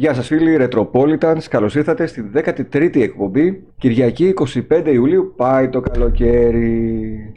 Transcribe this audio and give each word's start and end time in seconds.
Γεια 0.00 0.14
σας 0.14 0.26
φίλοι, 0.26 0.56
Retropolitans, 0.60 1.42
καλώς 1.48 1.74
ήρθατε 1.74 2.06
στη 2.06 2.30
13η 2.34 3.00
εκπομπή. 3.00 3.62
Κυριακή 3.78 4.34
25 4.68 4.86
Ιουλίου, 4.86 5.32
πάει 5.36 5.68
το 5.68 5.80
καλοκαίρι. 5.80 7.32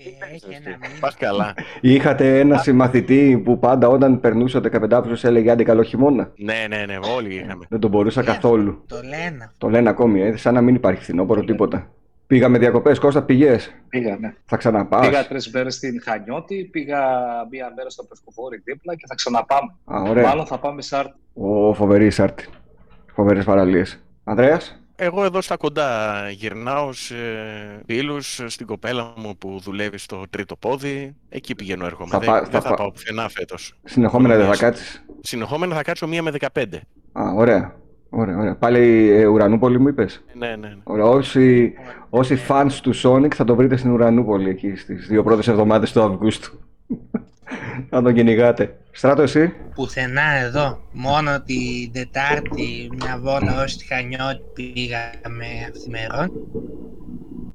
Πας 0.99 1.15
καλά. 1.15 1.53
Είχατε 1.81 2.39
ένα 2.39 2.57
συμμαθητή 2.57 3.41
που 3.45 3.59
πάντα 3.59 3.87
όταν 3.87 4.19
περνούσε 4.19 4.57
ο 4.57 4.61
15 4.91 5.03
έλεγε 5.21 5.51
άντε 5.51 5.63
καλό 5.63 5.83
χειμώνα. 5.83 6.31
Ναι, 6.35 6.65
ναι, 6.69 6.85
ναι, 6.85 6.99
όλοι 7.15 7.35
είχαμε. 7.35 7.65
Δεν 7.69 7.79
τον 7.79 7.89
μπορούσα 7.89 8.23
καθόλου. 8.23 8.83
Το 8.87 8.95
λένε. 8.95 9.51
Το 9.57 9.69
λένε 9.69 9.89
ακόμη, 9.89 10.21
ε, 10.21 10.37
σαν 10.37 10.53
να 10.53 10.61
μην 10.61 10.75
υπάρχει 10.75 11.01
φθινόπωρο 11.01 11.43
τίποτα. 11.43 11.91
Πήγαμε 12.27 12.57
διακοπές, 12.57 12.99
Κώστα, 12.99 13.23
πηγές. 13.23 13.73
Πήγα, 13.89 14.17
ναι. 14.19 14.33
Θα 14.45 14.57
ξαναπάς. 14.57 15.07
Πήγα 15.07 15.27
τρεις 15.27 15.51
μέρες 15.51 15.75
στην 15.75 16.01
Χανιώτη, 16.03 16.69
πήγα 16.71 16.99
μία 17.51 17.73
μέρα 17.75 17.89
στο 17.89 18.03
Πευκοφόρι 18.03 18.61
δίπλα 18.63 18.95
και 18.95 19.03
θα 19.07 19.15
ξαναπάμε. 19.15 19.73
Α, 19.83 20.09
ωραία. 20.09 20.27
Μάλλον 20.27 20.45
θα 20.45 20.59
πάμε 20.59 20.81
σε 20.81 20.97
Άρτη. 20.97 21.13
Ο 21.33 21.73
φοβερή 21.73 22.09
Σάρτη. 22.09 22.47
Φοβερές 23.13 23.45
παραλίες. 23.45 23.99
Ανδρέας; 24.23 24.77
Εγώ 24.95 25.23
εδώ 25.23 25.41
στα 25.41 25.57
κοντά 25.57 26.13
γυρνάω 26.29 26.93
σε 26.93 27.15
φίλους, 27.85 28.41
στην 28.45 28.65
κοπέλα 28.65 29.13
μου 29.17 29.37
που 29.37 29.59
δουλεύει 29.63 29.97
στο 29.97 30.23
τρίτο 30.29 30.55
πόδι. 30.55 31.15
Εκεί 31.29 31.55
πηγαίνω 31.55 31.85
έρχομαι. 31.85 32.09
Θα 32.09 32.19
δεν 32.19 32.29
πά- 32.29 32.41
δεν 32.41 32.51
θα 32.51 32.61
θα, 32.61 32.67
πά- 32.69 32.77
πάω 32.77 32.91
πουθενά 32.91 33.29
φέτος. 33.29 33.73
Συνεχόμενα 33.83 34.35
δεν 34.35 34.45
θα 34.45 34.53
Yes. 34.53 34.57
κάτσεις; 34.57 35.05
Συνεχόμενα 35.21 35.75
θα 35.75 35.81
κάτσω 35.83 36.07
μία 36.07 36.21
με 36.23 36.31
15. 36.31 36.81
Α, 37.11 37.31
ωραία. 37.35 37.75
Ωραία, 38.09 38.37
ωραία. 38.37 38.55
Πάλι 38.55 39.09
ε, 39.09 39.25
Ουρανούπολη 39.25 39.79
μου 39.79 39.87
είπες; 39.87 40.23
Ναι, 40.33 40.47
ναι, 40.47 40.55
ναι. 40.55 40.77
Ωραία. 40.83 41.05
Όσοι, 41.05 41.73
όσοι 42.09 42.37
fans 42.47 42.71
του 42.81 42.93
Sonic 43.03 43.33
θα 43.33 43.43
το 43.43 43.55
βρείτε 43.55 43.75
στην 43.75 43.91
Ουρανούπολη 43.91 44.49
εκεί 44.49 44.75
στις 44.75 45.07
δύο 45.07 45.23
πρώτες 45.23 45.47
εβδομάδες 45.47 45.91
του 45.91 46.01
Αυγούστου. 46.01 46.59
Να 47.89 48.01
τον 48.01 48.13
κυνηγάτε. 48.13 48.77
Στράτο 48.91 49.21
εσύ. 49.21 49.53
Πουθενά 49.75 50.31
εδώ. 50.31 50.87
Μόνο 50.91 51.41
την 51.41 51.91
Τετάρτη 51.91 52.89
μια 52.95 53.17
βόλτα 53.19 53.63
ως 53.63 53.77
τη 53.77 53.85
Χανιώτη 53.85 54.63
πήγαμε 54.63 55.45
αυθημερών. 55.69 56.31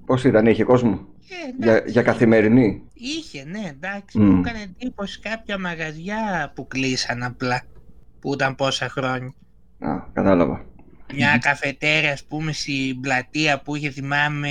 Πώς 0.07 0.25
ήταν, 0.25 0.47
είχε 0.47 0.65
κόσμο; 0.65 0.91
Ε, 0.91 1.65
Για, 1.65 1.73
εντάξει, 1.73 1.93
για 1.93 2.03
καθημερινή; 2.03 2.83
Είχε, 2.95 3.45
ναι, 3.45 3.69
εντάξει. 3.71 4.19
Μμ. 4.19 4.25
Μου 4.25 4.43
έκανε 4.47 4.63
εντύπωση 4.63 5.21
κάποια 5.21 5.59
μαγαζιά 5.59 6.53
που 6.55 6.67
κλείσαν 6.67 7.23
απλά. 7.23 7.63
Που 8.21 8.33
ήταν 8.33 8.55
πόσα 8.55 8.89
χρόνια. 8.89 9.33
Α, 9.79 9.91
κατάλαβα. 10.13 10.65
Μια 11.15 11.39
καφετέρια, 11.41 12.13
ας 12.13 12.25
πούμε, 12.25 12.53
στην 12.53 13.01
πλατεία 13.01 13.61
που 13.63 13.77
είχε, 13.77 13.91
θυμάμαι, 13.91 14.49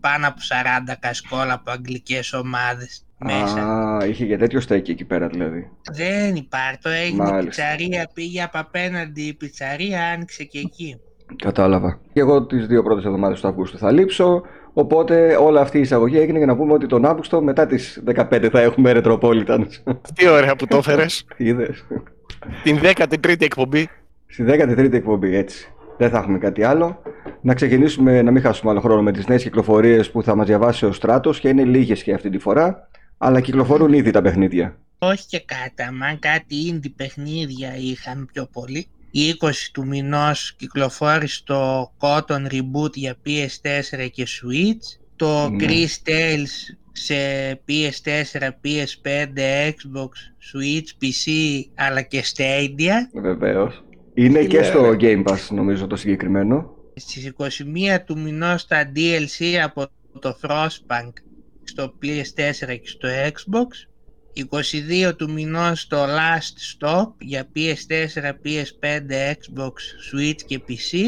πάνω 0.00 0.28
από 0.28 0.40
40 0.88 0.96
κασκόλα 1.00 1.52
από 1.52 1.70
αγγλικές 1.70 2.32
ομάδες 2.32 3.06
μέσα. 3.24 3.62
Α, 3.62 4.06
είχε 4.06 4.26
και 4.26 4.36
τέτοιο 4.36 4.60
στέκι 4.60 4.90
εκεί 4.90 5.04
πέρα 5.04 5.26
δηλαδή. 5.26 5.70
Δεν 5.92 6.34
υπάρχει. 6.34 6.78
Το 6.82 6.88
έγινε 6.88 7.22
Μάλιστα. 7.22 7.42
πιτσαρία, 7.44 8.10
πήγε 8.14 8.42
από 8.42 8.58
απέναντι 8.58 9.22
η 9.22 9.34
πιτσαρία, 9.34 10.00
άνοιξε 10.14 10.44
και 10.44 10.58
εκεί. 10.58 11.00
Κατάλαβα. 11.36 12.00
Και 12.12 12.20
εγώ 12.20 12.46
τις 12.46 12.66
δύο 12.66 12.82
πρώτες 12.82 13.04
εβδομάδες 13.04 13.40
του 13.40 13.48
Αυγούστου 13.48 13.78
θα 13.78 13.90
λείψω. 13.92 14.42
Οπότε 14.72 15.36
όλη 15.40 15.58
αυτή 15.58 15.78
η 15.78 15.80
εισαγωγή 15.80 16.18
έγινε 16.18 16.38
για 16.38 16.46
να 16.46 16.56
πούμε 16.56 16.72
ότι 16.72 16.86
τον 16.86 17.04
Αύγουστο 17.04 17.42
μετά 17.42 17.66
τις 17.66 18.02
15 18.14 18.48
θα 18.52 18.60
έχουμε 18.60 18.92
Retropolitans. 18.94 19.66
Τι 20.14 20.28
ωραία 20.28 20.56
που 20.56 20.66
το 20.66 20.76
έφερες. 20.76 21.24
Είδες. 21.36 21.86
Την 22.62 22.78
13η 22.82 23.42
εκπομπή. 23.42 23.88
Στη 24.26 24.44
13η 24.48 24.92
εκπομπή, 24.92 25.36
έτσι. 25.36 25.72
Δεν 25.96 26.10
θα 26.10 26.18
έχουμε 26.18 26.38
κάτι 26.38 26.62
άλλο. 26.62 27.02
Να 27.40 27.54
ξεκινήσουμε, 27.54 28.22
να 28.22 28.30
μην 28.30 28.42
χάσουμε 28.42 28.70
άλλο 28.70 28.80
χρόνο 28.80 29.02
με 29.02 29.12
τις 29.12 29.26
νέες 29.26 29.42
κυκλοφορίες 29.42 30.10
που 30.10 30.22
θα 30.22 30.34
μας 30.34 30.46
διαβάσει 30.46 30.86
ο 30.86 30.92
Στράτος 30.92 31.40
και 31.40 31.48
είναι 31.48 31.64
λίγες 31.64 32.02
και 32.02 32.12
αυτή 32.12 32.30
τη 32.30 32.38
φορά, 32.38 32.88
αλλά 33.24 33.40
κυκλοφορούν 33.40 33.92
ήδη 33.92 34.10
τα 34.10 34.22
παιχνίδια. 34.22 34.78
Όχι 34.98 35.26
και 35.26 35.40
κάτι, 35.40 35.82
αν 35.82 36.18
κάτι 36.18 36.54
indie 36.70 36.92
παιχνίδια 36.96 37.76
είχαν 37.76 38.28
πιο 38.32 38.46
πολύ. 38.52 38.86
Η 39.10 39.20
20 39.40 39.50
του 39.72 39.86
μηνός 39.86 40.54
κυκλοφόρησε 40.58 41.42
το 41.44 41.92
Cotton 41.98 42.46
Reboot 42.52 42.92
για 42.94 43.16
PS4 43.26 44.08
και 44.12 44.26
Switch. 44.26 45.00
Το 45.16 45.48
Ναι. 45.48 45.64
Chris 45.66 46.08
Tales 46.08 46.76
σε 46.92 47.14
PS4, 47.68 48.48
PS5, 48.64 49.38
Xbox, 49.68 50.10
Switch, 50.52 50.88
PC 51.02 51.32
αλλά 51.74 52.02
και 52.02 52.22
Stadia. 52.34 53.20
Βεβαίως. 53.20 53.84
Είναι 54.14 54.38
Τι 54.38 54.46
και 54.46 54.60
λέει, 54.60 54.68
στο 54.68 54.90
ρε. 54.90 54.96
Game 55.00 55.24
Pass 55.24 55.48
νομίζω 55.50 55.86
το 55.86 55.96
συγκεκριμένο. 55.96 56.70
Στις 56.94 57.32
21 57.38 57.98
του 58.06 58.18
μηνός 58.18 58.66
τα 58.66 58.92
DLC 58.96 59.54
από 59.64 59.86
το 60.18 60.38
Frostpunk 60.42 61.12
στο 61.64 61.94
PS4 62.02 62.78
και 62.80 62.88
στο 62.88 63.08
Xbox. 63.08 63.68
22 64.34 65.16
του 65.16 65.32
μηνός 65.32 65.86
το 65.86 66.04
Last 66.04 66.86
Stop 66.86 67.12
για 67.18 67.48
PS4, 67.56 68.32
PS5, 68.44 69.10
Xbox, 69.10 69.72
Switch 70.12 70.40
και 70.46 70.60
PC. 70.68 70.98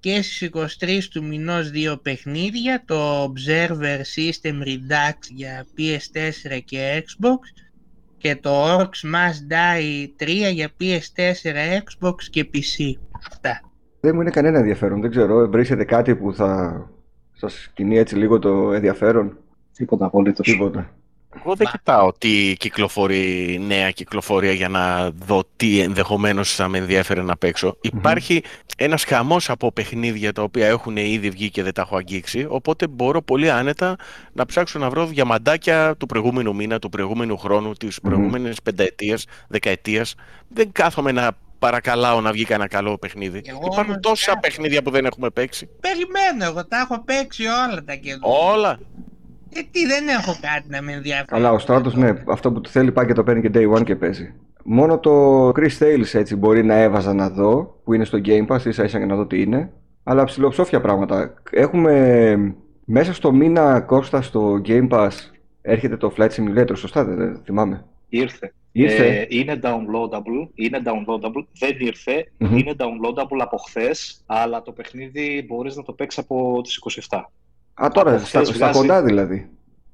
Και 0.00 0.22
στις 0.22 0.50
23 0.80 1.08
του 1.10 1.24
μηνός 1.24 1.70
δύο 1.70 1.96
παιχνίδια, 1.96 2.82
το 2.84 3.24
Observer 3.24 4.00
System 4.16 4.62
Redux 4.66 5.16
για 5.34 5.66
PS4 5.78 6.60
και 6.64 7.04
Xbox 7.04 7.68
και 8.18 8.36
το 8.36 8.78
Orcs 8.78 9.14
Must 9.14 9.52
Die 9.52 10.24
3 10.24 10.52
για 10.52 10.68
PS4, 10.80 11.54
Xbox 11.78 12.14
και 12.30 12.50
PC. 12.54 12.98
Αυτά. 13.28 13.60
Δεν 14.00 14.14
μου 14.14 14.20
είναι 14.20 14.30
κανένα 14.30 14.58
ενδιαφέρον. 14.58 15.00
Δεν 15.00 15.10
ξέρω, 15.10 15.48
βρίσκεται 15.48 15.84
κάτι 15.84 16.16
που 16.16 16.34
θα 16.34 16.90
σας 17.32 17.70
κινεί 17.74 17.98
έτσι 17.98 18.16
λίγο 18.16 18.38
το 18.38 18.72
ενδιαφέρον. 18.72 19.38
Τίποτα 19.80 20.04
απολύτως. 20.06 20.46
Τίποτα. 20.46 20.90
Εγώ 21.36 21.54
δεν 21.54 21.66
Μα- 21.70 21.78
κοιτάω 21.78 22.12
τι 22.18 22.54
κυκλοφορεί 22.58 23.58
νέα 23.66 23.90
κυκλοφορία 23.90 24.52
για 24.52 24.68
να 24.68 25.10
δω 25.10 25.42
τι 25.56 25.80
ενδεχομένως 25.80 26.54
θα 26.54 26.68
με 26.68 26.78
ενδιαφέρει 26.78 27.22
να 27.22 27.36
παίξω. 27.36 27.76
Υπάρχει 27.80 28.42
ένας 28.76 29.04
χαμός 29.04 29.50
από 29.50 29.72
παιχνίδια 29.72 30.32
τα 30.32 30.42
οποία 30.42 30.66
έχουν 30.66 30.96
ήδη 30.96 31.30
βγει 31.30 31.50
και 31.50 31.62
δεν 31.62 31.72
τα 31.74 31.82
έχω 31.82 31.96
αγγίξει, 31.96 32.46
οπότε 32.48 32.86
μπορώ 32.86 33.22
πολύ 33.22 33.50
άνετα 33.50 33.96
να 34.32 34.46
ψάξω 34.46 34.78
να 34.78 34.90
βρω 34.90 35.06
διαμαντάκια 35.06 35.94
του 35.96 36.06
προηγούμενου 36.06 36.54
μήνα, 36.54 36.78
του 36.78 36.88
προηγούμενου 36.88 37.36
χρόνου, 37.36 37.72
της 37.72 37.98
Μμμ. 38.02 38.10
προηγούμενης 38.10 38.62
πενταετίας, 38.62 39.24
δεκαετίας. 39.48 40.14
Δεν 40.48 40.72
κάθομαι 40.72 41.12
να 41.12 41.30
παρακαλάω 41.58 42.20
να 42.20 42.32
βγει 42.32 42.44
κανένα 42.44 42.68
καλό 42.68 42.98
παιχνίδι. 42.98 43.42
Εγώ 43.44 43.58
Υπάρχουν 43.64 43.78
όμως 43.92 43.98
τόσα 44.02 44.24
κάθομαι. 44.24 44.40
παιχνίδια 44.40 44.82
που 44.82 44.90
δεν 44.90 45.04
έχουμε 45.04 45.30
παίξει. 45.30 45.68
Περιμένω, 45.80 46.44
εγώ 46.50 46.66
τα 46.66 46.78
έχω 46.78 47.04
παίξει 47.04 47.42
όλα 47.46 47.84
τα 47.84 47.94
καινούργια. 47.94 48.38
Όλα. 48.52 48.78
Γιατί 49.52 49.86
δεν 49.86 50.08
έχω 50.08 50.36
κάτι 50.40 50.64
να 50.68 50.82
με 50.82 50.92
ενδιαφέρει. 50.92 51.26
Καλά, 51.26 51.52
ο 51.52 51.58
Στράτος, 51.58 51.94
ναι, 51.94 52.12
αυτό 52.26 52.52
που 52.52 52.60
του 52.60 52.70
θέλει 52.70 52.92
πάει 52.92 53.06
και 53.06 53.12
το 53.12 53.22
παίρνει 53.22 53.40
και 53.40 53.50
Day 53.54 53.78
One 53.78 53.84
και 53.84 53.96
παίζει. 53.96 54.34
Μόνο 54.64 54.98
το 54.98 55.48
Chris 55.48 55.78
Tales 55.78 56.12
έτσι 56.12 56.36
μπορεί 56.36 56.64
να 56.64 56.74
έβαζα 56.74 57.14
να 57.14 57.30
δω, 57.30 57.80
που 57.84 57.92
είναι 57.92 58.04
στο 58.04 58.20
Game 58.24 58.46
Pass, 58.46 58.64
ίσα 58.64 58.84
ίσα 58.84 58.98
για 58.98 59.06
να 59.06 59.16
δω 59.16 59.26
τι 59.26 59.40
είναι. 59.40 59.72
Αλλά 60.02 60.24
ψηλοψόφια 60.24 60.80
πράγματα. 60.80 61.34
Έχουμε 61.50 62.54
μέσα 62.84 63.14
στο 63.14 63.32
μήνα 63.32 63.80
Κώστα 63.80 64.22
στο 64.22 64.60
Game 64.66 64.88
Pass 64.88 65.10
έρχεται 65.62 65.96
το 65.96 66.14
Flight 66.16 66.30
Simulator, 66.30 66.76
σωστά 66.76 67.04
δεν, 67.04 67.16
δεν 67.16 67.40
θυμάμαι. 67.44 67.84
Ήρθε. 68.08 68.54
Ήρθε. 68.72 69.06
Ε, 69.06 69.26
είναι 69.28 69.60
downloadable. 69.62 70.48
Είναι 70.54 70.82
downloadable. 70.84 71.44
Δεν 71.58 71.76
ήρθε. 71.78 72.32
Μμμ. 72.38 72.56
Είναι 72.56 72.74
downloadable 72.78 73.38
από 73.38 73.56
χθες, 73.56 74.22
αλλά 74.26 74.62
το 74.62 74.72
παιχνίδι 74.72 75.44
μπορείς 75.48 75.76
να 75.76 75.82
το 75.82 75.92
παίξεις 75.92 76.22
από 76.22 76.60
τις 76.62 76.76
27. 77.08 77.20
Α, 77.84 77.88
τώρα, 77.92 78.10
από 78.14 78.24
στα, 78.24 78.38
χθες 78.40 78.48
στα 78.48 78.56
βγάζει- 78.56 78.80
κοντά 78.80 79.02
δηλαδή. 79.02 79.48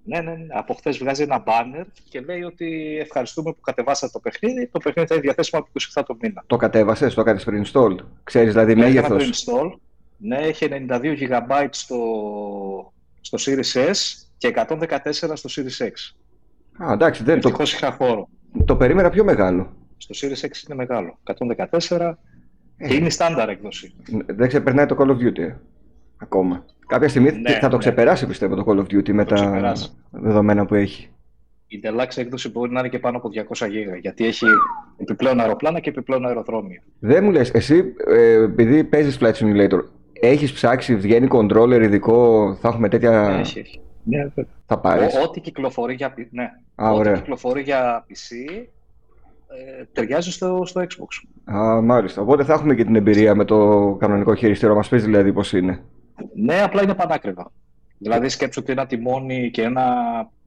Ναι, 0.04 0.20
ναι, 0.20 0.30
ναι. 0.30 0.47
Από 0.50 0.74
χθες 0.74 0.98
βγάζει 0.98 1.22
ένα 1.22 1.42
banner 1.47 1.84
και 2.08 2.20
λέει 2.20 2.42
ότι 2.42 2.97
ευχαριστούμε 3.00 3.52
που 3.52 3.60
κατεβάσατε 3.60 4.12
το 4.12 4.19
παιχνίδι. 4.20 4.66
Το 4.72 4.78
παιχνίδι 4.78 5.08
θα 5.08 5.14
είναι 5.14 5.22
διαθέσιμο 5.22 5.60
από 5.60 5.70
27 6.00 6.02
το 6.06 6.16
μήνα. 6.20 6.42
Το 6.46 6.56
κατέβασες, 6.56 7.14
το 7.14 7.20
έκανες 7.20 7.46
pre-install. 7.50 7.96
Ξέρεις 8.25 8.52
δηλαδή 8.52 8.75
Ναι, 8.75 8.86
έκανα 8.86 9.08
μέγεθος. 9.14 9.44
το 9.44 9.52
install. 9.62 9.78
Ναι, 10.19 10.37
έχει 10.37 10.69
92 10.70 11.16
GB 11.20 11.66
στο, 11.70 11.99
στο 13.20 13.38
Series 13.40 13.90
S 13.90 13.93
και 14.38 14.49
114 14.49 15.37
στο 15.37 15.49
Series 15.62 15.84
X. 15.87 16.14
Α, 16.88 16.93
εντάξει, 16.93 17.22
δεν, 17.22 17.40
το, 17.40 17.49
Ευτυχώς 17.49 17.72
είχα 17.72 17.93
χώρο. 17.93 18.28
το 18.64 18.76
περίμενα 18.76 19.11
πιο 19.11 19.25
μεγάλο. 19.25 19.72
Στο 19.96 20.14
Series 20.28 20.44
X 20.46 20.50
είναι 20.66 20.75
μεγάλο. 20.75 21.19
114 21.90 22.14
Ε. 22.76 22.88
και 22.88 22.94
είναι 22.94 23.06
η 23.06 23.11
στάνταρ 23.11 23.49
έκδοση. 23.49 23.94
Δεν 24.26 24.49
ξεπερνάει 24.49 24.87
το 24.87 24.96
Call 24.99 25.08
of 25.11 25.26
Duty. 25.26 25.38
ε, 25.38 25.55
Ακόμα. 26.19 26.64
Κάποια 26.87 27.09
στιγμή 27.09 27.31
Ναι, 27.33 27.50
θα 27.50 27.69
το 27.69 27.73
ναι. 27.73 27.79
ξεπεράσει 27.79 28.27
πιστεύω 28.27 28.55
το 28.55 28.65
Call 28.67 28.79
of 28.79 28.83
Duty 28.97 29.12
με 29.12 29.25
το 29.25 29.35
τα 29.35 29.41
ξεπεράσει. 29.41 29.91
δεδομένα 30.11 30.67
που 30.67 30.75
έχει. 30.75 31.09
Η 31.69 31.81
Deluxe 31.85 32.17
έκδοση 32.17 32.50
μπορεί 32.50 32.73
να 32.73 32.79
είναι 32.81 32.88
και 32.88 32.99
πάνω 32.99 33.17
από 33.17 33.29
200 33.55 33.65
GB 33.67 34.00
γιατί 34.00 34.27
έχει 34.27 34.47
επιπλέον 34.97 35.41
αεροπλάνα 35.41 35.81
και 35.81 35.91
επιπλέον 35.91 36.27
αεροδρόμια. 36.27 36.83
Δεν 36.99 37.25
μου 37.25 37.31
λες, 37.31 37.50
εσύ 37.50 37.94
ε, 38.06 38.33
επειδή 38.43 38.85
παίζεις 38.85 39.19
Flight 39.21 39.33
Simulator, 39.33 39.81
έχεις 40.21 40.53
ψάξει, 40.53 40.97
βγαίνει 40.97 41.29
controller 41.31 41.81
ειδικό, 41.83 42.55
θα 42.61 42.69
έχουμε 42.69 42.88
τέτοια... 42.88 43.11
Ναι, 43.29 43.41
έχει, 43.41 43.59
έχει. 43.59 43.81
Ναι, 44.05 44.19
βέβαια. 44.19 44.44
Θα 44.67 44.79
πάρεις. 44.79 45.15
Ο- 45.17 45.23
Ό,τι 45.23 45.41
κυκλοφορεί 45.41 45.94
για, 45.94 46.12
πι- 46.12 46.33
ναι. 46.33 46.50
Α, 46.75 46.91
ό,τι 46.91 46.99
ωραία. 46.99 47.12
κυκλοφορεί 47.15 47.62
για 47.62 48.06
PC 48.09 48.49
ε, 49.49 49.85
ταιριάζει 49.93 50.31
στο, 50.33 50.62
στο 50.65 50.81
Xbox. 50.81 51.29
Α, 51.56 51.81
μάλιστα. 51.81 52.23
Οπότε 52.23 52.44
θα 52.44 52.53
έχουμε 52.53 52.75
και 52.75 52.85
την 52.85 52.97
εμπειρία 52.97 53.35
με 53.35 53.44
το 53.44 53.97
κανονικό 54.00 54.35
χειριστήριο. 54.35 54.75
Μας 54.75 54.88
πεις 54.88 55.05
δηλαδή 55.05 55.33
πώς 55.33 55.53
είναι. 55.53 55.81
Ναι, 56.34 56.62
απλά 56.62 56.82
είναι 56.82 56.94
πανάκριβα. 56.94 57.52
Δηλαδή 57.98 58.28
σκέψου 58.28 58.60
ότι 58.62 58.72
ένα 58.72 58.86
τιμόνι 58.86 59.50
και 59.50 59.62
ένα 59.62 59.84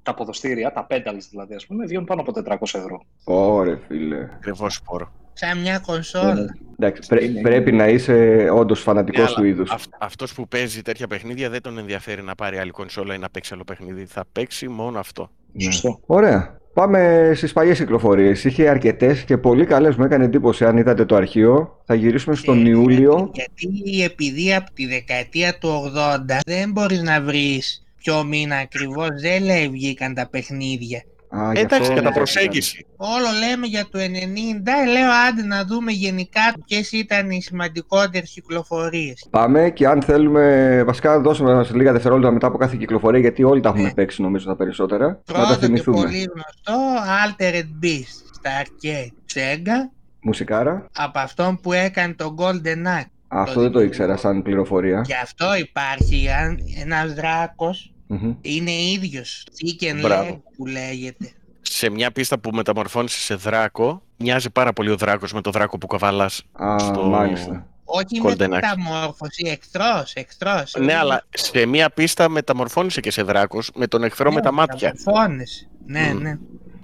τα 0.04 0.14
ποδοστήρια, 0.14 0.72
τα 0.72 0.88
pedals 0.90 1.28
δηλαδή, 1.30 1.56
ας 1.56 1.66
πούμε, 1.66 1.86
βγαίνουν 1.86 2.06
πάνω 2.06 2.22
από 2.22 2.32
400 2.32 2.56
ευρώ. 2.62 3.02
Ωρε 3.24 3.78
φίλε. 3.88 4.28
Ακριβώς 4.34 4.74
σπόρο. 4.74 5.12
Σαν 5.34 5.58
μια 5.60 5.80
κονσόλα. 5.80 6.46
Εντάξει, 6.80 7.10
πρέ- 7.10 7.24
Είναι- 7.24 7.42
πρέπει 7.42 7.72
να 7.72 7.88
είσαι 7.88 8.48
όντως 8.54 8.82
φανατικός 8.82 9.22
Ναι, 9.30 9.34
του 9.34 9.40
αλλά 9.40 9.48
είδους. 9.48 9.72
αυ- 9.72 9.94
αυτός 10.00 10.34
που 10.34 10.48
παίζει 10.48 10.82
τέτοια 10.82 11.08
παιχνίδια 11.08 11.50
δεν 11.50 11.62
τον 11.62 11.78
ενδιαφέρει 11.78 12.22
να 12.24 12.36
πάρει 12.36 12.58
άλλη 12.58 12.72
κονσόλα 12.72 13.14
ή 13.14 13.18
να 13.18 13.30
παίξει 13.30 13.54
άλλο 13.54 13.64
παιχνίδι. 13.64 14.06
Θα 14.06 14.24
παίξει 14.32 14.68
μόνο 14.68 15.00
αυτό. 15.00 15.30
Σωστό. 15.58 16.00
Ωραία. 16.06 16.58
Πάμε 16.80 17.32
στις 17.36 17.54
παλιές 17.54 17.78
κυκλοφορίες. 17.78 18.44
Είχε 18.44 18.70
αρκετές 18.70 19.24
και 19.24 19.38
πολύ 19.38 19.66
καλές. 19.66 19.96
Μου 19.96 20.04
έκανε 20.04 20.24
εντύπωση 20.24 20.66
αν 20.66 20.78
είδατε 20.78 21.06
το 21.06 21.16
αρχείο. 21.16 21.82
Θα 21.86 21.96
γυρίσουμε 21.96 22.36
στον 22.36 22.64
Και 22.64 22.70
Ιούλιο. 22.70 23.32
Γιατί 23.34 24.04
επειδή 24.04 24.56
από 24.56 24.72
τη 24.74 24.88
δεκαετία 24.88 25.58
του 25.58 25.92
80 26.28 26.40
δεν 26.46 26.72
μπορείς 26.72 27.02
να 27.02 27.22
βρεις 27.22 27.86
ποιο 27.98 28.24
μήνα 28.24 28.56
ακριβώς, 28.56 29.08
δεν 29.22 29.44
λέει 29.44 29.70
βγήκαν 29.70 30.14
τα 30.14 30.28
παιχνίδια. 30.30 31.04
Α, 31.32 31.54
γι' 31.54 31.60
Εντάξει, 31.60 31.82
αυτό- 31.92 31.94
κατά 32.04 32.12
προσέγγιση. 32.12 32.86
Όλο 32.98 33.26
λέμε 33.48 33.66
για 33.68 33.88
το 33.92 34.00
90, 34.00 34.72
ε, 34.72 34.92
λέω 34.92 35.10
άντε 35.30 35.44
να 35.44 35.66
δούμε 35.66 35.92
γενικά 35.92 36.42
ποιες 36.66 36.92
ήταν 36.92 37.30
οι 37.30 37.42
σημαντικότερες 37.42 38.30
κυκλοφορίες. 38.32 39.28
Πάμε 39.30 39.70
και 39.70 39.88
αν 39.88 40.02
θέλουμε, 40.02 40.84
βασικά 40.86 41.20
δώσουμε 41.20 41.54
μας 41.54 41.72
λίγα 41.74 41.92
δευτερόλεπτα 41.92 42.32
μετά 42.32 42.48
από 42.48 42.58
κάθε 42.58 42.76
κυκλοφορία, 42.80 43.20
γιατί 43.20 43.44
όλοι 43.44 43.62
τα 43.62 43.70
έχουμε 43.70 43.84
Ναι. 43.84 43.94
παίξει 43.94 44.22
νομίζω 44.22 44.46
τα 44.48 44.56
περισσότερα. 44.56 45.06
Να 45.08 45.14
τα 45.26 45.34
Πρώτο 45.34 45.54
και 45.60 45.66
θυμηθούμε. 45.66 45.98
πολύ 46.02 46.18
γνωστό, 46.34 46.80
Altered 47.26 47.86
Beast 47.86 48.30
στα 48.34 48.50
arcade 48.64 49.34
Sega, 49.34 49.92
Μουσικάρα. 50.22 50.86
από 50.96 51.20
αυτόν 51.20 51.60
που 51.62 51.74
έκανε 51.74 52.14
το 52.14 52.36
Golden 52.38 53.00
Axe. 53.02 53.06
Αυτό 53.28 53.62
δεν 53.62 53.72
το 53.72 53.82
ήξερα 53.82 54.18
σαν 54.18 54.42
πληροφορία. 54.42 55.02
Και 55.02 55.16
αυτό 55.24 55.56
υπάρχει, 55.56 56.30
αν 56.30 56.58
ένας 56.86 57.14
δράκος 57.14 57.94
Μμμ. 58.12 58.34
είναι 58.42 58.72
ίδιος, 58.72 59.46
chicken 59.58 60.00
Μπράβο. 60.02 60.30
leg 60.34 60.52
που 60.58 60.66
λέγεται. 60.66 61.32
Σε 61.62 61.90
μια 61.90 62.12
πίστα 62.12 62.40
που 62.40 62.50
μεταμορφώνεσαι 62.54 63.20
σε 63.20 63.36
δράκο, 63.36 64.02
μοιάζει 64.18 64.50
πάρα 64.50 64.74
πολύ 64.74 64.90
ο 64.90 64.96
δράκος 64.96 65.34
με 65.34 65.42
το 65.42 65.52
δράκο 65.52 65.78
που 65.78 65.88
καβαλάς. 65.88 66.44
Α, 66.64 66.80
στο- 66.80 67.04
μάλιστα. 67.04 67.68
Όχι 67.84 68.22
Golden 68.24 68.38
με 68.38 68.46
Axe. 68.46 68.50
μεταμόρφωση, 68.50 69.44
εχθρός, 69.48 70.14
εχθρός. 70.14 70.76
Ναι, 70.80 70.94
αλλά 70.96 71.24
σε 71.30 71.66
μια 71.66 71.90
πίστα 71.90 72.30
μεταμορφώνεσαι 72.30 73.00
και 73.02 73.12
σε 73.12 73.22
δράκος 73.24 73.72
με 73.76 73.88
τον 73.88 74.04
εχθρό 74.04 74.32
με 74.32 74.42
τα 74.42 74.52
μάτια. 74.54 74.94
Μεταμορφώνεσαι. 74.96 75.68
Ναι, 75.86 76.12
Μμ. 76.14 76.22
ναι. 76.22 76.38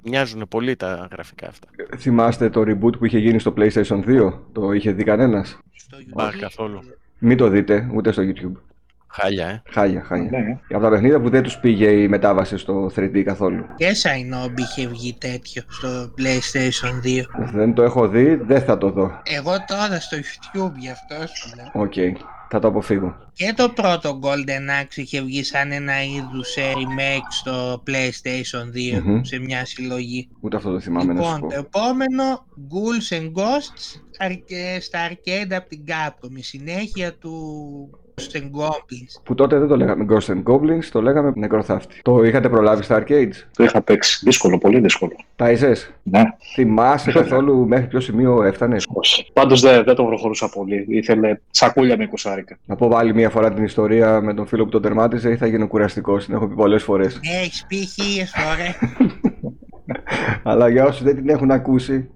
Μοιάζουν 0.04 0.46
πολύ 0.50 0.76
τα 0.76 1.08
γραφικά 1.12 1.48
αυτά. 1.48 1.68
Θυμάστε 1.98 2.50
το 2.50 2.62
reboot 2.62 2.98
που 2.98 3.06
είχε 3.06 3.18
γίνει 3.20 3.40
στο 3.40 3.54
PlayStation 3.58 4.04
2. 4.06 4.40
Το 4.52 4.72
είχε 4.72 4.92
δει 4.92 5.04
κανένας; 5.04 5.58
Στο 5.74 5.98
Μπα, 6.14 6.30
YouTube. 6.30 6.36
καθόλου. 6.40 6.80
Μην 7.18 7.38
το 7.38 7.48
δείτε, 7.50 7.90
ούτε 7.94 8.12
στο 8.12 8.24
YouTube. 8.24 8.60
Χάλια, 9.22 9.48
ε. 9.48 9.62
Χάλια, 9.70 10.04
χάλια. 10.04 10.30
Ναι. 10.40 10.60
Από 10.72 10.84
τα 10.84 10.90
παιχνίδια 10.90 11.22
που 11.22 11.30
δεν 11.30 11.44
τους 11.44 11.58
πήγε 11.58 11.90
η 11.92 12.08
μετάβαση 12.08 12.58
στο 12.58 12.92
3D 12.96 13.22
καθόλου. 13.24 13.66
Και 13.76 13.94
Σαϊνόμπι 13.94 14.62
είχε 14.62 14.88
βγει 14.88 15.14
τέτοιο 15.20 15.64
στο 15.70 16.14
PlayStation 16.18 17.08
2. 17.08 17.22
Δεν 17.54 17.74
το 17.74 17.82
έχω 17.82 18.08
δει, 18.08 18.36
δεν 18.36 18.62
θα 18.62 18.78
το 18.78 18.90
δω. 18.92 19.22
Εγώ 19.24 19.52
τώρα 19.68 20.00
στο 20.00 20.18
YouTube 20.18 20.72
γι' 20.78 20.90
αυτό 20.90 21.16
σου 21.36 21.50
λέω. 21.56 21.84
Οκ, 21.84 21.94
θα 22.50 22.60
το 22.60 22.68
αποφύγω. 22.68 23.16
Και 23.34 23.54
το 23.56 23.70
πρώτο 23.70 24.20
Golden 24.24 24.84
Axe 24.84 24.96
είχε 24.96 25.22
βγει 25.22 25.44
σαν 25.44 25.72
ένα 25.72 26.04
είδους 26.04 26.56
ε, 26.56 26.62
remake 26.76 27.28
στο 27.30 27.84
PlayStation 27.88 28.98
2 28.98 29.02
Μμμ. 29.04 29.22
σε 29.24 29.40
μια 29.40 29.66
συλλογή. 29.66 30.30
Ούτε 30.42 30.56
αυτό 30.58 30.72
το 30.72 30.80
θυμάμαι 30.80 31.14
να 31.14 31.22
σου 31.24 31.34
Λοιπόν, 31.34 31.40
πω. 31.42 31.48
το 31.48 31.60
επόμενο 31.60 32.24
Ghouls 32.72 33.18
and 33.18 33.32
Ghosts 33.42 34.02
αρκε- 34.18 34.82
στα 34.82 35.00
arcade 35.10 35.54
από 35.54 35.70
την 35.70 35.84
Capcom. 35.88 36.30
Η 36.38 36.44
συνέχεια 36.44 37.14
του 37.14 37.32
Ghosts 38.16 38.36
and 38.36 38.62
Goblins. 38.62 39.22
Που 39.24 39.36
τότε 39.36 39.60
δεν 39.60 39.68
το 39.68 39.76
λέγαμε 39.78 40.06
Ghost 40.10 40.34
and 40.34 40.44
Goblins, 40.44 40.84
το 40.92 41.02
λέγαμε 41.02 41.34
νεκροθάφτη. 41.36 42.00
Το 42.02 42.24
είχατε 42.24 42.50
προλάβει 42.50 42.84
στα 42.84 43.04
arcades; 43.04 43.34
Το 43.56 43.64
είχα 43.64 43.82
παίξει. 43.82 44.20
Δύσκολο, 44.24 44.58
πολύ 44.58 44.80
δύσκολο. 44.80 45.16
Τα 45.36 45.52
Ιζές. 45.52 45.94
Ναι. 46.04 46.22
Θυμάσαι 46.54 47.12
καθόλου 47.12 47.68
μέχρι 47.68 47.88
ποιο 47.88 48.00
σημείο 48.00 48.44
έφτανε; 48.44 48.78
Όχι. 48.94 49.30
Πάντως 49.34 49.62
δεν, 49.62 49.84
δεν 49.84 49.96
το 49.96 50.04
προχωρούσα 50.04 50.50
πολύ. 50.50 50.86
Ήθελε 50.90 51.40
σακούλια 51.50 51.98
με 51.98 52.04
εικοσάρικα. 52.04 52.58
Να 52.66 52.76
πω 52.76 52.96
άλλη 52.96 53.14
μία 53.14 53.30
φορά 53.30 53.54
την 53.54 53.64
ιστορία 53.64 54.22
με 54.22 54.34
τον 54.34 54.46
φίλο 54.46 54.64
που 54.64 54.70
τον 54.70 54.82
τερμάτιζε 54.82 55.32
ή 55.32 55.38
θα 55.38 55.48
γίνω 55.48 55.68
κουραστικός. 55.68 56.26
Την 56.26 56.34
έχω 56.34 56.48
πει 56.48 56.56
πολλές 56.56 56.84
φορές. 56.84 57.20
Έχεις 57.44 57.66
πει 57.68 57.76
χίλιες 57.76 58.34
φορές. 58.36 58.80
Αλλά 60.44 60.70
για 60.70 60.86
όσους 60.86 61.04
δεν 61.04 61.16
την 61.16 61.30
έχουν 61.30 61.52
ακούσει, 61.52 62.10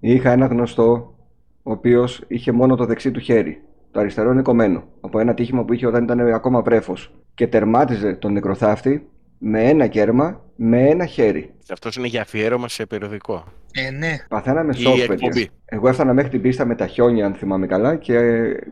είχα 0.00 0.30
ένα 0.30 0.46
γνωστό 0.46 1.14
ο 1.62 1.70
οποίος 1.72 2.24
είχε 2.28 2.52
μόνο 2.52 2.76
το 2.76 2.84
δεξί 2.84 3.10
του 3.10 3.20
χέρι. 3.20 3.60
Το 3.96 4.02
αριστερό 4.02 4.32
είναι 4.32 4.42
κομμένο 4.42 4.84
από 5.00 5.18
ένα 5.18 5.34
τύχημα 5.34 5.64
που 5.64 5.72
είχε 5.72 5.86
όταν 5.86 6.04
ήταν 6.04 6.20
ακόμα 6.20 6.62
βρέφο. 6.62 6.94
Και 7.34 7.46
τερμάτιζε 7.46 8.12
τον 8.14 8.32
νεκροθάφτη 8.32 9.06
με 9.38 9.68
ένα 9.68 9.86
κέρμα 9.86 10.40
με 10.56 10.88
ένα 10.88 11.06
χέρι. 11.06 11.54
Αυτός 11.72 11.96
είναι 11.96 12.06
για 12.06 12.20
αφιέρωμα 12.20 12.68
σε 12.68 12.86
περιοδικό. 12.86 13.44
ε, 13.72 13.90
ναι. 13.90 14.16
Παθαίναμε 14.28 14.72
Η 14.76 14.80
σοκ, 14.80 14.96
παιδιά. 14.96 15.04
εκπομπή. 15.12 15.48
Εγώ 15.64 15.88
έφτανα 15.88 16.12
μέχρι 16.14 16.30
την 16.30 16.40
πίστα 16.40 16.64
με 16.64 16.74
τα 16.74 16.86
χιόνια, 16.86 17.26
αν 17.26 17.34
θυμάμαι 17.34 17.66
καλά, 17.66 17.96
και 17.96 18.18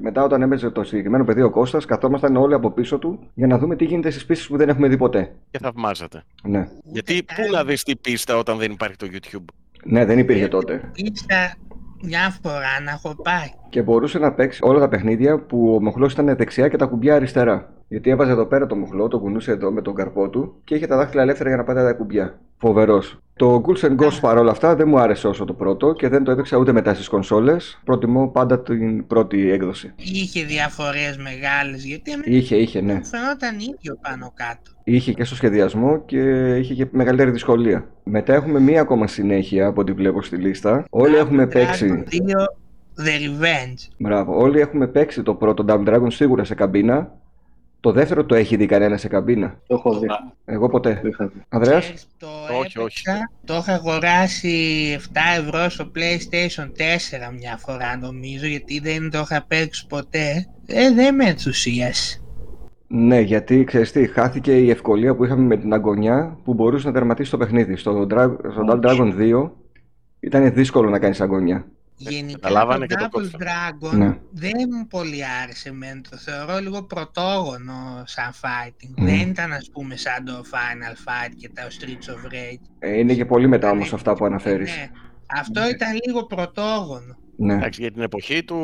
μετά 0.03 0.23
όταν 0.25 0.43
έπαιζε 0.43 0.71
το 0.71 0.85
συγκεκριμένο 0.85 1.25
παιδί 1.25 1.43
ο 1.43 1.51
Κώστας, 1.51 1.85
καθόμασταν 1.85 2.37
όλοι 2.37 2.55
από 2.55 2.71
πίσω 2.71 2.99
του 2.99 3.19
για 3.35 3.47
να 3.47 3.59
δούμε 3.59 3.77
τι 3.77 3.85
γίνεται 3.85 4.11
στις 4.11 4.27
πίστες 4.27 4.47
που 4.49 4.57
δεν 4.57 4.69
έχουμε 4.69 4.89
δει 4.89 4.97
ποτέ. 4.97 5.35
Και 5.51 5.59
θαυμάζατε. 5.59 6.23
Ναι, 6.43 6.69
Γιατί 6.85 7.23
πού 7.23 7.53
να 7.53 7.65
δεις 7.65 7.83
την 7.83 8.01
πίστα 8.01 8.37
όταν 8.37 8.59
δεν 8.59 8.71
υπάρχει 8.71 8.97
το 8.97 9.07
YouTube; 9.13 9.45
ναι 9.85 10.05
δεν 10.05 10.19
υπήρχε 10.19 10.49
τότε. 10.49 10.91
Ήρθα 10.95 11.55
μια 12.07 12.39
φορά 12.43 12.81
να 12.85 12.91
έχω 12.91 13.15
πάει. 13.23 13.49
Και 13.69 13.83
μπορούσε 13.83 14.19
να 14.19 14.33
παίξει 14.33 14.61
όλα 14.63 14.81
τα 14.81 14.89
παιχνίδια 14.89 15.39
που 15.39 15.75
ο 15.75 15.83
μοχλός 15.83 16.13
ήταν 16.13 16.37
δεξιά 16.37 16.69
και 16.69 16.77
τα 16.77 16.87
κουμπιά 16.87 17.15
αριστερά. 17.15 17.73
Γιατί 17.89 18.11
έβαζε 18.11 18.31
εδώ 18.31 18.47
πέρα 18.47 18.67
το 18.67 18.77
μοχλό, 18.77 19.09
το 19.09 19.19
κουνούσε 19.19 19.51
εδώ 19.51 19.73
με 19.73 19.83
τον 19.83 19.95
καρπό 19.95 20.29
του 20.29 20.61
και 20.65 20.75
είχε 20.75 20.87
τα 20.87 20.97
δάχτυλα 20.97 21.23
ελεύθερα 21.23 21.49
για 21.49 21.59
να 21.59 21.65
πατάει 21.65 21.85
τα 21.85 21.93
κουμπιά. 21.93 22.39
Φοβερός. 22.57 23.19
Το 23.37 23.63
Ghouls 23.67 23.85
and 23.85 23.97
Ghosts 23.97 24.19
παρόλα 24.21 24.51
αυτά 24.51 24.75
δεν 24.77 24.89
μου 24.89 24.99
άρεσε 24.99 25.27
όσο 25.27 25.45
το 25.45 25.53
πρώτο 25.53 25.93
και 25.93 26.09
δεν 26.09 26.25
το 26.25 26.31
έπαιξα 26.31 26.57
ούτε 26.57 26.73
μετά 26.73 26.95
στις 26.95 27.09
κονσόλες. 27.09 27.81
Προτιμώ 27.85 28.29
πάντα 28.29 28.61
την 28.61 29.07
πρώτη 29.07 29.51
έκδοση. 29.51 29.93
Είχε 29.97 30.45
διαφορές 30.45 31.17
μεγάλες 31.17 31.85
γιατί 31.85 32.13
εμένα 32.13 32.37
Είχε, 32.37 32.57
είχε, 32.57 32.81
ναι. 32.81 32.95
μου 32.95 33.05
φαινόταν 33.07 33.55
ίδιο 33.59 33.99
πάνω 34.03 34.33
κάτω. 34.35 34.71
Είχε 34.85 35.13
και 35.13 35.25
στο 35.25 35.35
σχεδιασμό 35.35 36.05
και 36.05 36.21
είχε 36.57 36.75
και 36.75 36.87
μεγαλύτερη 36.91 37.31
δυσκολία. 37.31 37.89
Μετά 38.05 38.35
έχουμε 38.35 38.61
μία 38.61 38.81
ακόμα 38.81 39.07
συνέχεια 39.07 39.67
από 39.67 39.81
ό,τι 39.81 39.93
βλέπω 39.93 40.23
στη 40.23 40.37
λίστα. 40.37 40.85
Όλοι 40.91 41.17
έχουμε 41.17 41.47
παίξει. 41.47 42.05
Dragon 42.09 42.13
2 42.13 43.05
The 43.07 43.43
Revenge. 43.43 43.93
Μπράβο. 43.99 44.39
Όλοι 44.39 44.61
έχουμε 44.61 44.87
παίξει 44.87 45.23
το 45.23 45.35
πρώτο 45.35 45.65
Double 45.69 45.89
Dragon 45.89 46.07
σίγουρα 46.09 46.45
σε 46.45 46.55
καμπίνα. 46.55 47.13
Το 47.85 47.93
δεύτερο 47.93 48.25
το 48.25 48.35
έχει 48.35 48.57
δει 48.57 48.67
κανένα 48.67 48.97
σε 48.97 49.09
καμπίνα; 49.09 49.59
Το 49.67 49.75
έχω 49.75 49.99
δει. 49.99 50.07
Εγώ 50.45 50.69
ποτέ. 50.69 50.99
Το 51.03 51.09
είχα 51.09 51.27
δει. 51.27 51.43
Ανδρέας; 51.49 51.83
Ξέρεις, 51.83 52.07
Το 52.19 52.27
Όχι, 52.61 52.79
όχι. 52.79 52.79
έπαιξα, 52.81 53.31
το 53.45 53.55
είχα 53.55 53.73
αγοράσει 53.73 54.53
7 54.99 55.21
ευρώ 55.39 55.69
στο 55.69 55.91
PlayStation 55.95 56.65
4 56.65 57.33
μια 57.39 57.57
φορά 57.57 57.97
νομίζω 57.97 58.47
γιατί 58.47 58.81
δεν 58.81 59.11
το 59.11 59.19
είχα 59.19 59.45
παίξει 59.49 59.87
ποτέ. 59.87 60.47
Ε, 60.67 60.91
δεν 60.91 61.15
με 61.15 61.25
ενθουσίασε. 61.25 62.23
Ναι, 62.87 63.21
γιατί 63.21 63.65
ξέρεις 63.65 63.93
τι, 63.93 64.07
χάθηκε 64.07 64.59
η 64.59 64.71
ευκολία 64.71 65.15
που 65.15 65.25
είχαμε 65.25 65.43
με 65.43 65.57
την 65.57 65.73
αγωνιά 65.73 66.39
που 66.45 66.55
μπορούσε 66.55 66.87
να 66.87 66.93
τερματίσει 66.93 67.31
το 67.31 67.37
παιχνίδι. 67.37 67.77
Στο, 67.77 68.07
Dra- 68.11 68.37
στο 68.51 68.65
Double 68.71 68.81
Dragon 68.85 69.13
2 69.19 69.51
ήταν 70.21 70.53
δύσκολο 70.55 70.91
να 70.91 70.99
κάνεις 70.99 71.21
αγωνιά. 71.21 71.67
Γενικά 71.97 72.39
καταλάβανε 72.39 72.87
το 72.87 72.95
και 72.95 72.95
το 72.95 73.07
Double 73.07 73.31
κόψανε. 73.31 73.45
Dragon 73.45 73.97
Ναι. 73.97 74.19
δεν 74.31 74.53
μου 74.77 74.87
πολύ 74.87 75.21
άρεσε 75.43 75.73
μεν. 75.73 76.03
Το 76.11 76.17
θεωρώ 76.17 76.59
λίγο 76.59 76.83
πρωτόγωνο 76.83 78.03
σαν 78.05 78.33
fighting. 78.33 78.91
Μμ. 78.97 79.05
Δεν 79.05 79.29
ήταν 79.29 79.53
ας 79.53 79.71
πούμε 79.73 79.97
σαν 79.97 80.25
το 80.25 80.33
Final 80.33 80.93
Fight 81.09 81.33
και 81.37 81.51
τα 81.55 81.63
Streets 81.63 82.11
of 82.15 82.33
Rage. 82.33 82.61
Ε, 82.79 82.99
είναι 82.99 83.15
και 83.15 83.25
πολύ 83.25 83.47
μετά 83.49 83.71
όμως 83.71 83.93
αυτά 83.93 84.15
που 84.15 84.25
αναφέρεις. 84.25 84.77
Ναι. 84.77 84.91
Αυτό 85.39 85.69
ήταν 85.69 85.89
λίγο 86.07 86.25
πρωτόγωνο. 86.27 87.17
Ναι. 87.37 87.55
Εντάξει, 87.55 87.81
για 87.81 87.91
την 87.93 88.03
εποχή 88.03 88.45
του. 88.45 88.59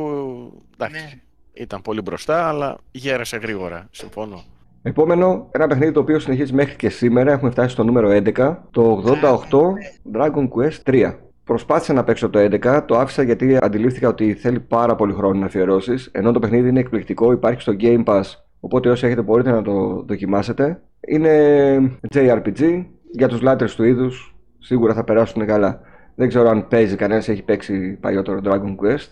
Εντάξει, 0.75 1.03
Ναι. 1.05 1.11
ήταν 1.53 1.83
πολύ 1.83 2.01
μπροστά, 2.01 2.49
αλλά 2.49 2.77
γέρασε 2.91 3.37
γρήγορα. 3.37 3.89
Συμφωνώ. 3.91 4.43
Επόμενο, 4.83 5.49
ένα 5.51 5.67
παιχνίδι 5.67 5.93
το 5.93 6.01
οποίο 6.01 6.19
συνεχίζει 6.19 6.53
μέχρι 6.53 6.77
και 6.77 6.89
σήμερα. 6.89 7.33
Έχουμε 7.33 7.51
φτάσει 7.51 7.69
στο 7.73 7.85
νούμερο 7.85 8.11
11, 8.11 8.57
το 8.71 9.03
88 9.05 9.73
Dragon 10.15 10.49
Quest 10.49 10.79
3. 10.85 11.15
Προσπάθησα 11.51 11.93
να 11.93 12.05
παίξω 12.05 12.31
το 12.31 12.39
11, 12.39 12.85
το 12.87 12.99
άφησα 12.99 13.23
γιατί 13.23 13.59
αντιλήφθηκα 13.61 14.09
ότι 14.09 14.35
θέλει 14.35 14.61
πάρα 14.61 14.95
πολύ 14.95 15.13
χρόνο 15.13 15.39
να 15.39 15.47
αφιερώσει. 15.47 15.95
Ενώ 16.13 16.33
το 16.33 16.39
παιχνίδι 16.39 16.69
είναι 16.69 16.81
εκπληκτικό, 16.81 17.33
υπάρχει 17.33 17.61
στο 17.61 17.73
Game 17.81 18.05
Pass. 18.05 18.23
Οπότε 18.61 18.91
όσοι 18.91 19.07
έχετε 19.07 19.23
μπορείτε 19.23 19.51
να 19.51 19.63
το 19.63 20.03
δοκιμάσετε. 20.07 20.83
Είναι 21.09 21.99
JRPG, 22.15 22.85
για 23.11 23.29
τους 23.29 23.41
λάτρες 23.41 23.75
του 23.75 23.85
είδους 23.85 24.35
σίγουρα 24.59 24.95
θα 24.95 25.05
περάσουν 25.05 25.47
καλά. 25.47 25.81
Δεν 26.15 26.29
ξέρω 26.29 26.49
αν 26.49 26.69
παίζει 26.69 26.97
κανένας 26.97 27.29
έχει 27.29 27.43
παίξει 27.43 27.99
παλιότερο 28.01 28.41
Dragon 28.45 28.77
Quest. 28.85 29.09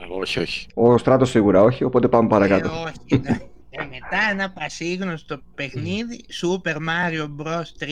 Α, 0.00 0.18
Όχι, 0.20 0.38
όχι. 0.38 0.66
Ο 0.74 0.98
Στράτος 0.98 1.30
σίγουρα 1.30 1.62
όχι, 1.62 1.84
οπότε 1.84 2.08
πάμε 2.08 2.28
παρακάτω. 2.28 2.68
Ε, 2.68 2.70
όχι. 2.70 3.20
ναι. 3.22 3.38
Ε, 3.70 3.84
μετά 3.84 4.18
ένα 4.30 4.50
πασίγνωστο 4.50 5.40
παιχνίδι, 5.54 6.24
Super 6.42 6.74
Mario 6.74 7.44
Bros. 7.44 7.84
3. 7.84 7.86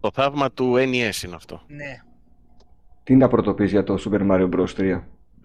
Το 0.00 0.10
θαύμα 0.14 0.52
του 0.52 0.74
NES 0.74 1.24
είναι 1.24 1.34
αυτό. 1.34 1.62
Ναι. 1.66 2.00
Τι 3.06 3.16
να 3.16 3.28
πρωτοποιείς 3.28 3.70
για 3.70 3.84
το 3.84 3.96
Super 4.04 4.30
Mario 4.30 4.48
Bros. 4.50 4.66
3. 4.76 5.00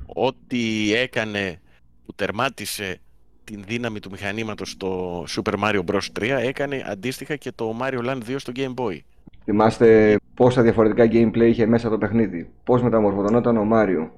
Ό,τι 0.05 0.93
έκανε 0.95 1.59
που 2.05 2.13
τερμάτισε 2.15 2.99
την 3.43 3.63
δύναμη 3.67 3.99
του 3.99 4.09
μηχανήματος 4.11 4.69
στο 4.69 5.23
Super 5.27 5.53
Mario 5.63 5.83
Bros. 5.85 5.99
3 6.19 6.39
έκανε 6.41 6.83
αντίστοιχα 6.87 7.35
και 7.35 7.51
το 7.55 7.77
Mario 7.81 7.99
Land 8.09 8.17
2 8.27 8.35
στο 8.37 8.51
Game 8.55 8.73
Boy. 8.73 8.99
Θυμάστε 9.43 10.17
πόσα 10.33 10.61
διαφορετικά 10.61 11.05
gameplay 11.11 11.47
είχε 11.49 11.65
μέσα 11.65 11.89
το 11.89 11.97
παιχνίδι. 11.97 12.49
Πώς 12.63 12.81
μεταμορφωνόταν 12.81 13.57
ο 13.57 13.63
Μάριο. 13.63 14.11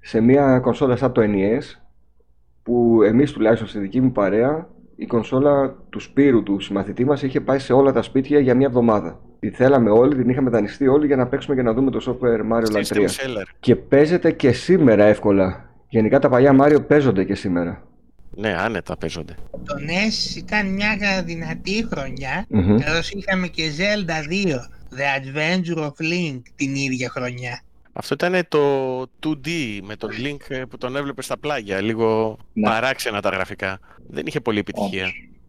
σε 0.00 0.20
μια 0.20 0.58
κονσόλα 0.58 0.96
σαν 0.96 1.12
το 1.12 1.22
NES 1.24 1.80
που 2.62 3.02
εμείς 3.02 3.32
τουλάχιστον 3.32 3.68
στη 3.68 3.78
δική 3.78 4.00
μου 4.00 4.12
παρέα 4.12 4.68
η 4.96 5.06
κονσόλα 5.06 5.76
του 5.90 6.00
Σπύρου 6.00 6.42
του 6.42 6.60
συμμαθητή 6.60 7.04
μας 7.04 7.22
είχε 7.22 7.40
πάει 7.40 7.58
σε 7.58 7.72
όλα 7.72 7.92
τα 7.92 8.02
σπίτια 8.02 8.38
για 8.38 8.54
μια 8.54 8.66
εβδομάδα. 8.66 9.20
Τη 9.40 9.50
θέλαμε 9.50 9.90
όλοι, 9.90 10.14
την 10.16 10.28
είχαμε 10.28 10.50
δανειστεί 10.50 10.88
όλοι 10.88 11.06
για 11.06 11.16
να 11.16 11.26
παίξουμε 11.26 11.54
και 11.56 11.62
να 11.62 11.72
δούμε 11.72 11.90
το 11.90 12.18
Super 12.22 12.52
Mario 12.52 12.76
Land 12.76 12.82
3. 12.82 12.96
System 12.96 13.04
seller. 13.04 13.42
Και 13.60 13.76
παίζεται 13.76 14.32
και 14.32 14.52
σήμερα 14.52 15.04
εύκολα. 15.04 15.68
Γενικά 15.88 16.18
τα 16.18 16.28
παλιά 16.28 16.56
Mario 16.60 16.86
παίζονται 16.86 17.24
και 17.24 17.34
σήμερα. 17.34 17.82
Ναι, 18.36 18.54
άνετα 18.58 18.96
παίζονται. 18.96 19.34
Το 19.50 19.74
NES 19.78 20.36
ήταν 20.36 20.66
μια 20.74 21.22
δυνατή 21.24 21.86
χρονιά, 21.92 22.44
Μμμ. 22.48 22.78
καθώς 22.78 23.10
είχαμε 23.10 23.46
και 23.46 23.70
Zelda 23.78 24.30
2, 24.32 24.46
The 24.96 25.20
Adventure 25.20 25.78
of 25.82 25.88
Link 25.88 26.40
την 26.54 26.74
ίδια 26.74 27.08
χρονιά. 27.08 27.60
Αυτό 27.92 28.14
ήταν 28.14 28.44
το 28.48 29.00
2D 29.22 29.48
με 29.82 29.96
τον 29.96 30.10
Link 30.24 30.36
ε, 30.48 30.62
που 30.64 30.78
τον 30.78 30.96
έβλεπες 30.96 31.24
στα 31.24 31.38
πλάγια. 31.38 31.80
Λίγο 31.80 32.38
Ναι. 32.52 32.68
παράξενα 32.68 33.20
τα 33.20 33.28
γραφικά. 33.28 33.78
Δεν 34.08 34.26
είχε 34.26 34.40
πολύ 34.40 34.58
επιτυχία. 34.58 35.06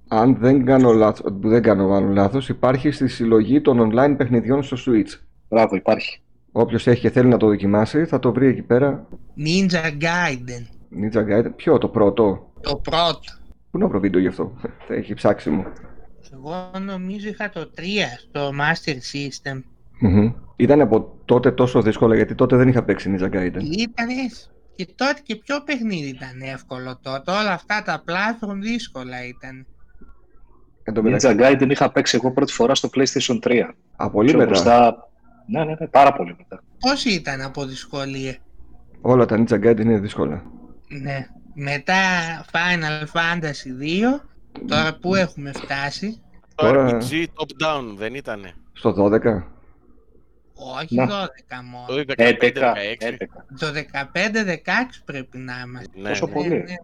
Αν 0.08 0.38
δεν 0.40 0.66
κάνω 0.66 0.92
λάθος, 0.92 1.34
δεν 1.40 1.62
κάνω 1.62 1.88
μάλλον 1.88 2.12
λάθος, 2.12 2.50
υπάρχει 2.50 2.92
στη 2.92 3.08
συλλογή 3.08 3.62
των 3.62 3.92
online 3.92 4.16
παιχνιδιών 4.18 4.64
στο 4.64 4.78
Switch. 4.86 5.20
Μπράβο, 5.50 5.76
υπάρχει. 5.76 6.20
Όποιος 6.52 6.88
έχει 6.88 7.02
και 7.02 7.10
θέλει 7.10 7.28
να 7.28 7.38
το 7.38 7.48
δοκιμάσει 7.48 8.06
θα 8.06 8.20
το 8.20 8.34
βρει 8.34 8.48
εκεί 8.48 8.62
πέρα. 8.62 9.08
Ninja 9.38 9.86
Gaiden, 10.02 10.66
Ninja 11.02 11.20
Gaiden. 11.20 11.52
Ποιο, 11.56 11.78
το 11.78 11.88
πρώτο; 11.88 12.52
το 12.62 12.76
πρώτο. 12.76 13.20
Πού 13.72 13.78
να 13.78 13.88
βρω 13.88 14.00
βίντεο 14.00 14.22
γι' 14.22 14.28
αυτό; 14.28 14.54
Θα 14.88 14.94
έχει 15.00 15.14
ψάξιμο. 15.14 15.66
Εγώ 16.34 16.72
νομίζω 16.86 17.28
είχα 17.30 17.50
το 17.50 17.72
3 17.78 17.82
στο 18.18 18.50
Master 18.50 18.94
System. 18.94 19.62
Μμμ. 20.00 20.34
Ήταν 20.56 20.82
από 20.82 21.16
τότε 21.26 21.52
τόσο 21.52 21.82
δύσκολο 21.82 22.16
γιατί 22.16 22.36
τότε 22.36 22.56
δεν 22.56 22.68
είχα 22.68 22.84
παίξει 22.84 23.16
Ninja 23.18 23.30
Gaiden. 23.30 23.62
Ήταν 23.62 24.08
και 24.76 24.88
τότε 24.96 25.20
και 25.24 25.36
ποιο 25.36 25.62
παιχνίδι 25.64 26.08
ήταν 26.08 26.42
εύκολο 26.42 27.00
τότε. 27.02 27.32
Όλα 27.32 27.52
αυτά 27.52 27.84
τα 27.84 28.04
platform 28.08 28.58
δύσκολα 28.60 29.28
ήταν. 29.28 29.66
Εν 30.88 30.94
τω 30.94 31.01
μεταξύ, 31.04 31.36
Ninja 31.39 31.42
Gaiden 31.62 31.70
είχα 31.70 31.92
παίξει 31.92 32.15
εγώ 32.15 32.32
πρώτη 32.32 32.54
φορά 32.54 32.75
στο 32.75 32.89
PlayStation 32.96 33.39
3. 33.44 33.62
από 33.96 34.12
πολύ 34.12 34.27
Πιο 34.30 34.38
μετά. 34.38 34.50
μπροστά- 34.50 35.10
Ναι, 35.48 35.63
ναι, 35.63 35.75
ναι, 35.80 35.88
πάρα 35.88 36.13
πολύ 36.13 36.36
μετά. 36.38 36.63
Πώς 36.80 37.06
ήταν 37.06 37.42
από 37.42 37.65
δυσκολία. 37.65 38.36
Όλα 39.01 39.25
τα 39.25 39.36
Ninja 39.38 39.54
Gaiden 39.65 39.80
είναι 39.80 39.98
δύσκολα. 40.00 40.44
Ναι. 41.01 41.27
Μετά 41.54 41.96
Final 42.51 43.04
Fantasy 43.13 43.82
2. 43.82 44.22
Τώρα 44.68 44.98
που 45.01 45.15
έχουμε 45.15 45.51
φτάσει; 45.51 46.22
Το 46.56 46.65
Τώρα- 46.65 46.98
RPG 47.01 47.24
top-down 47.24 47.96
δεν 47.98 48.13
ήτανε. 48.15 48.54
Στο 48.74 48.92
12. 48.94 49.44
Όχι 50.77 50.96
Να. 50.96 51.06
12 51.08 51.08
Το 51.48 51.56
μόνο. 51.63 51.86
11, 51.89 52.13
15-16. 52.18 52.98
11. 53.00 53.46
Το 53.60 53.72
15-16 53.72 55.01
πρέπει 55.06 55.38
να 55.38 55.54
είμαστε. 55.65 56.00
Ναι, 56.01 56.10
Τόσο 56.10 56.25
ναι. 56.27 56.34
πολύ. 56.34 56.48
Ναι, 56.50 56.56
ναι. 56.56 56.75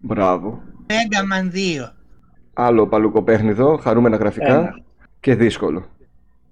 Μπράβο. 0.00 0.62
Mega 0.86 1.22
Man 1.32 1.50
2. 1.54 1.94
Άλλο 2.62 2.86
παλουκοπέχνιδο, 2.86 3.76
χαρούμενα 3.76 4.16
γραφικά 4.16 4.54
Ένα. 4.54 4.80
και 5.20 5.34
δύσκολο. 5.34 5.82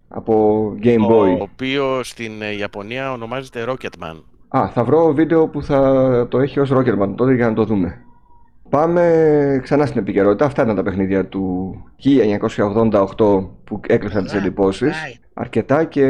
Από 0.08 0.64
Game 0.82 0.96
Το 1.08 1.22
Boy. 1.22 1.38
οποίος 1.40 2.08
στην 2.08 2.42
ε, 2.42 2.56
Ιαπωνία 2.56 3.12
ονομάζεται 3.12 3.64
Rocketman. 3.68 4.22
Α, 4.48 4.68
θα 4.68 4.84
βρω 4.84 5.12
βίντεο 5.12 5.46
που 5.48 5.62
θα 5.62 6.26
το 6.30 6.38
έχει 6.38 6.60
ως 6.60 6.70
Rockerman 6.72 7.12
τότε 7.16 7.34
για 7.34 7.48
να 7.48 7.54
το 7.54 7.64
δούμε. 7.64 8.00
Πάμε 8.70 9.60
ξανά 9.62 9.86
στην 9.86 10.00
επικαιρότητα. 10.00 10.44
Αυτά 10.44 10.62
ήταν 10.62 10.76
τα 10.76 10.82
παιχνίδια 10.82 11.26
του 11.26 11.74
1988 11.96 13.48
που 13.64 13.80
έκλεισαν 13.86 14.22
τις 14.22 14.32
Πολλά, 14.32 14.44
εντυπώσεις. 14.44 14.80
πολλά. 14.80 15.14
Αρκετά 15.34 15.84
και 15.84 16.02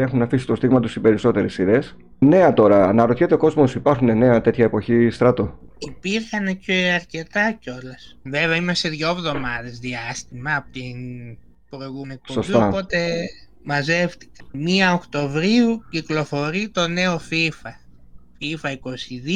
έχουν 0.00 0.22
αφήσει 0.22 0.46
το 0.46 0.54
στίγμα 0.54 0.80
τους 0.80 0.96
οι 0.96 1.00
περισσότερες 1.00 1.52
σειρές. 1.52 1.96
Νέα 2.18 2.52
τώρα. 2.52 2.88
Αναρωτιέται 2.88 3.34
ο 3.34 3.36
κόσμος 3.36 3.74
υπάρχουν 3.74 4.18
νέα 4.18 4.40
τέτοια 4.40 4.64
εποχή 4.64 5.10
στράτο; 5.10 5.58
Υπήρχαν 5.78 6.58
και 6.58 6.92
αρκετά 6.94 7.52
κιόλας. 7.52 8.18
Βέβαια 8.22 8.56
είμαστε 8.56 8.88
δύο 8.88 9.08
εβδομάδες 9.08 9.78
διάστημα 9.78 10.54
από 10.56 10.70
την 10.72 10.96
προηγούμενη 11.70 12.12
εκπομπή, 12.12 12.46
Σωστά. 12.46 12.68
οπότε 12.68 12.98
μαζεύτηκα. 13.64 14.44
1 14.52 14.94
Οκτωβρίου 14.94 15.82
κυκλοφορεί 15.90 16.68
το 16.68 16.88
νέο 16.88 17.20
FIFA. 17.30 17.70
FIFA 18.40 18.70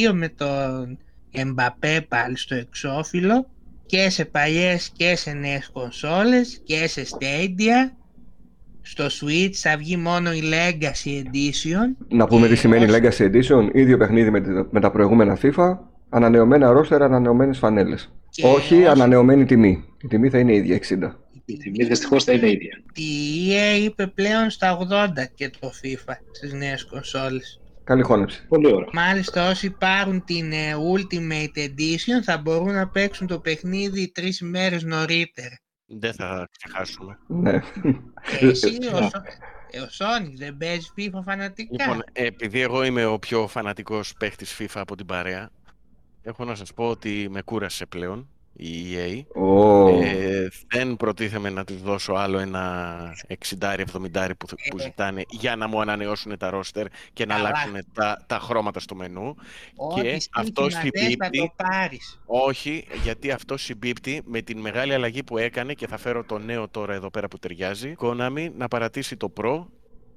22 0.09 0.12
με 0.12 0.28
τον 0.28 0.99
Mbappé 1.35 2.00
πάλι 2.09 2.37
στο 2.38 2.54
εξώφυλλο 2.54 3.47
και 3.87 4.11
σε 4.11 4.25
παλιές 4.25 4.90
και 4.97 5.16
σε 5.16 5.33
νέες 5.33 5.68
κονσόλες 5.73 6.61
και 6.64 6.87
σε 6.88 7.02
Stadia. 7.11 7.92
Στο 8.83 9.04
Switch 9.06 9.52
θα 9.52 9.76
βγει 9.76 9.97
μόνο 9.97 10.33
η 10.33 10.40
Legacy 10.42 11.09
Edition. 11.11 12.06
Να 12.09 12.26
πούμε 12.26 12.47
τι 12.47 12.52
Ε, 12.52 12.56
σημαίνει 12.56 12.85
όχι. 12.85 13.00
Legacy 13.02 13.30
Edition. 13.33 13.71
ίδιο 13.73 13.97
παιχνίδι 13.97 14.30
με, 14.30 14.40
τη- 14.40 14.49
με 14.71 14.80
τα 14.80 14.90
προηγούμενα 14.90 15.38
FIFA. 15.42 15.78
Ανανεωμένα 16.09 16.71
ρόστερ, 16.73 17.02
ανανεωμένες 17.02 17.59
φανέλες. 17.59 18.12
Και 18.30 18.47
Όχι 18.47 18.75
όχι- 18.75 18.87
ανανεωμένη 18.87 19.45
τιμή. 19.45 19.85
Η 20.02 20.06
τιμή 20.09 20.28
θα 20.30 20.38
είναι 20.38 20.52
η 20.52 20.56
ίδια 20.56 20.75
60. 20.75 21.21
Η 21.45 21.56
τιμή 21.56 21.85
δυστυχώς 21.85 22.25
θα 22.25 22.33
είναι 22.33 22.50
ίδια. 22.50 22.83
Η 22.95 23.49
EA 23.50 23.85
είπε 23.85 24.06
πλέον 24.06 24.50
στα 24.50 24.73
80 24.76 25.25
και 25.35 25.50
το 25.61 25.71
FIFA 25.83 26.14
στις 26.33 26.52
νέες 26.52 26.85
κονσόλες. 26.85 27.61
Καλή 27.87 28.02
χώνεψη. 28.02 28.47
Πολύ 28.47 28.66
ωραία. 28.73 28.88
Μάλιστα 28.93 29.50
όσοι 29.50 29.71
πάρουν 29.71 30.25
την 30.25 30.52
ε, 30.52 30.73
Ultimate 30.95 31.59
Edition 31.59 32.23
θα 32.25 32.38
μπορούν 32.38 32.73
να 32.73 32.88
παίξουν 32.88 33.26
το 33.26 33.40
παιχνίδι 33.40 34.12
τρεις 34.12 34.38
ημέρες 34.40 34.83
νωρίτερα. 34.83 35.61
Δεν 35.87 36.14
θα 36.14 36.49
ξεχάσουμε. 36.59 37.19
Ναι. 37.26 37.61
Και 38.38 38.47
εσύ 38.47 38.78
ο, 38.95 39.00
ναι. 39.00 39.09
Σο- 39.09 39.23
ε, 39.71 39.81
ο 39.81 39.87
Sonic 39.99 40.33
δεν 40.37 40.57
παίζεις 40.57 40.93
FIFA 40.97 41.21
φανατικά; 41.25 41.85
Λοιπόν, 41.85 42.05
επειδή 42.12 42.61
εγώ 42.61 42.85
είμαι 42.85 43.05
ο 43.05 43.19
πιο 43.19 43.47
φανατικός 43.47 44.14
παίχτης 44.19 44.57
FIFA 44.59 44.75
από 44.75 44.97
την 44.97 45.07
παρέα, 45.07 45.50
έχω 46.23 46.45
να 46.45 46.55
σας 46.55 46.73
πω 46.75 46.88
ότι 46.88 47.28
με 47.31 47.43
κούρασε 47.43 47.87
πλέον 47.87 48.28
η 48.57 48.95
EA. 48.97 49.41
Ω, 49.43 49.89
Ε, 49.89 50.49
δεν 50.69 50.97
προτίθεμαι 50.97 51.51
να 51.51 51.65
τους 51.65 51.83
δώσω 51.83 52.13
άλλο 52.13 52.39
ένα 52.39 52.97
60-70 53.27 54.31
που, 54.39 54.47
που 54.47 54.77
Ε. 54.79 54.83
ζητάνε 54.83 55.23
για 55.31 55.57
να 55.57 55.69
μου 55.69 55.81
ανανεώσουν 55.81 56.39
τα 56.39 56.51
ρόστερ 56.51 56.87
και 57.13 57.27
να 57.27 57.35
Καλά. 57.35 57.47
αλλάξουν 57.49 57.93
τα, 57.93 58.25
τα 58.27 58.39
χρώματα 58.39 58.81
στο 58.81 58.95
μενού. 58.95 59.35
Ό,τι 59.77 60.01
και 60.01 60.09
στοίχημα 60.09 60.21
αυτός 60.33 60.75
θες 60.75 60.83
συμπίπτει. 60.83 61.17
θα 61.17 61.31
το 61.31 61.53
πάρεις. 61.57 62.21
Όχι, 62.27 62.87
γιατί 63.03 63.31
αυτό 63.31 63.57
συμπίπτει 63.57 64.23
με 64.25 64.41
την 64.41 64.59
μεγάλη 64.61 64.95
αλλαγή 64.95 65.23
που 65.23 65.39
έκανε 65.39 65.73
και 65.73 65.87
θα 65.87 65.97
φέρω 65.97 66.25
το 66.25 66.39
νέο 66.39 66.69
τώρα 66.69 66.95
εδώ 66.95 67.11
πέρα 67.11 67.29
που 67.29 67.39
ταιριάζει. 67.39 67.95
Konami 67.99 68.49
να 68.57 68.69
παρατήσει 68.69 69.17
το 69.17 69.33
Pro 69.41 69.65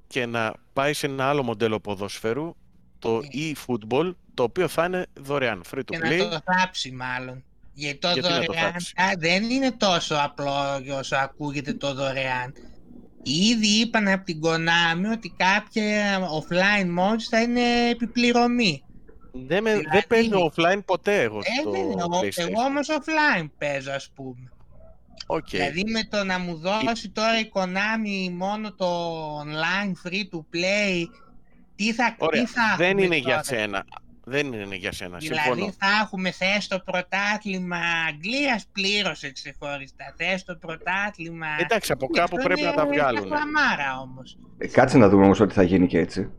και 0.08 0.26
να 0.26 0.54
πάει 0.74 0.94
σε 0.94 1.06
ένα 1.06 1.26
άλλο 1.30 1.44
μοντέλο 1.44 1.80
ποδόσφαιρου, 1.80 2.56
το 3.00 3.20
Ναι. 3.20 3.28
e-football, 3.34 4.12
το 4.34 4.44
οποίο 4.44 4.68
θα 4.68 4.86
είναι 4.86 5.06
δωρεάν, 5.20 5.62
free 5.72 5.80
Και 5.86 5.98
to 5.98 6.02
να 6.02 6.10
play. 6.10 6.30
το 6.30 6.40
θάψει 6.54 6.92
μάλλον. 6.92 7.44
Γιατί 7.80 7.98
το 8.00 8.10
Γιατί 8.14 8.28
να 8.30 8.40
το 8.40 8.46
δωρεάν 8.46 8.72
θάψει; 8.72 8.94
α, 9.02 9.06
δεν 9.20 9.50
είναι 9.50 9.72
τόσο 9.72 10.16
απλό 10.24 10.52
όσο 10.98 11.16
ακούγεται 11.16 11.74
το 11.74 11.94
δωρεάν. 11.94 12.54
Ήδη 13.24 13.68
είπαν 13.68 14.08
από 14.08 14.26
την 14.26 14.40
Konami 14.44 15.12
ότι 15.14 15.34
κάποια 15.38 16.20
offline 16.20 16.86
modes 17.00 17.22
θα 17.30 17.42
είναι 17.42 17.90
επί 17.92 18.17
πληρωμή. 18.17 18.84
Δεν, 19.32 19.64
με, 19.64 19.72
δεν 19.72 19.80
Δηλαδή- 19.80 20.08
παίζω 20.08 20.52
offline 20.56 20.82
ποτέ 20.86 21.22
εγώ 21.22 21.38
Ε, 21.38 21.60
στο 21.62 21.72
δεν 21.72 21.82
είναι. 21.82 22.02
Εγώ- 22.02 22.20
PlayStation. 22.22 22.50
Εγώ 22.50 22.62
όμως 22.62 22.88
offline 22.90 23.50
παίζω 23.58 23.92
ας 23.92 24.10
πούμε. 24.16 24.52
Οκ. 25.28 25.50
Δηλαδή 25.50 25.84
με 25.86 26.04
το 26.10 26.24
να 26.24 26.40
μου 26.40 26.56
δώσει 26.58 27.10
τώρα 27.10 27.40
η 27.40 27.50
Konami 27.54 28.32
μόνο 28.34 28.74
το 28.74 28.88
online 29.40 30.08
free 30.08 30.24
to 30.36 30.38
play, 30.56 31.04
τι 31.76 31.94
θα, 31.94 32.16
Ωραία, 32.18 32.42
τι 32.44 32.48
θα 32.50 32.76
δεν 32.78 32.88
έχουμε 32.90 33.04
είναι 33.06 33.16
για 33.16 33.30
τώρα; 33.30 33.44
σένα. 33.44 33.86
Δεν 34.30 34.54
είναι 34.54 34.76
για 34.76 34.92
σένα, 34.92 35.18
Δηλαδή 35.18 35.44
συμφωνώ. 35.44 35.72
θα 35.80 35.88
έχουμε 36.04 36.32
θες 36.32 36.68
το 36.68 36.80
πρωτάθλημα 36.80 37.78
Αγγλίας 38.08 38.66
πλήρωσε 38.72 39.32
ξεχωριστά. 39.32 40.14
Θες 40.18 40.44
το 40.44 40.56
πρωτάθλημα... 40.56 41.48
Εντάξει, 41.60 41.92
από 41.92 42.08
Ναι, 42.12 42.20
κάπου 42.20 42.36
αυτό 42.38 42.48
πρέπει 42.48 42.62
να 42.62 42.74
τα 42.74 42.82
είναι 42.86 42.92
βγάλουν. 42.96 43.22
χλαμάρα 43.26 44.00
όμως. 44.02 44.38
ε, 44.58 44.68
κάτσε 44.68 44.98
να 44.98 45.10
δούμε 45.10 45.24
όμως 45.24 45.40
ότι 45.40 45.54
θα 45.54 45.64
γίνει 45.64 45.88
και 45.88 45.98
έτσι. 46.00 46.30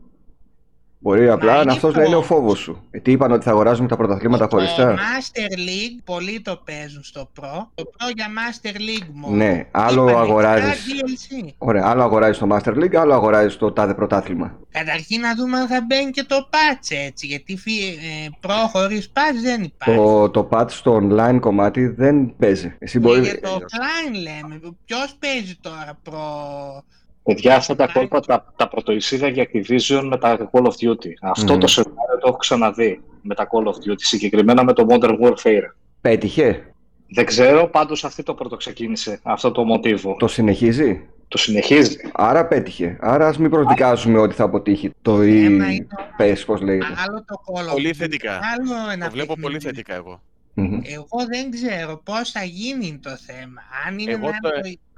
Μπορεί 1.03 1.29
απλά 1.29 1.55
είναι 1.55 1.63
να 1.63 1.71
αυτός 1.71 1.93
να 1.95 2.03
είναι 2.03 2.15
ο 2.15 2.21
φόβος. 2.21 2.39
φόβος 2.41 2.59
σου. 2.59 2.87
Ε, 2.91 2.99
τι 2.99 3.11
είπαν 3.11 3.31
ότι 3.31 3.43
θα 3.43 3.51
αγοράζουμε 3.51 3.87
τα 3.87 3.95
πρωταθλήματα 3.97 4.47
Το 4.47 4.55
χωριστά; 4.55 4.95
Master 4.95 5.57
League 5.57 6.01
πολλοί 6.03 6.41
το 6.41 6.61
παίζουν 6.65 7.03
στο 7.03 7.29
Pro. 7.39 7.65
Το 7.75 7.83
Pro 7.85 8.11
για 8.15 8.25
Master 8.27 8.75
League 8.75 9.07
μόνο. 9.13 9.35
Ναι, 9.35 9.67
άλλο 9.71 10.03
Είπανε, 10.09 10.17
αγοράζεις. 10.19 10.69
«Α, 10.69 10.73
DLC». 10.73 11.47
Ωραία, 11.57 11.83
άλλο 11.87 12.03
αγοράζεις 12.03 12.37
το 12.37 12.47
Master 12.51 12.73
League, 12.77 12.95
άλλο 12.95 13.13
αγοράζεις 13.13 13.57
το 13.57 13.71
τάδε 13.71 13.93
πρωτάθλημα. 13.93 14.59
Καταρχήν 14.71 15.19
να 15.21 15.35
δούμε 15.35 15.57
αν 15.57 15.67
θα 15.67 15.81
μπαίνει 15.87 16.11
και 16.11 16.23
το 16.23 16.49
patch 16.51 16.95
έτσι. 17.05 17.25
Γιατί 17.27 17.57
φι- 17.57 17.97
ε, 17.97 18.29
Pro 18.41 18.67
χωρίς 18.71 19.11
patch 19.13 19.41
δεν 19.43 19.63
υπάρχει. 19.63 19.95
Το, 20.01 20.29
το 20.29 20.49
patch 20.51 20.69
στο 20.71 21.01
online 21.09 21.37
κομμάτι 21.39 21.87
δεν 21.87 22.35
παίζει. 22.37 22.75
Εσύ 22.79 22.99
Και 22.99 23.07
μπορεί... 23.07 23.21
για 23.21 23.39
το 23.39 23.49
offline 23.49 24.13
λέμε. 24.13 24.59
Ποιος 24.85 25.15
παίζει 25.19 25.55
τώρα 25.61 25.99
Pro... 26.09 26.83
Παιδιά, 27.23 27.55
αυτά 27.55 27.75
τα 27.75 27.87
κόλπα 27.93 28.19
τα, 28.19 28.53
τα 28.55 28.67
πρωτοεισίδα 28.67 29.27
για 29.27 29.47
Activision 29.53 30.01
με 30.09 30.17
τα 30.17 30.49
Call 30.51 30.61
of 30.63 30.69
Duty. 30.69 31.09
Αυτό 31.21 31.53
Μμμ. 31.53 31.59
το 31.59 31.67
σενάριο 31.67 32.17
το 32.19 32.27
έχω 32.27 32.37
ξαναδεί 32.37 33.01
με 33.21 33.35
τα 33.35 33.47
Call 33.51 33.67
of 33.67 33.71
Duty, 33.91 33.95
συγκεκριμένα 33.97 34.63
με 34.63 34.73
το 34.73 34.85
Modern 34.89 35.15
Warfare. 35.21 35.63
Πέτυχε. 36.01 36.65
Δεν 37.13 37.25
ξέρω, 37.25 37.67
πάντως 37.67 38.03
αυτή 38.03 38.23
το 38.23 38.33
πρώτο 38.33 38.55
ξεκίνησε, 38.55 39.19
αυτό 39.23 39.51
το 39.51 39.63
μοτίβο. 39.63 40.15
Το 40.19 40.27
συνεχίζει; 40.27 41.07
Το 41.27 41.37
συνεχίζει. 41.37 41.97
Άρα 42.13 42.45
πέτυχε. 42.47 42.97
Άρα 43.01 43.27
ας 43.27 43.37
μην 43.37 43.49
προδικάζουμε 43.49 44.19
ότι 44.19 44.35
θα 44.35 44.43
αποτύχει 44.43 44.91
το 45.01 45.17
θέμα 45.17 45.25
e 45.25 45.73
είναι 45.73 45.87
PES, 46.17 46.35
πώς 46.45 46.61
λέγεται. 46.61 46.85
Άλλο 47.07 47.23
το 47.27 47.35
Call 47.45 47.67
of 47.69 47.71
Πολύ 47.71 47.89
Duty, 47.89 47.95
θετικά. 47.97 48.33
Άλλο 48.33 48.91
ένα 48.93 49.05
Το 49.05 49.11
βλέπω 49.11 49.33
πολύ 49.41 49.41
παιχνίδι. 49.57 49.65
θετικά 49.65 49.93
εγώ. 49.95 50.21
Μμμ. 50.53 50.73
Εγώ 50.83 51.25
δεν 51.31 51.51
ξέρω 51.51 52.01
πώς 52.03 52.31
θα 52.31 52.43
γίνει 52.43 52.99
το 53.03 53.09
θέμα. 53.09 53.61
Αν 53.87 53.99
είναι 53.99 54.11
Εγώ 54.11 54.25
να 54.25 54.39
το- 54.49 54.49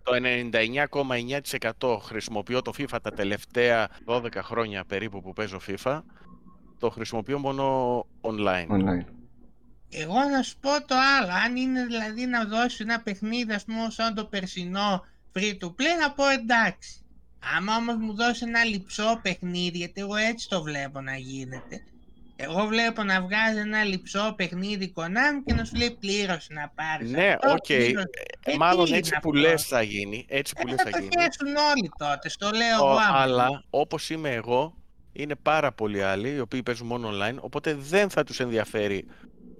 το... 0.03 0.11
Το 0.11 0.17
99,9% 1.81 1.97
χρησιμοποιώ 2.01 2.61
το 2.61 2.71
FIFA 2.77 2.97
τα 3.01 3.11
τελευταία 3.11 3.89
12 4.05 4.27
χρόνια 4.35 4.85
περίπου 4.85 5.21
που 5.21 5.33
παίζω 5.33 5.59
FIFA. 5.67 6.01
Το 6.79 6.89
χρησιμοποιώ 6.89 7.39
μόνο 7.39 7.97
online. 8.21 8.67
Online. 8.67 9.05
Εγώ 9.89 10.23
να 10.31 10.41
σου 10.41 10.57
πω 10.59 10.69
το 10.85 10.95
άλλο. 11.19 11.31
Αν 11.45 11.55
είναι 11.55 11.85
δηλαδή 11.85 12.25
να 12.25 12.45
δώσει 12.45 12.77
ένα 12.83 13.01
παιχνίδι, 13.01 13.53
ας 13.53 13.65
πούμε, 13.65 13.87
σαν 13.89 14.15
το 14.15 14.25
περσινό 14.25 15.05
free 15.33 15.57
to 15.61 15.67
play, 15.67 15.99
να 16.01 16.11
πω 16.11 16.27
εντάξει. 16.27 17.05
Άμα 17.57 17.75
όμως 17.75 17.95
μου 17.95 18.13
δώσει 18.13 18.45
ένα 18.47 18.63
λειψό 18.63 19.19
παιχνίδι, 19.21 19.77
γιατί 19.77 20.01
εγώ 20.01 20.15
έτσι 20.15 20.49
το 20.49 20.61
βλέπω 20.61 21.01
να 21.01 21.15
γίνεται. 21.17 21.83
Εγώ 22.43 22.65
βλέπω 22.65 23.03
να 23.03 23.21
βγάζει 23.21 23.59
ένα 23.59 23.83
λειψό 23.83 24.33
παιχνίδι 24.37 24.93
Konami 24.95 25.41
και 25.45 25.53
να 25.53 25.63
σου 25.65 25.75
λέει 25.75 25.97
πλήρωσε 25.99 26.53
να 26.53 26.71
πάρεις 26.75 27.11
Ναι, 27.11 27.29
αυτό, 27.33 27.51
οκ. 27.51 27.65
πλήρωσε. 27.65 28.07
Ε, 28.45 28.51
Ε, 28.51 28.55
Μάλλον 28.57 28.85
τι 28.85 28.93
έτσι 28.93 29.11
είναι 29.13 29.19
που 29.21 29.29
αυτό; 29.35 29.41
λες 29.49 29.63
θα 29.65 29.81
γίνει. 29.81 30.25
Έτσι 30.29 30.53
που 30.55 30.61
Ε, 30.67 30.69
λες 30.71 30.75
θα 30.81 30.83
θα 30.83 30.89
το 30.89 30.97
γίνει. 30.97 31.11
χέσουν 31.23 31.55
όλοι 31.71 31.91
τότε, 31.97 32.29
στο 32.29 32.49
λέω 32.55 32.81
Ο- 32.85 32.89
εγώ. 32.89 32.97
άμα. 32.99 33.19
αλλά 33.19 33.63
όπως 33.69 34.09
είμαι 34.09 34.29
εγώ, 34.29 34.77
είναι 35.13 35.35
πάρα 35.35 35.71
πολλοί 35.71 36.03
άλλοι 36.03 36.29
οι 36.33 36.39
οποίοι 36.39 36.63
παίζουν 36.63 36.87
μόνο 36.87 37.09
online, 37.09 37.35
οπότε 37.39 37.73
δεν 37.79 38.09
θα 38.09 38.23
τους 38.23 38.39
ενδιαφέρει 38.39 39.05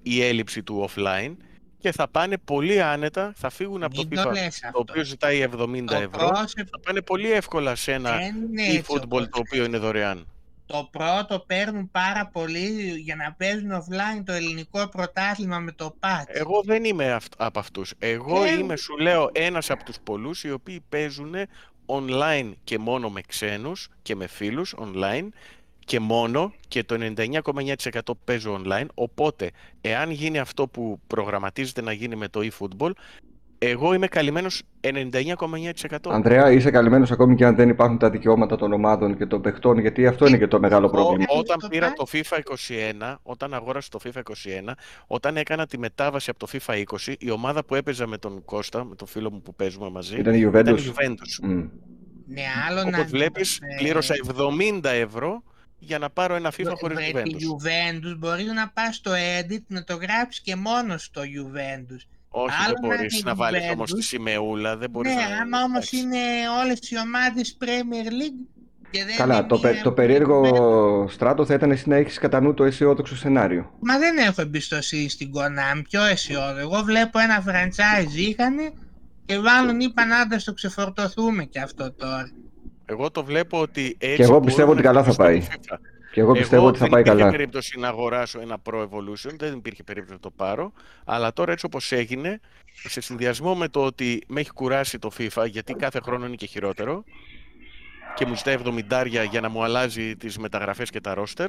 η 0.04 0.24
έλλειψη 0.24 0.64
του 0.64 0.90
offline 0.90 1.36
και 1.80 1.92
θα 1.92 2.08
πάνε 2.08 2.38
πολύ 2.38 2.82
άνετα, 2.82 3.34
θα 3.36 3.50
φύγουν 3.50 3.84
από 3.84 3.96
το 3.96 4.06
Μην 4.10 4.22
το 4.24 4.30
FIFA 4.30 4.34
λες 4.34 4.60
το 4.60 4.68
αυτό. 4.68 4.80
οποίο 4.80 5.04
ζητάει 5.04 5.42
70 5.42 5.84
Το 5.86 5.96
ευρώ, 5.96 6.28
πρόσωπο 6.28 6.64
θα 6.72 6.80
πάνε 6.86 7.02
πολύ 7.02 7.32
εύκολα 7.32 7.76
σε 7.76 7.92
ένα 7.94 8.18
δεν 8.18 8.36
είναι 8.36 8.62
έτσι 8.64 8.84
e-football 8.88 9.02
όπως 9.04 9.30
το 9.30 9.40
οποίο 9.40 9.64
είναι 9.64 9.78
δωρεάν. 9.78 10.28
Το 10.74 10.90
πρώτο 10.92 11.40
παίρνουν 11.48 11.92
πάρα 11.92 12.28
πολύ 12.34 12.94
για 13.00 13.16
να 13.16 13.34
παίζουν 13.38 13.72
offline 13.72 14.24
το 14.26 14.32
ελληνικό 14.34 14.88
πρωτάθλημα 14.90 15.60
με 15.60 15.72
το 15.72 15.96
patch. 16.00 16.24
Εγώ 16.28 16.62
δεν 16.66 16.84
είμαι 16.84 17.12
αυτ- 17.12 17.34
από 17.38 17.60
αυτούς. 17.60 17.94
Εγώ 18.00 18.44
Ε, 18.44 18.52
είμαι, 18.52 18.76
σου 18.76 18.98
λέω, 18.98 19.30
ένας 19.34 19.70
από 19.70 19.84
τους 19.84 19.96
πολλούς 20.04 20.44
οι 20.44 20.52
οποίοι 20.52 20.84
παίζουν 20.90 21.34
online 21.86 22.52
και 22.64 22.78
μόνο 22.78 23.10
με 23.10 23.22
ξένους 23.22 23.90
και 24.02 24.16
με 24.16 24.28
φίλους 24.28 24.76
online 24.80 25.28
και 25.86 26.00
μόνο 26.00 26.54
και 26.68 26.84
το 26.84 26.96
99,9% 26.96 28.00
παίζω 28.24 28.62
online. 28.66 28.86
Οπότε, 28.94 29.52
εάν 29.82 30.12
γίνει 30.12 30.40
αυτό 30.40 30.68
που 30.68 31.00
προγραμματίζεται 31.08 31.82
να 31.82 31.92
γίνει 31.92 32.16
με 32.16 32.28
το 32.28 32.40
e-football, 32.44 32.92
εγώ 33.70 33.94
είμαι 33.94 34.08
καλυμμένος 34.08 34.62
99,9%. 34.82 35.98
Ανδρέα, 36.10 36.52
είσαι 36.52 36.72
καλυμμένος 36.72 37.12
ακόμη 37.12 37.36
και 37.36 37.46
αν 37.46 37.56
δεν 37.56 37.70
υπάρχουν 37.70 37.98
τα 37.98 38.10
δικαιώματα 38.10 38.56
των 38.56 38.74
ομάδων 38.74 39.18
και 39.18 39.26
των 39.26 39.42
παιχτών, 39.42 39.78
γιατί 39.80 40.08
αυτό 40.08 40.28
είναι 40.28 40.38
και 40.38 40.48
το 40.48 40.60
μεγάλο 40.60 40.86
Εγώ, 40.86 40.94
πρόβλημα. 40.96 41.26
όταν 41.38 41.60
Το 41.60 41.68
πήρα 41.68 41.86
πάει. 41.86 41.96
το 41.96 42.06
FIFA 42.12 42.38
21, 43.12 43.16
όταν 43.24 43.54
αγόρασα 43.54 43.90
το 43.92 44.00
FIFA 44.04 44.20
21, 44.70 44.74
όταν 45.08 45.38
έκανα 45.38 45.66
τη 45.66 45.78
μετάβαση 45.78 46.30
από 46.30 46.40
το 46.40 46.48
FIFA 46.52 46.74
20, 47.08 47.14
η 47.20 47.30
ομάδα 47.32 47.66
που 47.66 47.76
έπαιζα 47.76 48.08
με 48.08 48.18
τον 48.18 48.46
Κώστα, 48.46 48.84
με 48.84 48.96
τον 48.96 49.08
φίλο 49.08 49.32
μου 49.32 49.42
που 49.42 49.56
παίζουμε 49.56 49.90
μαζί, 49.90 50.20
Ήταν 50.20 50.34
η 50.34 50.40
ήταν 50.40 50.76
Juventus. 50.76 50.80
η 50.80 50.92
Juventus. 50.96 51.40
Μμ. 51.48 51.64
Ναι, 52.28 52.42
άλλο 52.70 52.90
να 52.90 52.98
Όπως 53.00 53.12
βλέπεις, 53.12 53.58
ε, 53.58 53.60
πλήρωσα 53.78 54.14
70 54.82 54.90
ευρώ 54.90 55.44
για 55.80 55.98
να 56.00 56.10
πάρω 56.10 56.36
ένα 56.36 56.52
FIFA 56.58 56.74
χωρίς 56.80 56.98
με 57.14 57.22
τη 57.22 57.32
Juventus. 57.36 57.38
Juventus 57.38 58.16
μπορείς 58.18 58.46
να 58.54 58.70
πας 58.70 58.96
στο 58.96 59.12
edit 59.12 59.62
να 59.68 59.84
το 59.84 59.96
γράψεις 59.96 60.42
και 60.42 60.56
μόνος 60.56 61.04
στο 61.04 61.22
Juventus. 61.22 62.08
Όχι, 62.36 62.56
άλλο 62.66 62.74
δεν 62.82 62.90
να 62.90 62.96
μπορείς 62.96 63.14
είναι 63.20 63.30
να 63.30 63.36
βάλεις 63.36 63.62
Juventus. 63.64 63.74
όμως 63.74 63.94
τη 63.94 64.02
σημεούλα, 64.02 64.78
δεν 64.78 64.90
μπορείς 64.90 65.14
Ναι, 65.14 65.22
να... 65.22 65.42
άμα 65.42 65.64
όμως 65.64 65.78
εντάξει. 65.78 65.98
είναι 65.98 66.20
όλες 66.64 66.80
οι 66.92 66.96
ομάδες 67.06 67.58
Premier 67.62 68.08
League 68.22 68.42
και 68.92 69.04
δεν 69.06 69.16
Καλά, 69.16 69.38
είναι 69.38 69.48
το, 69.48 69.60
μία 69.60 69.70
πε- 69.72 69.82
το 69.84 69.90
που 69.90 69.96
περίεργο 69.96 70.46
είναι- 70.46 71.10
στράτο 71.10 71.46
θα 71.46 71.54
ήταν 71.54 71.72
εσύ 71.72 71.90
να 71.90 71.96
έχεις 71.96 72.18
κατά 72.18 72.42
νου 72.42 72.54
το 72.54 72.64
αισιόδοξο 72.64 73.16
σενάριο. 73.16 73.72
Μα 73.80 73.98
δεν 73.98 74.18
έχω 74.18 74.42
εμπιστοσύνη 74.42 75.10
στην 75.10 75.32
Konami, 75.34 75.82
πιο 75.90 76.04
αισιόδοξο. 76.04 76.60
Εγώ 76.60 76.82
βλέπω 76.84 77.20
ένα 77.20 77.44
franchise 77.48 78.16
είχανε 78.16 78.72
και 79.26 79.38
μάλλον 79.40 79.80
είπαν 79.80 80.12
άντε 80.12 80.36
το 80.46 80.54
ξεφορτωθούμε 80.54 81.44
και 81.44 81.60
αυτό 81.60 81.92
τώρα. 81.94 82.32
Εγώ 82.86 83.12
το 83.12 83.24
βλέπω 83.24 83.60
ότι 83.62 83.96
έτσι 84.00 84.22
εγώ 84.22 84.30
μπορούν 84.32 84.46
πιστεύω 84.46 84.68
να 84.68 84.74
ότι 84.74 84.82
καλά 84.82 85.04
θα 85.04 85.12
χτυπήσουν 85.12 85.26
πάει. 85.26 85.78
Το 86.14 86.20
FIFA. 86.20 86.20
Και 86.20 86.20
εγώ 86.20 86.32
πιστεύω 86.34 86.68
ότι 86.68 86.78
θα 86.80 86.88
πάει 86.88 87.04
δεν 87.04 87.12
καλά. 87.12 87.20
υπήρχε 87.20 87.38
περίπτωση 87.38 87.80
να 87.80 87.88
αγοράσω 87.88 88.40
ένα 88.40 88.58
Pro 88.70 88.82
Evolution, 88.82 89.36
δεν 89.38 89.54
υπήρχε 89.54 89.84
περίπτωση 89.84 90.14
να 90.14 90.20
το 90.20 90.30
πάρω. 90.32 90.74
Αλλά 91.06 91.34
τώρα 91.34 91.52
έτσι 91.52 91.66
όπως 91.66 91.92
έγινε, 91.92 92.40
σε 92.74 93.02
συνδυασμό 93.02 93.56
με 93.56 93.68
το 93.68 93.84
ότι 93.86 94.24
με 94.28 94.40
έχει 94.40 94.52
κουράσει 94.52 95.00
το 95.00 95.12
FIFA, 95.18 95.46
γιατί 95.50 95.74
κάθε 95.74 96.00
χρόνο 96.04 96.26
είναι 96.26 96.36
και 96.36 96.46
χειρότερο, 96.46 97.04
και 98.16 98.26
μου 98.26 98.36
ζητάει 98.36 98.58
70 98.90 99.06
για 99.30 99.42
να 99.42 99.50
μου 99.50 99.64
αλλάζει 99.64 100.16
τις 100.16 100.38
μεταγραφές 100.38 100.90
και 100.90 101.02
τα 101.02 101.16
roster, 101.18 101.48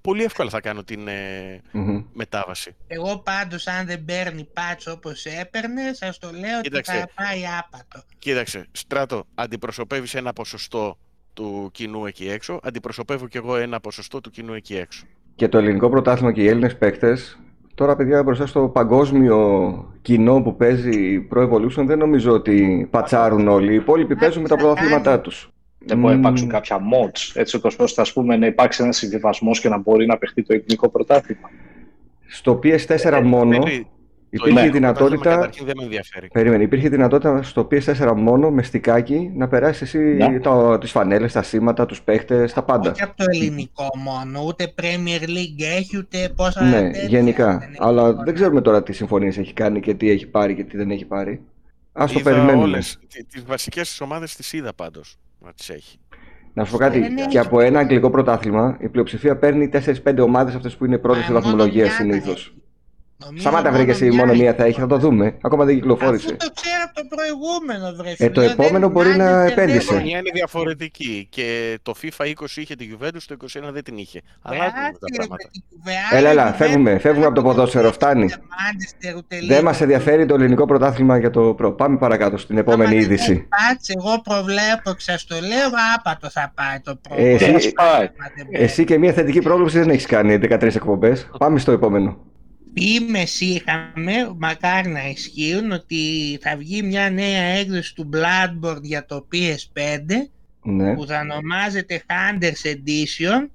πολύ 0.00 0.22
εύκολα 0.24 0.50
θα 0.50 0.60
κάνω 0.60 0.84
την 0.84 1.08
ε, 1.08 1.60
Μμμ. 1.72 2.04
μετάβαση. 2.12 2.76
Εγώ 2.86 3.18
πάντως 3.18 3.66
αν 3.66 3.86
δεν 3.86 4.04
παίρνει 4.04 4.48
patch 4.54 4.92
όπως 4.94 5.24
έπαιρνε, 5.24 5.92
σας 5.92 6.18
το 6.18 6.30
λέω 6.30 6.58
ότι 6.58 6.68
Κοίταξε. 6.68 6.92
θα 6.92 7.22
πάει 7.22 7.42
άπατο. 7.58 8.02
Κοίταξε, 8.18 8.66
Στράτο, 8.72 9.26
αντιπροσωπεύεις 9.34 10.14
ένα 10.14 10.32
ποσοστό 10.32 10.98
του 11.34 11.68
κοινού 11.72 12.06
εκεί 12.06 12.28
έξω, 12.28 12.60
αντιπροσωπεύω 12.62 13.28
κι 13.28 13.36
εγώ 13.36 13.56
ένα 13.56 13.80
ποσοστό 13.80 14.20
του 14.20 14.30
κοινού 14.30 14.54
εκεί 14.54 14.74
έξω. 14.76 15.04
Και 15.34 15.48
το 15.48 15.58
ελληνικό 15.58 15.88
πρωτάθλημα 15.88 16.32
και 16.32 16.42
οι 16.42 16.48
Έλληνες 16.48 16.76
παίκτες, 16.76 17.38
τώρα 17.74 17.96
παιδιά 17.96 18.22
μπροστά 18.22 18.46
στο 18.46 18.68
παγκόσμιο 18.68 19.38
κοινό 20.02 20.42
που 20.42 20.56
παίζει 20.56 21.28
Pro 21.34 21.48
Evolution, 21.50 21.84
δεν 21.86 21.98
νομίζω 21.98 22.32
ότι 22.32 22.88
πατσάρουν 22.90 23.48
όλοι. 23.48 23.72
Οι 23.72 23.74
υπόλοιποι 23.74 24.16
παίζουν 24.16 24.42
με 24.42 24.48
τα 24.48 24.56
πρωταθλήματά 24.56 25.20
τους. 25.20 25.52
Δεν 25.84 25.98
μπορεί 25.98 26.08
να 26.08 26.18
Μμμ. 26.18 26.20
υπάρξουν 26.24 26.48
κάποια 26.48 26.78
mods, 26.78 27.30
έτσι 27.34 27.60
ώστε 27.78 28.00
ας 28.00 28.12
πούμε, 28.12 28.36
να 28.36 28.46
υπάρξει 28.46 28.82
ένας 28.82 28.96
συμβιβασμός 28.96 29.60
και 29.60 29.68
να 29.68 29.78
μπορεί 29.78 30.06
να 30.06 30.16
παιχτεί 30.18 30.42
το 30.42 30.54
ελληνικό 30.54 30.88
πρωτάθλημα. 30.88 31.50
Στο 32.26 32.58
PS4 32.62 33.20
μόνο 33.24 33.58
Περί- 33.58 33.82
το 33.82 33.88
υπήρχε 34.34 34.60
η 34.60 34.62
ελληνικό 34.66 34.80
πρωτάθλημα 34.80 35.08
δυνατότητα 35.08 35.30
Καταρχήν 35.30 35.66
δεν 35.66 35.74
με 35.78 35.82
ενδιαφέρει. 35.84 36.28
Περίμενε, 36.32 36.62
υπήρχε 36.62 36.88
δυνατότητα 36.88 37.42
στο 37.42 37.68
PS4 37.70 38.12
μόνο 38.16 38.50
με 38.50 38.62
στικάκι 38.62 39.30
να 39.34 39.48
περάσει 39.48 39.84
εσύ 39.84 39.98
Ναι. 39.98 40.40
το, 40.40 40.78
τις 40.78 40.90
φανέλες, 40.90 41.32
τα 41.32 41.42
σήματα, 41.42 41.86
τους 41.86 42.02
παίχτες, 42.02 42.52
τα 42.52 42.62
πάντα. 42.62 42.90
Όχι 42.90 43.02
από 43.02 43.16
το 43.16 43.24
ελληνικό 43.28 43.86
μόνο, 43.98 44.44
ούτε 44.46 44.74
Premier 44.80 45.22
League 45.28 45.62
έχει, 45.76 45.96
ούτε 45.98 46.32
πόσα 46.36 46.64
Ναι, 46.64 46.80
τέτοια 46.80 47.02
γενικά. 47.08 47.58
δεν 47.58 47.68
έχει 47.68 47.76
Αλλά 47.78 48.02
τίποτα. 48.06 48.22
δεν 48.24 48.34
ξέρουμε 48.34 48.60
τώρα 48.60 48.82
τι 48.82 48.92
συμφωνίες 48.92 49.38
έχει 49.38 49.52
κάνει 49.52 49.80
και 49.80 49.94
τι 49.94 50.10
έχει 50.10 50.26
πάρει 50.26 50.54
και 50.54 50.64
τι 50.64 50.76
δεν 50.76 50.90
έχει 50.90 51.04
πάρει. 51.04 51.40
Ας 51.92 52.12
το 52.12 52.18
Είδα 52.20 52.30
περιμένουμε. 52.30 52.62
όλες, 52.62 52.98
τι- 53.08 53.24
τις 53.24 53.44
βασικές 53.46 53.88
τις 53.88 54.00
ομάδες 54.00 54.36
τις 54.36 54.52
είδα 54.52 54.72
πάντως 54.74 55.16
να 55.38 55.52
τις 55.52 55.70
έχει. 55.70 55.96
Να 56.54 56.64
σου 56.64 56.72
πω 56.72 56.78
κάτι, 56.78 57.00
Δεν 57.00 57.16
έχει 57.16 57.28
και 57.28 57.38
από 57.38 57.60
ένα 57.60 57.78
αγγλικό 57.78 58.10
πρωτάθλημα 58.10 58.76
η 58.80 58.88
πλειοψηφία 58.88 59.36
παίρνει 59.36 59.68
4-5 59.68 60.22
ομάδες 60.22 60.54
αυτές 60.54 60.76
που 60.76 60.84
είναι 60.84 60.98
πρώτες 60.98 61.18
Μα 61.18 61.24
στη 61.24 61.32
μόνο 61.32 61.44
βαθμολογία 61.46 61.82
μια 61.82 61.90
θα 61.92 61.96
συνήθως. 61.96 62.32
έχει. 62.46 62.52
Νομίζω 63.24 63.40
Σταμάτα 63.48 63.70
βρήκε 63.72 63.90
εσύ, 63.90 64.10
μόνο 64.10 64.32
μία 64.34 64.54
θα 64.54 64.64
έχεις, 64.64 64.76
θα 64.78 64.86
το 64.86 64.96
δούμε. 64.98 65.36
Ακόμα 65.42 65.64
δεν 65.64 65.74
κυκλοφόρησε. 65.74 66.26
Αφού 66.26 66.36
το 66.36 66.52
ξέρω 66.54 66.82
από 66.84 66.94
το 67.00 67.06
προηγούμενο, 67.16 67.96
βρε 67.96 68.14
Ε, 68.26 68.30
το 68.30 68.40
φίλε, 68.40 68.52
επόμενο 68.52 68.78
δεν 68.78 68.90
μπορεί 68.90 69.08
να 69.08 69.16
μάνεται, 69.16 69.38
δεν 69.42 69.48
επένδυσε. 69.48 69.76
Η 69.78 69.80
Σε. 69.80 69.86
χρονιά 69.94 70.18
είναι 70.18 70.30
διαφορετική 70.34 71.26
και 71.30 71.78
το 71.82 71.92
FIFA 72.02 72.24
20 72.24 72.56
είχε 72.56 72.74
τη 72.74 72.88
Juventus, 72.92 73.22
το 73.26 73.36
21 73.38 73.72
δεν 73.72 73.84
την 73.84 73.96
είχε. 73.96 74.20
Αλλάζουν 74.42 74.72
τα 74.72 74.80
Άσε, 74.80 75.16
πράγματα. 75.16 75.50
ρε, 76.12 76.18
Έλα, 76.18 76.28
έλα, 76.30 76.50
Juventus, 76.50 76.56
φεύγουμε, 76.56 76.98
φεύγουμε 76.98 77.26
από 77.26 77.34
το 77.34 77.40
δεν 77.42 77.50
ποδόσφαιρο, 77.50 77.92
φτάνει. 77.92 78.24
ούτε 78.24 78.34
Manchester, 78.34 79.16
ούτε 79.16 79.38
Δεν 79.46 79.64
μας 79.64 79.76
Liverpool. 79.76 79.80
ενδιαφέρει 79.82 80.26
το 80.26 80.34
ελληνικό 80.34 80.66
πρωτάθλημα 80.66 81.18
για 81.18 81.30
το 81.30 81.54
προ. 81.54 81.72
Πάμε 81.72 81.96
παρακάτω 81.98 82.36
στην 82.36 82.56
επόμενη 82.58 82.82
Άμα 82.90 82.90
δεν 82.94 83.00
είδηση. 83.04 83.32
έχει 83.32 83.40
πάτς, 83.48 83.88
εγώ 83.88 84.20
προβλέπω, 84.20 84.94
σας 84.96 85.24
το 85.24 85.34
λέω, 85.34 85.68
άπατο 85.96 86.30
θα 86.30 86.52
πάει 86.54 86.80
το 86.80 86.96
πρώτο. 87.02 87.22
Ε, 87.22 87.30
εσύ- 87.30 87.44
Δεν 87.44 87.52
μας 87.52 87.72
πάει; 87.72 88.08
Εσύ 88.50 88.84
και 88.84 88.98
μια 88.98 89.12
θετική 89.12 89.40
πρόβλεψη 89.40 89.78
δεν 89.78 89.90
έχεις 89.90 90.06
κάνει 90.06 90.36
13 90.36 90.74
εκπομπές. 90.76 91.28
Πάμε 91.38 91.58
στο 91.58 91.72
επόμενο. 91.72 92.16
Φήμες 92.74 93.40
είχαμε, 93.40 94.12
μακάρι 94.36 94.88
να 94.88 95.08
ισχύουν, 95.08 95.72
ότι 95.72 96.38
θα 96.42 96.56
βγει 96.56 96.82
μια 96.82 97.10
νέα 97.10 97.42
έκδοση 97.42 97.94
του 97.94 98.08
Bloodborne 98.12 98.82
για 98.82 99.06
το 99.06 99.28
PS5 99.32 100.30
Ναι. 100.62 100.94
που 100.94 101.06
θα 101.06 101.20
ονομάζεται 101.20 102.02
Hunters 102.08 102.66
Edition 102.74 103.48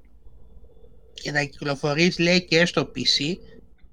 και 1.14 1.32
θα 1.32 1.44
κυκλοφορήσει 1.44 2.22
λέει 2.22 2.46
και 2.46 2.66
στο 2.66 2.92
PC. 2.96 3.38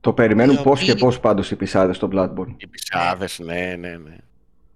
Το 0.01 0.13
περιμένουν 0.13 0.55
Οι 0.55 0.63
πώς 0.63 0.81
και 0.83 0.91
οποίοι- 0.91 1.03
πώς 1.03 1.21
πάντως 1.21 1.51
οι 1.51 1.57
πισάδες 1.57 1.97
στο 1.97 2.09
Bloodborne. 2.13 2.55
Οι 2.57 2.67
πισάδες, 2.67 3.39
ναι, 3.39 3.77
ναι, 3.79 3.97
ναι. 3.97 4.17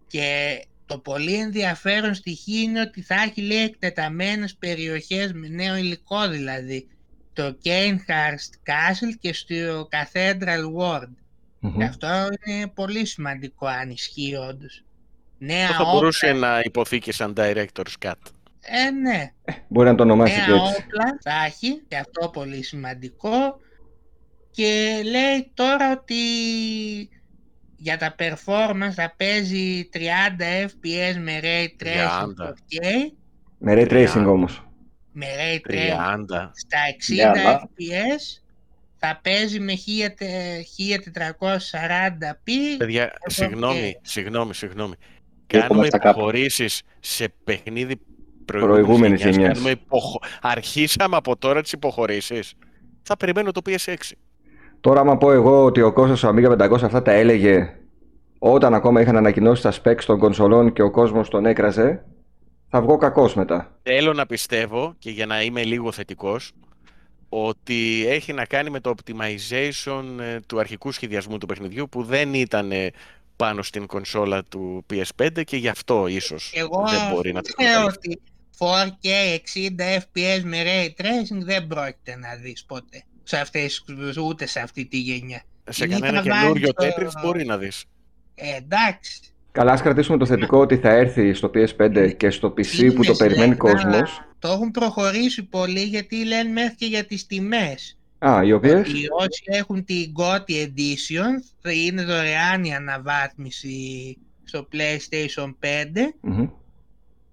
Και 0.06 0.58
το 0.86 0.98
πολύ 0.98 1.34
ενδιαφέρον 1.34 2.14
στοιχείο 2.14 2.60
είναι 2.60 2.80
ότι 2.80 3.02
θα 3.02 3.14
έχει 3.14 3.40
λέει 3.40 3.62
εκτεταμένες 3.62 4.54
περιοχές 4.56 5.32
με 5.32 5.48
νέο 5.48 5.76
υλικό 5.76 6.28
δηλαδή. 6.28 6.88
Το 7.38 7.56
Cainhurst 7.64 8.70
Castle 8.70 9.14
και 9.20 9.32
στο 9.32 9.88
Cathedral 9.90 10.64
Ward. 10.80 11.08
Μμμ. 11.60 11.76
Και 11.78 11.84
αυτό 11.84 12.06
είναι 12.46 12.66
πολύ 12.74 13.04
σημαντικό 13.06 13.66
αν 13.66 13.90
ισχύει 13.90 14.34
όντως. 14.34 14.84
Νέα 15.38 15.64
Αυτό 15.64 15.74
θα 15.76 15.80
όπλα, 15.82 15.92
μπορούσε 15.94 16.32
να 16.32 16.60
υποθεί 16.64 16.98
και 16.98 17.12
σαν 17.12 17.34
director's 17.36 18.06
cut. 18.06 18.12
ε, 18.60 18.90
ναι. 18.90 19.32
Μπορεί 19.68 19.88
να 19.88 19.94
το 19.94 20.02
ονομάσει 20.02 20.34
και 20.34 20.50
νέα 20.52 20.62
έτσι. 20.62 20.82
όπλα 20.82 21.18
θα 21.22 21.44
έχει 21.46 21.82
και 21.88 21.96
αυτό 21.96 22.28
πολύ 22.28 22.62
σημαντικό 22.62 23.60
και 24.50 25.00
λέει 25.04 25.50
τώρα 25.54 25.92
ότι 25.92 26.14
για 27.76 27.98
τα 27.98 28.14
performance 28.18 28.92
θα 28.94 29.14
παίζει 29.16 29.88
30 29.92 29.98
fps 30.66 31.16
με 31.22 31.40
ray 31.42 31.82
tracing 31.84 32.44
30. 32.44 32.48
4K, 32.48 33.12
Με 33.58 33.72
ray 33.76 33.88
tracing 33.92 34.22
30. 34.22 34.26
όμως. 34.26 34.62
Με 35.18 35.26
ray 35.38 35.56
tracing 35.70 35.74
30. 35.74 36.50
στα 36.54 36.78
60 36.88 37.14
Ναι, 37.34 37.40
αλλά- 37.40 37.60
fps 37.62 38.40
θα 39.00 39.20
παίζει 39.22 39.60
με 39.60 39.72
1440p 41.26 42.76
Παιδιά, 42.78 43.06
και- 43.06 43.30
συγγνώμη, 43.30 43.98
συγγνώμη, 44.02 44.54
συγγνώμη. 44.54 44.94
Και 45.46 45.58
Κάνουμε 45.58 45.74
έχουμε 45.74 45.88
τα 45.88 45.98
κάπου. 45.98 46.18
υποχωρήσεις 46.18 46.82
σε 47.00 47.28
παιχνίδι 47.44 48.00
Προηγούμενης 48.44 48.84
προηγούμενης 48.86 49.18
γενιάς. 49.20 49.36
γενιάς. 49.36 49.52
Κάνουμε 49.52 49.70
υποχω... 49.70 50.18
Αρχίσαμε 50.42 51.16
από 51.16 51.36
τώρα 51.36 51.62
τις 51.62 51.72
υποχωρήσεις. 51.72 52.54
Θα 53.02 53.16
περιμένω 53.16 53.52
το 53.52 53.60
PS6. 53.66 53.94
Τώρα, 54.80 55.00
άμα 55.00 55.16
πω 55.16 55.32
εγώ 55.32 55.64
ότι 55.64 55.80
ο 55.82 55.92
κόσμος 55.92 56.18
στο 56.18 56.28
Amiga 56.34 56.48
500 56.58 56.82
αυτά 56.82 57.02
τα 57.02 57.12
έλεγε 57.12 57.74
όταν 58.38 58.74
ακόμα 58.74 59.00
είχαν 59.00 59.16
ανακοινώσει 59.16 59.62
τα 59.62 59.72
specs 59.82 60.02
των 60.06 60.18
κονσολών 60.18 60.72
και 60.72 60.82
ο 60.82 60.90
κόσμος 60.90 61.28
τον 61.28 61.46
έκραζε, 61.46 62.04
θα 62.70 62.80
βγω 62.80 62.96
κακός 62.96 63.34
μετά. 63.34 63.78
Θέλω 63.82 64.12
να 64.12 64.26
πιστεύω 64.26 64.94
και 64.98 65.10
για 65.10 65.26
να 65.26 65.42
είμαι 65.42 65.64
λίγο 65.64 65.92
θετικός 65.92 66.52
ότι 67.28 68.04
έχει 68.08 68.32
να 68.32 68.44
κάνει 68.44 68.70
με 68.70 68.80
το 68.80 68.94
optimization 68.96 70.04
ε, 70.20 70.40
του 70.40 70.58
αρχικού 70.58 70.92
σχεδιασμού 70.92 71.38
του 71.38 71.46
παιχνιδιού 71.46 71.88
που 71.88 72.02
δεν 72.02 72.34
ήταν 72.34 72.72
ε, 72.72 72.90
πάνω 73.36 73.62
στην 73.62 73.86
κονσόλα 73.86 74.44
του 74.44 74.84
PS5 74.90 75.44
και 75.44 75.56
γι' 75.56 75.68
αυτό 75.68 76.06
ίσως 76.06 76.52
Εγώ 76.54 76.84
δεν 76.88 77.00
μπορεί 77.14 77.32
να 77.32 77.42
το 77.42 77.52
ξέρω 77.52 77.70
εκμεταλλευτεί. 77.70 78.08
ότι 78.10 78.20
4K 79.02 79.08
60 79.86 79.98
fps 79.98 80.40
με 80.44 80.62
ray 80.64 80.86
tracing 81.02 81.42
δεν 81.44 81.66
πρόκειται 81.66 82.16
να 82.16 82.34
δεις 82.34 82.64
ποτέ 82.64 83.02
σε 83.22 83.36
αυτές, 83.38 83.84
ούτε 84.24 84.46
σε 84.46 84.60
αυτή 84.60 84.84
τη 84.86 84.98
γενιά. 84.98 85.42
Σε 85.70 85.84
Ή 85.84 85.88
κανένα 85.88 86.22
θα 86.22 86.22
βάλεις 86.22 86.40
καινούριο 86.40 86.72
το- 86.72 86.84
Tetris 86.86 87.10
μπορεί 87.22 87.44
να 87.44 87.58
δεις. 87.58 87.84
Ε, 88.34 88.56
εντάξει. 88.56 89.20
Καλά, 89.58 89.72
ας 89.72 89.82
κρατήσουμε 89.82 90.18
το 90.18 90.26
θετικό 90.26 90.58
ότι 90.58 90.76
θα 90.76 90.90
έρθει 90.90 91.34
στο 91.34 91.50
PS5 91.54 92.14
και 92.16 92.30
στο 92.30 92.48
PC 92.48 92.94
που 92.94 93.04
το 93.04 93.14
Φήμες 93.14 93.16
περιμένει 93.16 93.46
λένε, 93.46 93.54
κόσμος. 93.54 93.84
αλλά 93.84 94.06
Το 94.38 94.48
έχουν 94.48 94.70
προχωρήσει 94.70 95.44
πολύ 95.44 95.80
γιατί 95.82 96.24
λένε 96.24 96.50
μέχρι 96.50 96.74
και 96.74 96.86
για 96.86 97.04
τις 97.04 97.26
τιμές. 97.26 97.98
Α, 98.18 98.42
οι 98.44 98.52
οποίες... 98.52 98.88
Ότι 98.88 99.06
όσοι 99.10 99.42
έχουν 99.44 99.84
την 99.84 100.12
GOTY 100.16 100.50
Edition 100.50 101.42
θα 101.60 101.72
είναι 101.72 102.04
δωρεάν 102.04 102.64
η 102.64 102.74
αναβάθμιση 102.74 104.16
στο 104.44 104.68
PlayStation 104.72 105.46
5 105.46 105.54
Μμμ. 106.20 106.48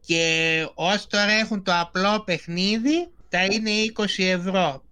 και 0.05 0.65
όσοι 0.73 1.09
τώρα 1.09 1.31
έχουν 1.31 1.63
το 1.63 1.71
απλό 1.75 2.23
παιχνίδι 2.25 3.07
θα 3.29 3.43
είναι 3.43 3.69
20 3.95 4.05
ευρώ 4.17 4.83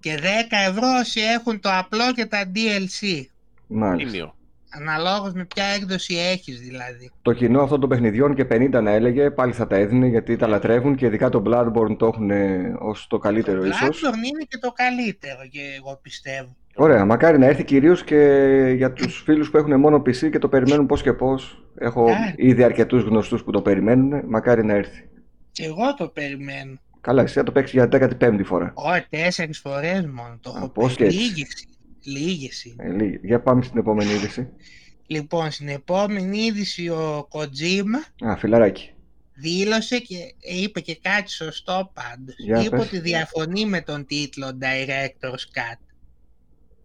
και 0.00 0.18
10 0.22 0.24
ευρώ 0.68 0.88
όσοι 1.00 1.20
έχουν 1.20 1.60
το 1.60 1.68
απλό 1.72 2.12
και 2.14 2.26
τα 2.26 2.52
DLC 2.54 3.24
Μάλιστα. 3.66 4.36
Τίμιο. 4.72 4.90
αναλόγως 4.90 5.32
με 5.32 5.44
ποια 5.44 5.64
έκδοση 5.64 6.14
έχεις 6.16 6.60
δηλαδή 6.60 7.10
Το 7.22 7.32
κοινό 7.32 7.62
αυτών 7.62 7.80
των 7.80 7.88
παιχνιδιών 7.88 8.34
και 8.34 8.46
50 8.50 8.70
να 8.82 8.90
έλεγε, 8.90 9.30
πάλι 9.30 9.52
θα 9.52 9.66
τα 9.66 9.76
έδινε 9.76 10.06
γιατί 10.06 10.36
τα 10.36 10.46
λατρεύουν 10.46 10.94
και 10.96 11.06
ειδικά 11.06 11.28
το 11.28 11.42
Bloodborne 11.46 11.96
το 11.98 12.06
έχουν 12.06 12.30
ως 12.78 13.06
το 13.08 13.18
καλύτερο 13.18 13.60
το 13.60 13.66
ίσως. 13.66 13.80
Bloodborne 14.04 14.14
είναι 14.26 14.44
και 14.48 14.58
το 14.58 14.72
καλύτερο 14.72 15.40
και 15.50 15.60
εγώ 15.78 15.98
πιστεύω 16.02 16.56
Ωραία, 16.80 17.04
μακάρι 17.04 17.38
να 17.38 17.46
έρθει 17.46 17.64
κυρίως 17.64 18.04
και 18.04 18.16
για 18.76 18.92
τους 18.92 19.22
φίλους 19.24 19.50
που 19.50 19.56
έχουν 19.56 19.80
μόνο 19.80 19.96
PC 19.96 20.30
και 20.30 20.38
το 20.38 20.48
περιμένουν 20.48 20.86
πώς 20.86 21.02
και 21.02 21.12
πώς. 21.12 21.64
Έχω 21.78 22.02
Μακάρι. 22.08 22.34
ήδη 22.36 22.62
αρκετούς 22.62 23.02
γνωστούς 23.02 23.44
που 23.44 23.50
το 23.50 23.62
περιμένουν, 23.62 24.22
μακάρι 24.28 24.64
να 24.64 24.74
έρθει. 24.74 25.08
και 25.52 25.64
εγώ 25.64 25.94
το 25.94 26.08
περιμένω 26.08 26.78
Καλά, 27.00 27.22
εσύ 27.22 27.34
θα 27.34 27.42
το 27.42 27.52
παίξεις 27.52 27.72
για 27.74 27.88
15η 28.20 28.40
φορά. 28.44 28.72
όχι 28.74 29.06
τέσσερις 29.08 29.58
φορές 29.58 30.06
μόνο 30.06 30.38
το 30.40 30.50
Α, 30.50 30.54
έχω 30.56 30.68
πώς 30.68 30.94
παίξει. 30.94 31.32
και 31.32 31.40
έτσι. 31.40 31.68
Λίγες 32.02 32.28
λίγες 32.28 32.64
είναι. 32.64 32.84
Ε, 32.84 32.92
λίγη. 32.92 33.20
Για 33.22 33.40
πάμε 33.40 33.62
στην 33.62 33.78
επόμενη 33.78 34.10
είδηση. 34.12 34.48
Λοιπόν, 35.06 35.50
στην 35.50 35.68
επόμενη 35.68 36.38
είδηση 36.38 36.88
ο 36.88 37.28
Kojima 37.32 38.26
Α, 38.26 38.36
φιλαράκι. 38.36 38.92
δήλωσε 39.34 39.98
και 39.98 40.34
είπε 40.38 40.80
και 40.80 40.98
κάτι 41.02 41.30
σωστό 41.30 41.90
πάντως. 41.94 42.34
Για 42.38 42.60
είπε 42.62 42.76
πες. 42.76 42.86
ότι 42.86 42.98
διαφωνεί 43.00 43.66
με 43.66 43.80
τον 43.80 44.06
τίτλο 44.06 44.58
Director's 44.60 45.58
Cut 45.58 45.78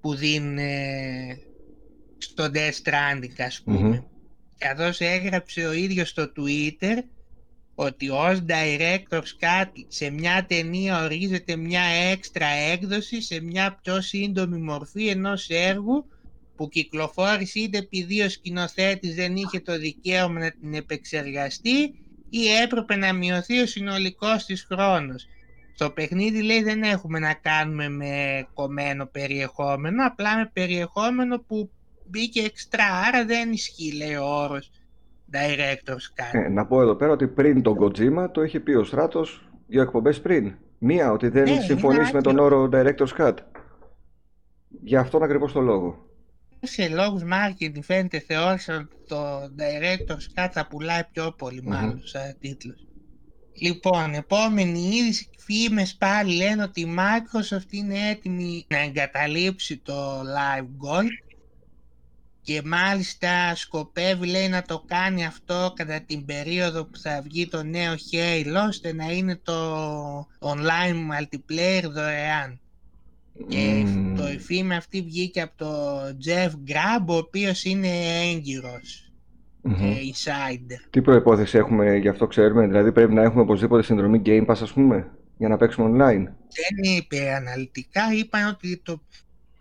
που 0.01 0.15
δίνουν 0.15 0.57
ε, 0.57 1.37
στο 2.17 2.49
Death 2.53 2.81
Stranding 2.83 3.41
ας 3.45 3.61
πούμε. 3.61 3.79
Μμμ. 3.79 3.99
Καθώς 4.57 4.99
έγραψε 5.01 5.65
ο 5.65 5.73
ίδιος 5.73 6.09
στο 6.09 6.31
Twitter 6.37 6.97
ότι 7.75 8.09
ως 8.09 8.43
Director's 8.47 9.33
Cut 9.39 9.69
σε 9.87 10.09
μια 10.09 10.45
ταινία 10.45 11.03
ορίζεται 11.03 11.55
μια 11.55 11.81
έξτρα 11.81 12.47
έκδοση 12.47 13.21
σε 13.21 13.41
μια 13.41 13.79
πιο 13.81 14.01
σύντομη 14.01 14.57
μορφή 14.57 15.07
ενός 15.07 15.49
έργου 15.49 16.05
που 16.55 16.69
κυκλοφόρησε 16.69 17.59
είτε 17.59 17.77
επειδή 17.77 18.21
ο 18.21 18.29
σκηνοθέτης 18.29 19.15
δεν 19.15 19.35
είχε 19.35 19.59
το 19.59 19.77
δικαίωμα 19.77 20.39
να 20.39 20.51
την 20.51 20.73
επεξεργαστεί 20.73 21.95
ή 22.29 22.47
έπρεπε 22.63 22.95
να 22.95 23.13
μειωθεί 23.13 23.59
ο 23.59 23.65
συνολικός 23.65 24.45
της 24.45 24.63
χρόνος. 24.63 25.27
Στο 25.75 25.89
παιχνίδι 25.89 26.41
λέει 26.41 26.63
δεν 26.63 26.83
έχουμε 26.83 27.19
να 27.19 27.33
κάνουμε 27.33 27.89
με 27.89 28.47
κομμένο 28.53 29.05
περιεχόμενο, 29.05 30.05
απλά 30.05 30.37
με 30.37 30.49
περιεχόμενο 30.53 31.39
που 31.39 31.71
μπήκε 32.09 32.41
εξτρά, 32.41 32.93
άρα 33.07 33.25
δεν 33.25 33.51
ισχύει 33.51 33.91
λέει 33.91 34.15
ο 34.15 34.25
όρος 34.25 34.71
Director's 35.33 36.21
Cut. 36.21 36.31
Ε, 36.45 36.49
να 36.49 36.65
πω 36.65 36.81
εδώ 36.81 36.95
πέρα 36.95 37.11
ότι 37.11 37.27
πριν 37.27 37.61
τον 37.61 37.77
Kojima 37.79 38.27
το 38.31 38.43
είχε 38.43 38.59
πει 38.59 38.71
ο 38.73 38.83
Στράτος 38.83 39.47
δύο 39.67 39.81
εκπομπές 39.81 40.21
πριν. 40.21 40.53
Μία, 40.77 41.11
ότι 41.11 41.27
δεν 41.27 41.43
Ναι, 41.43 41.51
είναι 41.51 41.61
συμφωνείς 41.61 42.11
με 42.11 42.21
τον 42.21 42.39
άκυρο. 42.39 42.45
όρο 42.57 42.69
Director's 42.73 43.17
Cut. 43.27 43.33
Για 44.83 44.99
αυτόν 44.99 45.23
ακριβώς 45.23 45.51
το 45.53 45.61
λόγο. 45.61 46.07
σε 46.65 46.87
λόγους 46.87 47.21
marketing 47.23 47.79
φαίνεται 47.83 48.19
θεώρησαν 48.19 48.75
ότι 48.77 49.07
το 49.07 49.39
Director's 49.57 50.39
Cut 50.43 50.47
θα 50.51 50.67
πουλάει 50.67 51.01
πιο 51.11 51.31
πολύ 51.37 51.61
Μμμ. 51.63 51.69
μάλλον 51.73 52.01
σαν 52.03 52.35
τίτλος. 52.39 52.87
Λοιπόν, 53.61 54.13
επόμενη 54.13 54.79
είδηση, 54.79 55.29
φήμες 55.37 55.95
πάλι 55.95 56.35
λένε 56.35 56.63
ότι 56.63 56.81
η 56.81 56.95
Microsoft 56.97 57.71
είναι 57.71 58.09
έτοιμη 58.09 58.65
να 58.69 58.79
εγκαταλείψει 58.79 59.77
το 59.77 60.19
Live 60.19 60.61
Gold 60.63 61.22
και 62.43 62.61
μάλιστα 62.65 63.55
σκοπεύει 63.55 64.27
λέει 64.27 64.49
να 64.49 64.61
το 64.61 64.83
κάνει 64.87 65.25
αυτό 65.25 65.73
κατά 65.75 66.01
την 66.01 66.25
περίοδο 66.25 66.85
που 66.85 66.97
θα 66.97 67.21
βγει 67.23 67.47
το 67.47 67.63
νέο 67.63 67.93
Halo 67.93 68.67
ώστε 68.67 68.93
να 68.93 69.11
είναι 69.11 69.39
το 69.43 69.53
online 70.39 70.95
multiplayer 71.11 71.83
δωρεάν. 71.91 72.59
Και 73.47 73.83
Μμμ. 73.85 74.15
το 74.15 74.27
η 74.27 74.39
φήμη 74.39 74.75
αυτή 74.75 75.01
βγήκε 75.01 75.41
από 75.41 75.57
το 75.57 75.99
Jeff 76.25 76.49
Grubb, 76.49 77.05
ο 77.05 77.15
οποίος 77.15 77.63
είναι 77.63 77.87
έγκυρος 78.31 79.11
Μμμ. 79.61 79.75
και 79.75 79.85
insider. 79.85 80.87
Τι 80.89 81.01
προϋπόθεση 81.01 81.57
έχουμε 81.57 81.95
γι' 81.95 82.09
αυτό 82.09 82.27
ξέρουμε, 82.27 82.67
δηλαδή 82.67 82.91
πρέπει 82.91 83.13
να 83.13 83.21
έχουμε 83.21 83.41
οπωσδήποτε 83.41 83.83
συνδρομή 83.83 84.21
Game 84.25 84.45
Pass 84.45 84.57
ας 84.61 84.73
πούμε, 84.73 85.11
για 85.37 85.47
να 85.47 85.57
παίξουμε 85.57 85.89
online; 85.89 86.23
Δεν 86.53 86.93
είπε 86.97 87.33
αναλυτικά, 87.33 88.01
είπαν 88.13 88.47
ότι 88.47 88.77
το, 88.83 89.01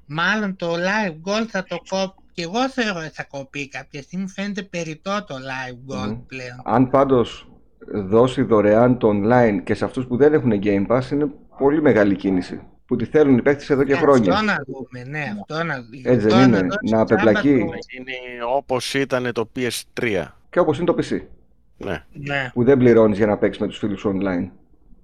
μάλλον 0.07 0.57
το 0.57 0.75
Live 0.75 1.31
Gold 1.31 1.47
θα 1.49 1.65
το 1.65 1.77
κόψει. 1.89 2.22
Και 2.33 2.43
εγώ 2.43 2.69
θεωρώ 2.69 2.99
ότι 2.99 3.09
θα 3.13 3.25
κοπεί 3.31 3.69
κάποια 3.69 4.03
στιγμή, 4.03 4.29
φαίνεται 4.29 4.63
περιττό 4.63 5.25
το 5.27 5.35
Live 5.35 5.95
Gold 5.95 6.09
Μμμ. 6.09 6.27
πλέον. 6.27 6.61
Αν 6.65 6.91
πάντως 6.91 7.47
δώσει 7.95 8.43
δωρεάν 8.43 8.99
το 8.99 9.11
online 9.15 9.61
και 9.65 9.75
σε 9.75 9.85
αυτούς 9.85 10.07
που 10.07 10.17
δεν 10.17 10.33
έχουν 10.35 10.53
Game 10.63 10.87
Pass 10.87 11.11
είναι 11.13 11.31
πολύ 11.59 11.83
μεγάλη 11.83 12.17
κίνηση. 12.17 12.61
Που 12.87 12.97
τη 12.97 13.05
θέλουν 13.05 13.39
οι 13.39 13.43
παίκτες 13.43 13.71
εδώ 13.71 13.85
και 13.85 13.93
Ε, 13.93 13.97
χρόνια. 13.97 14.33
Αυτό 14.33 14.45
να 14.45 14.57
δούμε, 14.67 15.19
ναι, 15.19 15.25
αυτό 15.41 15.65
να 15.65 15.75
δούμε. 15.83 15.97
Έτσι 16.05 16.27
δεν 16.29 16.33
Αυτό 16.39 16.43
είναι, 16.49 16.57
δώσει 16.57 16.69
να 16.69 16.79
τσάμπα 16.85 17.03
απεμπλακεί. 17.03 17.59
το- 17.59 17.65
Είναι 17.99 18.13
όπως 18.57 18.95
ήταν 18.95 19.33
το 19.33 19.49
PS3. 19.57 20.27
Και 20.51 20.59
όπως 20.59 20.77
είναι 20.77 20.87
το 20.87 20.95
PC, 20.99 21.21
Ναι. 21.77 22.05
Ναι. 22.13 22.51
που 22.53 22.65
δεν 22.65 22.79
πληρώνεις 22.79 23.17
για 23.17 23.27
να 23.27 23.37
παίξεις 23.39 23.61
με 23.63 23.69
τους 23.69 23.79
φίλους 23.79 24.05
online. 24.07 24.49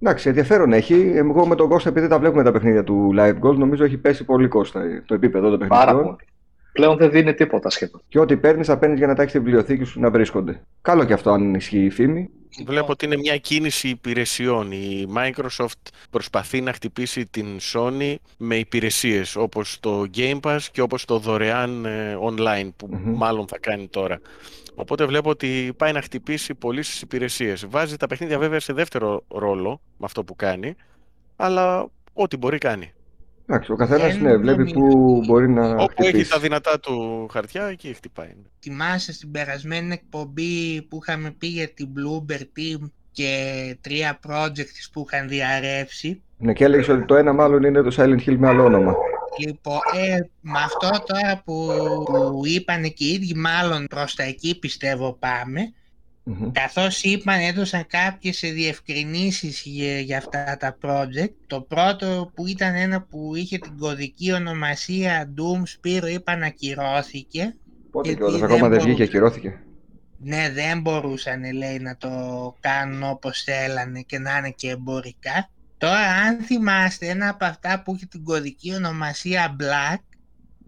Εντάξει, 0.01 0.27
ενδιαφέρον 0.29 0.73
έχει. 0.73 1.11
Εγώ 1.15 1.47
με 1.47 1.55
τον 1.55 1.69
Κώστα, 1.69 1.89
επειδή 1.89 2.07
τα 2.07 2.19
βλέπουμε 2.19 2.43
τα 2.43 2.51
παιχνίδια 2.51 2.83
του 2.83 3.13
Live 3.17 3.39
Gold, 3.41 3.55
νομίζω 3.55 3.83
έχει 3.83 3.97
πέσει 3.97 4.23
πολύ 4.25 4.47
Κώστα 4.47 4.81
το 5.05 5.13
επίπεδο 5.13 5.49
των 5.57 5.67
Πάρα 5.67 5.85
παιχνιδιών. 5.85 6.15
πολύ. 6.15 6.27
Πλέον 6.71 6.97
δεν 6.97 7.11
δίνει 7.11 7.33
τίποτα 7.33 7.69
σχεδόν. 7.69 8.01
Και 8.07 8.19
ό,τι 8.19 8.37
παίρνεις, 8.37 8.67
θα 8.67 8.77
παίρνεις 8.77 8.97
για 8.97 9.07
να 9.07 9.15
τα 9.15 9.21
έχεις 9.21 9.33
στη 9.33 9.43
βιβλιοθήκη 9.43 9.83
σου 9.83 9.99
να 9.99 10.09
βρίσκονται. 10.11 10.61
Καλό 10.81 11.03
και 11.03 11.13
αυτό, 11.13 11.29
αν 11.31 11.53
ισχύει 11.53 11.83
η 11.85 11.89
φήμη. 11.89 12.29
Βλέπω 12.65 12.91
ότι 12.91 13.05
είναι 13.05 13.17
μια 13.17 13.37
κίνηση 13.37 13.87
υπηρεσιών. 13.87 14.71
Η 14.71 15.07
Microsoft 15.15 15.87
προσπαθεί 16.09 16.61
να 16.61 16.73
χτυπήσει 16.73 17.25
την 17.25 17.47
Sony 17.73 18.15
με 18.37 18.55
υπηρεσίες 18.55 19.35
όπως 19.35 19.79
το 19.79 20.05
Game 20.15 20.39
Pass 20.39 20.59
και 20.71 20.81
όπως 20.81 21.05
το 21.05 21.17
δωρεάν 21.19 21.85
ε, 21.85 22.17
online 22.21 22.69
που 22.77 22.87
Μμμ. 22.91 23.17
μάλλον 23.17 23.47
θα 23.47 23.59
κάνει 23.59 23.87
τώρα. 23.87 24.19
Οπότε 24.75 25.05
βλέπω 25.05 25.29
ότι 25.29 25.73
πάει 25.77 25.91
να 25.91 26.01
χτυπήσει 26.01 26.55
πολύ 26.55 26.83
στις 26.83 27.01
υπηρεσίες. 27.01 27.65
Βάζει 27.69 27.97
τα 27.97 28.07
παιχνίδια 28.07 28.39
βέβαια 28.39 28.59
σε 28.59 28.73
δεύτερο 28.73 29.23
ρόλο 29.27 29.81
με 29.97 30.05
αυτό 30.05 30.23
που 30.23 30.35
κάνει, 30.35 30.75
αλλά 31.35 31.87
ό,τι 32.13 32.37
μπορεί 32.37 32.57
κάνει. 32.57 32.91
Εντάξει, 33.51 33.71
ο 33.71 33.75
καθένας 33.75 34.13
Δεν 34.13 34.21
ναι, 34.21 34.37
βλέπει 34.37 34.57
νομίζω 34.57 34.73
που 34.73 35.15
ότι- 35.17 35.27
μπορεί 35.27 35.49
να 35.49 35.69
Όπου 35.71 35.93
έχει 35.97 36.09
χτυπήσει. 36.09 36.31
τα 36.31 36.39
δυνατά 36.39 36.79
του 36.79 37.27
χαρτιά, 37.31 37.63
εκεί 37.65 37.93
χτυπάει. 37.93 38.35
Θυμάσαι 38.61 39.13
στην 39.13 39.31
περασμένη 39.31 39.93
εκπομπή 39.93 40.81
που 40.81 40.99
είχαμε 41.01 41.31
πει 41.37 41.47
για 41.47 41.69
την 41.69 41.87
Bloober 41.95 42.39
Team 42.39 42.89
και 43.11 43.31
τρία 43.81 44.19
projects 44.27 44.89
που 44.91 45.05
είχαν 45.07 45.27
διαρρεύσει; 45.27 46.21
Ναι, 46.37 46.53
και 46.53 46.63
έλεγες 46.63 46.87
ότι 46.87 47.05
το 47.05 47.15
ένα 47.15 47.33
μάλλον 47.33 47.63
είναι 47.63 47.81
το 47.81 47.95
Silent 47.97 48.19
Hill 48.29 48.35
με 48.37 48.47
άλλο 48.47 48.63
όνομα. 48.63 48.93
Λοιπόν, 49.45 49.77
ε, 49.95 50.17
με 50.41 50.59
αυτό 50.65 50.89
τώρα 51.05 51.41
που, 51.45 51.67
που 52.05 52.41
είπαν 52.45 52.81
και 52.83 53.03
οι 53.05 53.07
ίδιοι, 53.13 53.33
μάλλον 53.35 53.85
προς 53.87 54.15
τα 54.15 54.23
εκεί 54.23 54.59
πιστεύω 54.59 55.13
πάμε, 55.19 55.73
Μμμ. 56.23 56.51
καθώς 56.51 57.03
είπαν, 57.03 57.39
έδωσαν 57.39 57.85
κάποιες 57.87 58.39
διευκρινήσεις 58.39 59.61
για, 59.65 59.99
για 59.99 60.17
αυτά 60.17 60.57
τα 60.59 60.77
project. 60.81 61.33
Το 61.47 61.61
πρώτο 61.61 62.31
που 62.35 62.47
ήταν 62.47 62.75
ένα 62.75 63.01
που 63.01 63.35
είχε 63.35 63.57
την 63.57 63.77
κωδική 63.77 64.31
ονομασία 64.33 65.33
Doom 65.37 65.63
Spiro, 65.63 66.09
είπαν 66.09 66.43
ακυρώθηκε. 66.43 67.55
Πότε 67.91 68.07
Γιατί 68.07 68.23
κιόλας, 68.23 68.39
δεν 68.39 68.51
ακόμα 68.51 68.69
δεν 68.69 68.79
βγήκε, 68.79 68.91
μπορούσε. 68.91 69.03
ακυρώθηκε. 69.03 69.59
Ναι, 70.21 70.51
δεν 70.53 70.81
μπορούσαν, 70.81 71.53
λέει, 71.53 71.79
να 71.79 71.97
το 71.97 72.09
κάνουν 72.59 73.03
όπως 73.03 73.43
θέλανε 73.43 74.01
και 74.01 74.19
να 74.19 74.37
είναι 74.37 74.49
και 74.49 74.69
εμπορικά. 74.69 75.49
Τώρα, 75.77 75.99
αν 76.13 76.39
θυμάστε, 76.41 77.07
ένα 77.07 77.29
από 77.29 77.45
αυτά 77.45 77.81
που 77.81 77.95
είχε 77.95 78.05
την 78.05 78.23
κωδική 78.23 78.73
ονομασία 78.73 79.55
Black, 79.59 79.97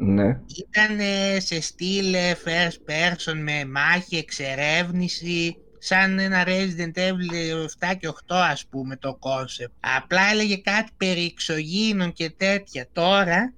Ναι. 0.04 0.40
ήταν 0.56 1.00
σε 1.38 1.62
στυλ 1.62 2.14
ε, 2.14 2.34
first 2.46 2.90
person 2.92 3.36
με 3.36 3.66
μάχη, 3.66 4.18
εξερεύνηση, 4.18 5.58
σαν 5.80 6.20
ένα 6.20 6.44
Resident 6.48 6.98
Evil 6.98 7.66
7 7.90 7.96
και 8.00 8.08
8 8.08 8.14
ας 8.28 8.66
πούμε 8.66 8.96
το 8.96 9.20
concept. 9.22 9.72
Απλά 9.80 10.22
έλεγε 10.32 10.58
κάτι 10.58 10.92
περί 10.98 11.26
εξωγήινων 11.26 12.14
και 12.14 12.30
τέτοια. 12.30 12.88
Τώρα 12.92 13.54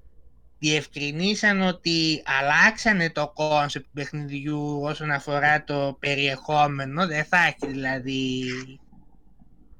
διευκρινίσαν 0.60 1.62
ότι 1.62 2.24
αλλάξανε 2.40 3.10
το 3.10 3.34
concept 3.36 3.82
του 3.82 3.92
παιχνιδιού 3.94 4.80
όσον 4.82 5.12
αφορά 5.12 5.64
το 5.64 5.98
περιεχόμενο. 6.00 7.08
Δεν 7.08 7.24
θα 7.24 7.38
έχει 7.38 7.72
δηλαδή 7.72 8.44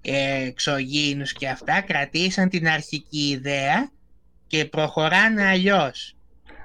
ε, 0.02 0.46
εξωγήινους 0.46 1.34
και 1.34 1.48
αυτά. 1.48 1.82
Κρατήσαν 1.82 2.50
την 2.50 2.68
αρχική 2.68 3.30
ιδέα 3.30 3.92
και 4.48 4.66
προχωράνε 4.66 5.44
αλλιώς. 5.48 6.16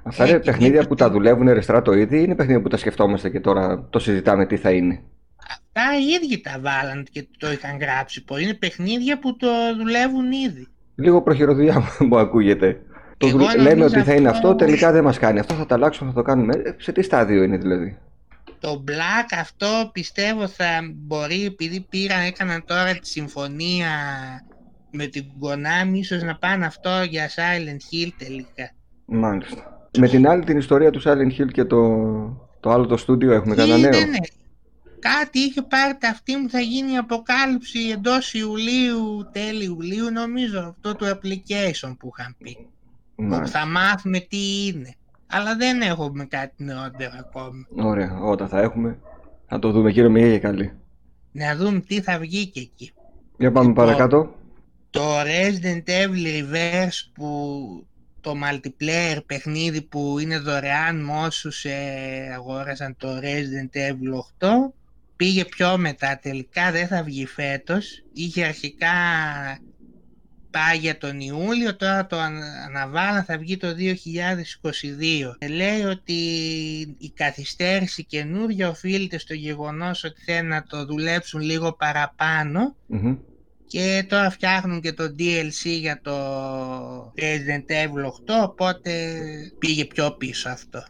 Αυτά 0.08 0.24
Ε, 0.24 0.28
είναι 0.28 0.38
και 0.38 0.44
παιχνίδια 0.50 0.68
δίπλα 0.80 0.88
που 0.88 0.94
του- 0.94 1.04
τα 1.04 1.10
δουλεύουν 1.10 1.52
ρεστρά 1.52 1.82
το 1.82 1.92
ήδη 1.92 2.16
ή 2.18 2.22
είναι 2.24 2.34
παιχνίδια 2.34 2.62
που 2.62 2.68
τα 2.68 2.76
σκεφτόμαστε 2.76 3.28
και 3.30 3.40
τώρα 3.40 3.86
το 3.90 3.98
συζητάμε 3.98 4.46
τι 4.46 4.56
θα 4.56 4.70
είναι; 4.70 5.02
Αυτά 5.50 5.82
οι 5.98 6.24
ίδιοι 6.24 6.40
τα 6.40 6.58
βάλαν 6.62 7.06
και 7.10 7.26
το 7.38 7.52
είχαν 7.52 7.78
γράψει. 7.80 8.24
Πολύ 8.24 8.42
είναι 8.42 8.54
παιχνίδια 8.54 9.18
που 9.18 9.36
το 9.36 9.48
δουλεύουν 9.78 10.32
ήδη. 10.32 10.66
Λίγο 10.94 11.22
προχειροδουλειά 11.22 11.82
μου 12.00 12.18
ακούγεται. 12.18 12.80
Το 13.16 13.26
Εγώ 13.26 13.36
δουλε- 13.38 13.56
λέμε 13.56 13.68
νομίζω 13.74 13.94
ότι 14.00 14.00
θα 14.08 14.14
είναι 14.14 14.28
αυτό, 14.28 14.48
αυτό- 14.48 14.64
τελικά 14.64 14.92
δεν 14.92 15.04
μας 15.04 15.18
κάνει. 15.18 15.38
Αυτό 15.38 15.54
θα 15.54 15.66
τα 15.66 15.74
αλλάξουμε, 15.74 16.10
θα 16.10 16.16
το 16.16 16.22
κάνουμε. 16.22 16.54
Ε, 16.64 16.74
Σε 16.78 16.92
τι 16.92 17.02
στάδιο 17.02 17.42
είναι 17.42 17.56
δηλαδή; 17.56 17.98
Το 18.60 18.84
Black 18.88 19.36
αυτό 19.40 19.90
πιστεύω 19.92 20.46
θα 20.48 20.66
μπορεί 20.94 21.44
επειδή 21.44 21.80
πήραν, 21.80 22.20
έκαναν 22.26 22.64
τώρα 22.66 22.92
τη 22.94 23.08
συμφωνία 23.08 23.88
με 24.90 25.06
την 25.06 25.24
Konami 25.40 25.92
ίσως 25.94 26.22
να 26.22 26.36
πάνε 26.36 26.66
αυτό 26.66 26.90
για 27.08 27.28
Silent 27.28 27.94
Hill 27.94 28.08
τελικά. 28.18 28.70
Μάλιστα. 29.04 29.77
Με 29.98 30.08
την 30.08 30.28
άλλη 30.28 30.44
την 30.44 30.58
ιστορία 30.58 30.90
του 30.90 31.02
Silent 31.02 31.40
Hill 31.40 31.52
και 31.52 31.64
το, 31.64 31.78
το 32.60 32.70
άλλο 32.70 32.86
το 32.86 32.96
στούντιο 32.96 33.32
έχουμε 33.32 33.54
κανένα 33.54 33.78
Ή 33.78 33.80
νέο; 33.80 33.90
δεν 33.90 34.06
είναι. 34.08 34.28
Κάτι 34.98 35.38
είχε 35.38 35.62
πάρει 35.62 35.96
τα 35.98 36.08
αυτή 36.08 36.36
μου 36.36 36.48
θα 36.48 36.60
γίνει 36.60 36.92
η 36.92 36.96
αποκάλυψη 36.96 37.78
εντός 37.92 38.34
Ιουλίου, 38.34 39.28
τέλη 39.32 39.64
Ιουλίου 39.64 40.10
νομίζω 40.10 40.60
αυτό 40.60 40.94
το 40.94 41.06
application 41.06 41.96
που 41.98 42.10
είχαν 42.16 42.36
πει. 42.38 42.68
Που 43.14 43.22
Μάλιστα. 43.22 43.58
θα 43.58 43.66
μάθουμε 43.66 44.18
τι 44.18 44.66
είναι. 44.66 44.94
Αλλά 45.26 45.56
δεν 45.56 45.80
έχουμε 45.80 46.24
κάτι 46.24 46.64
νεότερο 46.64 47.12
ακόμη. 47.18 47.66
Ωραία. 47.76 48.18
Όταν 48.20 48.48
θα 48.48 48.60
έχουμε 48.60 48.98
θα 49.48 49.58
το 49.58 49.70
δούμε 49.70 49.92
κύριο 49.92 50.10
Μιγέ 50.10 50.38
καλή. 50.38 50.72
Να 51.32 51.56
δούμε 51.56 51.80
τι 51.80 52.00
θα 52.00 52.18
βγει 52.18 52.46
και 52.46 52.60
εκεί. 52.60 52.92
Για 53.38 53.52
πάμε 53.52 53.68
Λοιπόν, 53.68 53.84
παρακάτω. 53.84 54.34
Το 54.90 55.20
Resident 55.20 55.90
Evil 55.90 56.26
Reverse 56.26 57.10
που 57.14 57.86
το 58.20 58.34
multiplayer 58.44 59.18
παιχνίδι 59.26 59.82
που 59.82 60.18
είναι 60.18 60.38
δωρεάν 60.38 61.04
με 61.04 61.12
όσους 61.12 61.64
ε, 61.64 62.32
αγόρασαν 62.34 62.96
το 62.96 63.18
Resident 63.18 63.76
Evil 63.76 64.46
8 64.46 64.48
πήγε 65.16 65.44
πιο 65.44 65.78
μετά. 65.78 66.18
Τελικά 66.22 66.70
δεν 66.70 66.86
θα 66.86 67.02
βγει 67.02 67.26
φέτος. 67.26 68.02
Είχε 68.12 68.44
αρχικά 68.44 68.88
πάει 70.50 70.78
για 70.78 70.98
τον 70.98 71.20
Ιούλιο 71.20 71.76
τώρα 71.76 72.06
το 72.06 72.18
ανα- 72.18 72.64
αναβάλαν 72.66 73.24
θα 73.24 73.38
βγει 73.38 73.56
το 73.56 73.68
2022 73.74 75.34
Ε, 75.38 75.48
λέει 75.48 75.82
ότι 75.82 76.12
η 76.98 77.10
καθυστέρηση 77.14 78.04
καινούρια 78.04 78.68
οφείλεται 78.68 79.18
στο 79.18 79.34
γεγονός 79.34 80.04
ότι 80.04 80.20
θέλουν 80.22 80.48
να 80.48 80.62
το 80.62 80.84
δουλέψουν 80.84 81.40
λίγο 81.40 81.72
παραπάνω. 81.72 82.76
Μμμ. 82.86 83.16
Και 83.68 84.06
τώρα 84.08 84.30
φτιάχνουν 84.30 84.80
και 84.80 84.92
το 84.92 85.04
DLC 85.18 85.64
για 85.64 86.00
το 86.02 86.12
Resident 87.16 87.70
Evil 87.72 88.06
8, 88.42 88.48
οπότε 88.48 88.90
πήγε 89.58 89.84
πιο 89.84 90.10
πίσω 90.10 90.48
αυτό. 90.48 90.84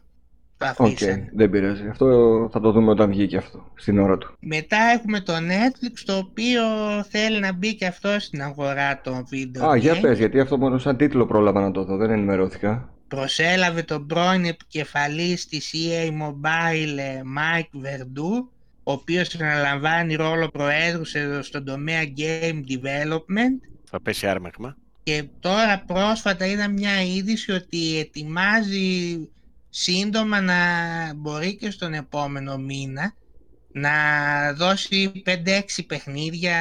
Το 0.56 0.66
Οκ, 0.76 0.86
αφήσανε. 0.86 1.30
δεν 1.34 1.50
πειράζει. 1.50 1.86
Αυτό 1.88 2.06
θα 2.52 2.60
το 2.60 2.72
δούμε 2.72 2.90
όταν 2.90 3.10
βγει 3.10 3.26
και 3.26 3.36
αυτό, 3.36 3.72
στην 3.74 3.98
ώρα 3.98 4.18
του. 4.18 4.36
Μετά 4.40 4.76
έχουμε 4.76 5.20
το 5.20 5.32
Netflix, 5.36 6.02
το 6.04 6.16
οποίο 6.16 6.62
θέλει 7.08 7.40
να 7.40 7.52
μπει 7.52 7.74
και 7.74 7.86
αυτό 7.86 8.08
στην 8.20 8.42
αγορά 8.42 9.00
των 9.00 9.24
βίντεο 9.28 9.68
Α, 9.68 9.76
για 9.76 9.94
games. 9.94 10.00
πες, 10.00 10.18
γιατί 10.18 10.40
αυτό 10.40 10.58
μόνο 10.58 10.78
σαν 10.78 10.96
τίτλο 10.96 11.26
πρόλαβα 11.26 11.60
να 11.60 11.70
το 11.70 11.84
δω, 11.84 11.96
δεν 11.96 12.10
ενημερώθηκα. 12.10 12.88
Προσέλαβε 13.08 13.82
τον 13.82 14.06
πρώην 14.06 14.44
επικεφαλής 14.44 15.46
της 15.46 15.74
EA 15.74 16.06
Mobile, 16.08 16.98
ε, 16.98 17.20
Mike 17.38 17.76
Verdu, 17.86 18.46
ο 18.88 18.92
οποίος 18.92 19.34
αναλαμβάνει 19.40 20.14
ρόλο 20.14 20.48
προέδρου 20.48 21.10
σε- 21.10 21.42
στον 21.42 21.64
τομέα 21.64 22.02
Game 22.16 22.60
Development 22.70 23.68
Θα 23.84 24.00
πέσει 24.02 24.26
άρμεγμα. 24.26 24.76
Και 25.02 25.24
τώρα 25.40 25.84
πρόσφατα 25.86 26.46
είδα 26.46 26.68
μια 26.68 27.02
είδηση 27.02 27.52
ότι 27.52 27.98
ετοιμάζει 27.98 29.28
σύντομα 29.68 30.40
να 30.40 30.56
μπορεί 31.16 31.56
και 31.56 31.70
στον 31.70 31.94
επόμενο 31.94 32.56
μήνα 32.58 33.12
να 33.72 33.90
δώσει 34.52 35.12
5-6 35.24 35.82
παιχνίδια 35.86 36.56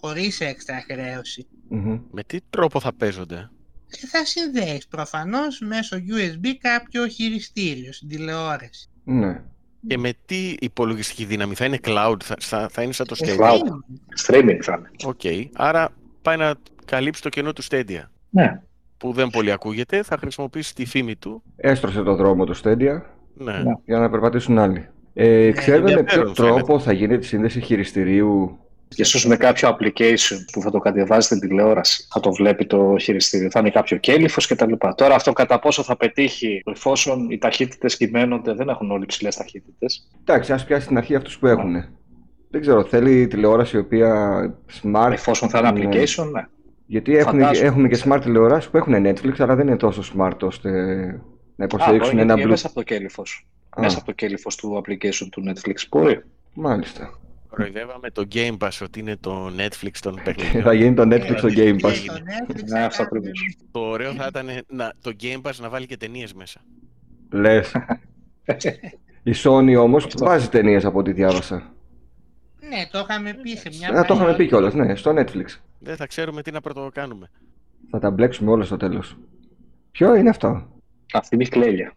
χωρίς 0.00 0.40
έξτρα 0.40 0.84
χρέωση. 0.90 1.46
Μμμ. 1.68 2.00
Με 2.10 2.22
τι 2.22 2.38
τρόπο 2.50 2.80
θα 2.80 2.94
παίζονται; 2.94 3.50
Ε, 4.02 4.06
Θα 4.06 4.24
συνδέεις 4.24 4.86
προφανώς 4.86 5.60
μέσω 5.60 5.96
USB 5.96 6.46
κάποιο 6.60 7.06
χειριστήριο 7.06 7.92
στην 7.92 8.08
τηλεόραση. 8.08 8.88
Ναι. 9.04 9.42
Και 9.88 9.98
με 9.98 10.12
τι 10.26 10.54
υπολογιστική 10.60 11.24
δύναμη. 11.24 11.54
Θα 11.54 11.64
είναι 11.64 11.78
cloud, 11.84 12.16
θα, 12.22 12.34
θα, 12.40 12.68
θα 12.68 12.82
είναι 12.82 12.92
σαν 12.92 13.06
το 13.06 13.16
Ε, 13.18 13.34
Stadia; 13.34 13.40
Cloud. 13.40 13.58
είναι. 13.58 13.74
Streaming 14.26 14.58
θα 14.62 14.76
είναι. 14.78 14.90
Οκ. 15.04 15.20
Άρα 15.54 15.88
πάει 16.22 16.36
να 16.36 16.54
καλύψει 16.84 17.22
το 17.22 17.28
κενό 17.28 17.52
του 17.52 17.62
Stadia. 17.64 18.02
Ναι. 18.30 18.60
Που 18.98 19.12
δεν 19.12 19.28
πολύ 19.28 19.52
ακούγεται. 19.52 20.02
Θα 20.02 20.16
χρησιμοποιήσει 20.18 20.74
τη 20.74 20.84
φήμη 20.86 21.16
του. 21.16 21.42
Έστρωσε 21.56 22.02
το 22.02 22.14
δρόμο 22.14 22.44
του 22.44 22.56
Stadia 22.56 23.00
Ναι. 23.34 23.52
Ναι. 23.52 23.72
για 23.84 23.98
να 23.98 24.10
περπατήσουν 24.10 24.58
άλλοι. 24.58 24.88
Ε, 25.14 25.50
ξέρουμε 25.52 25.82
με 25.82 26.02
ποιο 26.02 26.20
ενδιαφέρον 26.20 26.34
τρόπο 26.34 26.66
φαίνεται. 26.66 26.84
θα 26.84 26.92
γίνει 26.92 27.18
τη 27.18 27.26
σύνδεση 27.26 27.60
χειριστηρίου. 27.60 28.58
Και 28.94 29.02
ίσως 29.02 29.26
με 29.26 29.36
κάποιο 29.36 29.68
application 29.78 30.36
που 30.52 30.60
θα 30.60 30.70
το 30.70 30.78
κατεβάζει 30.78 31.26
στην 31.26 31.40
τηλεόραση, 31.40 32.06
θα 32.12 32.20
το 32.20 32.32
βλέπει 32.32 32.66
το 32.66 32.96
χειριστήριο. 33.00 33.50
Θα 33.50 33.60
είναι 33.60 33.70
κάποιο 33.70 33.96
κέλυφος 33.96 34.46
κτλ. 34.46 34.72
Τώρα 34.94 35.14
αυτό 35.14 35.32
κατά 35.32 35.58
πόσο 35.58 35.82
θα 35.82 35.96
πετύχει, 35.96 36.62
εφόσον 36.66 37.30
οι 37.30 37.38
ταχύτητες 37.38 37.96
κυμαίνονται, 37.96 38.52
δεν 38.54 38.68
έχουν 38.68 38.90
όλοι 38.90 39.06
ψηλέ 39.06 39.28
ταχύτητες. 39.28 40.08
Εντάξει, 40.20 40.52
ας 40.52 40.64
πιάσει 40.64 40.84
στην 40.84 40.96
αρχή 40.96 41.14
αυτούς 41.14 41.38
που 41.38 41.46
έχουν. 41.46 41.72
Δεν 42.50 42.60
ξέρω, 42.60 42.84
θέλει 42.84 43.26
τηλεόραση 43.26 43.76
η 43.76 43.78
οποία 43.78 44.34
smart. 44.82 45.10
Εφόσον 45.12 45.48
θα 45.48 45.58
είναι 45.58 45.70
Ναι. 45.70 45.88
application, 45.88 46.30
ναι. 46.32 46.42
Γιατί 46.86 47.16
έχουν, 47.16 47.40
Φαντάζομαι. 47.40 47.66
έχουμε 47.66 47.88
και 47.88 48.00
smart 48.04 48.18
τηλεοράσει 48.22 48.70
που 48.70 48.76
έχουν 48.76 48.94
Netflix, 49.06 49.32
αλλά 49.38 49.54
δεν 49.54 49.66
είναι 49.66 49.76
τόσο 49.76 50.02
smart 50.16 50.38
ώστε 50.40 50.70
να 51.56 51.64
Α, 51.64 51.68
υποστηρίξουν 51.68 52.12
μπορεί 52.14 52.22
ένα 52.22 52.24
να 52.24 52.32
είναι 52.32 52.42
Bluetooth. 52.42 52.48
μέσα 52.50 52.66
από 52.66 52.74
το 52.76 52.82
κέλυφος. 52.82 53.46
Α. 53.70 53.80
Μέσα 53.80 53.96
από 53.96 54.06
το 54.06 54.12
κέλυφος 54.12 54.56
του 54.56 54.82
application 54.84 55.26
του 55.30 55.42
Netflix. 55.48 55.74
Μπορεί. 55.90 56.20
Μάλιστα. 56.54 57.18
Προειδεύαμε 57.54 58.10
το 58.10 58.26
Game 58.34 58.56
Pass 58.58 58.78
ότι 58.82 59.00
είναι 59.00 59.16
το 59.16 59.46
Netflix 59.58 59.90
των 60.00 60.14
θα 60.16 60.22
παιχνιδιών. 60.22 60.74
γίνει 60.74 60.94
το 60.94 61.02
Netflix 61.02 61.34
στο 61.38 61.48
Game 61.48 61.76
Και 61.76 61.76
Pass. 61.82 61.92
στο 61.94 62.14
Netflix 62.14 62.62
Ναι, 62.64 62.78
θα 62.78 62.84
αυτό 62.84 63.04
κάνουν- 63.04 63.16
ακριβώς. 63.28 63.56
το 63.70 63.80
ωραίο 63.80 64.12
θα 64.12 64.26
ήταν 64.28 64.46
να, 64.68 64.92
το 65.00 65.12
Game 65.22 65.40
Pass 65.48 65.54
να 65.60 65.68
βάλει 65.68 65.86
και 65.86 65.96
ταινίε 65.96 66.26
μέσα. 66.36 66.60
Λες. 67.30 67.72
Η 69.22 69.32
Sony 69.44 69.74
όμως 69.78 70.06
βάζει 70.18 70.48
ταινίε 70.48 70.80
από 70.84 70.98
ό,τι 70.98 71.12
διάβασα. 71.12 71.72
Ναι, 72.68 72.86
το 72.90 72.98
είχαμε 73.08 73.34
πει 73.42 73.56
σε 73.56 73.68
μια 73.78 73.88
Α, 74.00 74.04
το 74.04 74.14
είχαμε 74.14 74.30
πει 74.36 74.46
παλιά- 74.46 74.70
κιόλα, 74.70 74.84
ναι, 74.86 74.94
στο 74.96 75.14
Netflix. 75.16 75.44
Δεν 75.78 75.96
θα 75.96 76.06
ξέρουμε 76.06 76.42
τι 76.42 76.50
να 76.50 76.60
πρωτοκάνουμε. 76.60 77.30
Θα 77.90 77.98
τα 77.98 78.10
μπλέξουμε 78.10 78.50
όλα 78.50 78.64
στο 78.64 78.76
τέλος. 78.76 79.16
Ποιο 79.90 80.14
είναι 80.14 80.28
αυτό? 80.28 80.68
Αυτή 81.12 81.34
είναι 81.34 81.44
η 81.44 81.48
κλέλια. 81.48 81.92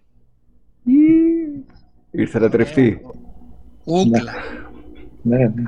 Ή, 0.84 0.94
Ήρθε 2.12 2.40
να 2.40 2.50
τρεφτεί. 2.50 3.02
Κούκλα. 3.84 4.34
Ναι, 5.28 5.38
ναι. 5.38 5.64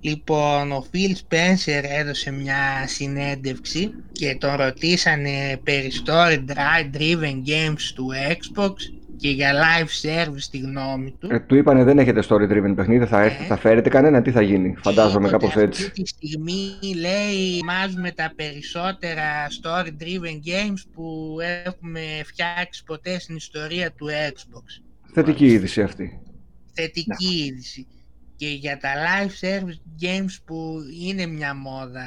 Λοιπόν, 0.00 0.72
ο 0.72 0.84
Phil 0.92 1.10
Spencer 1.28 1.82
έδωσε 1.82 2.30
μια 2.30 2.86
συνέντευξη 2.86 3.94
και 4.12 4.36
τον 4.40 4.54
ρωτήσανε 4.56 5.60
περί 5.62 5.90
story 6.06 6.38
dri- 6.50 6.96
driven 6.96 7.48
games 7.48 7.80
του 7.94 8.08
Xbox 8.28 8.72
και 9.16 9.30
για 9.30 9.52
live 9.52 10.06
service 10.08 10.42
τη 10.50 10.58
γνώμη 10.58 11.10
του. 11.18 11.28
Ε, 11.30 11.40
του 11.40 11.54
είπανε 11.54 11.84
δεν 11.84 11.98
έχετε 11.98 12.22
story 12.28 12.50
driven 12.50 12.72
παιχνίδι, 12.76 13.04
θα, 13.06 13.22
έρθει, 13.22 13.42
Ε. 13.42 13.46
θα 13.46 13.56
φέρετε 13.56 13.88
κανένα, 13.88 14.22
τι 14.22 14.30
θα 14.30 14.42
γίνει. 14.42 14.74
Φαντάζομαι 14.82 15.26
Είπε 15.26 15.34
ότι 15.36 15.46
κάπως 15.46 15.62
έτσι. 15.62 15.84
Αυτή 15.84 16.02
τη 16.02 16.08
στιγμή 16.08 16.78
λέει 17.00 17.60
μάζουμε 17.64 18.10
τα 18.10 18.32
περισσότερα 18.36 19.24
story 19.62 19.86
driven 20.02 20.48
games 20.48 20.82
που 20.94 21.36
έχουμε 21.64 22.00
φτιάξει 22.24 22.84
ποτέ 22.84 23.18
στην 23.18 23.36
ιστορία 23.36 23.92
του 23.92 24.06
Xbox. 24.32 24.82
Θετική 25.12 25.46
είδηση 25.46 25.82
αυτή. 25.82 26.18
Θετική 26.72 27.44
είδηση. 27.46 27.86
Και 28.44 28.50
για 28.50 28.78
τα 28.78 28.92
live 28.94 29.44
service 29.44 30.04
games 30.04 30.36
που 30.44 30.80
είναι 31.00 31.26
μια 31.26 31.54
μόδα. 31.54 32.06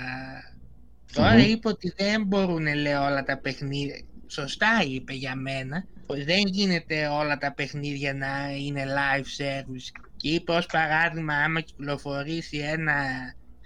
Τώρα 1.14 1.34
Μμμ. 1.34 1.40
είπε 1.40 1.68
ότι 1.68 1.94
δεν 1.98 2.24
μπορούν 2.24 2.76
λέει 2.76 2.94
όλα 2.94 3.24
τα 3.24 3.38
παιχνίδια. 3.38 4.02
Σωστά 4.28 4.84
είπε 4.88 5.14
για 5.14 5.36
μένα. 5.36 5.86
ότι 6.06 6.24
Δεν 6.24 6.42
γίνεται 6.46 7.08
όλα 7.08 7.38
τα 7.38 7.54
παιχνίδια 7.54 8.14
να 8.14 8.52
είναι 8.52 8.86
live 8.86 9.44
service. 9.44 10.02
Και 10.16 10.30
είπε 10.30 10.52
ως 10.52 10.66
παράδειγμα 10.66 11.34
άμα 11.34 11.62
κυκλοφορήσει 11.62 12.58
ένα 12.58 12.96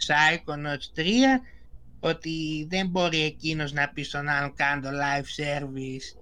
Psychonauts 0.08 1.00
3 1.00 1.04
ότι 2.00 2.68
δεν 2.70 2.88
μπορεί 2.88 3.22
εκείνος 3.22 3.74
να 3.74 3.90
πει 3.90 4.04
στον 4.04 4.28
άλλον 4.28 4.54
κάνω 4.56 4.82
το 4.82 4.90
live 4.90 5.44
service 5.44 6.21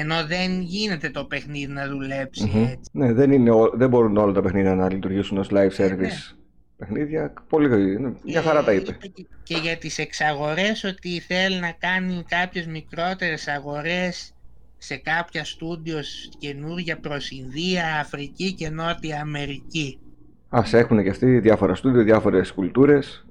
ενώ 0.00 0.26
δεν 0.26 0.60
γίνεται 0.60 1.10
το 1.10 1.24
παιχνίδι 1.24 1.72
να 1.72 1.88
δουλέψει 1.88 2.44
Μμμ. 2.54 2.62
έτσι. 2.64 2.90
Ναι, 2.92 3.12
δεν, 3.12 3.32
είναι, 3.32 3.50
ό- 3.50 3.70
δεν 3.74 3.88
μπορούν 3.88 4.16
όλα 4.16 4.32
τα 4.32 4.42
παιχνίδια 4.42 4.74
να 4.74 4.92
λειτουργήσουν 4.92 5.38
ως 5.38 5.48
live 5.50 5.54
Ε, 5.56 5.68
service 5.76 5.96
ναι. 5.98 6.08
παιχνίδια. 6.76 7.32
Πολύ, 7.48 7.98
ναι, 8.00 8.12
μια 8.24 8.42
χαρά 8.42 8.64
τα 8.64 8.70
Ε, 8.70 8.74
είπε. 8.74 8.92
και- 8.92 9.26
Και 9.42 9.56
για 9.62 9.76
τις 9.76 9.98
εξαγορές 9.98 10.84
ότι 10.84 11.20
θέλει 11.20 11.58
να 11.60 11.72
κάνει 11.78 12.24
κάποιες 12.28 12.66
μικρότερες 12.66 13.48
αγορές 13.48 14.32
σε 14.78 14.96
κάποια 14.96 15.44
στούντιος 15.44 16.28
καινούργια 16.38 16.98
προς 16.98 17.30
Ινδία, 17.30 17.98
Αφρική 18.00 18.52
και 18.52 18.68
Νότια 18.70 19.20
Αμερική. 19.20 19.98
Ας 20.48 20.72
έχουν 20.72 21.02
και 21.02 21.10
αυτοί 21.10 21.38
διάφορα 21.40 21.74
στούντιο, 21.74 22.02
διάφορες 22.02 22.52
κουλτούρες. 22.52 23.26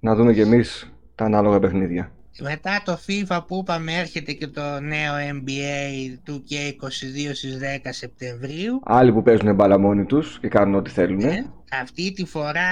Να 0.00 0.14
δούμε 0.14 0.32
κι 0.32 0.40
εμείς 0.40 0.92
τα 1.14 1.24
ανάλογα 1.24 1.58
παιχνίδια. 1.58 2.12
Μετά 2.40 2.82
το 2.84 2.98
FIFA 3.06 3.40
που 3.46 3.58
είπαμε 3.62 3.92
έρχεται 3.94 4.32
και 4.32 4.46
το 4.46 4.80
νέο 4.80 5.14
NBA 5.14 6.30
2K22 6.30 7.30
στις 7.32 7.58
10 7.84 7.88
Σεπτεμβρίου. 7.90 8.80
Άλλοι 8.84 9.12
που 9.12 9.22
παίζουν 9.22 9.54
μπάλα 9.54 9.78
μόνοι 9.78 10.04
τους 10.04 10.38
και 10.40 10.48
κάνουν 10.48 10.74
ό,τι 10.74 10.90
θέλουν. 10.90 11.20
Ε, 11.20 11.52
αυτή 11.80 12.12
τη 12.12 12.24
φορά 12.24 12.70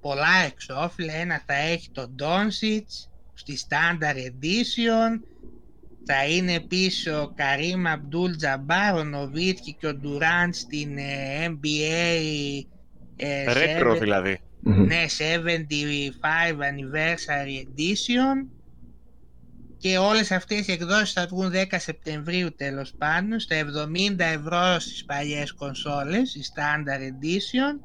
πολλά 0.00 0.44
εξώφυλλα. 0.46 1.14
Ένα 1.14 1.42
θα 1.46 1.54
έχει 1.54 1.90
το 1.90 2.10
Doncic 2.18 2.86
στη 3.34 3.58
Standard 3.68 4.16
Edition. 4.16 5.20
Θα 6.04 6.26
είναι 6.26 6.60
πίσω 6.60 7.22
ο 7.22 7.32
Καρίμ 7.34 7.86
Αμπτούλ 7.86 8.30
Τζαμπάρ, 8.30 8.94
ο 8.94 9.04
Νοβίτκι 9.04 9.76
και 9.80 9.86
ο 9.86 9.94
Ντουράντ 9.94 10.54
στην 10.54 10.98
ε, 10.98 11.46
NBA 11.48 12.64
ε, 13.16 13.52
Ρέτρο 13.52 13.94
70 13.94 13.98
δηλαδή. 14.00 14.40
Μμμ. 14.60 14.84
ναι, 14.84 15.04
75 15.08 16.52
Anniversary 16.52 17.64
Edition 17.64 18.59
και 19.80 19.98
όλες 19.98 20.30
αυτές 20.30 20.66
οι 20.66 20.72
εκδόσεις 20.72 21.12
θα 21.12 21.26
βγουν 21.26 21.52
10 21.52 21.64
Σεπτεμβρίου 21.78 22.54
τέλος 22.56 22.92
πάντων 22.98 23.40
στα 23.40 23.56
70 23.56 24.18
ευρώ 24.18 24.78
στις 24.78 25.04
παλιές 25.04 25.52
κονσόλες, 25.52 26.34
η 26.34 26.40
Standard 26.54 27.00
Edition 27.00 27.80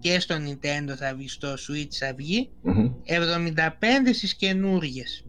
και 0.00 0.20
στο 0.20 0.34
Nintendo 0.34 0.94
θα 0.96 1.14
βγει, 1.14 1.28
στο 1.28 1.52
Switch 1.52 1.94
θα 1.98 2.14
βγει, 2.16 2.50
Μμμ. 2.62 2.92
75 3.04 4.12
στις 4.12 4.34
καινούργιες. 4.34 5.24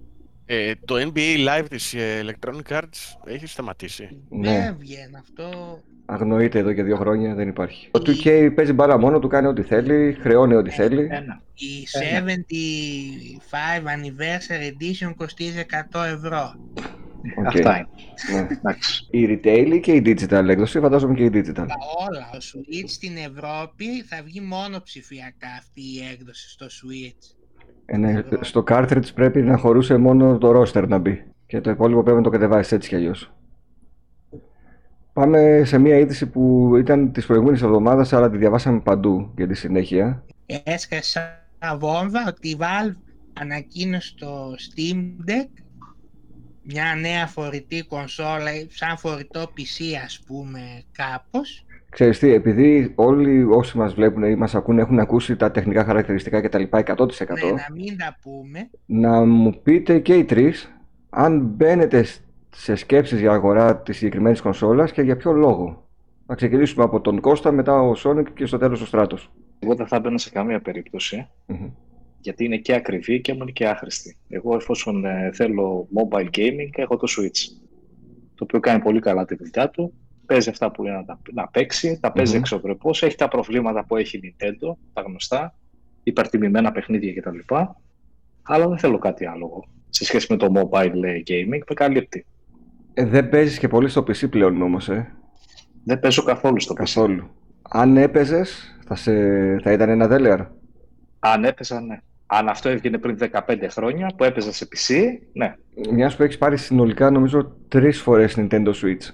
Ε, 0.45 0.73
το 0.85 0.95
NBA 0.95 1.47
Live 1.47 1.65
της 1.69 1.93
ε, 1.93 2.25
Electronic 2.25 2.77
Arts 2.77 3.17
έχει 3.25 3.47
σταματήσει; 3.47 4.21
Ναι. 4.29 4.51
Δεν 4.51 4.77
βγαίνει 4.77 5.15
αυτό. 5.17 5.79
Αγνοείται 6.11 6.59
εδώ 6.59 6.73
και 6.73 6.83
δύο 6.83 6.95
χρόνια, 6.95 7.35
δεν 7.35 7.47
υπάρχει. 7.47 7.89
Το 7.91 8.01
2K 8.05 8.51
παίζει 8.55 8.73
μπάλα 8.73 8.97
μόνο 8.97 9.19
του, 9.19 9.27
κάνει 9.27 9.47
ό,τι 9.47 9.61
θέλει, 9.61 10.17
χρεώνει 10.19 10.55
ό,τι 10.55 10.69
θέλει. 10.69 11.07
Ένα. 11.11 11.41
Η 11.53 11.87
Ε, 12.15 12.19
ναι. 12.19 12.33
75 13.83 13.87
Anniversary 13.87 14.67
Edition 14.71 15.13
κοστίζει 15.15 15.65
100 15.91 16.03
ευρώ. 16.15 16.55
Οκ. 17.37 17.45
Αυτά 17.45 17.77
είναι. 17.77 17.87
Ναι. 18.33 18.47
Εντάξει. 18.49 19.07
Η 19.11 19.25
retail 19.29 19.79
και 19.81 19.91
η 19.91 20.01
digital 20.05 20.47
έκδοση, 20.47 20.79
φαντάζομαι 20.79 21.13
και 21.13 21.23
η 21.23 21.31
digital. 21.33 21.53
Τα 21.53 21.77
όλα. 22.07 22.29
Το 22.31 22.37
Switch 22.37 22.89
στην 22.89 23.17
Ευρώπη 23.17 24.03
θα 24.03 24.21
βγει 24.23 24.41
μόνο 24.41 24.81
ψηφιακά 24.83 25.47
αυτή 25.57 25.81
η 25.81 25.99
έκδοση 26.13 26.49
στο 26.49 26.65
Switch. 26.65 27.35
Ε, 27.85 27.97
ναι, 27.97 28.21
στο 28.41 28.63
cartridge 28.67 29.13
πρέπει 29.13 29.41
να 29.41 29.57
χωρούσε 29.57 29.97
μόνο 29.97 30.37
το 30.37 30.61
roster 30.61 30.87
να 30.87 30.97
μπει. 30.97 31.23
Και 31.45 31.61
το 31.61 31.69
υπόλοιπο 31.69 32.03
πρέπει 32.03 32.17
να 32.17 32.23
το 32.23 32.29
κατεβάσεις 32.29 32.71
έτσι 32.71 32.89
κι 32.89 32.95
αλλιώς. 32.95 33.33
Πάμε 35.19 35.61
σε 35.65 35.77
μια 35.77 35.97
είδηση 35.97 36.27
που 36.29 36.73
ήταν 36.77 37.11
της 37.11 37.25
προηγούμενης 37.25 37.61
εβδομάδας, 37.61 38.13
αλλά 38.13 38.29
τη 38.29 38.37
διαβάσαμε 38.37 38.79
παντού 38.79 39.33
για 39.37 39.47
τη 39.47 39.53
συνέχεια. 39.55 40.23
Έσκασα 40.63 41.21
βόμβα 41.79 42.25
ότι 42.27 42.49
η 42.49 42.57
Valve 42.59 42.95
ανακοίνωσε 43.33 44.07
στο 44.07 44.51
Steam 44.51 44.97
Deck 45.29 45.49
μια 46.63 46.95
νέα 47.01 47.27
φορητή 47.27 47.83
κονσόλα, 47.83 48.51
σαν 48.69 48.97
φορητό 48.97 49.41
PC 49.41 49.83
ας 50.05 50.23
πούμε 50.27 50.59
κάπως. 50.91 51.65
Ξέρεις 51.89 52.19
τι, 52.19 52.33
επειδή 52.33 52.91
όλοι 52.95 53.43
όσοι 53.43 53.77
μας 53.77 53.93
βλέπουν 53.93 54.23
ή 54.23 54.35
μας 54.35 54.55
ακούνε 54.55 54.81
έχουν 54.81 54.99
ακούσει 54.99 55.35
τα 55.35 55.51
τεχνικά 55.51 55.83
χαρακτηριστικά 55.83 56.41
και 56.41 56.49
τα 56.49 56.59
λοιπά 56.59 56.77
100%, 56.79 56.85
Ναι, 56.87 57.51
να 57.51 57.67
μην 57.75 57.97
τα 57.97 58.17
πούμε. 58.21 58.69
να 58.85 59.25
μου 59.25 59.61
πείτε 59.63 59.99
και 59.99 60.13
οι 60.13 60.23
τρεις 60.25 60.71
αν 61.09 61.41
μπαίνετε 61.41 62.05
σε 62.49 62.75
σκέψεις 62.75 63.19
για 63.19 63.31
αγορά 63.31 63.77
της 63.77 63.97
συγκεκριμένης 63.97 64.41
κονσόλας 64.41 64.91
και 64.91 65.01
για 65.01 65.17
ποιο 65.17 65.31
λόγο. 65.31 65.87
Να 66.27 66.35
ξεκινήσουμε 66.35 66.83
από 66.83 67.01
τον 67.01 67.19
Κώστα, 67.19 67.51
μετά 67.51 67.81
ο 67.81 67.93
Sonic 68.03 68.25
και 68.33 68.45
στο 68.45 68.57
τέλος 68.57 68.81
ο 68.81 68.85
Στράτος. 68.85 69.31
Εγώ 69.59 69.75
δεν 69.75 69.87
θα 69.87 69.95
έμπαινα 69.95 70.17
σε 70.17 70.29
καμία 70.29 70.61
περίπτωση, 70.61 71.27
Μμμ. 71.45 71.69
γιατί 72.19 72.45
είναι 72.45 72.57
και 72.57 72.73
ακριβή 72.73 73.21
και 73.21 73.33
μου 73.33 73.39
είναι 73.41 73.51
και 73.51 73.67
άχρηστη. 73.67 74.17
Εγώ 74.29 74.55
εφόσον 74.55 75.05
ε, 75.05 75.29
θέλω 75.33 75.87
mobile 75.95 76.29
gaming, 76.37 76.69
έχω 76.75 76.97
το 76.97 77.07
Switch, 77.17 77.61
το 78.35 78.43
οποίο 78.43 78.59
κάνει 78.59 78.81
πολύ 78.81 78.99
καλά 78.99 79.25
τη 79.25 79.35
δουλειά 79.35 79.69
του, 79.69 79.93
παίζει 80.25 80.49
αυτά 80.49 80.71
που 80.71 80.83
είναι 80.85 80.95
να, 80.95 81.05
τα- 81.05 81.19
να 81.33 81.47
παίξει, 81.47 81.99
τα 82.01 82.11
παίζει 82.11 82.31
Μμμ. 82.33 82.39
εξωπρεπώς, 82.39 83.03
έχει 83.03 83.15
τα 83.15 83.27
προβλήματα 83.27 83.85
που 83.85 83.95
έχει 83.95 84.17
η 84.17 84.35
Nintendo, 84.39 84.73
τα 84.93 85.01
γνωστά, 85.01 85.55
υπερτιμημένα 86.03 86.71
παιχνίδια 86.71 87.13
κτλ. 87.13 87.37
Αλλά 88.43 88.67
δεν 88.67 88.77
θέλω 88.77 88.97
κάτι 88.97 89.25
άλλο 89.25 89.45
εγώ. 89.51 89.63
Σε 89.89 90.05
σχέση 90.05 90.27
με 90.29 90.37
το 90.37 90.47
mobile 90.55 91.03
ε, 91.03 91.21
gaming, 91.27 91.47
με 91.67 91.73
καλύπτει. 91.73 92.25
Ε, 92.99 93.05
δεν 93.05 93.29
παίζεις 93.29 93.59
και 93.59 93.67
πολύ 93.67 93.89
στο 93.89 94.01
PC 94.01 94.29
πλέον 94.29 94.61
όμως, 94.61 94.89
ε. 94.89 95.13
Δεν 95.83 95.99
παίζω 95.99 96.23
καθόλου 96.23 96.61
στο 96.61 96.73
PC. 96.73 96.77
Καθόλου. 96.77 97.29
Αν 97.69 97.97
έπαιζες, 97.97 98.77
θα, 98.85 98.95
σε... 98.95 99.11
θα 99.59 99.71
ήταν 99.71 99.89
ένα 99.89 100.07
δέλεαρ. 100.07 100.39
Αν 101.19 101.43
έπαιζα, 101.43 101.81
ναι. 101.81 101.99
Αν 102.25 102.47
αυτό 102.47 102.69
έβγαινε 102.69 102.97
πριν 102.97 103.17
15 103.19 103.39
χρόνια 103.69 104.11
που 104.17 104.23
έπαιζα 104.23 104.53
σε 104.53 104.67
PC, 104.71 104.95
ναι. 105.33 105.55
Μιας 105.91 106.15
που 106.15 106.23
έχεις 106.23 106.37
πάρει 106.37 106.57
συνολικά 106.57 107.09
νομίζω 107.09 107.55
τρεις 107.67 108.01
φορές 108.01 108.35
Nintendo 108.37 108.73
Switch. 108.73 109.13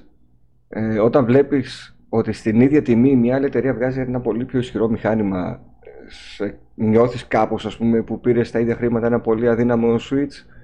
Ε, 0.69 0.99
όταν 0.99 1.25
βλέπεις 1.25 1.97
ότι 2.09 2.31
στην 2.31 2.61
ίδια 2.61 2.81
τιμή 2.81 3.15
μια 3.15 3.35
άλλη 3.35 3.45
εταιρεία 3.45 3.73
βγάζει 3.73 3.99
ένα 3.99 4.21
πολύ 4.21 4.45
πιο 4.45 4.59
ισχυρό 4.59 4.89
μηχάνημα, 4.89 5.61
ε, 5.79 6.09
σε... 6.09 6.59
νιώθεις 6.75 7.27
κάπως 7.27 7.65
ας 7.65 7.77
πούμε 7.77 8.01
που 8.01 8.19
πήρες 8.19 8.51
τα 8.51 8.59
ίδια 8.59 8.75
χρήματα 8.75 9.07
ένα 9.07 9.19
πολύ 9.19 9.49
αδύναμο 9.49 9.95
Switch. 9.95 10.54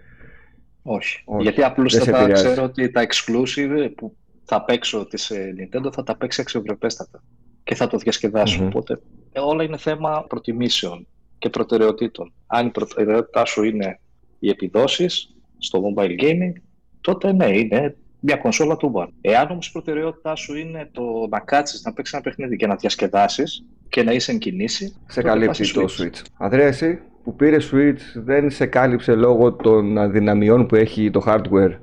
Όχι. 0.84 1.22
Όχι. 1.26 1.42
Γιατί 1.42 1.60
Δεν 1.60 1.66
σε 1.66 1.72
απλούστατα 1.72 2.18
επηρεάζει. 2.20 2.44
ξέρω 2.46 2.64
ότι 2.64 2.92
τα 2.92 3.06
exclusive 3.08 3.90
που 3.96 4.16
θα 4.44 4.64
παίξω 4.64 5.06
της 5.06 5.30
ε, 5.30 5.54
Nintendo 5.58 5.92
θα 5.94 6.04
τα 6.04 6.18
παίξει 6.18 6.42
αξιοπρεπέστατα 6.42 7.24
και 7.64 7.76
θα 7.76 7.88
το 7.88 7.98
διασκεδάσω. 7.98 8.62
Μμμ. 8.62 8.68
Οπότε 8.68 9.02
ε, 9.32 9.40
όλα 9.40 9.64
είναι 9.64 9.78
θέμα 9.78 10.26
προτιμήσεων 10.28 11.08
και 11.38 11.50
προτεραιοτήτων. 11.50 12.34
Αν 12.48 12.68
η 12.68 12.70
προτεραιότητά 12.70 13.46
σου 13.46 13.64
είναι 13.64 14.00
οι 14.40 14.50
επιδόσεις 14.50 15.36
στο 15.58 15.82
mobile 15.96 16.22
gaming, 16.22 16.54
τότε 17.02 17.34
ναι, 17.34 17.58
είναι 17.58 17.96
μια 18.20 18.36
κονσόλα 18.36 18.78
του 18.78 18.92
One. 18.96 19.10
Εάν 19.22 19.52
όμως 19.52 19.68
η 19.68 19.72
προτεραιότητά 19.72 20.36
σου 20.36 20.56
είναι 20.56 20.90
το 20.92 21.28
να 21.30 21.40
κάτσεις, 21.40 21.82
να 21.84 21.94
παίξεις 21.94 22.14
ένα 22.14 22.24
παιχνίδι 22.24 22.56
και 22.56 22.68
να 22.68 22.76
διασκεδάσεις 22.76 23.66
και 23.90 24.04
να 24.04 24.12
είσαι 24.12 24.32
εν 24.32 24.40
κινήσει, 24.40 24.86
Σε 25.08 25.22
τότε 25.22 25.28
καλύπτει 25.28 25.58
πας 25.58 25.72
το 25.72 25.88
στο 25.88 26.04
Switch. 26.04 26.22
Ανδρέα, 26.38 26.68
εσύ; 26.68 27.00
Που 27.24 27.36
πήρε 27.36 27.58
Switch 27.72 28.00
δεν 28.16 28.50
σε 28.50 28.66
κάλυψε 28.66 29.16
λόγω 29.16 29.54
των 29.54 29.98
αδυναμιών 29.98 30.66
που 30.66 30.76
έχει 30.76 31.12
το 31.12 31.24
hardware 31.26 31.78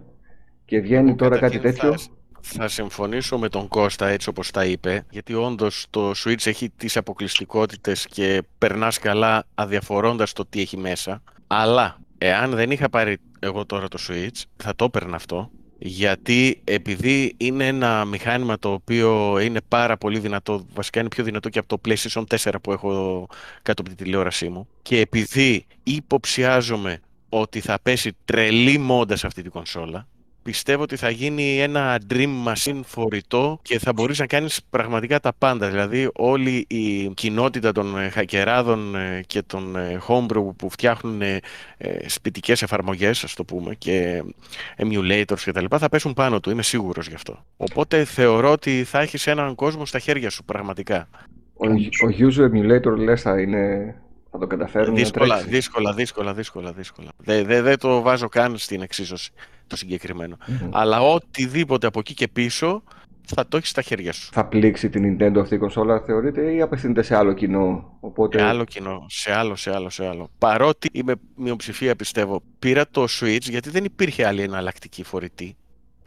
και 0.64 0.80
βγαίνει 0.80 1.14
τώρα 1.14 1.38
κάτι 1.38 1.58
Καταρχήν 1.58 1.80
τέτοιο. 1.80 1.98
Θα, 1.98 2.60
θα 2.60 2.68
συμφωνήσω 2.68 3.38
με 3.38 3.48
τον 3.48 3.68
Κώστα 3.68 4.08
έτσι 4.08 4.28
όπως 4.28 4.50
τα 4.50 4.64
είπε, 4.64 5.06
γιατί 5.10 5.34
όντως 5.34 5.86
το 5.90 6.10
Switch 6.10 6.46
έχει 6.46 6.70
τις 6.76 6.96
αποκλειστικότητες 6.96 8.06
και 8.06 8.42
περνάς 8.58 8.98
καλά 8.98 9.46
αδιαφορώντας 9.54 10.32
το 10.32 10.46
τι 10.46 10.60
έχει 10.60 10.76
μέσα. 10.76 11.22
Αλλά 11.46 11.98
εάν 12.18 12.50
δεν 12.50 12.70
είχα 12.70 12.88
πάρει 12.88 13.16
εγώ 13.38 13.66
τώρα 13.66 13.88
το 13.88 13.98
Switch, 14.08 14.42
θα 14.56 14.74
το 14.76 14.84
έπαιρνα 14.84 15.16
αυτό. 15.16 15.50
Γιατί 15.78 16.60
επειδή 16.64 17.34
είναι 17.36 17.66
ένα 17.66 18.04
μηχάνημα 18.04 18.58
το 18.58 18.72
οποίο 18.72 19.38
είναι 19.38 19.60
πάρα 19.68 19.96
πολύ 19.96 20.18
δυνατό, 20.18 20.66
βασικά 20.74 21.00
είναι 21.00 21.08
πιο 21.08 21.24
δυνατό 21.24 21.48
και 21.48 21.58
από 21.58 21.68
το 21.68 21.80
PlayStation 21.84 22.24
4 22.36 22.52
που 22.62 22.72
έχω 22.72 23.26
κάτω 23.62 23.82
από 23.82 23.90
τη 23.90 23.96
τηλεόρασή 23.96 24.48
μου 24.48 24.68
και 24.82 25.00
επειδή 25.00 25.66
υποψιάζομαι 25.82 27.00
ότι 27.28 27.60
θα 27.60 27.78
πέσει 27.82 28.16
τρελή 28.24 28.78
μόντα 28.78 29.16
σε 29.16 29.26
αυτή 29.26 29.42
την 29.42 29.50
κονσόλα, 29.50 30.06
πιστεύω 30.50 30.82
ότι 30.82 30.96
θα 30.96 31.10
γίνει 31.10 31.60
ένα 31.60 32.00
dream 32.10 32.30
machine 32.46 32.80
φορητό 32.84 33.58
και 33.62 33.78
θα 33.78 33.92
μπορείς 33.92 34.18
να 34.18 34.26
κάνεις 34.26 34.60
πραγματικά 34.70 35.20
τα 35.20 35.32
πάντα. 35.38 35.68
Δηλαδή 35.68 36.10
όλη 36.14 36.64
η 36.68 37.08
κοινότητα 37.14 37.72
των 37.72 37.98
ε, 37.98 38.08
χακεράδων 38.08 38.96
ε, 38.96 39.22
και 39.26 39.42
των 39.42 39.76
ε, 39.76 40.00
homebrew 40.08 40.56
που 40.56 40.70
φτιάχνουν 40.70 41.22
σπιτικές 42.06 42.62
εφαρμογές, 42.62 43.24
ας 43.24 43.34
το 43.34 43.44
πούμε, 43.44 43.74
και 43.74 44.22
emulators 44.76 45.40
και 45.44 45.52
τα 45.52 45.60
λοιπά, 45.60 45.78
θα 45.78 45.88
πέσουν 45.88 46.14
πάνω 46.14 46.40
του. 46.40 46.50
Είμαι 46.50 46.62
σίγουρος 46.62 47.08
γι' 47.08 47.14
αυτό. 47.14 47.44
Οπότε 47.56 48.04
θεωρώ 48.04 48.50
ότι 48.50 48.84
θα 48.84 49.00
έχεις 49.00 49.26
έναν 49.26 49.54
κόσμο 49.54 49.86
στα 49.86 49.98
χέρια 49.98 50.30
σου 50.30 50.44
πραγματικά. 50.44 51.08
Ο, 51.56 51.66
ο 52.06 52.08
user 52.18 52.50
emulator 52.50 52.96
λες 52.96 53.22
θα 53.22 53.40
είναι 53.40 53.94
θα 54.30 54.38
το 54.38 54.46
καταφέρουν 54.46 54.94
δύσκολα, 54.94 55.36
να 55.36 55.42
δύσκολα, 55.42 55.92
δύσκολα, 55.92 56.34
δύσκολα, 56.34 56.72
δύσκολα. 56.72 57.08
Δεν 57.16 57.46
δε, 57.46 57.62
δε 57.62 57.76
το 57.76 58.00
βάζω 58.00 58.28
καν 58.28 58.58
στην 58.58 58.82
εξίσωση 58.82 59.30
το 59.66 59.76
συγκεκριμένο. 59.76 60.36
Αλλά 60.70 61.00
οτιδήποτε 61.00 61.86
από 61.86 61.98
εκεί 61.98 62.14
και 62.14 62.28
πίσω 62.28 62.82
θα 63.34 63.48
το 63.48 63.56
έχεις 63.56 63.68
στα 63.68 63.82
χέρια 63.82 64.12
σου. 64.12 64.28
Θα 64.32 64.44
πλήξει 64.44 64.90
την 64.90 65.18
Nintendo 65.20 65.38
αυτή 65.38 65.54
η 65.54 65.58
κονσόλα, 65.58 66.00
θεωρείτε, 66.00 66.52
ή 66.52 66.60
απευθύνεται 66.60 67.02
σε 67.02 67.16
άλλο 67.16 67.32
κοινό. 67.32 67.96
Οπότε... 68.00 68.38
Σε 68.38 68.44
άλλο 68.44 68.64
κοινό, 68.64 69.06
σε 69.08 69.32
άλλο, 69.32 69.56
σε 69.56 69.74
άλλο, 69.74 69.90
σε 69.90 70.06
άλλο. 70.06 70.30
Παρότι 70.38 70.88
είμαι 70.92 71.14
μειοψηφία, 71.36 71.96
πιστεύω, 71.96 72.42
πήρα 72.58 72.88
το 72.90 73.06
Switch 73.20 73.42
γιατί 73.42 73.70
δεν 73.70 73.84
υπήρχε 73.84 74.26
άλλη 74.26 74.42
εναλλακτική 74.42 75.04
φορητή. 75.04 75.56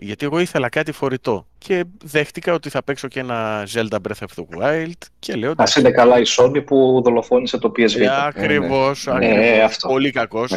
Γιατί 0.04 0.26
εγώ 0.26 0.40
ήθελα 0.40 0.70
κάτι 0.70 0.92
φορητό. 0.92 1.48
Και 1.58 1.84
δέχτηκα 2.04 2.54
ότι 2.54 2.70
θα 2.70 2.84
παίξω 2.84 3.08
και 3.08 3.20
ένα 3.20 3.68
Zelda 3.74 3.96
Breath 3.96 4.26
of 4.28 4.44
the 4.44 4.62
Wild. 4.62 4.92
Και 5.20 5.36
λέω. 5.36 5.52
Α 5.52 5.64
είναι 5.78 5.92
καλά 5.92 6.20
η 6.20 6.24
Sony 6.38 6.66
που 6.66 7.02
δολοφόνησε 7.04 7.58
το 7.58 7.72
PSV. 7.78 8.00
Ε, 8.00 8.26
Ακριβώς. 8.26 9.06
Ναι, 9.06 9.28
ναι, 9.28 9.68
Πολύ 9.88 10.12
κακός. 10.12 10.50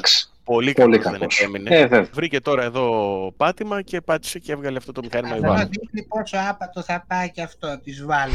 Πολύ, 0.44 0.72
Πολύ 0.72 0.98
κακός 0.98 1.18
δεν 1.18 1.28
έμεινε. 1.46 1.76
Ε, 1.76 2.02
Βρήκε 2.12 2.40
τώρα 2.40 2.62
εδώ 2.62 3.32
πάτημα 3.36 3.82
και 3.82 4.00
πάτησε 4.00 4.38
και 4.38 4.52
έβγαλε 4.52 4.76
αυτό 4.76 4.92
το 4.92 5.00
μηχάνημα 5.02 5.52
Αυτό 5.52 5.68
δείχνει 5.68 6.02
πόσο 6.08 6.36
άπατο 6.50 6.82
θα 6.82 7.04
πάει 7.08 7.30
και 7.30 7.42
αυτό, 7.42 7.80
τη 7.84 7.92
βάλει. 8.04 8.34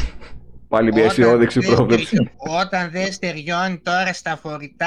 Πάλι 0.70 0.92
μια 0.92 1.04
αισιόδοξη 1.04 1.60
πρόβλεψη. 1.60 2.30
Όταν 2.36 2.90
δεν 2.90 3.12
στεριώνει 3.12 3.78
τώρα 3.78 4.12
στα 4.12 4.36
φορητά 4.36 4.86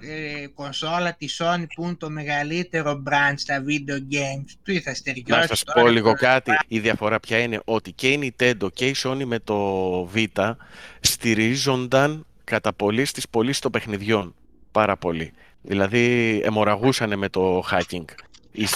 ε, 0.00 0.46
κονσόλα 0.46 1.14
της 1.14 1.42
Sony 1.42 1.64
που 1.74 1.84
είναι 1.84 1.94
το 1.94 2.10
μεγαλύτερο 2.10 3.02
brand 3.06 3.34
στα 3.36 3.64
video 3.68 4.14
games, 4.14 4.50
του 4.62 4.80
θα 4.82 4.94
στεριώσει. 4.94 5.40
Να 5.40 5.46
σας 5.46 5.62
πω 5.74 5.88
λίγο 5.88 6.12
κάτι. 6.12 6.50
Η 6.68 6.78
διαφορά 6.78 7.20
πια 7.20 7.38
είναι 7.38 7.60
ότι 7.64 7.92
και 7.92 8.08
η 8.08 8.34
Nintendo 8.38 8.72
και 8.72 8.86
η 8.86 8.94
Sony 9.04 9.24
με 9.24 9.38
το 9.38 10.10
Vita 10.14 10.52
στηρίζονταν 11.00 12.26
κατά 12.44 12.72
πολύ 12.72 13.04
στις 13.04 13.28
πωλήσεις 13.28 13.60
των 13.60 13.70
παιχνιδιών. 13.70 14.34
Πάρα 14.72 14.96
πολύ. 14.96 15.32
Δηλαδή 15.62 16.40
αιμορραγούσαν 16.44 17.18
με 17.18 17.28
το 17.28 17.64
hacking. 17.70 18.04
Η, 18.52 18.66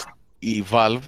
η 0.43 0.65
Valve 0.71 1.01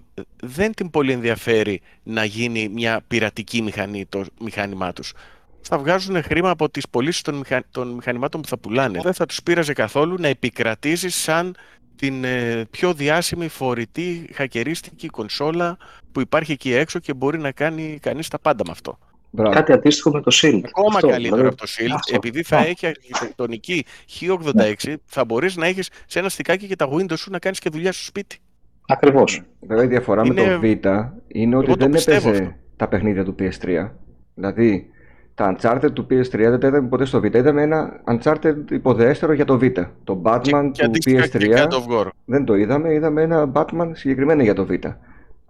δεν 0.42 0.74
την 0.74 0.90
πολύ 0.90 1.12
ενδιαφέρει 1.12 1.80
να 2.02 2.24
γίνει 2.24 2.68
μια 2.68 3.00
πειρατική 3.08 3.62
μηχανή 3.62 4.06
το 4.06 4.24
μηχάνημά 4.40 4.92
τους. 4.92 5.12
Θα 5.60 5.78
βγάζουν 5.78 6.22
χρήμα 6.22 6.50
από 6.50 6.70
τις 6.70 6.88
πωλήσεις 6.88 7.22
των, 7.22 7.34
μηχα... 7.34 7.62
των 7.70 7.88
μηχανημάτων 7.88 8.40
που 8.40 8.48
θα 8.48 8.58
πουλάνε. 8.58 9.00
Δεν 9.02 9.14
θα 9.14 9.26
τους 9.26 9.42
πείραζε 9.42 9.72
καθόλου 9.72 10.16
να 10.18 10.28
επικρατήσεις 10.28 11.14
σαν 11.14 11.56
την 11.96 12.24
ε, 12.24 12.64
πιο 12.70 12.94
διάσημη 12.94 13.48
φορητή 13.48 14.28
χακερίστικη 14.34 15.08
κονσόλα 15.08 15.76
που 16.12 16.20
υπάρχει 16.20 16.52
εκεί 16.52 16.72
έξω 16.72 16.98
και 16.98 17.14
μπορεί 17.14 17.38
να 17.38 17.52
κάνει 17.52 17.98
κανείς 18.02 18.28
τα 18.28 18.38
πάντα 18.38 18.62
με 18.66 18.72
αυτό. 18.72 18.98
Μπράβο. 19.30 19.54
Κάτι 19.54 19.72
αντίστοιχο 19.72 20.10
με 20.10 20.20
το 20.20 20.30
Shield. 20.42 20.60
Ακόμα 20.64 20.94
Αυτό, 20.94 21.08
καλύτερο 21.08 21.36
δηλαδή... 21.36 21.46
από 21.46 21.56
το 21.56 21.66
Shield, 21.78 21.94
Αυτό. 21.94 22.14
επειδή 22.14 22.42
θα 22.42 22.56
έχει 22.56 22.86
αρχιτεκτονική 22.86 23.84
H86, 24.20 24.94
θα 25.04 25.24
μπορείς 25.24 25.56
να 25.56 25.66
έχεις 25.66 25.88
σε 26.06 26.18
ένα 26.18 26.28
στικάκι 26.28 26.66
και 26.66 26.76
τα 26.76 26.88
Windows 26.92 27.18
σου 27.18 27.30
να 27.30 27.38
κάνεις 27.38 27.58
και 27.58 27.70
δουλειά 27.70 27.92
στο 27.92 28.04
σπίτι. 28.04 28.38
Ακριβώς. 28.86 29.42
Βέβαια 29.60 29.84
η 29.84 29.86
διαφορά 29.86 30.22
είναι... 30.24 30.34
με 30.34 30.48
το 30.48 30.60
Vita 30.62 31.08
είναι 31.26 31.56
ότι 31.56 31.74
δεν 31.78 31.94
έπαιζε 31.94 32.56
τα 32.76 32.88
παιχνίδια 32.88 33.24
του 33.24 33.34
PS3. 33.38 33.90
Δηλαδή 34.34 34.86
τα 35.34 35.56
Uncharted 35.56 35.92
του 35.92 36.06
PS3 36.10 36.30
δεν 36.30 36.60
τα 36.60 36.66
είδαμε 36.66 36.88
ποτέ 36.88 37.04
στο 37.04 37.18
Vita. 37.18 37.34
Είδαμε 37.34 37.62
ένα 37.62 38.02
Uncharted 38.04 38.54
υποδέστερο 38.70 39.32
για 39.32 39.44
το 39.44 39.58
Vita. 39.62 39.86
Το 40.04 40.22
Batman 40.24 40.70
και, 40.72 40.88
του 40.88 40.98
PS3 41.06 42.08
δεν 42.24 42.44
το 42.44 42.54
είδαμε. 42.54 42.94
Είδαμε 42.94 43.22
ένα 43.22 43.52
Batman 43.54 43.90
συγκεκριμένο 43.92 44.42
για 44.42 44.54
το 44.54 44.66
Vita. 44.70 44.94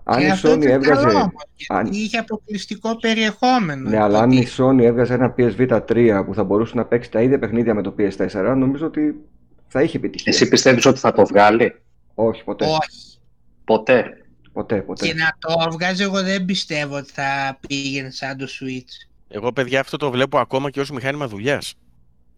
Αν 0.05 0.21
η 0.21 0.29
Sony 0.43 0.65
έβγαζε. 0.65 1.31
αν... 1.69 1.89
Είχε 1.91 2.19
αποκλειστικό 2.19 2.97
περιεχόμενο. 2.97 3.89
Ναι, 3.89 3.99
αλλά 4.03 4.19
αν 4.19 4.31
η 4.31 4.47
Sony 4.57 4.83
έβγαζε 4.83 5.15
ένα 5.15 5.35
PSV 5.37 5.81
3 5.89 6.23
που 6.27 6.35
θα 6.35 6.45
μπορούσε 6.45 6.77
να 6.77 6.85
παίξει 6.85 7.11
τα 7.11 7.21
ίδια 7.23 7.39
παιχνίδια 7.39 7.75
με 7.75 7.83
το 7.83 7.95
PS4, 7.99 8.55
νομίζω 8.57 8.87
ότι 8.87 9.15
θα 9.69 9.83
είχε 9.83 9.97
επιτυχία. 9.97 10.33
Εσύ 10.33 10.49
πιστεύεις 10.49 10.87
ότι 10.87 10.99
θα 10.99 11.13
το 11.13 11.27
βγάλει, 11.27 11.75
Όχι, 12.15 12.45
ποτέ. 12.45 12.65
Όχι. 12.65 13.12
Ποτέ. 13.65 14.17
Ποτέ, 14.53 14.83
ποτέ. 14.83 15.07
Και 15.07 15.15
να 15.15 15.37
το 15.39 15.71
βγάζει, 15.71 16.03
εγώ 16.03 16.23
δεν 16.23 16.45
πιστεύω 16.45 16.97
ότι 16.97 17.13
θα 17.13 17.59
πήγαινε 17.69 18.11
σαν 18.11 18.37
το 18.37 18.47
Switch. 18.61 19.09
Εγώ, 19.29 19.53
παιδιά, 19.53 19.81
αυτό 19.81 19.97
το 19.97 20.11
βλέπω 20.11 20.39
ακόμα 20.39 20.71
και 20.71 20.81
ως 20.81 20.91
μηχάνημα 20.91 21.29
δουλειάς. 21.29 21.75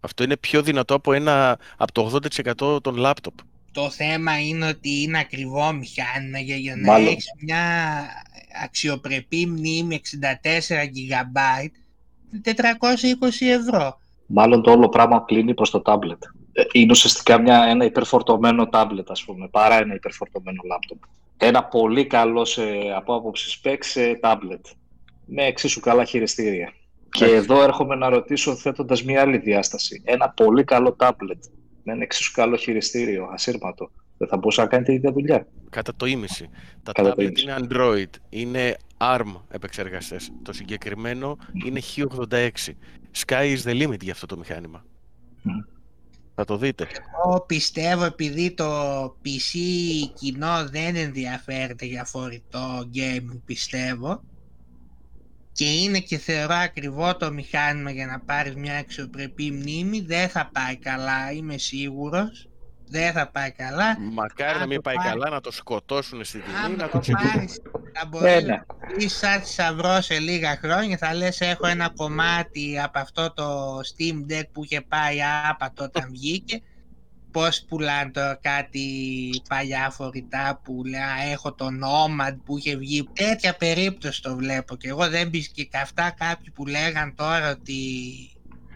Αυτό 0.01 0.22
είναι 0.22 0.37
πιο 0.37 0.62
δυνατό 0.62 0.95
από, 0.95 1.12
ένα, 1.12 1.59
από 1.77 1.93
το 1.93 2.20
80% 2.75 2.83
των 2.83 2.97
λάπτοπ. 2.97 3.35
Το 3.72 3.91
θέμα 3.91 4.41
είναι 4.41 4.66
ότι 4.66 5.03
είναι 5.03 5.18
ακριβό 5.18 5.72
μηχάνημα 5.72 6.39
για, 6.39 6.57
για 6.57 6.77
να 6.77 6.97
έχεις 6.97 7.33
μια 7.39 8.05
αξιοπρεπή 8.64 9.47
μνήμη 9.47 10.01
64 10.20 10.27
GB 10.68 11.66
420 12.45 12.53
ευρώ. 13.41 13.99
Μάλλον 14.27 14.62
το 14.62 14.70
όλο 14.70 14.89
πράγμα 14.89 15.25
κλείνει 15.27 15.55
προς 15.55 15.70
το 15.70 15.81
τάμπλετ. 15.81 16.22
Ε, 16.57 16.62
είναι 16.72 16.90
ουσιαστικά 16.90 17.40
μια, 17.40 17.64
ένα 17.68 17.84
υπερφορτωμένο 17.84 18.68
τάμπλετ, 18.68 19.11
ας 19.11 19.24
πούμε, 19.24 19.48
παρά 19.48 19.78
ένα 19.78 19.94
υπερφορτωμένο 19.94 20.62
λάπτοπ. 20.66 21.02
Ένα 21.36 21.64
πολύ 21.64 22.07
καλό 22.07 22.44
σε, 22.44 22.62
από 22.96 23.14
άποψης 23.14 23.61
specs 23.62 23.78
σε 23.80 24.14
τάμπλετ, 24.14 24.66
με 25.24 25.44
εξίσου 25.44 25.80
καλά 25.80 26.05
χειριστήρια. 26.05 26.72
Και 27.09 27.24
εδώ 27.24 27.62
έρχομαι 27.62 27.94
να 27.94 28.09
ρωτήσω 28.09 28.55
θέτοντας 28.55 29.05
μια 29.05 29.20
άλλη 29.20 29.38
διάσταση. 29.38 30.02
Ένα 30.05 30.28
πολύ 30.30 30.64
καλό 30.64 30.92
τάμπλετ 30.92 31.44
με 31.82 31.92
ένα 31.92 32.02
εξίσου 32.02 32.32
καλό 32.32 32.57
χειριστήριο, 32.57 33.28
ασύρματο. 33.32 33.90
Δεν 34.18 34.28
θα 34.28 34.36
μπορούσε 34.36 34.61
να 34.61 34.66
κάνει 34.66 34.84
την 34.84 34.94
ίδια 34.94 35.12
δουλειά; 35.12 35.46
Κατά 35.70 35.94
το 35.96 36.07
ίμιση. 36.07 36.50
Τα 36.82 36.92
Κατά 36.92 37.14
tablet 37.16 37.38
είναι 37.40 37.57
Android, 37.61 38.11
είναι 38.28 38.76
ARM 38.98 39.40
επεξεργαστές. 39.50 40.30
Το 40.42 40.52
συγκεκριμένο 40.52 41.36
είναι 41.66 41.80
H86. 41.96 42.50
Sky 43.26 43.57
is 43.57 43.59
the 43.64 43.82
limit 43.82 44.00
για 44.00 44.12
αυτό 44.12 44.26
το 44.26 44.36
μηχάνημα. 44.36 44.84
Θα 46.35 46.45
το 46.45 46.57
δείτε. 46.57 46.89
Εγώ 47.24 47.41
πιστεύω 47.41 48.05
επειδή 48.05 48.51
το 48.51 49.05
PC 49.24 49.59
κοινό 50.14 50.68
δεν 50.68 50.97
ενδιαφέρεται 50.97 51.85
για 51.87 52.05
φορητό 52.05 52.91
gaming 52.95 53.41
πιστεύω 53.45 54.22
και 55.55 55.72
είναι 55.72 55.99
και 56.01 56.18
θεωρώ 56.18 56.55
ακριβό 56.55 57.16
το 57.16 57.32
μηχάνημα 57.32 57.91
για 57.91 58.07
να 58.07 58.20
πάρεις 58.20 58.55
μια 58.55 58.76
αξιοπρεπή 58.76 59.51
μνήμη, 59.51 60.01
δεν 60.01 60.28
θα 60.28 60.51
πάει 60.53 60.76
καλά, 60.76 61.32
είμαι 61.32 61.59
σίγουρος. 61.59 62.49
Δεν 62.87 63.12
θα 63.12 63.28
πάει 63.28 63.51
καλά. 63.51 63.99
Μακάρι 64.12 64.59
να 64.59 64.66
μην 64.66 64.80
πάει 64.80 64.97
καλά, 64.97 65.30
να 65.30 65.41
το 65.41 65.51
σκοτώσουν 65.51 66.24
στη 66.24 66.39
τιμή, 66.39 66.76
να 66.76 66.89
το 66.89 67.01
πάρεις, 67.12 67.61
Θα 67.93 68.07
μπορείς 68.07 68.45
να 68.45 68.66
πει 68.97 69.09
σαν 69.09 69.41
θησαυρό 69.41 70.01
σε 70.01 70.18
λίγα 70.18 70.59
χρόνια, 70.62 70.97
θα 70.97 71.14
λες 71.14 71.41
έχω 71.41 71.66
ένα 71.66 71.91
κομμάτι 71.97 72.80
από 72.80 72.99
αυτό 72.99 73.32
το 73.32 73.76
Steam 73.76 74.32
Deck 74.32 74.45
που 74.53 74.64
είχε 74.64 74.80
πάει 74.80 75.16
άπατο 75.51 75.85
όταν 75.85 76.09
βγήκε 76.11 76.62
πώς 77.35 77.64
πουλάνε 77.68 78.11
τώρα 78.11 78.39
κάτι 78.43 78.87
παλιά 79.49 79.91
φορητά 79.91 80.61
που 80.64 80.82
λέει 80.85 81.32
έχω 81.32 81.53
το 81.53 81.66
Nomad 81.66 82.37
που 82.45 82.59
είχε 82.59 82.76
βγει. 82.76 83.09
Τέτοια 83.12 83.57
περίπτωση 83.57 84.22
το 84.22 84.37
βλέπω 84.37 84.76
και 84.76 84.89
εγώ 84.89 85.09
δεν 85.09 85.30
πει 85.30 85.51
και 85.51 85.68
αυτά 85.82 86.11
κάποιοι 86.11 86.51
που 86.51 86.66
λέγαν 86.66 87.14
τώρα 87.14 87.51
ότι 87.51 87.74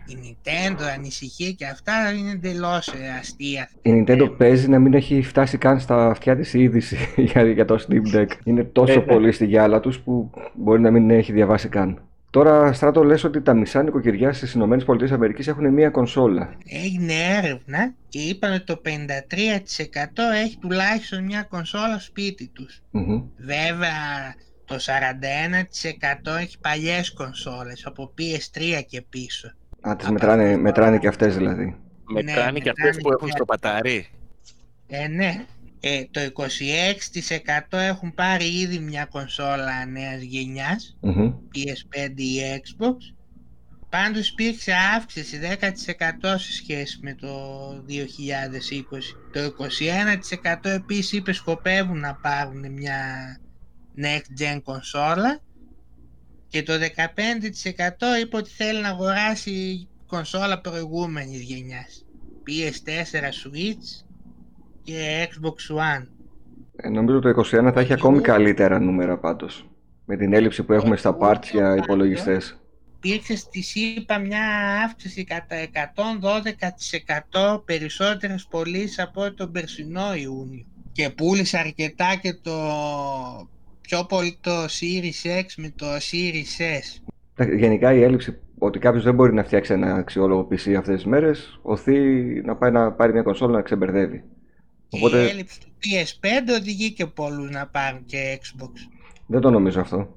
η 0.08 0.18
Nintendo 0.22 0.82
ανησυχεί 0.96 1.54
και 1.54 1.66
αυτά 1.66 2.12
είναι 2.12 2.30
εντελώς 2.30 2.88
ε, 2.88 3.18
αστεία. 3.20 3.68
Η 3.82 3.90
Nintendo 3.92 4.34
παίζει 4.36 4.68
να 4.68 4.78
μην 4.78 4.94
έχει 4.94 5.22
φτάσει 5.22 5.58
καν 5.58 5.80
στα 5.80 6.06
αυτιά 6.06 6.36
της 6.36 6.54
η 6.54 6.60
είδηση 6.60 6.96
για, 7.54 7.64
το 7.64 7.86
Steam 7.88 8.16
Deck. 8.16 8.28
Είναι 8.44 8.64
τόσο 8.64 8.92
ε, 8.92 8.96
ναι. 8.96 9.02
πολύ 9.02 9.32
στη 9.32 9.46
γυάλα 9.46 9.80
τους 9.80 9.98
που 9.98 10.30
μπορεί 10.54 10.80
να 10.80 10.90
μην 10.90 11.10
έχει 11.10 11.32
διαβάσει 11.32 11.68
καν. 11.68 12.02
Τώρα, 12.30 12.72
Στράτο, 12.72 13.04
λες 13.04 13.24
ότι 13.24 13.42
τα 13.42 13.54
μισά 13.54 13.82
νοικοκυριά 13.82 14.32
στις 14.32 14.54
ΗΠΑ 14.54 14.96
έχουν 15.46 15.72
μία 15.72 15.90
κονσόλα. 15.90 16.56
Έγινε 16.84 17.12
έρευνα 17.12 17.94
και 18.08 18.18
είπαν 18.18 18.52
ότι 18.52 18.64
το 18.64 18.80
53% 18.84 18.88
έχει 20.44 20.58
τουλάχιστον 20.58 21.24
μία 21.24 21.42
κονσόλα 21.42 21.98
σπίτι 21.98 22.50
τους. 22.52 22.82
Βέβαια, 23.36 24.34
το 24.64 24.76
41% 24.76 26.36
έχει 26.40 26.58
παλιές 26.58 27.12
κονσόλες, 27.12 27.86
από 27.86 28.14
PS3 28.18 28.82
και 28.88 29.02
πίσω. 29.08 29.54
Α, 29.80 29.96
τις 29.96 30.10
μετράνε, 30.10 30.56
μετράνε 30.56 30.98
και 30.98 31.08
αυτές 31.08 31.36
δηλαδή. 31.36 31.76
Μετράνε 32.04 32.50
ναι, 32.50 32.58
και 32.58 32.70
αυτές 32.70 32.96
που 32.96 33.12
έχουν 33.12 33.28
στο 33.28 33.44
πατάρι. 33.44 34.06
Ε, 34.86 35.08
ναι. 35.08 35.44
Ε, 35.80 36.04
το 36.10 36.20
26% 37.70 37.78
έχουν 37.78 38.14
πάρει 38.14 38.44
ήδη 38.44 38.78
μια 38.78 39.04
κονσόλα 39.04 39.86
νέας 39.86 40.20
PS5 41.54 42.12
ή 42.16 42.38
Xbox 42.62 42.96
Πάντως 43.90 44.28
υπήρξε 44.28 44.72
αύξηση 44.96 45.40
10% 45.60 46.34
σε 46.36 46.52
σχέση 46.52 46.98
με 47.02 47.14
το 47.14 47.28
2020. 47.88 47.96
Το 49.32 49.40
21% 50.64 50.64
επίσης 50.64 51.12
είπε 51.12 51.32
σκοπεύουν 51.32 51.98
να 51.98 52.14
πάρουν 52.14 52.72
μια 52.72 53.00
next 53.96 54.42
gen 54.42 54.60
κονσόλα 54.62 55.40
και 56.48 56.62
το 56.62 56.72
15% 56.72 58.20
είπε 58.22 58.36
ότι 58.36 58.50
θέλει 58.50 58.80
να 58.80 58.88
αγοράσει 58.88 59.88
κονσόλα 60.06 60.60
προηγούμενης 60.60 61.40
γενιάς. 61.40 62.04
PS4 62.46 63.22
Switch 63.22 64.04
και 64.82 65.28
Xbox 65.30 65.76
One. 65.76 66.06
Ε, 66.76 66.88
νομίζω 66.88 67.18
το 67.18 67.28
21 67.28 67.70
θα 67.74 67.80
έχει 67.80 67.92
ακόμη 67.92 68.20
καλύτερα 68.20 68.78
νούμερα 68.78 69.18
πάντως. 69.18 69.68
Με 70.04 70.16
την 70.16 70.32
έλλειψη 70.32 70.62
που 70.62 70.72
έχουμε 70.72 70.96
στα 70.96 71.16
parts 71.20 71.44
για 71.52 71.76
υπολογιστές. 71.76 72.58
Υπήρξε 72.96 73.36
στη 73.36 73.62
ΣΥΠΑ 73.62 74.18
μια 74.18 74.42
αύξηση 74.84 75.24
κατά 75.24 75.56
112% 77.56 77.62
περισσότερες 77.64 78.46
πωλήσεις 78.50 78.98
από 78.98 79.34
τον 79.34 79.52
περσινό 79.52 80.14
Ιούνιο. 80.14 80.66
Και 80.92 81.10
πούλησε 81.10 81.58
αρκετά 81.58 82.14
και 82.22 82.34
το 82.42 82.52
πιο 83.88 84.04
πολύ 84.04 84.38
το 84.40 84.64
Series 84.64 85.40
X 85.40 85.44
με 85.56 85.72
το 85.76 85.86
Series 85.86 86.62
S. 86.62 87.12
Γενικά 87.56 87.92
η 87.92 88.02
έλλειψη 88.02 88.38
ότι 88.58 88.78
κάποιος 88.78 89.04
δεν 89.04 89.14
μπορεί 89.14 89.34
να 89.34 89.44
φτιάξει 89.44 89.72
ένα 89.72 89.94
αξιόλογο 89.94 90.48
PC 90.50 90.72
αυτές 90.72 90.94
τις 90.94 91.04
μέρες, 91.04 91.58
οθεί 91.62 91.98
να 92.44 92.56
πάει 92.56 92.70
να 92.70 92.92
πάρει 92.92 93.12
μια 93.12 93.22
κονσόλα 93.22 93.52
να 93.52 93.62
ξεμπερδεύει. 93.62 94.24
Οπότε... 94.90 95.22
Η 95.22 95.28
έλλειψη 95.28 95.60
του 95.60 95.66
PS5 95.66 96.60
οδηγεί 96.60 96.92
και 96.92 97.06
πολλούς 97.06 97.50
να 97.50 97.66
πάρουν 97.66 98.04
και 98.04 98.38
Xbox. 98.42 98.70
Δεν 99.26 99.40
το 99.40 99.50
νομίζω 99.50 99.80
αυτό. 99.80 100.16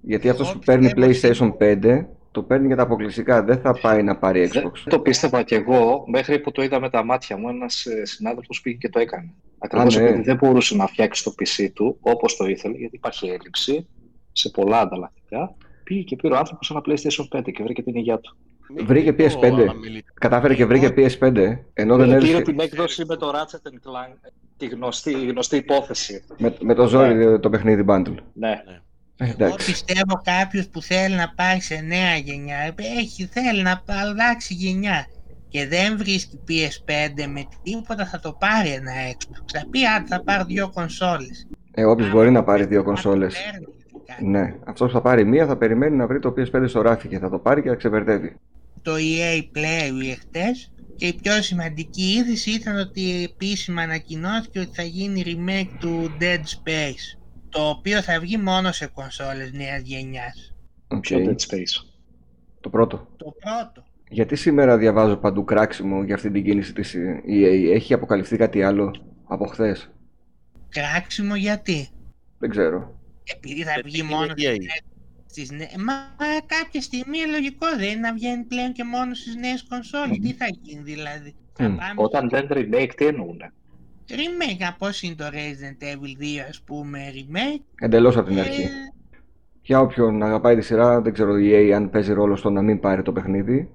Γιατί 0.00 0.28
αυτός 0.28 0.52
που 0.52 0.58
παίρνει 0.58 0.90
PlayStation 0.96 1.52
5 1.58 2.04
το 2.34 2.42
παίρνει 2.42 2.66
για 2.66 2.76
τα 2.76 2.82
αποκλειστικά. 2.82 3.42
Δεν 3.42 3.58
θα 3.58 3.78
πάει 3.80 4.02
να 4.02 4.16
πάρει 4.16 4.50
Xbox. 4.52 4.60
Δεν 4.62 4.88
το 4.88 4.98
πίστευα 4.98 5.42
κι 5.42 5.54
εγώ 5.54 6.04
μέχρι 6.06 6.38
που 6.38 6.52
το 6.52 6.62
είδα 6.62 6.80
με 6.80 6.90
τα 6.90 7.04
μάτια 7.04 7.36
μου. 7.36 7.48
Ένας 7.48 7.86
ε, 7.86 8.04
συνάδελφος 8.04 8.60
πήγε 8.60 8.76
και 8.76 8.88
το 8.88 8.98
έκανε. 8.98 9.34
Ακριβώς 9.58 9.96
ναι. 9.96 10.02
επειδή 10.02 10.22
δεν 10.22 10.36
μπορούσε 10.36 10.76
να 10.76 10.86
φτιάξει 10.86 11.24
το 11.24 11.34
PC 11.38 11.68
του 11.72 11.96
όπως 12.00 12.36
το 12.36 12.46
ήθελε, 12.46 12.76
γιατί 12.76 12.96
υπάρχει 12.96 13.26
έλλειψη 13.26 13.86
σε 14.32 14.50
πολλά 14.50 14.80
ανταλλακτικά. 14.80 15.54
Πήγε 15.84 16.02
και 16.02 16.16
πήρε 16.16 16.34
ο 16.34 16.36
άνθρωπος 16.36 16.70
ένα 16.70 16.82
PlayStation 16.86 17.38
5 17.38 17.52
και 17.52 17.62
βρήκε 17.62 17.82
την 17.82 17.94
υγεία 17.94 18.18
του. 18.18 18.36
Βρήκε 18.84 19.14
PS5. 19.18 19.68
Κατάφερε 20.14 20.54
και 20.54 20.64
βρήκε 20.64 20.94
PS5. 20.96 21.58
Ενώ 21.72 21.96
δεν 21.96 22.10
έδωσε. 22.10 22.32
Πήρε 22.32 22.42
την 22.42 22.60
έκδοση 22.60 23.04
με 23.06 23.16
το 23.16 23.30
Ratchet 23.30 23.68
Clank, 23.68 24.30
τη 24.56 24.66
γνωστή, 24.66 25.26
γνωστή 25.26 25.56
υπόθεση. 25.56 26.24
Με, 26.38 26.56
με 26.60 26.74
το 26.74 26.86
ζόρι 26.86 27.14
ναι. 27.14 27.38
το 27.38 27.50
παιχνίδι 27.50 27.84
Bundle. 27.88 28.16
Ναι. 28.32 28.62
Ναι. 29.16 29.34
Εγώ 29.38 29.54
πιστεύω 29.54 30.20
κάποιος 30.24 30.68
που 30.68 30.82
θέλει 30.82 31.14
να 31.14 31.32
πάει 31.36 31.60
σε 31.60 31.74
νέα 31.74 32.16
γενιά, 32.16 32.74
έχει, 32.98 33.26
θέλει 33.26 33.62
να 33.62 33.82
αλλάξει 33.86 34.54
γενιά 34.54 35.06
και 35.48 35.66
δεν 35.66 35.98
βρίσκει 35.98 36.40
PS5 36.48 37.26
με 37.28 37.44
τίποτα 37.62 38.06
θα 38.06 38.20
το 38.20 38.32
πάρει 38.32 38.68
ένα 38.70 38.92
Xbox. 39.10 39.44
Θα 39.52 39.66
πει 39.70 39.86
αν 39.86 40.06
θα 40.06 40.22
πάρει 40.22 40.44
δύο 40.46 40.70
κονσόλες. 40.70 41.46
Ε, 41.74 41.84
όποιος 41.84 42.10
μπορεί 42.10 42.30
να 42.30 42.44
πάρει 42.44 42.64
δύο 42.64 42.82
κονσόλες. 42.82 43.36
Ναι, 44.20 44.54
αυτός 44.64 44.86
που 44.86 44.92
θα 44.92 45.00
πάρει 45.00 45.24
μία 45.24 45.46
θα 45.46 45.56
περιμένει 45.56 45.96
να 45.96 46.06
βρει 46.06 46.18
το 46.18 46.34
PS5 46.36 46.64
στο 46.66 46.80
ράφι 46.80 47.08
και 47.08 47.18
θα 47.18 47.30
το 47.30 47.38
πάρει 47.38 47.62
και 47.62 47.68
θα 47.68 47.74
ξεβερδεύει. 47.74 48.36
Το 48.82 48.92
EA 48.94 49.40
Play 49.56 50.10
εχθές 50.10 50.72
και 50.96 51.06
η 51.06 51.14
πιο 51.22 51.42
σημαντική 51.42 52.02
είδηση 52.02 52.50
ήταν 52.50 52.78
ότι 52.78 53.24
επίσημα 53.24 53.82
ανακοινώθηκε 53.82 54.58
ότι 54.58 54.70
θα 54.74 54.82
γίνει 54.82 55.22
remake 55.26 55.76
του 55.78 56.16
Dead 56.20 56.40
Space 56.40 57.23
το 57.54 57.68
οποίο 57.68 58.02
θα 58.02 58.20
βγει 58.20 58.36
μόνο 58.36 58.72
σε 58.72 58.86
κονσόλες 58.86 59.52
νέας 59.52 59.80
γενιάς. 59.82 60.54
Okay. 60.88 61.26
Dead 61.26 61.28
Space. 61.28 61.86
Το 62.60 62.68
πρώτο. 62.70 63.08
Το 63.16 63.34
πρώτο. 63.40 63.84
Γιατί 64.08 64.36
σήμερα 64.36 64.76
διαβάζω 64.78 65.16
παντού 65.16 65.44
κράξιμο 65.44 66.02
για 66.02 66.14
αυτή 66.14 66.30
την 66.30 66.44
κίνηση 66.44 66.72
της 66.72 66.94
EA. 67.28 67.72
Έχει 67.74 67.94
αποκαλυφθεί 67.94 68.36
κάτι 68.36 68.62
άλλο 68.62 68.94
από 69.24 69.46
χθες; 69.46 69.90
Κράξιμο 70.68 71.34
γιατί; 71.36 71.88
Δεν 72.38 72.50
ξέρω. 72.50 73.00
Επειδή 73.36 73.62
θα 73.62 73.80
βγει 73.84 74.02
μόνο 74.02 74.32
στις 75.26 75.50
νέες... 75.50 75.74
Μα 75.76 75.94
κάποια 76.46 76.80
στιγμή 76.80 77.18
λογικό 77.30 77.66
δεν 77.76 77.88
είναι 77.90 78.00
να 78.00 78.12
βγαίνει 78.14 78.42
πλέον 78.42 78.72
και 78.72 78.84
μόνο 78.84 79.14
στις 79.14 79.34
νέες 79.34 79.66
κονσόλες. 79.68 80.18
Τι 80.18 80.32
θα 80.32 80.46
γίνει 80.62 80.82
δηλαδή; 80.82 81.34
Mm. 81.58 81.76
Όταν 81.94 82.28
δεν 82.28 82.48
remake 82.50 82.90
τι 82.96 83.06
εννοούνε; 83.06 83.52
Remake, 84.08 84.74
πώς 84.78 85.02
είναι 85.02 85.14
το 85.14 85.24
Resident 85.24 85.82
Evil 85.82 86.22
2 86.22 86.24
ας 86.48 86.60
πούμε 86.60 86.98
remake. 87.14 87.62
Εντελώς 87.74 88.16
από 88.16 88.28
την 88.28 88.38
αρχή. 88.38 88.62
Ε... 88.62 88.68
Για 89.62 89.80
όποιον 89.80 90.22
αγαπάει 90.22 90.56
τη 90.56 90.62
σειρά, 90.62 91.00
δεν 91.00 91.12
ξέρω 91.12 91.38
η 91.38 91.50
EA 91.52 91.70
αν 91.70 91.90
παίζει 91.90 92.12
ρόλο 92.12 92.36
στο 92.36 92.50
να 92.50 92.62
μην 92.62 92.80
πάρει 92.80 93.02
το 93.02 93.12
παιχνίδι. 93.12 93.70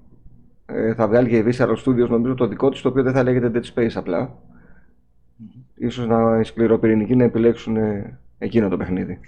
Ε, 0.66 0.94
θα 0.94 1.08
βγάλει 1.08 1.28
και 1.28 1.36
η 1.36 1.44
Visceral 1.46 1.76
Studios 1.84 2.08
νομίζω 2.08 2.34
το 2.34 2.46
δικό 2.46 2.68
της, 2.68 2.80
το 2.80 2.88
οποίο 2.88 3.02
δεν 3.02 3.12
θα 3.12 3.22
λέγεται 3.22 3.50
Dead 3.54 3.78
Space 3.78 3.92
απλά. 3.94 4.28
Mm-hmm. 4.28 5.62
Ίσως 5.74 6.06
να 6.06 6.40
οι 6.40 6.44
σκληροπυρηνικοί 6.44 7.16
να 7.16 7.24
επιλέξουν 7.24 7.76
ε, 7.76 8.18
εκείνο 8.38 8.68
το 8.68 8.76
παιχνίδι. 8.76 9.20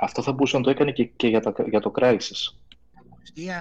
Αυτό 0.00 0.22
θα 0.22 0.32
μπορούσε 0.32 0.56
να 0.56 0.62
το 0.62 0.70
έκανε 0.70 0.92
και, 0.92 1.04
και 1.04 1.28
για, 1.28 1.40
το, 1.40 1.54
για 1.68 1.80
το 1.80 1.92
Crysis. 1.96 2.54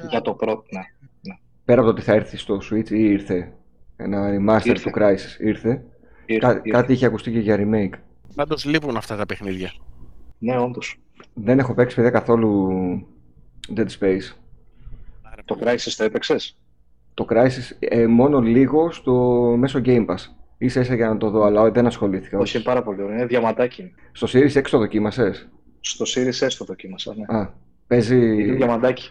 Για 0.10 0.22
το 0.22 0.34
πρώτο, 0.34 0.64
ναι, 0.70 0.82
ναι. 1.22 1.38
Πέρα 1.66 1.82
από 1.82 1.90
το 1.90 1.96
ότι 1.96 2.06
θα 2.06 2.14
έρθει 2.14 2.38
στο 2.38 2.60
Switch 2.72 2.90
ή 2.90 3.04
ήρθε 3.04 3.54
ένα 3.96 4.30
remaster 4.30 4.66
ήρθε. 4.66 4.90
του 4.90 5.00
Crysis, 5.00 5.40
ήρθε. 5.40 5.84
Κά- 6.38 6.70
κάτι 6.70 6.94
είχε 6.94 7.06
ακουστεί 7.06 7.32
και 7.32 7.40
για 7.40 7.58
remake. 7.60 7.98
Πάντως 8.36 8.66
λείπουν 8.66 8.98
αυτά 8.98 9.16
τα 9.16 9.26
παιχνίδια. 9.26 9.72
Ναι, 10.40 10.60
όντως. 10.60 11.00
Δεν 11.34 11.60
έχω 11.60 11.74
παίξει 11.74 11.96
παιδιά 11.96 12.12
καθόλου 12.12 12.70
Dead 13.76 13.88
Space. 14.00 14.36
Το 15.46 15.58
Crysis 15.62 15.94
το 15.98 16.04
έπαιξες; 16.04 16.58
Το 17.14 17.26
Crysis 17.30 17.76
ε, 17.80 18.08
μόνο 18.08 18.40
λίγο 18.40 18.92
στο 18.92 19.14
μέσο 19.58 19.82
Game 19.86 20.06
Pass. 20.06 20.16
Είσαι 20.58 20.80
ίσα 20.80 20.96
για 20.96 21.08
να 21.08 21.18
το 21.18 21.30
δω, 21.30 21.44
αλλά 21.44 21.72
δεν 21.72 21.86
ασχολήθηκα. 21.86 22.38
Όχι, 22.38 22.58
είναι 22.58 22.66
πάρα 22.66 22.84
πολύ 22.84 23.02
ωραίο. 23.02 23.16
Είναι 23.16 23.26
διαμαντάκι. 23.26 23.92
Στο 24.12 24.28
Series 24.32 24.54
X 24.54 24.62
το 24.62 24.78
δοκίμασες; 24.78 25.50
Στο 25.80 26.06
Series 26.08 26.48
S 26.48 26.52
το 26.58 26.66
δοκίμασα, 26.66 27.16
ναι. 27.16 27.38
Α, 27.40 27.54
παίζει. 27.88 28.44
Είναι 28.44 28.54
διαμαντάκι. 28.54 29.10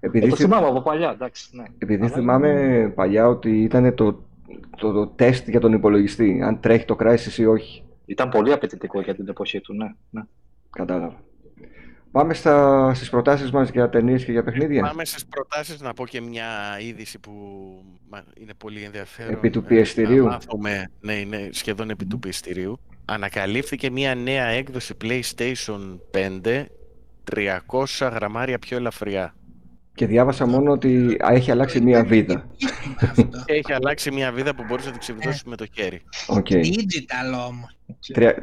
Επειδή 0.00 0.26
ε, 0.26 0.28
το 0.28 0.36
θυμάμαι 0.36 0.66
από 0.66 0.82
παλιά, 0.82 1.10
εντάξει. 1.10 1.48
Ναι. 1.52 1.64
Επειδή 1.78 2.08
θυμάμαι 2.08 2.92
παλιά 2.94 3.28
ότι 3.28 3.62
ήταν 3.62 3.94
το 3.94 4.24
το, 4.76 4.92
το 4.92 5.06
τεστ 5.06 5.48
για 5.48 5.60
τον 5.60 5.72
υπολογιστή, 5.72 6.40
αν 6.42 6.60
τρέχει 6.60 6.84
το 6.84 6.96
Crysis 7.00 7.36
ή 7.36 7.46
όχι. 7.46 7.82
Ήταν 8.06 8.28
πολύ 8.28 8.52
απαιτητικό 8.52 9.00
για 9.00 9.14
την 9.14 9.28
εποχή 9.28 9.60
του, 9.60 9.74
ναι. 9.74 9.86
ναι. 10.10 10.22
Κατάλαβα. 10.70 11.22
Πάμε 12.10 12.34
στα, 12.34 12.94
στις 12.94 13.10
προτάσεις 13.10 13.50
μας 13.50 13.70
για 13.70 13.88
ταινίες 13.88 14.24
και 14.24 14.32
για 14.32 14.42
παιχνίδια. 14.42 14.82
Πάμε 14.82 15.04
στις 15.04 15.26
προτάσεις 15.26 15.80
να 15.80 15.94
πω 15.94 16.06
και 16.06 16.20
μια 16.20 16.78
είδηση 16.80 17.18
που 17.18 17.32
είναι 18.34 18.54
πολύ 18.54 18.82
ενδιαφέρον. 18.82 19.32
Επί 19.32 19.50
του 19.50 19.62
πιεστηρίου. 19.62 20.24
Να 20.24 20.30
μάθουμε, 20.30 20.90
ναι, 21.00 21.12
είναι 21.12 21.48
σχεδόν 21.52 21.90
επί 21.90 22.06
του 22.06 22.18
πιεστηρίου. 22.18 22.80
Ανακαλύφθηκε 23.04 23.90
μια 23.90 24.14
νέα 24.14 24.44
έκδοση 24.44 24.94
PlayStation 25.02 25.98
5 26.42 26.64
300 27.32 28.10
γραμμάρια 28.12 28.58
πιο 28.58 28.76
ελαφριά. 28.76 29.34
Και 29.98 30.06
διάβασα 30.06 30.46
μόνο 30.46 30.72
ότι 30.72 31.16
έχει 31.20 31.50
αλλάξει 31.50 31.80
μία 31.80 32.04
βίδα. 32.04 32.46
Έχει 33.46 33.72
αλλάξει 33.72 34.10
μία 34.10 34.32
βίδα 34.32 34.54
που 34.54 34.64
μπορείς 34.68 34.84
να 34.84 34.90
την 34.90 35.00
ξεβιδώσεις 35.00 35.44
με 35.44 35.56
το 35.56 35.66
χέρι. 35.72 36.02
Okay. 36.26 36.64
Digital 36.64 37.48
όμως. 37.48 37.76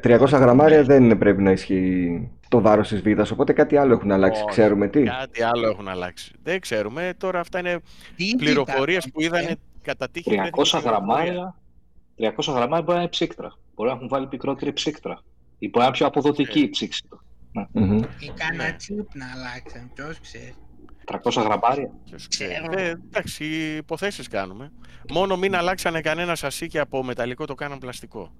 300 0.03 0.39
γραμμάρια 0.39 0.83
δεν 0.83 1.17
πρέπει 1.17 1.41
να 1.41 1.51
ισχύει 1.51 2.29
το 2.47 2.61
βάρος 2.61 2.87
της 2.87 3.01
βίδας, 3.01 3.31
οπότε 3.31 3.53
κάτι 3.53 3.77
άλλο 3.77 3.93
έχουν 3.93 4.11
αλλάξει. 4.11 4.43
ξέρουμε 4.45 4.87
τι. 4.87 5.03
Κάτι 5.03 5.43
άλλο 5.43 5.67
έχουν 5.67 5.87
αλλάξει. 5.87 6.31
Δεν 6.43 6.59
ξέρουμε. 6.59 7.13
Τώρα 7.17 7.39
αυτά 7.39 7.59
είναι 7.59 7.79
πληροφορίες 8.37 9.09
που 9.13 9.21
είδανε 9.21 9.55
κατά 9.81 10.09
τύχη. 10.09 10.39
300 10.73 10.81
γραμμάρια, 10.83 11.55
300 12.17 12.53
γραμμάρια 12.53 12.81
μπορεί 12.81 12.93
να 12.93 12.99
είναι 12.99 13.09
ψύκτρα. 13.09 13.53
Μπορεί 13.75 13.89
να 13.89 13.95
έχουν 13.95 14.07
βάλει 14.07 14.27
πικρότερη 14.27 14.73
ψύκτρα. 14.73 15.19
Ή 15.59 15.69
μπορεί 15.69 15.79
να 15.79 15.85
είναι 15.85 15.93
πιο 15.93 16.05
αποδοτική 16.05 16.59
η 16.59 16.69
ψήξη 16.69 17.03
του. 17.09 17.21
Ή 18.19 18.31
κανένα 18.35 18.75
τσίπ 18.75 19.15
να 19.15 19.25
αλλάξαν, 19.35 19.91
ποιος 19.93 20.19
ξέρει. 20.19 20.53
300 21.07 21.43
γραμμάρια. 21.43 21.89
Ε, 22.75 22.89
εντάξει, 22.89 23.45
υποθέσεις 23.77 24.27
κάνουμε. 24.27 24.71
Μόνο 25.09 25.37
μην 25.37 25.55
αλλάξανε 25.55 26.01
κανένας 26.01 26.39
σασί 26.39 26.67
και 26.67 26.79
από 26.79 27.03
μεταλλικό 27.03 27.45
το 27.45 27.55
κάναν 27.55 27.77
πλαστικό. 27.77 28.31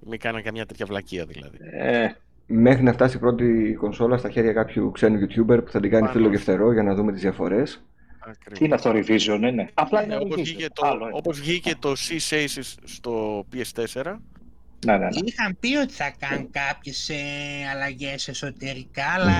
Μην 0.00 0.18
κάνανε 0.18 0.42
καμιά 0.42 0.66
τέτοια 0.66 0.86
βλακεία 0.86 1.24
δηλαδή. 1.24 1.58
Ε. 1.72 2.08
Μέχρι 2.50 2.82
να 2.82 2.92
φτάσει 2.92 3.16
η 3.16 3.20
πρώτη 3.20 3.76
κονσόλα 3.78 4.16
στα 4.16 4.30
χέρια 4.30 4.52
κάποιου 4.52 4.90
ξένου 4.90 5.18
YouTuber 5.20 5.64
που 5.64 5.70
θα 5.70 5.80
την 5.80 5.90
κάνει 5.90 6.08
φίλο 6.08 6.28
γευτερό 6.28 6.72
για 6.72 6.82
να 6.82 6.94
δούμε 6.94 7.12
τις 7.12 7.20
διαφορές. 7.20 7.82
Τι 8.52 8.64
είναι 8.64 8.74
αυτό, 8.74 8.90
revision 8.94 9.40
είναι. 9.42 9.70
Απλά 9.74 10.04
είναι 10.04 10.16
όπως, 10.16 10.40
βγήκε 10.40 10.66
το, 10.72 10.86
όπως 11.12 11.40
βγήκε 11.40 11.74
το 11.78 11.92
C 11.92 12.46
στο 12.84 13.44
PS4. 13.52 14.16
Ναι, 14.86 14.92
ναι, 14.92 14.98
ναι. 14.98 15.08
Είχαν 15.24 15.56
πει 15.60 15.76
ότι 15.76 15.92
θα 15.92 16.14
κάνουν 16.18 16.50
κάποιες 16.50 17.08
ε, 17.08 17.14
αλλαγές 17.74 18.28
εσωτερικά, 18.28 19.04
αλλά 19.16 19.32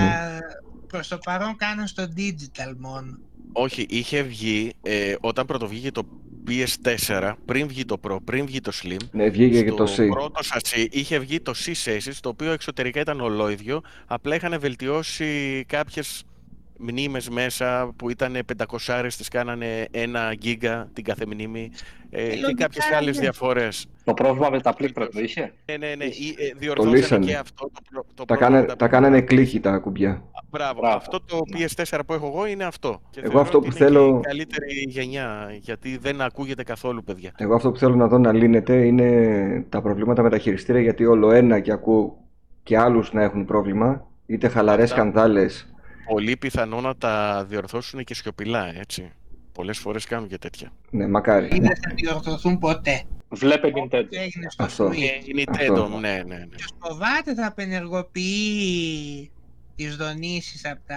προς 0.88 1.08
το 1.08 1.18
παρόν 1.24 1.56
κάνουν 1.56 1.86
στο 1.86 2.04
digital 2.16 2.74
μόνο. 2.78 3.18
Όχι, 3.52 3.86
είχε 3.88 4.22
βγει 4.22 4.72
ε, 4.82 5.14
όταν 5.20 5.46
πρωτοβγήκε 5.46 5.90
το 5.90 6.02
PS4, 6.48 7.32
πριν 7.44 7.66
βγει 7.68 7.84
το 7.84 8.00
Pro, 8.08 8.16
πριν 8.24 8.46
βγει 8.46 8.60
το 8.60 8.72
Slim. 8.82 8.96
Ναι, 9.10 9.28
βγήκε 9.28 9.62
και 9.62 9.72
το 9.72 9.84
C. 9.84 9.88
Στο 9.88 10.06
πρώτο 10.06 10.42
σασί 10.42 10.88
είχε 10.90 11.18
βγει 11.18 11.40
το 11.40 11.52
C 11.66 11.70
Saces, 11.84 12.12
το 12.20 12.28
οποίο 12.28 12.52
εξωτερικά 12.52 13.00
ήταν 13.00 13.20
ολόιδιο, 13.20 13.80
απλά 14.06 14.34
είχαν 14.34 14.60
βελτιώσει 14.60 15.64
κάποιες 15.68 16.22
μνήμες 16.80 17.28
μέσα 17.28 17.92
που 17.96 18.10
ήταν 18.10 18.38
500 18.88 19.08
τις 19.16 19.28
κάνανε 19.28 19.86
1 19.92 19.98
γίγα 20.38 20.88
την 20.92 21.04
κάθε 21.04 21.26
μνήμη 21.26 21.70
ε, 22.10 22.28
και 22.28 22.40
λογικά 22.40 22.62
κάποιες 22.64 22.90
άλλες 22.92 23.14
είναι. 23.14 23.22
διαφορές. 23.22 23.86
Το 24.04 24.14
πρόβλημα 24.14 24.50
με 24.50 24.60
τα 24.60 24.74
πλήκτρα 24.74 25.08
το 25.08 25.20
είχε; 25.20 25.52
Ναι, 25.64 25.76
ναι, 25.76 25.94
ναι. 25.94 26.04
ή, 26.04 26.34
ε, 26.38 26.52
διορθώσανε 26.58 26.96
λύσανε. 26.96 27.26
και 27.26 27.34
αυτό 27.36 27.70
το, 27.74 27.80
προ- 27.90 28.06
το 28.14 28.24
Τα, 28.24 28.36
πρόβλημα 28.36 28.50
κάνε, 28.60 28.66
με 28.66 28.76
τα 28.76 28.88
κάνανε 28.88 29.20
κλίχη 29.20 29.60
τα 29.60 29.78
κουμπιά. 29.78 30.22
Μπράβο. 30.50 30.80
Μπράβο. 30.80 30.96
Αυτό 30.96 31.20
το 31.20 31.38
PS4 31.52 32.00
που 32.06 32.12
έχω 32.12 32.26
εγώ 32.26 32.46
είναι 32.46 32.64
αυτό. 32.64 33.00
Και 33.10 33.20
Εγώ 33.20 33.28
θεωρώ 33.30 33.40
αυτό 33.46 33.58
ότι 33.58 33.68
που 33.68 33.76
είναι 33.76 33.84
και 33.86 33.92
θέλω- 33.94 34.18
η 34.18 34.20
καλύτερη 34.20 34.84
γενιά, 34.88 35.48
γιατί 35.60 35.96
δεν 35.96 36.20
ακούγεται 36.20 36.62
καθόλου, 36.62 37.04
παιδιά. 37.04 37.32
Εγώ 37.36 37.54
αυτό 37.54 37.70
που 37.70 37.78
θέλω 37.78 37.94
να 37.94 38.06
δω 38.08 38.18
να 38.18 38.32
λύνεται 38.32 38.86
είναι 38.86 39.66
τα 39.68 39.82
προβλήματα 39.82 40.22
με 40.22 40.30
τα 40.30 40.38
χειριστήρια 40.38 40.80
γιατί 40.82 41.04
όλο 41.06 41.30
ένα 41.30 41.60
και 41.60 41.72
ακούω 41.72 42.18
και 42.62 42.78
άλλους 42.78 43.12
να 43.12 43.22
έχουν 43.22 43.44
πρόβλημα. 43.44 44.06
Είτε 44.26 44.48
χαλαρές 44.48 44.84
Αυτά. 44.90 44.94
σκανδάλες. 44.96 45.72
Πολύ 46.08 46.36
πιθανό 46.36 46.80
να 46.80 46.96
τα 46.96 47.44
διορθώσουν 47.48 48.04
και 48.04 48.14
σιωπηλά, 48.14 48.78
έτσι. 48.78 49.12
Πολλές 49.52 49.78
φορές 49.78 50.04
κάνουν 50.04 50.28
και 50.28 50.38
τέτοια. 50.38 50.72
Ναι, 50.90 51.08
μακάρι. 51.08 51.46
Ή 51.46 51.58
δεν 51.60 51.76
θα 51.76 51.92
διορθωθούν 51.94 52.58
ποτέ. 52.58 53.02
Βλέπε 53.28 53.66
Όπως 53.66 53.88
Nintendo. 53.92 54.06
έγινε 54.10 54.46
στο 54.50 54.64
Αυτό. 54.64 54.86
Switch. 54.88 54.94
Και 54.94 55.40
η 55.40 55.44
Αυτό. 55.48 55.86
Nintendo, 55.86 56.00
ναι, 56.00 56.22
ναι, 56.26 56.34
ναι. 56.36 56.46
Ποιος 56.56 56.70
φοβάται 56.78 57.34
θα 57.34 57.46
απενεργοποιεί 57.46 59.30
τις 59.78 59.96
δονήσεις 59.96 60.66
από 60.66 60.80
τα... 60.86 60.94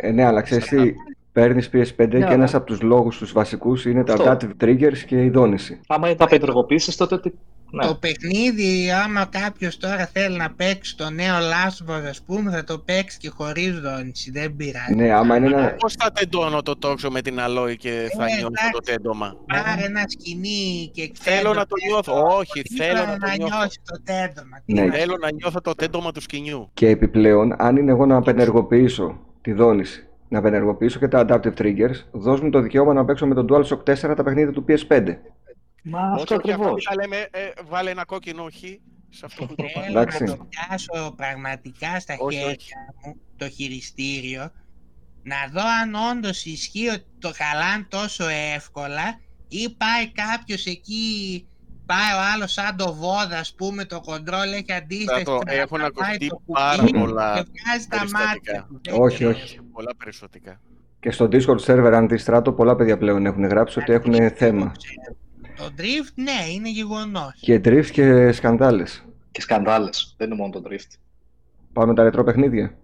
Ε, 0.00 0.10
ναι, 0.10 0.24
αλλά 0.24 0.40
ξέρεις 0.40 0.64
τι, 0.64 0.92
παίρνεις 1.32 1.70
PS5 1.72 1.82
Ναι, 1.96 2.06
και 2.06 2.16
ένας 2.16 2.30
αλλά- 2.32 2.56
από 2.56 2.66
τους 2.66 2.80
λόγους 2.82 3.18
τους 3.18 3.32
βασικούς 3.32 3.84
είναι 3.84 4.04
τα 4.04 4.12
Αυτό. 4.12 4.24
adaptive 4.32 4.64
triggers 4.64 4.98
και 5.06 5.24
η 5.24 5.30
δόνηση. 5.30 5.80
Άμα 5.86 6.14
τα 6.14 6.26
πεντρογωπήσεις 6.26 6.96
τότε 6.96 7.18
τι... 7.18 7.30
Ναι. 7.74 7.86
Το 7.86 7.94
παιχνίδι, 7.94 8.90
άμα 9.04 9.24
κάποιος 9.30 9.76
τώρα 9.76 10.06
θέλει 10.12 10.36
να 10.36 10.50
παίξει 10.50 10.96
το 10.96 11.10
νέο 11.10 11.34
Last 11.34 11.86
of 11.92 11.96
Us, 11.98 12.02
ας 12.08 12.22
πούμε, 12.26 12.50
θα 12.50 12.64
το 12.64 12.78
παίξει 12.78 13.18
και 13.18 13.28
χωρίς 13.36 13.80
δόνηση, 13.80 14.30
δεν 14.30 14.56
πειράζει. 14.56 14.94
Ναι, 14.94 15.12
άμα 15.12 15.36
είναι 15.36 15.46
ένα... 15.46 15.74
Πώς 15.78 15.94
θα 15.98 16.10
τεντώνω 16.12 16.62
το 16.62 16.76
τόξο 16.76 17.10
με 17.10 17.20
την 17.22 17.40
αλόη 17.40 17.76
και 17.76 18.08
θα 18.18 18.24
Ε, 18.24 18.28
νιώθω 18.34 18.48
το 18.48 18.54
εντάξει. 18.72 18.92
τέντομα; 18.92 19.36
Πάρε 19.46 19.84
ένα 19.84 20.02
σκηνή 20.06 20.90
και 20.94 21.12
Θέλω 21.20 21.52
να 21.54 21.66
το 21.66 21.74
νιώθω. 21.88 22.22
Όχι, 22.38 22.62
Ήθελα 22.64 22.94
θέλω 22.94 23.06
να 23.10 23.18
το 23.18 23.36
νιώθω. 23.36 23.56
νιώσει 23.56 23.80
το 23.84 24.00
τέντομα. 24.04 24.56
Τι 24.64 24.72
Ναι. 24.72 24.84
να- 24.84 24.94
Θέλω 24.94 25.16
να 25.20 25.32
νιώθω 25.32 25.60
το 25.60 25.74
τέντομα 25.74 26.12
του 26.12 26.20
σκηνιού. 26.20 26.70
Και 26.74 26.88
επιπλέον, 26.88 27.54
αν 27.58 27.76
είναι 27.76 27.90
εγώ 27.90 28.06
να 28.06 28.16
απενεργοποιήσω 28.16 29.18
τη 29.40 29.52
δόνηση, 29.52 30.06
να 30.28 30.38
απενεργοποιήσω 30.38 30.98
και 30.98 31.08
τα 31.08 31.24
adaptive 31.28 31.54
triggers, 31.62 31.98
δώσ' 32.12 32.40
μου 32.40 32.50
το 32.50 32.60
δικαίωμα 32.60 32.92
να 32.92 33.04
παίξω 33.04 33.26
με 33.26 33.34
τον 33.34 33.46
DualShock 33.50 33.82
4 33.84 34.14
τα 34.16 34.22
παιχνίδια 34.22 34.52
του 34.52 34.64
PS5. 34.68 35.02
Μα 35.86 36.10
Όχι, 36.12 36.22
αυτό 36.22 36.34
όχι, 36.34 36.52
ακριβώς. 36.52 36.84
θα 36.88 36.94
λέμε, 36.94 37.16
ε, 37.30 37.48
βάλε 37.68 37.90
ένα 37.90 38.04
κόκκινο 38.04 38.44
χ 38.52 38.58
σε 39.08 39.22
αυτό 39.24 39.46
που 39.46 39.54
το 39.54 39.64
Θέλω 39.74 39.86
Εντάξει. 40.00 40.24
να 40.24 40.36
το 40.36 40.46
πιάσω 40.48 41.12
πραγματικά 41.16 42.00
στα 42.00 42.14
Όχι, 42.18 42.36
χέρια 42.36 42.50
όχι. 42.58 42.72
μου 43.04 43.16
το 43.36 43.48
χειριστήριο 43.48 44.50
να 45.22 45.36
δω 45.52 45.60
αν 45.82 45.94
όντως 46.10 46.44
ισχύει 46.44 46.88
ότι 46.88 47.04
το 47.18 47.32
χαλάν 47.34 47.88
τόσο 47.88 48.24
εύκολα 48.54 49.20
ή 49.48 49.74
πάει 49.78 50.08
κάποιος 50.12 50.66
εκεί 50.66 51.46
πάει 51.86 52.12
ο 52.14 52.20
άλλος 52.34 52.52
σαν 52.52 52.76
το 52.76 52.94
βόδα 52.94 53.38
ας 53.38 53.54
πούμε 53.54 53.84
το 53.84 54.00
κοντρόλ 54.00 54.52
έχει 54.52 54.72
αντίσταση 54.72 55.24
το- 55.24 55.38
να 55.46 55.52
έχουν 55.52 55.78
πάει 55.78 55.86
ακουστεί 55.86 56.26
το 56.28 56.42
πάρα 56.52 56.76
κουμπί 56.76 56.98
πολλά 56.98 57.34
και 57.34 57.50
βγάζει 57.64 57.86
τα 57.88 57.96
περιστατικά. 57.96 58.26
μάτια 58.26 58.66
του. 58.68 58.80
Δεν 58.84 59.00
Όχι, 59.00 59.14
ξέρω. 59.14 59.30
όχι. 59.30 59.60
Πολλά 59.72 59.90
περισσοτικά. 59.98 60.60
Και 61.00 61.10
στο 61.10 61.28
Discord 61.32 61.60
server, 61.66 61.92
αν 61.94 62.08
δεις 62.08 62.22
στράτο, 62.22 62.52
πολλά 62.52 62.76
παιδιά 62.76 62.98
πλέον 62.98 63.26
έχουν 63.26 63.44
γράψει 63.46 63.78
ότι 63.78 63.92
έχουν 63.92 64.30
θέμα. 64.30 64.72
Το 65.56 65.64
drift 65.78 66.12
ναι 66.14 66.52
είναι 66.52 66.70
γεγονός. 66.70 67.38
Και 67.40 67.56
drift 67.64 67.86
και 67.90 68.32
σκανδάλες. 68.32 69.04
Και 69.30 69.40
σκανδάλες. 69.40 70.14
Δεν 70.16 70.26
είναι 70.30 70.36
μόνο 70.36 70.52
το 70.52 70.62
drift. 70.70 70.96
Πάμε 71.72 71.94
τα 71.94 72.02
ρετρό 72.02 72.24
παιχνίδια. 72.24 72.78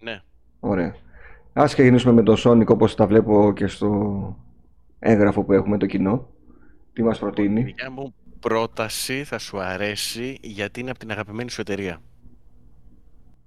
Ναι. 0.00 0.20
Ωραία. 0.60 0.96
Ας 1.52 1.72
ξεκινήσουμε 1.72 2.12
με 2.12 2.22
το 2.22 2.34
Sonic 2.44 2.66
όπως 2.66 2.94
τα 2.94 3.06
βλέπω 3.06 3.52
και 3.52 3.66
στο 3.66 4.36
έγγραφο 4.98 5.44
που 5.44 5.52
έχουμε 5.52 5.78
το 5.78 5.86
κοινό. 5.86 6.28
Τι 6.92 7.02
μας 7.02 7.16
Η 7.16 7.20
προτείνει; 7.20 7.62
δικιά 7.62 7.90
μου 7.90 8.14
πρόταση 8.40 9.24
θα 9.24 9.38
σου 9.38 9.60
αρέσει 9.60 10.38
γιατί 10.42 10.80
είναι 10.80 10.90
από 10.90 10.98
την 10.98 11.10
αγαπημένη 11.10 11.50
σου 11.50 11.60
εταιρεία. 11.60 12.00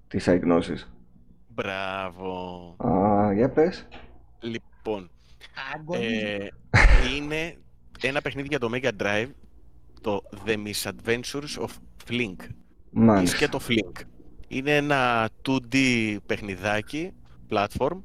τις 0.08 0.28
αγνώσεις. 0.28 0.92
Μπράβο. 1.48 2.76
Α, 2.78 3.34
για 3.34 3.50
πες. 3.50 3.88
Λοιπόν, 4.40 5.10
Άγκονη. 5.76 6.06
ε, 6.06 6.48
είναι 7.16 7.56
ένα 8.08 8.22
παιχνίδι 8.22 8.48
για 8.48 8.60
το 8.60 8.70
Mega 8.74 8.90
Drive, 9.02 9.28
το 10.02 10.22
The 10.46 10.56
Misadventures 10.56 11.62
of 11.64 11.70
Flink. 12.10 12.36
Ή 12.44 12.48
Μάλιστα. 12.92 13.38
και 13.38 13.48
το 13.48 13.60
Flink. 13.70 14.02
Είναι 14.48 14.76
ένα 14.76 15.30
2D 15.46 15.78
παιχνιδάκι, 16.26 17.12
platform, 17.50 18.02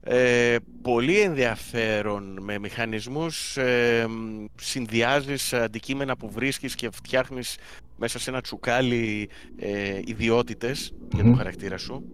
ε, 0.00 0.56
πολύ 0.82 1.20
ενδιαφέρον 1.20 2.38
με 2.42 2.58
μηχανισμούς, 2.58 3.56
ε, 3.56 4.06
μ, 4.08 4.44
συνδυάζεις 4.60 5.52
αντικείμενα 5.52 6.16
που 6.16 6.30
βρίσκεις 6.30 6.74
και 6.74 6.90
φτιάχνεις 6.90 7.56
μέσα 7.96 8.18
σε 8.18 8.30
ένα 8.30 8.40
τσουκάλι 8.40 9.28
ε, 9.56 10.00
ιδιότητες 10.04 10.94
για 11.14 11.22
το 11.22 11.28
Μμμ. 11.28 11.36
χαρακτήρα 11.36 11.78
σου. 11.78 12.04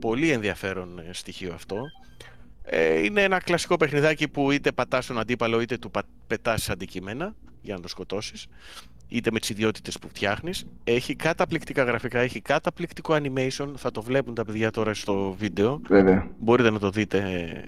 Πολύ 0.00 0.30
ενδιαφέρον 0.30 0.98
ε, 0.98 1.12
στοιχείο 1.12 1.52
αυτό. 1.54 1.76
Ε, 2.62 2.98
είναι 3.04 3.22
ένα 3.22 3.38
κλασικό 3.40 3.76
παιχνιδάκι 3.76 4.28
που 4.28 4.50
είτε 4.50 4.72
πατάς 4.72 5.06
τον 5.06 5.18
αντίπαλο 5.18 5.60
είτε 5.60 5.78
του 5.78 5.90
πα- 5.90 6.02
πετάς 6.26 6.70
αντικείμενα 6.70 7.34
για 7.62 7.74
να 7.74 7.80
το 7.80 7.88
σκοτώσεις 7.88 8.46
είτε 9.08 9.30
με 9.32 9.38
τις 9.40 9.48
ιδιότητες 9.50 9.98
που 9.98 10.08
φτιάχνεις. 10.08 10.64
Έχει 10.84 11.14
καταπληκτικά 11.16 11.82
γραφικά, 11.84 12.18
έχει 12.20 12.40
καταπληκτικό 12.40 13.14
animation, 13.22 13.68
θα 13.76 13.90
το 13.90 14.02
βλέπουν 14.02 14.34
τα 14.34 14.44
παιδιά 14.44 14.70
τώρα 14.70 14.94
στο 14.94 15.34
βίντεο. 15.38 15.80
Βέβαια. 15.88 16.28
Μπορείτε 16.38 16.70
να 16.70 16.78
το 16.78 16.90
δείτε, 16.90 17.18
ε, 17.18 17.64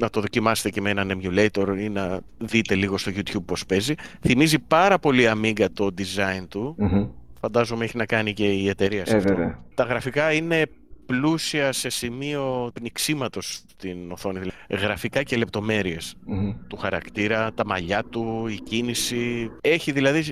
να 0.00 0.10
το 0.10 0.20
δοκιμάσετε 0.20 0.70
και 0.70 0.80
με 0.80 0.90
έναν 0.90 1.20
emulator 1.22 1.74
ή 1.78 1.88
να 1.88 2.20
δείτε 2.38 2.74
λίγο 2.74 2.98
στο 2.98 3.10
YouTube 3.14 3.44
πώς 3.44 3.66
παίζει. 3.66 3.94
Θυμίζει 4.20 4.58
πάρα 4.58 4.98
πολύ 4.98 5.24
Amiga 5.34 5.66
το 5.72 5.88
design 5.98 6.46
του, 6.48 6.74
Μμμ. 6.78 7.06
φαντάζομαι 7.40 7.84
έχει 7.84 7.96
να 7.96 8.06
κάνει 8.06 8.32
και 8.32 8.46
η 8.52 8.68
εταιρεία 8.68 9.06
σε 9.06 9.14
Ε, 9.14 9.16
αυτό. 9.16 9.28
βέβαια. 9.34 9.62
Τα 9.74 9.84
γραφικά 9.84 10.32
είναι 10.32 10.66
πλούσια 11.08 11.72
σε 11.72 11.88
σημείο 11.88 12.70
πνιξίματος 12.74 13.62
στην 13.70 14.10
οθόνη, 14.12 14.38
δηλαδή 14.38 14.58
γραφικά 14.70 15.22
και 15.22 15.36
λεπτομέρειες 15.36 16.14
Μμμ. 16.24 16.54
του 16.66 16.76
χαρακτήρα, 16.76 17.52
τα 17.52 17.66
μαλλιά 17.66 18.02
του, 18.04 18.46
η 18.50 18.54
κίνηση. 18.54 19.50
Έχει 19.60 19.92
δηλαδή 19.92 20.24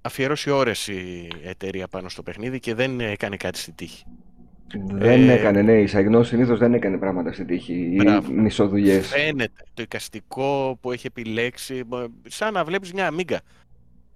αφιερώσει 0.00 0.50
ώρες 0.50 0.88
η 0.88 1.28
εταιρεία 1.44 1.88
πάνω 1.88 2.08
στο 2.08 2.22
παιχνίδι 2.22 2.60
και 2.60 2.74
δεν 2.74 3.00
έκανε 3.00 3.36
κάτι 3.36 3.58
στη 3.58 3.72
τύχη. 3.72 4.04
Δεν 4.84 5.28
Ε, 5.28 5.32
έκανε, 5.32 5.62
ναι, 5.62 5.72
η 5.80 5.86
Σαγνός 5.86 6.28
συνήθως 6.28 6.58
δεν 6.58 6.74
έκανε 6.74 6.98
πράγματα 6.98 7.32
στην 7.32 7.46
τύχη 7.46 7.72
ή 7.92 7.94
Μπράβο. 7.94 8.32
μισοδουλειές. 8.32 9.06
Φαίνεται 9.08 9.62
το 9.74 9.82
εικαστικό 9.82 10.78
που 10.80 10.92
έχει 10.92 11.06
επιλέξει, 11.06 11.84
μπο- 11.86 12.06
σαν 12.28 12.52
να 12.52 12.64
βλέπεις 12.64 12.92
μια 12.92 13.06
αμίγκα. 13.06 13.40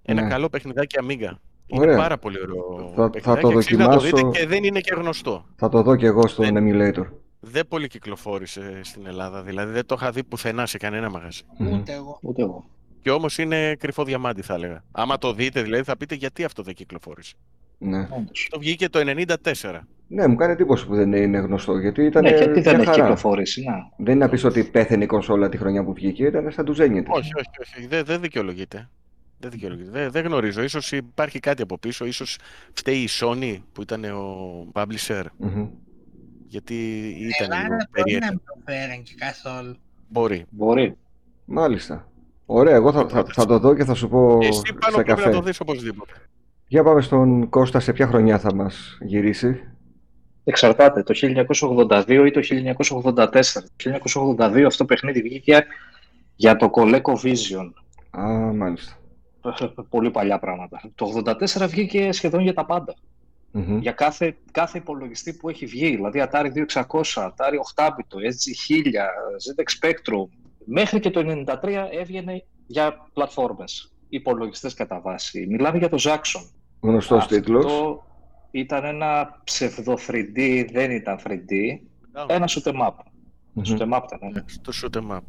Ένα 0.01 0.21
Ναι. 0.21 0.29
καλό 0.29 0.49
παιχνιδάκι 0.49 0.97
αμίγκα. 0.99 1.39
Είναι 1.71 1.81
Ωραία. 1.81 1.97
πάρα 1.97 2.17
πολύ 2.17 2.37
ωραίο 2.41 2.91
Θα- 2.95 3.01
θα 3.03 3.09
παιχνιδάκι, 3.09 3.41
το 3.41 3.57
αξίζει 3.57 3.77
να 3.77 3.87
το 3.89 3.99
δείτε 3.99 4.09
δοκιμάσω. 4.09 4.39
και 4.39 4.47
δεν 4.47 4.63
είναι 4.63 4.79
και 4.79 4.93
γνωστό. 4.97 5.45
Θα 5.55 5.69
το 5.69 5.81
δω 5.81 5.95
κι 5.95 6.05
εγώ 6.05 6.27
στον 6.27 6.45
emulator. 6.49 7.05
Δεν 7.39 7.67
πολύ 7.67 7.87
κυκλοφόρησε 7.87 8.79
στην 8.83 9.05
Ελλάδα, 9.07 9.41
δηλαδή 9.43 9.71
δεν 9.73 9.85
το 9.85 9.95
είχα 9.99 10.11
δει 10.11 10.23
πουθενά 10.23 10.65
σε 10.65 10.77
κανένα 10.77 11.09
μαγαζί. 11.09 11.41
Μμμ. 11.57 11.73
Ούτε 11.73 11.93
εγώ. 11.93 12.19
Ούτε 12.21 12.41
εγώ. 12.41 12.65
Και 13.01 13.11
όμως 13.11 13.37
είναι 13.37 13.75
κρυφό 13.79 14.03
διαμάντι 14.03 14.41
θα 14.41 14.53
έλεγα. 14.53 14.83
Άμα 14.91 15.17
το 15.17 15.33
δείτε 15.33 15.61
δηλαδή 15.61 15.83
θα 15.83 15.97
πείτε 15.97 16.15
γιατί 16.15 16.43
αυτό 16.43 16.63
δεν 16.63 16.73
κυκλοφόρησε. 16.73 17.33
Ναι. 17.77 17.97
Όντως. 18.09 18.47
Το 18.51 18.59
βγήκε 18.59 18.89
το 18.89 18.99
94. 18.99 19.87
ναι, 20.07 20.27
μου 20.27 20.35
κάνει 20.35 20.51
εντύπωση 20.51 20.87
που 20.87 20.95
δεν 20.95 21.13
είναι 21.13 21.37
γνωστό 21.37 21.77
γιατί 21.77 22.03
ήταν 22.03 22.23
Ναι, 22.23 22.29
γιατί 22.29 22.61
δεν 22.61 22.61
μια 22.61 22.71
έχει 22.73 22.85
χαρά. 22.85 23.01
κυκλοφορήσει. 23.01 23.63
Να. 23.63 23.73
Δεν 24.05 24.15
είναι 24.15 24.23
να 24.25 24.29
πεις 24.31 24.43
ότι 24.43 24.63
πέθανε 24.63 25.03
η 25.03 25.07
κονσόλα 25.07 25.49
τη 25.49 25.57
χρονιά 25.57 25.83
που 25.83 25.93
βγήκε, 25.93 26.23
ήταν 26.25 26.51
σαν 26.51 26.65
τουζένια 26.65 27.03
της. 27.03 27.11
Όχι, 27.13 27.29
όχι, 27.35 27.49
όχι. 27.77 27.87
Δεν, 27.87 28.05
δεν 28.05 28.21
δικαιολογείται. 28.21 28.89
Δεν 29.39 29.51
δικαιολογείται. 29.51 29.89
Δεν, 29.91 30.11
δεν 30.11 30.25
γνωρίζω. 30.25 30.61
Ίσως 30.63 30.91
υπάρχει 30.91 31.39
κάτι 31.39 31.61
από 31.61 31.77
πίσω. 31.77 32.05
Ίσως 32.05 32.37
φταίει 32.73 32.97
η 32.97 33.07
Sony 33.21 33.57
που 33.73 33.81
ήταν 33.81 34.03
ο 34.03 34.67
publisher. 34.73 35.23
Μμμ. 35.37 35.67
Γιατί 36.47 36.75
Στην 37.33 37.45
ήταν 37.45 37.47
λίγο 37.49 37.53
Ελλάδα 37.63 37.75
μπορεί 37.75 37.87
περίεργο. 37.91 38.25
να 38.25 38.31
μην 38.31 38.41
το 38.45 38.53
φέραν 38.65 39.03
και 39.03 39.13
καθόλου. 39.17 39.75
Μπορεί. 40.07 40.45
Μπορεί. 40.49 40.97
Μάλιστα. 41.45 42.07
Ωραία, 42.45 42.75
εγώ 42.75 42.91
θα, 42.91 43.07
θα, 43.09 43.25
θα 43.33 43.45
το 43.45 43.59
δω 43.59 43.75
και 43.75 43.83
θα 43.83 43.93
σου 43.93 44.09
πω 44.09 44.37
Εσύ 44.41 44.61
πάνω 44.79 44.95
σε 44.97 45.03
πρέπει 45.03 45.19
να 45.19 45.25
το 45.25 45.31
καφέ. 45.31 45.41
δεις 45.45 45.59
οπωσδήποτε. 45.59 46.11
Για 46.67 46.83
πάμε 46.83 47.01
στον 47.01 47.49
Κώστα, 47.49 47.79
σε 47.79 47.93
ποια 47.93 48.07
χρονιά 48.07 48.39
θα 48.39 48.53
μας 48.55 48.97
γυρίσει; 49.01 49.63
Εξαρτάται 50.43 51.03
το 51.03 51.13
1982 51.23 52.23
ή 52.27 52.31
το 52.31 52.41
1984. 53.03 53.41
Το 53.75 54.31
1982 54.37 54.63
αυτό 54.65 54.77
το 54.77 54.85
παιχνίδι 54.85 55.21
βγήκε 55.21 55.65
για 56.35 56.55
το 56.55 56.69
Coleco 56.75 57.13
Vision. 57.23 57.71
Α, 58.09 58.27
μάλιστα. 58.53 58.93
Πολύ 59.89 60.11
παλιά 60.11 60.39
πράγματα. 60.39 60.81
Το 60.95 61.23
84 61.25 61.67
βγήκε 61.67 62.11
σχεδόν 62.11 62.41
για 62.41 62.53
τα 62.53 62.65
πάντα. 62.65 62.95
Μμμ. 63.51 63.77
Για 63.77 63.91
κάθε, 63.91 64.37
κάθε 64.51 64.77
υπολογιστή 64.77 65.33
που 65.33 65.49
έχει 65.49 65.65
βγει. 65.65 65.95
Δηλαδή 65.95 66.27
Atari 66.29 66.47
2600, 66.73 66.83
Atari 67.13 67.57
8-bit, 67.75 68.11
SG1000, 68.31 68.93
ZX 69.45 69.87
Spectrum. 69.87 70.27
Μέχρι 70.65 70.99
και 70.99 71.09
το 71.09 71.43
93 71.61 71.87
έβγαινε 71.91 72.45
για 72.67 73.07
πλατφόρμες. 73.13 73.93
Υπολογιστές 74.09 74.73
κατά 74.73 74.99
βάση. 74.99 75.47
Μιλάμε 75.49 75.77
για 75.77 75.89
το 75.89 75.97
Jackson. 75.99 76.49
Γνωστός 76.79 77.27
τίτλος. 77.27 77.65
Αυτό 77.65 78.03
ήταν 78.51 78.85
ένα 78.85 79.41
ψευδο 79.43 79.97
3D, 80.07 80.65
δεν 80.71 80.91
ήταν 80.91 81.19
3D. 81.23 81.79
Ένα 82.27 82.49
shoot 82.49 82.71
'em 82.71 82.87
up. 82.87 82.93
Μμμ. 83.53 83.63
Στο 83.63 83.85
map 83.93 84.01
ήταν, 84.13 84.31
ναι. 84.31 84.43
Στο 84.45 84.71
shoot 84.81 84.97
'em 84.97 85.15
up. 85.15 85.21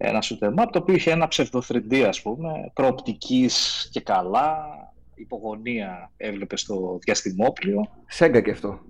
Ένα 0.00 0.22
shoot 0.22 0.46
'em 0.46 0.62
up 0.62 0.68
το 0.72 0.78
οποίο 0.78 0.94
είχε 0.94 1.10
ένα 1.10 1.28
ψευδο 1.28 1.62
3D 1.68 2.02
ας 2.08 2.22
πούμε, 2.22 2.70
προοπτικής 2.74 3.88
και 3.92 4.00
καλά, 4.00 4.66
υπογωνία 5.14 6.10
έβλεπε 6.16 6.56
στο 6.56 6.98
διαστημόπλιο. 7.02 7.88
Σέγγα 8.06 8.40
και 8.40 8.50
αυτό. 8.50 8.80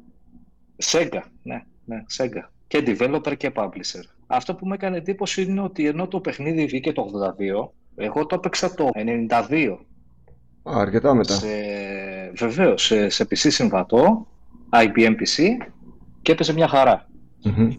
Sega, 0.85 1.21
ναι, 1.43 1.63
ναι, 1.85 2.05
Sega. 2.17 2.49
Και 2.67 2.83
developer 2.87 3.37
και 3.37 3.53
publisher. 3.55 4.03
Αυτό 4.27 4.55
που 4.55 4.67
με 4.67 4.75
έκανε 4.75 4.97
εντύπωση 4.97 5.43
είναι 5.43 5.61
ότι 5.61 5.87
ενώ 5.87 6.09
το 6.09 6.21
παιχνίδι 6.21 6.67
βγήκε 6.67 6.93
το 6.93 7.03
82, 7.03 7.69
εγώ 7.97 8.27
το 8.27 8.35
έπαιξα 8.35 8.75
το 8.75 8.91
92. 8.95 9.79
Α, 10.63 10.81
αρκετά 10.81 11.15
μετά. 11.15 11.35
Σε, 11.35 11.49
βεβαίως, 12.37 12.85
σε, 12.85 13.09
σε 13.09 13.25
PC 13.25 13.37
συμβατό, 13.37 14.27
IBM 14.73 15.11
PC 15.11 15.45
και 16.23 16.33
έπαιζε 16.33 16.53
μια 16.53 16.69
χαρά. 16.69 17.09
Μμμ. 17.43 17.71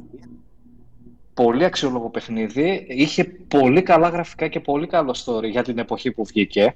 Πολύ 1.44 1.66
αξιόλογο 1.66 2.10
παιχνίδι, 2.10 2.86
είχε 2.90 3.24
πολύ 3.48 3.82
καλά 3.82 4.10
γραφικά 4.10 4.48
και 4.48 4.60
πολύ 4.60 4.88
καλό 4.88 5.16
story 5.26 5.50
για 5.50 5.64
την 5.64 5.78
εποχή 5.78 6.12
που 6.12 6.24
βγήκε. 6.26 6.76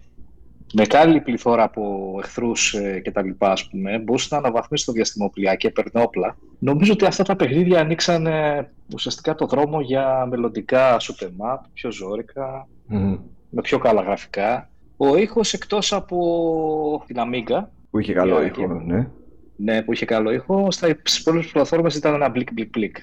Μεγάλη 0.74 1.22
πληθώρα 1.22 1.64
από 1.64 2.16
εχθρούς 2.24 2.76
και 3.04 3.12
τα 3.12 3.24
λοιπά, 3.24 3.52
ας 3.52 3.68
πούμε, 3.70 4.00
μπορούσε 4.00 4.28
να 4.32 4.38
αναβαθμίσει 4.38 4.86
το 4.86 4.92
διαστημόπλοιο 4.92 5.56
και 5.56 5.68
έπαιρνε 5.68 6.02
όπλα. 6.04 6.38
Νομίζω 6.60 6.94
ότι 6.94 7.06
αυτά 7.06 7.24
τα 7.24 7.36
παιχνίδια 7.36 7.80
ανοίξαν 7.80 8.26
ε, 8.28 8.72
ουσιαστικά 8.94 9.36
το 9.36 9.46
δρόμο 9.46 9.82
για 9.82 10.26
μελλοντικά 10.30 10.98
shoot 11.02 11.24
'em 11.24 11.54
up, 11.54 11.60
πιο 11.74 11.92
ζώρικα, 11.92 12.68
Μμμ. 12.88 13.18
με 13.50 13.62
πιο 13.62 13.78
καλά 13.78 14.02
γραφικά. 14.02 14.70
Ο 14.98 15.18
ήχος 15.18 15.54
εκτός 15.54 15.94
από 15.94 17.04
την 17.08 17.16
Amiga, 17.20 17.64
Που 17.90 18.00
είχε 18.00 18.14
καλό 18.14 18.38
Yeah, 18.38 18.46
ήχο, 18.46 18.62
και- 18.62 18.94
ναι. 18.94 19.08
ναι, 19.56 19.82
που 19.82 19.94
είχε 19.94 20.06
καλό 20.06 20.32
ήχο, 20.32 20.72
στα 20.72 20.88
υπόλοιπες 21.20 21.52
πλατφόρμες 21.52 21.96
ήταν 21.96 22.14
ένα 22.14 22.30
μπλικ 22.30 22.54
μπλικ 22.54 22.70
μπλικ. 22.70 22.98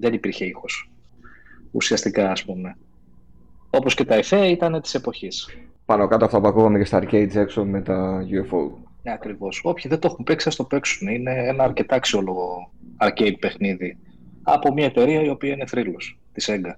Δεν 0.00 0.12
υπήρχε 0.12 0.44
ήχος. 0.44 0.90
Ουσιαστικά, 1.70 2.30
ας 2.30 2.44
πούμε. 2.44 2.76
Όπως 3.70 3.94
και 3.94 4.04
τα 4.04 4.14
εφέ 4.14 4.46
ήταν 4.46 4.80
της 4.80 4.94
εποχής. 4.94 5.48
Πάνω 5.84 6.06
κάτω 6.06 6.24
αυτά 6.24 6.40
που 6.40 6.48
ακούγαμε 6.48 6.78
και 6.78 6.84
στα 6.84 7.02
arcades 7.02 7.34
έξω 7.34 7.64
με 7.64 7.80
τα 7.82 8.26
UFO. 8.30 8.70
Ναι, 9.02 9.12
ακριβώς. 9.12 9.60
Όποιοι 9.64 9.84
δεν 9.88 9.98
το 9.98 10.08
έχουν 10.10 10.24
παίξει, 10.24 10.48
ας 10.48 10.56
το 10.56 10.64
παίξουν. 10.64 11.08
Είναι 11.08 11.32
ένα 11.48 11.64
αρκετά 11.64 11.94
αξιόλογο 11.94 12.70
arcade 13.00 13.36
παιχνίδι. 13.38 13.98
Από 14.42 14.72
μια 14.72 14.84
εταιρεία 14.84 15.22
η 15.22 15.28
οποία 15.28 15.52
είναι 15.52 15.66
θρύλος, 15.66 16.18
της 16.32 16.50
Sega. 16.50 16.74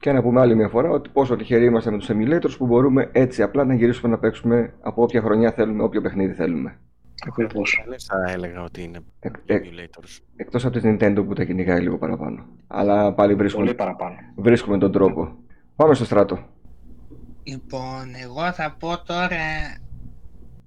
Και 0.00 0.12
να 0.12 0.22
πούμε 0.22 0.40
άλλη 0.40 0.54
μια 0.54 0.68
φορά 0.68 0.90
ότι 0.90 1.08
πόσο 1.12 1.36
τυχεροί 1.36 1.64
είμαστε 1.64 1.90
με 1.90 1.98
τους 1.98 2.10
emulators 2.12 2.56
που 2.58 2.66
μπορούμε 2.66 3.08
έτσι 3.12 3.42
απλά 3.42 3.64
να 3.64 3.74
γυρίσουμε 3.74 4.10
να 4.10 4.18
παίξουμε 4.18 4.74
από 4.80 5.02
όποια 5.02 5.20
χρονιά 5.20 5.52
θέλουμε, 5.52 5.82
όποιο 5.82 6.00
παιχνίδι 6.00 6.32
θέλουμε. 6.32 6.78
Ακριβώς. 7.26 7.84
Δεν 7.88 8.00
θα 8.00 8.30
έλεγα 8.32 8.62
ότι 8.62 8.82
είναι 8.82 9.00
Εκ, 9.20 9.34
εκ, 9.46 9.64
emulators. 9.64 10.18
εκτός 10.36 10.64
από 10.64 10.78
τη 10.80 10.88
Nintendo 10.92 11.24
που 11.26 11.32
τα 11.32 11.44
κυνηγάει 11.44 11.80
λίγο 11.80 11.98
παραπάνω. 11.98 12.46
Αλλά 12.66 13.12
πάλι 13.14 13.34
βρίσκουμε, 13.34 13.64
Πολύ 13.64 13.76
παραπάνω. 13.76 14.16
βρίσκουμε 14.36 14.78
τον 14.78 14.92
τρόπο. 14.92 15.36
Πάμε 15.76 15.94
στο 15.94 16.04
στράτο. 16.04 16.48
Λοιπόν, 17.42 18.14
εγώ 18.22 18.52
θα 18.52 18.76
πω 18.78 19.02
τώρα 19.02 19.38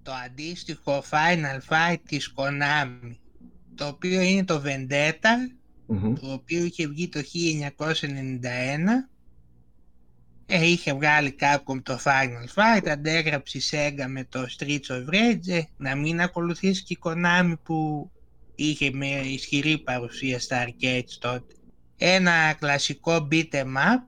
το 0.04 0.12
αντίστοιχο 0.26 1.04
Final 1.10 1.74
Fight 1.74 1.98
της 2.08 2.34
Konami, 2.36 3.12
το 3.76 3.86
οποίο 3.88 4.22
είναι 4.22 4.44
το 4.44 4.62
Vendetta, 4.66 5.54
Μμμ. 5.86 6.14
το 6.14 6.32
οποίο 6.34 6.64
είχε 6.64 6.88
βγει 6.88 7.10
το 7.10 7.20
1991. 7.20 9.10
Ε, 10.46 10.68
είχε 10.68 10.94
βγάλει 10.94 11.36
Capcom 11.40 11.82
το 11.84 12.00
Final 12.04 12.54
Fight, 12.56 12.88
αντέγραψε 12.88 13.58
η 13.58 13.62
Sega 13.72 14.06
με 14.08 14.24
το 14.30 14.46
Streets 14.58 14.92
of 14.92 15.14
Rage, 15.14 15.48
ε, 15.48 15.62
να 15.78 15.96
μην 15.96 16.22
ακολουθήσει 16.22 16.84
και 16.84 16.94
η 16.94 17.00
Konami 17.04 17.54
που 17.64 18.12
είχε 18.56 18.92
με 18.94 19.08
ισχυρή 19.08 19.78
παρουσία 19.78 20.40
στα 20.40 20.66
arcades 20.68 21.18
τότε. 21.20 21.54
Ένα 21.98 22.54
κλασικό 22.54 23.28
beat 23.32 23.50
'em 23.52 23.66
up, 23.66 24.04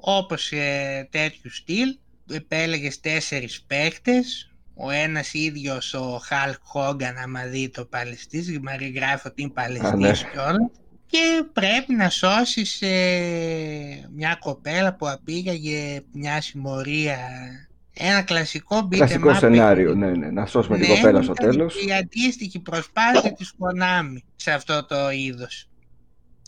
όπως 0.00 0.52
ε, 0.52 1.08
τέτοιου 1.10 1.50
στυλ, 1.50 1.98
επέλεγες 2.30 3.00
τέσσερις 3.00 3.62
παίχτες, 3.62 4.52
ο 4.74 4.90
ένας 4.90 5.32
ίδιος 5.34 5.94
ο 5.94 6.20
Hulk 6.28 6.56
Hogan 6.74 7.14
άμα 7.22 7.44
δει 7.44 7.68
το 7.68 7.84
παλαιστής, 7.84 8.58
μα 8.60 8.74
γράφει 8.74 9.28
ότι 9.28 9.42
είναι 9.42 9.50
παλαιστής 9.50 10.22
ναι. 10.22 10.30
κιόλας. 10.30 10.70
Και 11.10 11.44
πρέπει 11.52 11.94
να 11.94 12.10
σώσεις 12.10 12.82
ε, 12.82 14.08
μια 14.14 14.36
κοπέλα 14.40 14.94
που 14.94 15.08
απήγαγε 15.08 16.00
μια 16.12 16.40
συμμορία. 16.40 17.18
Ένα 18.00 18.22
κλασικό 18.22 18.76
beat 18.78 18.94
'em 18.94 18.96
Κλασικό 18.96 19.30
up 19.30 19.36
σενάριο, 19.36 19.88
παιχνίδι. 19.92 20.18
ναι, 20.18 20.26
ναι. 20.26 20.30
Να 20.30 20.46
σώσουμε 20.46 20.78
την 20.78 20.88
Ναι, 20.88 20.94
κοπέλα 20.94 21.22
στο 21.22 21.32
ήταν 21.32 21.50
τέλος. 21.50 21.84
Η 21.86 21.92
αντίστοιχη 21.92 22.60
προσπάθεια 22.60 23.32
της 23.32 23.52
Konami 23.58 24.16
σε 24.36 24.50
αυτό 24.52 24.84
το 24.86 25.10
είδος. 25.10 25.68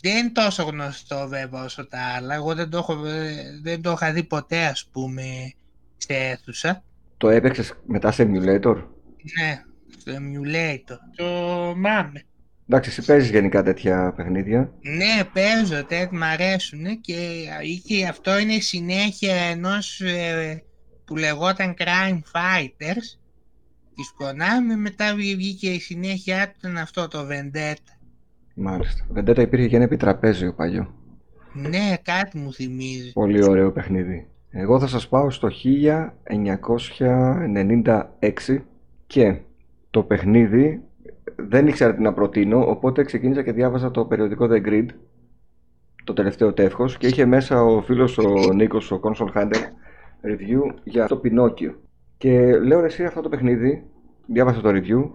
Δεν 0.01 0.17
είναι 0.17 0.29
τόσο 0.29 0.63
γνωστό 0.63 1.27
βέβαια 1.27 1.63
όσο 1.63 1.87
τα 1.87 1.99
άλλα. 2.17 2.35
Εγώ 2.35 2.55
δεν 2.55 2.69
το, 2.69 2.77
έχω, 2.77 3.05
ε, 3.05 3.59
δεν 3.61 3.81
το 3.81 3.91
είχα 3.91 4.11
δει 4.13 4.23
ποτέ 4.23 4.65
ας 4.65 4.85
πούμε 4.91 5.23
σε 5.97 6.13
αίθουσα. 6.13 6.83
Το 7.17 7.29
έπαιξες 7.29 7.73
μετά 7.85 8.11
σε 8.11 8.23
emulator; 8.23 8.83
Ναι, 9.39 9.63
στο 9.97 10.11
emulator. 10.11 10.97
Το 11.15 11.25
μάμε. 11.77 12.23
Εντάξει, 12.73 12.89
εσύ 12.89 13.05
παίζεις 13.05 13.29
γενικά 13.29 13.63
τέτοια 13.63 14.13
παιχνίδια. 14.15 14.73
Ναι, 14.81 15.23
παίζω, 15.33 15.85
τέτοια 15.85 16.09
μ' 16.11 16.23
αρέσουν 16.23 17.01
και 17.01 17.17
είχε, 17.61 18.07
αυτό 18.07 18.39
είναι 18.39 18.59
συνέχεια 18.59 19.35
ενός 19.35 20.01
ε, 20.01 20.63
που 21.05 21.15
λεγόταν 21.15 21.73
Crime 21.77 22.19
Fighters 22.31 23.17
της 23.95 24.13
Konami, 24.19 24.75
μετά 24.77 25.15
βγήκε 25.15 25.69
η 25.69 25.79
συνέχεια 25.79 26.47
του 26.47 26.53
ήταν 26.57 26.77
αυτό 26.77 27.07
το 27.07 27.19
Vendetta. 27.29 27.97
Μάλιστα. 28.55 29.07
Vendetta 29.15 29.39
υπήρχε 29.39 29.67
και 29.67 29.75
ένα 29.75 29.85
επιτραπέζιο 29.85 30.53
παλιό. 30.53 30.93
Ναι, 31.53 31.95
κάτι 32.01 32.37
μου 32.37 32.53
θυμίζει. 32.53 33.11
Πολύ 33.11 33.43
ωραίο 33.43 33.71
παιχνίδι. 33.71 34.27
Εγώ 34.49 34.79
θα 34.79 34.87
σας 34.87 35.07
πάω 35.07 35.29
στο 35.29 35.49
1996 38.47 38.61
και 39.07 39.37
το 39.89 40.03
παιχνίδι 40.03 40.81
δεν 41.47 41.67
ήξερα 41.67 41.95
τι 41.95 42.01
να 42.01 42.13
προτείνω, 42.13 42.69
οπότε 42.69 43.03
ξεκίνησα 43.03 43.43
και 43.43 43.51
διάβαζα 43.51 43.91
το 43.91 44.05
περιοδικό 44.05 44.47
The 44.49 44.65
Grid, 44.65 44.85
το 46.03 46.13
τελευταίο 46.13 46.53
τεύχος 46.53 46.97
και 46.97 47.07
είχε 47.07 47.25
μέσα 47.25 47.63
ο 47.63 47.81
φίλος 47.81 48.17
ο 48.17 48.53
Νίκος, 48.53 48.91
ο 48.91 48.99
Console 49.03 49.37
Hunter, 49.37 49.61
review 50.23 50.75
για 50.83 51.07
το 51.07 51.15
Πινόκιο. 51.15 51.79
Και 52.17 52.57
λέω 52.59 52.79
ρε 52.79 52.85
εσύ 52.85 53.03
αυτό 53.03 53.21
το 53.21 53.29
παιχνίδι, 53.29 53.83
διάβασα 54.25 54.61
το 54.61 54.69
review, 54.69 55.09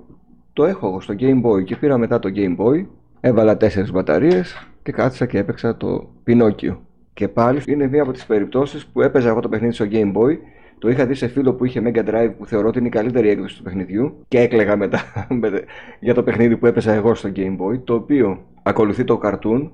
το 0.52 0.64
έχω 0.64 0.86
εγώ 0.86 1.00
στο 1.00 1.14
Game 1.18 1.42
Boy 1.44 1.64
και 1.64 1.76
πήρα 1.76 1.98
μετά 1.98 2.18
το 2.18 2.30
Game 2.34 2.56
Boy, 2.56 2.86
έβαλα 3.20 3.56
τέσσερις 3.56 3.92
μπαταρίες 3.92 4.68
και 4.82 4.92
κάθισα 4.92 5.26
και 5.26 5.38
έπαιξα 5.38 5.76
το 5.76 6.10
Πινόκιο. 6.24 6.80
Και 7.12 7.28
πάλι 7.28 7.62
είναι 7.66 7.86
μία 7.86 8.02
από 8.02 8.12
τις 8.12 8.26
περιπτώσεις 8.26 8.86
που 8.86 9.02
έπαιζα 9.02 9.28
εγώ 9.28 9.40
το 9.40 9.48
παιχνίδι 9.48 9.74
στο 9.74 9.86
Game 9.90 10.12
Boy 10.12 10.36
το 10.78 10.88
είχα 10.88 11.06
δει 11.06 11.14
σε 11.14 11.28
φίλο 11.28 11.54
που 11.54 11.64
είχε 11.64 11.82
Mega 11.84 12.08
Drive 12.08 12.32
που 12.38 12.46
θεωρώ 12.46 12.68
ότι 12.68 12.78
είναι 12.78 12.86
η 12.86 12.90
καλύτερη 12.90 13.28
έκδοση 13.28 13.56
του 13.56 13.62
παιχνιδιού 13.62 14.24
και 14.28 14.40
έκλαιγα 14.40 14.76
μετά 14.76 15.02
με- 15.40 15.64
για 16.00 16.14
το 16.14 16.22
παιχνίδι 16.22 16.56
που 16.56 16.66
έπαιζα 16.66 16.92
εγώ 16.92 17.14
στο 17.14 17.32
Game 17.36 17.56
Boy 17.56 17.80
το 17.84 17.94
οποίο 17.94 18.46
ακολουθεί 18.62 19.04
το 19.04 19.20
cartoon 19.24 19.70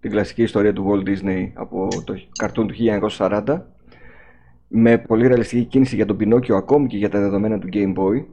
την 0.00 0.10
κλασική 0.10 0.42
ιστορία 0.42 0.72
του 0.72 0.86
Walt 0.90 1.08
Disney 1.08 1.50
από 1.54 1.88
το 2.04 2.14
cartoon 2.42 2.66
του 2.66 2.74
1940 3.18 3.60
με 4.68 4.98
πολύ 4.98 5.26
ρεαλιστική 5.26 5.64
κίνηση 5.64 5.96
για 5.96 6.06
τον 6.06 6.16
Πινόκιο 6.16 6.56
ακόμη 6.56 6.86
και 6.86 6.96
για 6.96 7.08
τα 7.08 7.20
δεδομένα 7.20 7.58
του 7.58 7.68
Game 7.72 7.94
Boy 7.94 8.24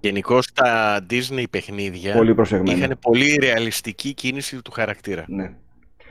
Γενικώ 0.00 0.38
τα 0.54 1.00
Disney 1.10 1.44
παιχνίδια 1.50 2.14
πολύ 2.14 2.34
προσεγμένα 2.34 2.76
είχαν 2.76 2.98
πολύ 3.00 3.36
ρεαλιστική 3.40 4.14
κίνηση 4.14 4.62
του 4.62 4.70
χαρακτήρα. 4.70 5.24
Ναι. 5.28 5.52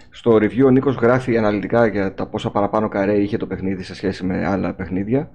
Στο 0.10 0.32
review 0.36 0.66
ο 0.66 0.70
Νίκος 0.70 0.96
γράφει 0.96 1.38
αναλυτικά 1.38 1.88
για 1.88 2.14
τα 2.14 2.28
πόσα 2.28 2.50
παραπάνω 2.52 2.88
καρέ 2.88 3.18
είχε 3.18 3.38
το 3.38 3.48
παιχνίδι 3.48 3.84
σε 3.84 3.96
σχέση 3.96 4.26
με 4.26 4.46
άλλα 4.48 4.74
παιχνίδια. 4.74 5.32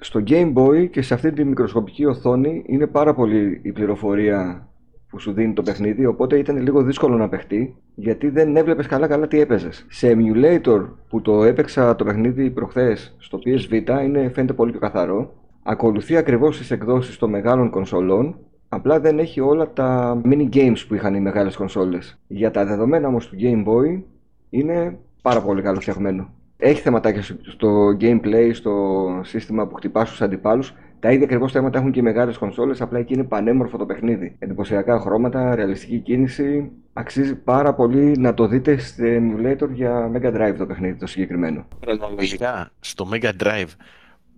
Στο 0.00 0.22
Game 0.26 0.52
Boy 0.54 0.90
και 0.90 1.02
σε 1.02 1.14
αυτή 1.14 1.32
τη 1.32 1.44
μικροσκοπική 1.44 2.04
οθόνη 2.04 2.62
είναι 2.66 2.86
πάρα 2.86 3.14
πολύ 3.14 3.60
η 3.62 3.72
πληροφορία 3.72 4.68
που 5.08 5.18
σου 5.18 5.32
δίνει 5.32 5.52
το 5.52 5.62
παιχνίδι, 5.62 6.06
οπότε 6.06 6.38
ήταν 6.38 6.56
λίγο 6.56 6.82
δύσκολο 6.82 7.16
να 7.16 7.28
παιχτεί, 7.28 7.76
γιατί 7.94 8.28
δεν 8.28 8.56
έβλεπες 8.56 8.86
καλά 8.86 9.06
καλά 9.06 9.28
τι 9.28 9.40
έπαιζες. 9.40 9.86
Σε 9.88 10.16
emulator 10.16 10.88
που 11.08 11.20
το 11.20 11.44
έπαιξα 11.44 11.96
το 11.96 12.04
παιχνίδι 12.04 12.50
προχθές 12.50 13.16
στο 13.18 13.38
PSV 13.44 14.02
είναι, 14.04 14.30
φαίνεται 14.34 14.52
πολύ 14.52 14.70
πιο 14.70 14.80
καθαρό. 14.80 15.34
Ακολουθεί 15.62 16.16
ακριβώς 16.16 16.58
τις 16.58 16.70
εκδόσεις 16.70 17.16
των 17.16 17.30
μεγάλων 17.30 17.70
κονσολών, 17.70 18.36
Απλά 18.74 19.00
δεν 19.00 19.18
έχει 19.18 19.40
όλα 19.40 19.72
τα 19.72 20.20
mini 20.24 20.48
games 20.52 20.84
που 20.88 20.94
είχαν 20.94 21.14
οι 21.14 21.20
μεγάλες 21.20 21.56
κονσόλες. 21.56 22.18
Για 22.26 22.50
τα 22.50 22.64
δεδομένα 22.64 23.08
όμως 23.08 23.28
του 23.28 23.36
Game 23.40 23.64
Boy 23.66 24.02
είναι 24.50 24.98
πάρα 25.22 25.40
πολύ 25.40 25.62
καλό 25.62 25.80
φτιαγμένο. 25.80 26.28
Έχει 26.56 26.80
θεματάκια 26.80 27.22
στο 27.42 27.96
gameplay, 28.00 28.50
στο 28.52 29.04
σύστημα 29.24 29.66
που 29.66 29.74
χτυπάς 29.74 30.08
στους 30.08 30.22
αντιπάλους. 30.22 30.74
Τα 31.00 31.12
ίδια 31.12 31.24
ακριβώς 31.24 31.52
θέματα 31.52 31.78
έχουν 31.78 31.90
και 31.90 31.98
οι 31.98 32.02
μεγάλες 32.02 32.38
κονσόλες, 32.38 32.80
απλά 32.80 32.98
εκεί 32.98 33.12
είναι 33.12 33.24
πανέμορφο 33.24 33.78
το 33.78 33.86
παιχνίδι. 33.86 34.36
Εντυπωσιακά 34.38 35.00
χρώματα, 35.00 35.54
ρεαλιστική 35.54 35.98
κίνηση. 35.98 36.70
Αξίζει 36.92 37.34
πάρα 37.34 37.74
πολύ 37.74 38.16
να 38.18 38.34
το 38.34 38.46
δείτε 38.46 38.76
σε 38.76 39.02
emulator 39.18 39.68
για 39.72 40.10
Mega 40.14 40.34
Drive 40.34 40.54
το 40.58 40.66
παιχνίδι 40.66 40.98
το 40.98 41.06
συγκεκριμένο. 41.06 41.66
Χρονολογικά, 41.84 42.70
στο 42.80 43.08
Mega 43.12 43.30
Drive 43.42 43.68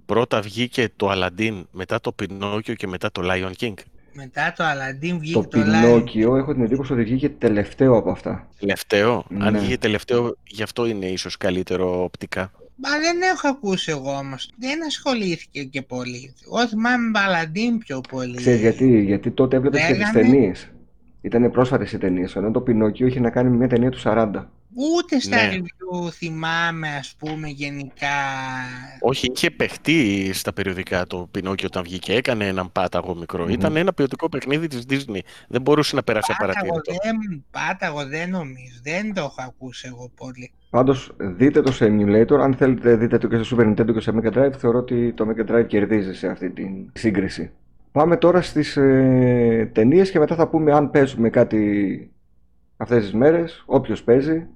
πρώτα 0.06 0.40
βγήκε 0.40 0.88
το 0.96 1.10
Aladdin, 1.12 1.62
μετά 1.70 2.00
το 2.00 2.14
Pinocchio 2.22 2.74
και 2.76 2.86
μετά 2.86 3.10
το 3.12 3.22
Lion 3.24 3.52
King. 3.60 3.74
Μετά 4.16 4.52
το 4.56 4.64
Aladdin 4.64 5.08
Το 5.10 5.18
βγήκε 5.18 5.38
το, 5.40 5.48
Lion 5.60 5.62
Πινόκιο 5.82 6.36
έχω 6.36 6.52
την 6.52 6.62
εντύπωση 6.62 6.92
ότι 6.92 7.02
βγήκε 7.02 7.28
τελευταίο 7.28 7.96
από 7.96 8.10
αυτά. 8.10 8.48
Τελευταίο. 8.60 9.24
Αν 9.38 9.52
Ναι. 9.52 9.58
βγήκε 9.58 9.78
τελευταίο, 9.78 10.36
γι' 10.46 10.62
αυτό 10.62 10.86
είναι 10.86 11.06
ίσως 11.06 11.36
καλύτερο 11.36 12.02
οπτικά. 12.04 12.50
Μα 12.76 12.88
δεν 12.98 13.16
έχω 13.34 13.48
ακούσει 13.48 13.90
εγώ 13.90 14.10
όμως. 14.16 14.50
Δεν 14.58 14.84
ασχολήθηκε 14.86 15.62
και 15.64 15.82
πολύ. 15.82 16.34
Εγώ 16.46 16.66
θυμάμαι 16.68 17.10
Aladdin 17.14 17.78
πιο 17.78 18.00
πολύ. 18.08 18.36
Ξέρεις 18.36 18.60
γιατί, 18.60 19.00
γιατί 19.02 19.30
τότε 19.30 19.56
έβλεπες 19.56 19.80
και 19.80 19.86
τις 19.86 19.96
Λέγανε- 19.98 20.22
ταινίες. 20.22 20.68
Ήταν 21.20 21.50
πρόσφατες 21.50 21.92
οι 21.92 21.98
ταινίες, 21.98 22.36
ενώ 22.36 22.50
το 22.50 22.60
Πινόκιο 22.60 23.06
είχε 23.06 23.20
να 23.20 23.30
κάνει 23.30 23.50
με 23.50 23.56
μια 23.56 23.68
ταινία 23.68 23.90
του 23.90 23.98
40. 23.98 24.50
Ούτε 24.78 25.20
στα 25.20 25.36
Ναι. 25.36 25.50
review 25.56 26.10
θυμάμαι 26.12 26.88
ας 26.88 27.14
πούμε 27.18 27.48
γενικά. 27.48 28.16
Όχι, 29.00 29.30
είχε 29.34 29.50
παιχτεί 29.50 30.30
στα 30.32 30.52
περιοδικά 30.52 31.06
το 31.06 31.28
Πινόκιο 31.30 31.66
όταν 31.70 31.82
βγήκε. 31.82 32.12
Έκανε 32.14 32.46
έναν 32.46 32.72
πάταγο 32.72 33.14
μικρό. 33.14 33.44
Μμμ. 33.44 33.50
Ήταν 33.52 33.76
ένα 33.76 33.92
ποιοτικό 33.92 34.28
παιχνίδι 34.28 34.66
της 34.68 34.84
Disney. 34.88 35.18
Δεν 35.48 35.60
μπορούσε 35.62 35.96
να 35.96 36.02
περάσει 36.02 36.34
Πάταγο 36.38 36.52
απαρατήρητο. 36.52 37.02
δεν, 37.02 37.44
πάταγο 37.50 38.06
δεν 38.06 38.30
νομίζω. 38.30 38.80
Δεν 38.82 39.14
το 39.14 39.20
έχω 39.20 39.42
ακούσει 39.46 39.86
εγώ 39.92 40.10
πολύ. 40.16 40.52
Πάντως 40.70 41.12
δείτε 41.18 41.62
το 41.62 41.72
σε 41.72 41.86
emulator, 41.86 42.38
αν 42.40 42.54
θέλετε 42.54 42.96
δείτε 42.96 43.18
το 43.18 43.28
και 43.28 43.42
στο 43.42 43.56
Super 43.56 43.62
Nintendo 43.66 43.92
και 43.94 44.00
σε 44.00 44.12
Mega 44.14 44.32
Drive, 44.32 44.52
θεωρώ 44.58 44.78
ότι 44.78 45.12
το 45.12 45.26
Mega 45.28 45.50
Drive 45.50 45.66
κερδίζει 45.66 46.14
σε 46.14 46.26
αυτή 46.26 46.50
τη 46.50 46.64
σύγκριση. 46.92 47.50
Πάμε 47.92 48.16
τώρα 48.16 48.42
στις 48.42 48.76
ε, 48.76 49.70
ταινίες 49.74 50.10
και 50.10 50.18
μετά 50.18 50.34
θα 50.34 50.48
πούμε 50.48 50.72
αν 50.72 50.90
παίζουμε 50.90 51.30
κάτι 51.30 52.10
αυτές 52.76 53.02
τις 53.02 53.12
μέρες, 53.14 53.62
όποιος 53.66 54.02
παίζει. 54.02 54.46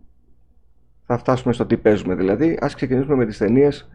Θα 1.12 1.18
φτάσουμε 1.18 1.52
στο 1.52 1.66
τι 1.66 1.76
παίζουμε 1.76 2.14
δηλαδή. 2.14 2.58
Ας 2.60 2.74
ξεκινήσουμε 2.74 3.14
με 3.14 3.26
τις 3.26 3.38
ταινίες 3.38 3.88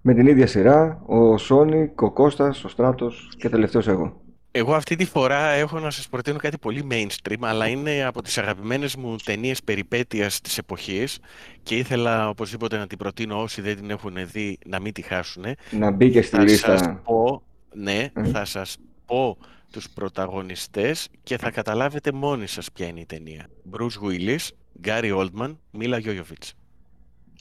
με 0.00 0.14
την 0.14 0.26
ίδια 0.26 0.46
σειρά, 0.46 1.00
ο 1.06 1.34
Sonic, 1.34 1.88
ο 1.94 2.10
Κώστας, 2.10 2.64
ο 2.64 2.68
Στράτος 2.68 3.32
και 3.38 3.48
τελευταίος 3.48 3.88
εγώ. 3.88 4.20
Εγώ 4.50 4.74
αυτή 4.74 4.96
τη 4.96 5.04
φορά 5.04 5.48
έχω 5.48 5.78
να 5.78 5.90
σας 5.90 6.08
προτείνω 6.08 6.38
κάτι 6.38 6.58
πολύ 6.58 6.86
mainstream, 6.90 7.36
αλλά 7.40 7.66
είναι 7.68 8.04
από 8.04 8.22
τις 8.22 8.38
αγαπημένες 8.38 8.96
μου 8.96 9.16
ταινίες 9.24 9.62
περιπέτειας 9.62 10.40
της 10.40 10.58
εποχής 10.58 11.18
και 11.62 11.76
ήθελα 11.76 12.28
οπωσδήποτε 12.28 12.76
να 12.76 12.86
την 12.86 12.98
προτείνω 12.98 13.42
όσοι 13.42 13.60
δεν 13.60 13.76
την 13.76 13.90
έχουν 13.90 14.14
δει 14.32 14.58
να 14.66 14.80
μην 14.80 14.92
τη 14.92 15.02
χάσουν. 15.02 15.44
Να 15.70 15.90
μπει 15.90 16.10
και 16.10 16.22
στη 16.22 16.36
Θα 16.36 16.40
σας 16.42 16.50
λίστα. 16.50 17.00
πω, 17.04 17.42
ναι, 17.74 18.08
Μμ. 18.14 18.24
θα 18.24 18.44
σας 18.44 18.76
πω 19.06 19.36
τους 19.72 19.88
πρωταγωνιστές 19.90 21.08
και 21.22 21.36
θα 21.38 21.50
καταλάβετε 21.50 22.12
μόνοι 22.12 22.46
σας 22.46 22.72
ποια 22.72 22.86
είναι 22.86 23.00
η 23.00 23.06
ταινία. 23.06 23.46
Bruce 23.72 24.08
Willis, 24.08 24.48
Gary 24.84 25.12
Oldman, 25.12 25.56
Mila 25.78 26.00
Jovovich. 26.00 26.52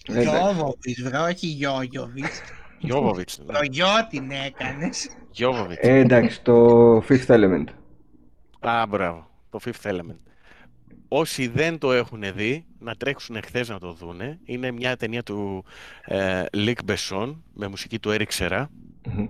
Εντάξει. 0.07 0.29
Γιώβοβιτς, 0.29 1.01
βρε, 1.01 1.17
όχι 1.17 1.47
Γιώγιοβιτς. 1.47 2.41
Jovovich, 2.81 3.45
ναι. 3.45 3.53
Το 3.53 3.59
γιο 3.71 3.85
την 4.09 4.31
έκανες. 4.31 5.09
Jovovich. 5.37 5.77
Ε, 5.77 5.97
εντάξει, 5.97 6.41
το 6.41 6.97
Fifth 6.97 7.25
Element. 7.27 7.65
Α, 8.59 8.85
μπράβο. 8.87 9.29
Το 9.49 9.59
Fifth 9.65 9.91
Element. 9.91 10.19
Όσοι 11.07 11.47
δεν 11.47 11.77
το 11.77 11.91
έχουν 11.91 12.23
δει, 12.35 12.65
να 12.79 12.95
τρέξουν 12.95 13.37
χθες 13.45 13.69
να 13.69 13.79
το 13.79 13.93
δούνε. 13.93 14.39
Είναι 14.43 14.71
μια 14.71 14.97
ταινία 14.97 15.23
του 15.23 15.65
ε, 16.01 16.43
Luc 16.53 16.75
Besson 16.87 17.35
με 17.53 17.67
μουσική 17.67 17.99
του 17.99 18.09
Eric 18.13 18.37
Serra. 18.37 18.65
Μμμ. 19.07 19.27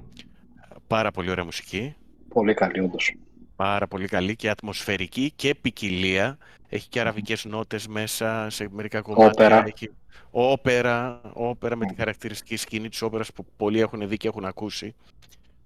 Πάρα 0.87 1.11
πολύ 1.11 1.29
ωραία 1.29 1.43
μουσική. 1.43 1.95
Πολύ 2.29 2.53
καλή 2.53 2.79
όντως. 2.79 3.15
Πάρα 3.55 3.87
πολύ 3.87 4.07
καλή 4.07 4.35
και 4.35 4.49
ατμοσφαιρική 4.49 5.31
και 5.35 5.55
ποικιλία. 5.55 6.37
Έχει 6.69 6.89
και 6.89 6.99
αραβικές 6.99 7.45
νότες 7.45 7.87
μέσα 7.87 8.47
σε 8.49 8.67
μερικά 8.71 9.01
κομμάτια. 9.01 9.27
Όπερα. 9.27 9.63
Έχει 9.65 9.91
όπερα, 10.31 11.21
όπερα 11.33 11.75
με 11.75 11.85
τη 11.85 11.95
χαρακτηριστική 11.95 12.55
σκηνή 12.55 12.89
της 12.89 13.01
όπερας 13.01 13.31
που 13.33 13.45
πολλοί 13.57 13.79
έχουν 13.79 14.07
δει 14.07 14.17
και 14.17 14.27
έχουν 14.27 14.45
ακούσει. 14.45 14.95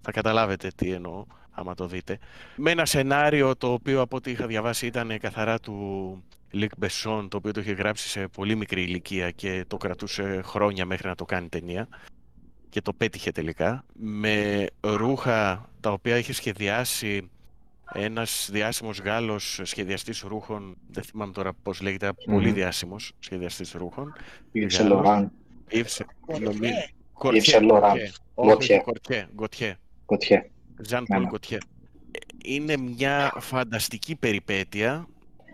Θα 0.02 0.12
καταλάβετε 0.12 0.72
τι 0.76 0.92
εννοώ 0.92 1.26
άμα 1.52 1.76
το 1.76 1.88
δείτε. 1.88 2.20
Με 2.56 2.72
ένα 2.72 2.86
σενάριο 2.86 3.56
το 3.56 3.72
οποίο 3.72 4.02
από 4.02 4.16
ό,τι 4.16 4.32
είχα 4.32 4.48
διαβάσει 4.48 4.86
ήταν 4.86 5.20
καθαρά 5.20 5.60
του 5.60 6.24
Λυκ 6.50 6.72
Μπεσόν, 6.78 7.30
το 7.30 7.38
οποίο 7.38 7.52
το 7.52 7.60
είχε 7.60 7.72
γράψει 7.72 8.10
σε 8.10 8.28
πολύ 8.28 8.56
μικρή 8.56 8.82
ηλικία 8.82 9.32
και 9.32 9.66
το 9.68 9.78
κρατούσε 9.78 10.42
χρόνια 10.44 10.86
μέχρι 10.86 11.08
να 11.08 11.16
το 11.16 11.26
κάνει 11.26 11.50
ταινία 11.50 11.88
και 12.70 12.82
το 12.82 12.94
πέτυχε 12.94 13.32
τελικά. 13.32 13.84
Με 13.94 14.66
ρούχα 14.82 15.70
τα 15.80 15.92
οποία 15.92 16.18
είχε 16.18 16.34
σχεδιάσει 16.34 17.30
ένας 17.94 18.50
διάσημος 18.52 19.00
Γάλλος 19.00 19.60
σχεδιαστής 19.64 20.22
ρούχων, 20.22 20.78
δεν 20.92 21.04
θυμάμαι 21.04 21.32
τώρα 21.32 21.54
πώς 21.64 21.82
λέγεται, 21.82 22.10
πολύ 22.26 22.48
Μμμ. 22.48 22.54
διάσημος 22.54 23.12
σχεδιαστής 23.20 23.72
ρούχων. 23.72 24.14
Yves 24.54 24.68
Γάλλος. 24.78 25.02
Saint 25.02 25.06
Laurent, 25.06 25.28
Yves, 25.72 26.06
νομίζω- 26.42 26.64
Ε, 26.64 26.72
Κορτιέ, 27.14 27.42
Saint 27.60 27.72
Laurent. 27.72 27.80
Κορτιέ. 27.82 28.12
Όχι, 28.36 28.52
όχι, 28.54 28.74
Gaultier. 28.74 28.84
Κορτιέ, 28.84 29.28
Γκοτιέ. 29.36 29.78
Gaultier. 30.06 30.42
Ζαν 30.82 31.00
Ναι, 31.08 31.16
Πολ 31.16 31.24
ναι. 31.24 31.30
Γκοτιέ. 31.30 31.58
Είναι 32.46 32.78
μια 32.78 33.34
φανταστική 33.40 34.16
περιπέτεια 34.16 35.08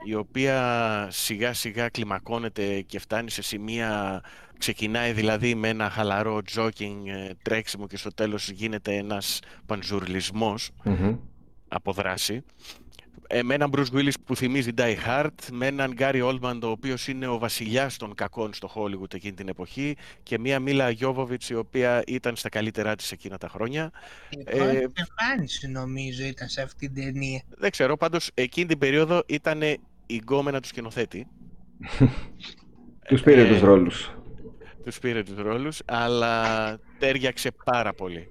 η 0.06 0.16
οποία 0.16 1.08
σιγά 1.12 1.54
σιγά 1.54 1.90
κλιμακώνεται 1.90 2.82
και 2.82 3.00
φτάνει 3.00 3.30
σε 3.32 3.42
σημεία 3.42 4.22
ξεκινάει 4.58 5.12
δηλαδή 5.12 5.56
με 5.56 5.68
ένα 5.68 5.90
χαλαρό 5.90 6.42
τζόκινγκ 6.42 7.08
ε, 7.08 7.32
τρέξιμο 7.42 7.88
και 7.88 7.98
στο 7.98 8.14
τέλος 8.14 8.50
γίνεται 8.50 8.96
ένας 8.96 9.40
πανζουρλισμός 9.66 10.70
Μμμ. 10.84 11.16
Από 11.76 11.92
δράση. 11.92 12.42
Ε, 13.28 13.44
με 13.44 13.54
έναν 13.54 13.70
Bruce 13.76 13.92
Willis 13.94 14.12
που 14.26 14.36
θυμίζει 14.36 14.70
Die 14.78 14.96
Hard, 15.08 15.30
με 15.52 15.68
έναν 15.68 15.94
Gary 15.98 16.24
Oldman 16.30 16.60
ο 16.64 16.68
οποίος 16.68 17.08
είναι 17.08 17.28
ο 17.28 17.38
βασιλιάς 17.38 17.98
των 17.98 18.14
κακών 18.16 18.54
στο 18.54 18.72
Hollywood 18.76 19.14
εκείνη 19.14 19.34
την 19.34 19.48
εποχή 19.48 19.96
και 20.24 20.40
μία 20.40 20.60
Μίλα 20.60 20.90
Γιώβοβιτς 20.90 21.50
η 21.50 21.56
οποία 21.56 22.04
ήταν 22.08 22.36
στα 22.36 22.50
καλύτερά 22.50 22.96
της 22.96 23.12
εκείνα 23.12 23.38
τα 23.38 23.48
χρόνια. 23.48 23.92
Η 24.30 24.44
Ε, 24.46 24.58
πρώτη 24.58 24.76
εμφάνιση 24.78 25.68
νομίζω 25.68 26.26
ήταν 26.26 26.48
σε 26.48 26.62
αυτή 26.62 26.90
την 26.90 27.04
ταινία. 27.04 27.42
Δεν 27.58 27.72
ξέρω, 27.72 27.98
πάντως 27.98 28.32
εκείνη 28.34 28.68
την 28.68 28.78
περίοδο 28.78 29.24
ήταν 29.28 29.62
η 30.06 30.16
γκόμενα 30.16 30.60
του 30.60 30.68
σκηνοθέτη. 30.68 31.28
Τους 33.08 33.22
πήρε 33.22 33.42
Ε, 33.42 33.48
τους 33.48 33.60
ρόλους. 33.60 34.12
Τους 34.84 35.00
πήρε 35.00 35.24
τους 35.24 35.36
ρόλους, 35.38 35.82
αλλά 35.86 36.44
τέριαξε 37.00 37.52
πάρα 37.66 37.94
πολύ 37.94 38.28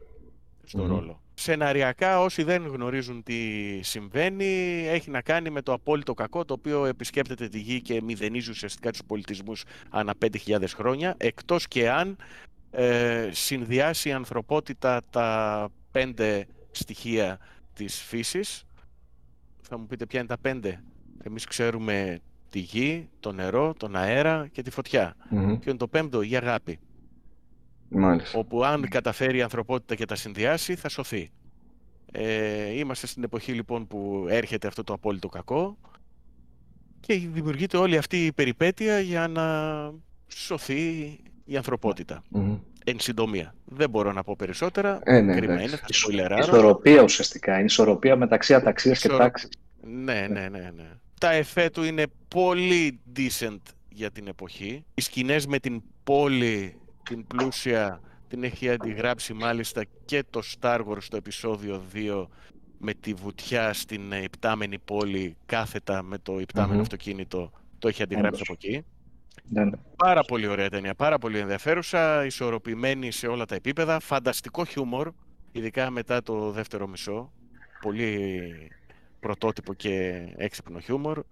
στο 0.64 0.82
Μμμ. 0.82 0.88
ρόλο. 0.88 1.22
Σεναριακά, 1.44 2.20
όσοι 2.20 2.42
δεν 2.42 2.66
γνωρίζουν 2.66 3.22
τι 3.22 3.34
συμβαίνει, 3.82 4.84
έχει 4.88 5.10
να 5.10 5.20
κάνει 5.20 5.50
με 5.50 5.62
το 5.62 5.72
απόλυτο 5.72 6.14
κακό, 6.14 6.44
το 6.44 6.54
οποίο 6.54 6.86
επισκέπτεται 6.86 7.48
τη 7.48 7.58
γη 7.58 7.80
και 7.80 8.02
μηδενίζει 8.02 8.50
ουσιαστικά 8.50 8.90
τους 8.90 9.00
πολιτισμούς 9.06 9.64
ανά 9.90 10.14
5.000 10.24 10.64
χρόνια, 10.74 11.14
εκτός 11.16 11.68
και 11.68 11.90
αν 11.90 12.16
ε, 12.70 13.28
συνδυάσει 13.32 14.08
η 14.08 14.12
ανθρωπότητα 14.12 15.00
τα 15.10 15.68
πέντε 15.90 16.46
στοιχεία 16.70 17.38
της 17.74 18.02
φύσης. 18.02 18.64
Θα 19.62 19.78
μου 19.78 19.86
πείτε 19.86 20.06
ποια 20.06 20.18
είναι 20.18 20.28
τα 20.28 20.38
πέντε. 20.38 20.82
Εμείς 21.22 21.44
ξέρουμε 21.44 22.20
τη 22.50 22.58
γη, 22.58 23.08
το 23.20 23.32
νερό, 23.32 23.74
τον 23.76 23.96
αέρα 23.96 24.48
και 24.52 24.62
τη 24.62 24.70
φωτιά. 24.70 25.16
Μμμ. 25.28 25.58
Ποιο 25.58 25.70
είναι 25.70 25.78
το 25.78 25.88
πέμπτο, 25.88 26.22
η 26.22 26.36
αγάπη. 26.36 26.78
Μάλιστα. 27.94 28.38
Όπου 28.38 28.64
αν 28.64 28.88
καταφέρει 28.88 29.38
η 29.38 29.42
ανθρωπότητα 29.42 29.94
και 29.94 30.04
τα 30.04 30.14
συνδυάσει, 30.14 30.74
θα 30.74 30.88
σωθεί. 30.88 31.30
Ε, 32.12 32.70
είμαστε 32.78 33.06
στην 33.06 33.22
εποχή 33.22 33.52
λοιπόν 33.52 33.86
που 33.86 34.26
έρχεται 34.28 34.66
αυτό 34.66 34.84
το 34.84 34.92
απόλυτο 34.92 35.28
κακό 35.28 35.76
και 37.00 37.14
δημιουργείται 37.18 37.76
όλη 37.76 37.96
αυτή 37.96 38.26
η 38.26 38.32
περιπέτεια 38.32 39.00
για 39.00 39.28
να 39.28 39.44
σωθεί 40.28 40.82
η 41.44 41.56
ανθρωπότητα. 41.56 42.22
Μμμ. 42.28 42.56
Εν 42.84 43.00
συντομία. 43.00 43.54
Δεν 43.64 43.90
μπορώ 43.90 44.12
να 44.12 44.22
πω 44.22 44.34
περισσότερα. 44.38 45.00
Ε, 45.04 45.20
ναι, 45.20 45.34
Κρίμα 45.34 45.52
εντάξει. 45.52 45.68
είναι, 45.68 45.76
θα 45.76 45.86
σποιλεράρω. 45.92 46.42
Ισορροπία 46.42 47.02
ουσιαστικά. 47.02 47.54
Είναι 47.54 47.64
ισορροπία 47.64 48.16
μεταξύ 48.16 48.54
αταξίας 48.54 49.00
και 49.00 49.06
Ισορο- 49.06 49.22
τάξης. 49.22 49.48
Ναι, 49.82 50.26
ναι, 50.30 50.48
ναι, 50.48 50.70
ναι. 50.76 50.88
Τα 51.20 51.30
εφέ 51.30 51.70
του 51.70 51.82
είναι 51.82 52.04
πολύ 52.28 53.00
decent 53.16 53.58
για 53.88 54.10
την 54.10 54.26
εποχή. 54.26 54.84
Οι 54.94 55.00
σκηνές 55.00 55.46
με 55.46 55.58
την 55.58 55.82
πόλη, 56.04 56.76
την 57.04 57.26
πλούσια, 57.26 58.00
την 58.28 58.44
έχει 58.44 58.70
αντιγράψει 58.70 59.32
μάλιστα 59.32 59.84
και 60.04 60.24
το 60.30 60.40
Star 60.60 60.80
Wars 60.86 60.96
στο 61.02 61.16
επεισόδιο 61.16 61.82
2 61.94 62.26
με 62.78 62.94
τη 62.94 63.14
βουτιά 63.14 63.72
στην 63.72 64.12
ε, 64.12 64.22
υπτάμενη 64.22 64.78
πόλη 64.78 65.36
κάθετα 65.46 66.02
με 66.02 66.18
το 66.18 66.38
υπτάμενο 66.40 66.74
Μμμ. 66.74 66.80
αυτοκίνητο. 66.80 67.52
Το 67.78 67.88
έχει 67.88 68.02
αντιγράψει 68.02 68.42
Όντως. 68.42 68.48
από 68.48 68.58
εκεί. 68.62 68.84
Ναι, 69.48 69.64
ναι. 69.64 69.76
Πάρα 69.96 70.22
πολύ 70.22 70.46
ωραία 70.46 70.68
ταινία, 70.68 70.94
πάρα 70.94 71.18
πολύ 71.18 71.38
ενδιαφέρουσα, 71.38 72.24
ισορροπημένη 72.24 73.10
σε 73.10 73.26
όλα 73.26 73.44
τα 73.44 73.54
επίπεδα, 73.54 74.00
φανταστικό 74.00 74.64
χιούμορ, 74.64 75.12
ειδικά 75.52 75.90
μετά 75.90 76.22
το 76.22 76.50
δεύτερο 76.50 76.86
μισό. 76.86 77.32
Πολύ 77.80 78.40
πρωτότυπο 79.20 79.74
και 79.74 80.24
έξυπνο 80.36 80.78
χιούμορ. 80.78 81.22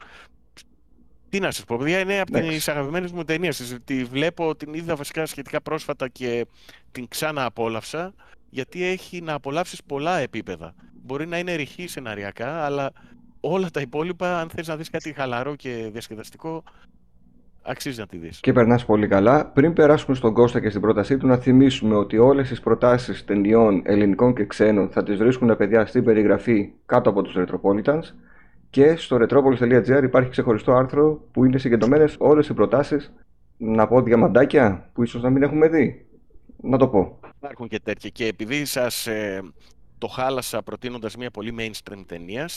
Τι 1.33 1.41
να 1.41 1.51
σας 1.51 1.65
πω, 1.65 1.77
παιδιά, 1.77 1.99
είναι 1.99 2.21
από 2.21 2.37
Εντάξει. 2.37 2.57
τις 2.57 2.69
αγαπημένες 2.69 3.13
μου 3.13 3.25
ταινίες. 3.25 3.79
Τη 3.85 4.05
βλέπω, 4.05 4.57
την 4.57 4.75
είδα 4.75 4.97
βασικά 4.97 5.27
σχετικά 5.27 5.61
πρόσφατα 5.61 6.09
και 6.09 6.47
την 6.93 7.09
ξανά 7.09 7.45
απόλαυσα, 7.45 8.15
γιατί 8.51 8.85
έχει 8.85 9.21
να 9.21 9.35
απολαύσεις 9.35 9.83
πολλά 9.83 10.19
επίπεδα. 10.19 10.75
Μπορεί 11.05 11.27
να 11.27 11.39
είναι 11.39 11.55
ρηχή 11.55 11.87
σεναριακά, 11.87 12.65
αλλά 12.65 12.93
όλα 13.41 13.71
τα 13.71 13.81
υπόλοιπα, 13.81 14.41
αν 14.41 14.49
θες 14.49 14.69
να 14.69 14.77
δεις 14.77 14.91
κάτι 14.91 15.13
χαλαρό 15.13 15.55
και 15.55 15.89
διασκεδαστικό, 15.93 16.63
Αξίζει 17.65 18.01
να 18.01 18.07
τη 18.07 18.17
δεις. 18.17 18.41
Και 18.41 18.53
περνάς 18.53 18.85
πολύ 18.85 19.09
καλά. 19.09 19.47
Πριν 19.47 19.73
περάσουμε 19.73 20.17
στον 20.17 20.33
Κώστα 20.35 20.61
και 20.61 20.69
στην 20.69 20.81
πρότασή 20.81 21.17
του, 21.17 21.27
να 21.27 21.37
θυμίσουμε 21.37 21.97
ότι 21.97 22.19
όλες 22.19 22.49
τις 22.49 22.61
προτάσεις 22.61 23.25
ταινιών 23.25 23.83
ελληνικών 23.85 24.35
και 24.35 24.45
ξένων 24.45 24.91
θα 24.91 25.03
τις 25.03 25.17
βρίσκουν 25.17 25.57
παιδιά 25.57 25.87
στην 25.87 26.05
περιγραφή 26.05 26.73
κάτω 26.87 27.11
από 27.11 27.23
τους 27.23 27.35
Retropolitans. 27.37 28.03
Και 28.73 28.97
στο 28.97 29.17
retropolis.gr 29.21 30.01
υπάρχει 30.03 30.31
ξεχωριστό 30.31 30.73
άρθρο 30.73 31.25
που 31.33 31.45
είναι 31.45 31.59
συγκεντρωμένες 31.59 32.17
όλες 32.19 32.49
οι 32.49 32.55
προτάσεις. 32.55 33.13
Να 33.57 33.87
πω 33.87 34.03
διαμαντάκια 34.03 34.91
που 34.93 35.03
ίσως 35.03 35.23
να 35.23 35.31
μην 35.31 35.43
έχουμε 35.43 35.69
δει. 35.69 36.07
Να 36.57 36.79
το 36.79 36.89
πω. 36.89 37.19
Υπάρχουν 37.37 37.69
και 37.69 37.81
τέτοια. 37.81 38.11
Και 38.11 38.27
επειδή 38.27 38.65
σας 38.65 39.07
ε, 39.07 39.43
το 39.99 40.07
χάλασα 40.07 40.63
προτείνοντας 40.63 41.17
μια 41.17 41.31
πολύ 41.31 41.55
mainstream 41.59 42.03
ταινία, 42.07 42.49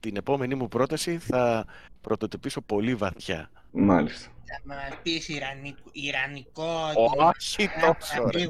την 0.00 0.16
επόμενη 0.16 0.54
μου 0.54 0.68
πρόταση 0.68 1.18
θα 1.18 1.64
πρωτοτυπήσω 2.00 2.60
πολύ 2.60 2.94
βαθιά. 2.94 3.50
Μάλιστα. 3.70 4.30
Θα 4.44 4.60
μας 4.64 4.98
πεις 5.02 5.28
Ιρανικό, 5.28 5.82
Ιρανικό 5.92 6.92
Όχι 7.28 7.68
τόσο, 7.80 8.22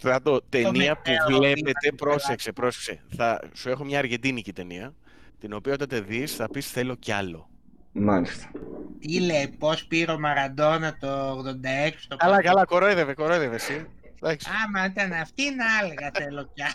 Στράτο, 0.00 0.40
ταινία 0.48 0.70
μετέωρο 0.72 1.24
που 1.28 1.36
βλέπετε, 1.36 1.72
πήραμε 1.80 1.96
πρόσεξε, 1.96 2.52
πρόσεξε. 2.52 3.02
Θα 3.16 3.40
σου 3.54 3.68
έχω 3.68 3.84
μια 3.84 3.98
αργεντίνικη 3.98 4.52
ταινία, 4.52 4.94
την 5.38 5.52
οποία 5.52 5.72
όταν 5.72 5.88
τη 5.88 6.00
δεις 6.00 6.34
θα 6.34 6.48
πεις 6.48 6.70
θέλω 6.70 6.94
κι 6.94 7.12
άλλο. 7.12 7.48
Μάλιστα. 7.92 8.50
Τι 8.98 9.20
λέει, 9.20 9.54
πώς 9.58 9.84
πήρε 9.86 10.12
ο 10.12 10.18
Μαραντόνα 10.18 10.96
το 11.00 11.38
86 11.38 11.92
στο 11.98 12.16
Καλά, 12.16 12.42
καλά, 12.42 12.64
κορόιδευε, 12.64 13.14
κορόιδευε 13.14 13.54
εσύ. 13.54 13.86
Εντάξει. 14.22 14.48
Άμα 14.64 14.84
ήταν 14.84 15.12
αυτή 15.12 15.42
να 15.54 15.64
έλεγα 15.82 16.10
θέλω 16.14 16.50
πια. 16.54 16.74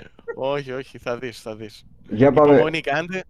όχι, 0.54 0.72
όχι, 0.72 0.98
θα 0.98 1.18
δεις, 1.18 1.40
θα 1.40 1.56
δεις. 1.56 1.86
Για 2.08 2.32
πάμε. 2.32 2.52
Υπομονή 2.54 2.80
κάντε. 2.80 3.22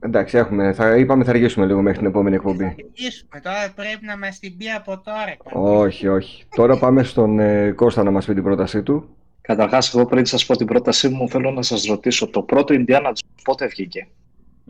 Εντάξει, 0.00 0.36
έχουμε. 0.36 0.72
Θα, 0.72 0.96
είπαμε 0.96 1.24
θα 1.24 1.30
αργήσουμε 1.30 1.66
λίγο 1.66 1.82
μέχρι 1.82 1.98
την 1.98 2.06
επόμενη 2.06 2.36
εκπομπή. 2.36 2.64
Αρχίσουμε, 2.64 3.40
τώρα 3.42 3.72
πρέπει 3.74 4.04
να 4.06 4.18
μας 4.18 4.38
την 4.38 4.56
πει 4.56 4.70
από 4.70 5.00
τώρα. 5.04 5.36
όχι, 5.62 6.08
όχι. 6.08 6.44
Τώρα 6.56 6.78
πάμε 6.78 7.02
στον 7.02 7.38
ε, 7.38 7.70
Κώστα 7.70 8.02
να 8.02 8.10
μας 8.10 8.26
πει 8.26 8.34
την 8.34 8.42
πρότασή 8.42 8.82
του. 8.82 9.08
Καταρχάς, 9.40 9.94
εγώ 9.94 10.06
πριν 10.06 10.26
σας 10.26 10.46
πω 10.46 10.56
την 10.56 10.66
πρότασή 10.66 11.08
μου, 11.08 11.28
θέλω 11.28 11.50
να 11.50 11.62
σας 11.62 11.84
ρωτήσω, 11.84 12.26
το 12.26 12.42
πρώτο 12.42 12.74
Indiana 12.78 13.06
Jones 13.06 13.40
πότε 13.44 13.66
βγήκε; 13.66 14.08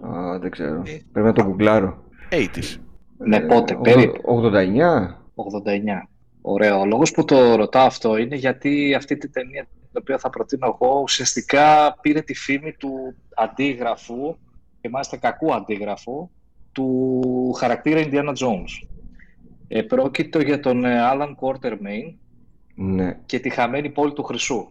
Α, 0.00 0.38
δεν 0.38 0.50
ξέρω. 0.50 0.82
Ε. 0.86 1.00
Πρέπει 1.12 1.26
να 1.26 1.32
το 1.32 1.42
γκουγκλάρω. 1.42 2.02
80's. 2.30 2.76
Ναι, 3.18 3.40
πότε, 3.40 3.72
Ε, 3.72 3.78
περίπου. 3.82 4.20
89. 4.24 5.22
89. 5.34 6.08
Ωραία. 6.40 6.78
Ο 6.78 6.86
λόγος 6.86 7.10
που 7.10 7.24
το 7.24 7.54
ρωτάω 7.54 7.86
αυτό 7.86 8.16
είναι 8.16 8.36
γιατί 8.36 8.94
αυτή 8.94 9.16
τη 9.16 9.28
ταινία 9.28 9.62
την 9.62 10.00
οποία 10.00 10.18
θα 10.18 10.30
προτείνω 10.30 10.66
εγώ 10.66 11.00
ουσιαστικά 11.02 11.96
πήρε 12.00 12.20
τη 12.20 12.34
φήμη 12.34 12.72
του 12.72 13.14
αντίγραφου 13.34 14.36
και 14.80 14.88
μάλιστα 14.88 15.16
κακού 15.16 15.54
αντίγραφου 15.54 16.30
του 16.72 17.52
χαρακτήρα 17.52 18.00
Indiana 18.04 18.34
Jones. 18.34 18.86
Ε, 19.68 19.82
πρόκειται 19.82 20.42
για 20.42 20.60
τον 20.60 20.84
ε, 20.84 20.98
Alan 21.12 21.34
Quatermain 21.40 22.14
Ναι, 22.74 23.18
και 23.26 23.38
τη 23.38 23.50
χαμένη 23.50 23.90
πόλη 23.90 24.12
του 24.12 24.22
Χρυσού. 24.22 24.70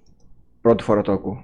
πρώτη 0.62 0.84
φορά 0.84 1.02
το 1.02 1.12
ακούω. 1.12 1.44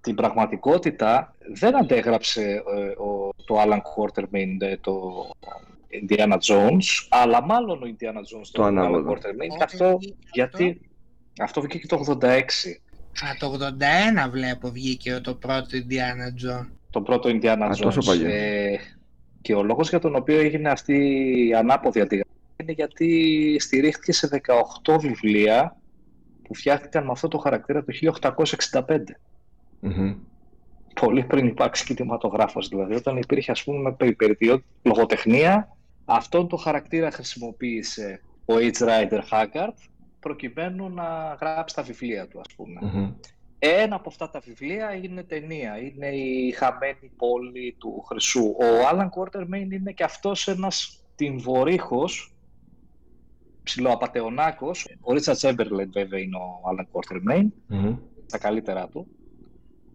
Στην 0.00 0.14
πραγματικότητα 0.14 1.34
δεν 1.54 1.76
αντέγραψε 1.76 2.42
ε, 2.76 3.02
ο, 3.02 3.28
το 3.44 3.56
Alan 3.62 3.78
Quatermain 3.78 4.56
ε, 4.60 4.76
το 4.76 5.12
Indiana 6.02 6.38
Jones, 6.38 7.06
αλλά 7.08 7.42
μάλλον 7.44 7.82
ο 7.82 7.86
Indiana 7.86 8.18
Jones 8.18 8.48
Το 8.52 8.62
Alan 8.62 8.66
ανάλογο. 8.66 9.12
Quatermain 9.12 9.18
και 9.38 9.46
Πότε 9.48 9.64
αυτό 9.64 9.98
βγήκε 9.98 10.16
γιατί 10.32 10.80
αυτό 11.40 11.60
βγήκε 11.60 11.86
το 11.86 12.18
86. 12.22 12.26
Α, 12.26 13.36
το 13.38 13.52
81 14.26 14.30
βλέπω 14.30 14.70
βγήκε 14.70 15.20
το 15.22 15.34
πρώτο 15.34 15.68
Indiana 15.72 16.44
Jones. 16.44 16.66
Το 16.90 17.00
πρώτο 17.00 17.28
Indiana 17.28 17.60
Α, 17.60 17.70
Jones. 17.70 17.78
τόσο 17.80 18.00
παλιό. 18.00 18.28
Ε, 18.28 18.78
και 19.40 19.54
ο 19.54 19.62
λόγος 19.62 19.88
για 19.88 19.98
τον 19.98 20.14
οποίο 20.14 20.38
έγινε 20.38 20.70
αυτή 20.70 20.94
η 21.48 21.54
ανάποδη 21.54 22.00
αντίγραφη 22.00 22.30
είναι 22.56 22.72
γιατί 22.72 23.56
στηρίχθηκε 23.58 24.12
σε 24.12 24.28
18 24.84 24.98
βιβλία 25.00 25.76
που 26.42 26.54
φτιάχτηκαν 26.54 27.04
με 27.04 27.10
αυτό 27.10 27.28
το 27.28 27.38
χαρακτήρα 27.38 27.84
το 27.84 27.92
1865. 28.70 28.98
Μμμ. 29.80 30.14
Πολύ 31.00 31.22
πριν 31.24 31.46
υπάρξει 31.46 31.84
κινηματογράφος 31.94 32.68
δηλαδή. 32.68 32.94
Όταν 32.94 33.16
υπήρχε 33.16 33.50
ας 33.50 33.64
πούμε 33.64 33.92
περιπέτειο 33.92 34.62
λογοτεχνία, 34.82 35.76
αυτόν 36.04 36.48
το 36.48 36.56
χαρακτήρα 36.56 37.10
χρησιμοποίησε 37.10 38.20
ο 38.44 38.54
H. 38.54 38.78
Rider 38.78 39.20
Haggard 39.30 39.74
προκειμένου 40.20 40.88
να 40.90 41.36
γράψει 41.40 41.74
τα 41.74 41.82
βιβλία 41.82 42.26
του 42.28 42.40
ας 42.40 42.54
πούμε. 42.56 42.80
Μμμ. 42.82 43.12
Ένα 43.62 43.96
από 43.96 44.08
αυτά 44.08 44.30
τα 44.30 44.40
βιβλία 44.40 44.92
είναι 44.94 45.22
ταινία, 45.22 45.76
είναι 45.78 46.06
η 46.06 46.50
χαμένη 46.50 47.10
πόλη 47.16 47.76
του 47.78 48.02
Χρυσού. 48.08 48.44
Ο 48.58 48.86
Άλαν 48.90 49.10
Quartermain 49.16 49.70
είναι 49.72 49.92
και 49.92 50.04
αυτός 50.04 50.48
ένας 50.48 51.04
τυμβορύχος, 51.14 52.34
ψιλοαπατεωνάκος. 53.62 54.88
Ο 55.00 55.12
Ρίτσαρτ 55.12 55.38
Τσέμπερλεν 55.38 55.90
βέβαια 55.92 56.20
είναι 56.20 56.36
ο 56.36 56.68
Άλαν 56.68 56.88
Quartermain, 56.92 57.46
Μμμ. 57.66 57.96
τα 58.28 58.38
καλύτερά 58.38 58.88
του, 58.88 59.06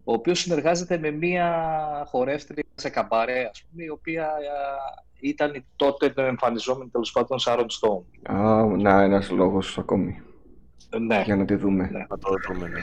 ο 0.03 0.13
οποίος 0.13 0.39
συνεργάζεται 0.39 0.97
με 0.97 1.11
μία 1.11 2.05
χορεύτρια 2.07 2.63
σε 2.76 2.89
καμπαρέ, 2.89 3.45
ας 3.51 3.63
πούμε, 3.63 3.84
η 3.84 3.89
οποία 3.89 4.26
α, 4.26 4.32
ήταν 5.20 5.53
η 5.53 5.66
τότε 5.76 6.13
εμφανιζόμενη 6.16 6.89
τέλος 6.89 7.11
πάντων 7.11 7.39
Σάρον 7.39 7.70
Στόουν. 7.70 8.05
Α, 8.24 8.66
να, 8.66 9.01
ένας 9.01 9.30
λόγος 9.30 9.78
ακόμη. 9.78 10.22
Ναι, 10.99 11.22
Για 11.26 11.36
να 11.36 11.45
τη 11.45 11.55
δούμε. 11.55 11.89
Ναι. 11.91 12.05
Να 12.09 12.18
το 12.18 12.30
δούμε. 12.47 12.68
ναι. 12.68 12.80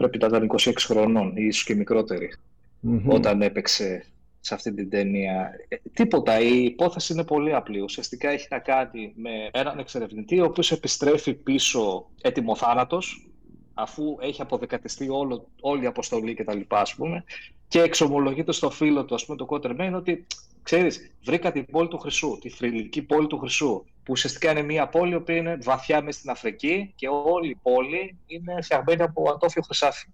Πρέπει 0.00 0.18
να 0.18 0.26
ήταν 0.26 0.50
26 0.58 0.72
χρονών 0.76 1.32
ή 1.36 1.44
ίσως 1.44 1.64
και 1.64 1.74
μικρότερη. 1.74 2.32
Μμμ. 2.80 3.08
όταν 3.08 3.42
έπαιξε 3.42 4.04
σε 4.40 4.54
αυτή 4.54 4.74
την 4.74 4.90
ταινία. 4.90 5.50
Ε, 5.68 5.76
τίποτα, 5.92 6.40
η 6.40 6.64
υπόθεση 6.64 7.12
είναι 7.12 7.24
πολύ 7.24 7.54
απλή. 7.54 7.80
Ουσιαστικά 7.80 8.30
έχει 8.30 8.46
να 8.50 8.58
κάνει 8.58 9.12
με 9.16 9.30
έναν 9.52 9.78
εξερευνητή 9.78 10.40
ο 10.40 10.44
οποίος 10.44 10.72
επιστρέφει 10.72 11.34
πίσω 11.34 12.06
έτοιμο 12.20 12.56
θάνατος 12.56 13.28
αφού 13.74 14.16
έχει 14.20 14.42
αποδεκατιστεί 14.42 15.08
όλο, 15.08 15.46
όλη 15.60 15.82
η 15.82 15.86
αποστολή 15.86 16.34
και 16.34 16.44
τα 16.44 16.54
λοιπά, 16.54 16.80
ας 16.80 16.94
πούμε, 16.94 17.24
και 17.68 17.80
εξομολογείται 17.80 18.52
στο 18.52 18.70
φίλο 18.70 19.04
του, 19.04 19.14
ας 19.14 19.24
πούμε, 19.24 19.38
το 19.38 19.46
Quatermain, 19.50 19.92
ότι 19.94 20.26
ξέρεις, 20.62 21.12
βρήκα 21.24 21.52
την 21.52 21.66
πόλη 21.66 21.88
του 21.88 21.98
Χρυσού, 21.98 22.38
τη 22.40 22.48
θρηλυκή 22.48 23.02
πόλη 23.02 23.26
του 23.26 23.38
Χρυσού, 23.38 23.84
που 24.02 24.12
ουσιαστικά 24.12 24.50
είναι 24.50 24.62
μια 24.62 24.86
πόλη 24.88 25.20
που 25.20 25.30
είναι 25.30 25.58
βαθιά 25.62 26.02
μέσα 26.02 26.18
στην 26.18 26.30
Αφρική 26.30 26.92
και 26.96 27.08
όλη 27.08 27.48
η 27.48 27.58
πόλη 27.62 28.16
είναι 28.26 28.54
φτιαγμένη 28.62 29.02
από 29.02 29.30
ατόφιο 29.30 29.62
χρυσάφι. 29.62 30.08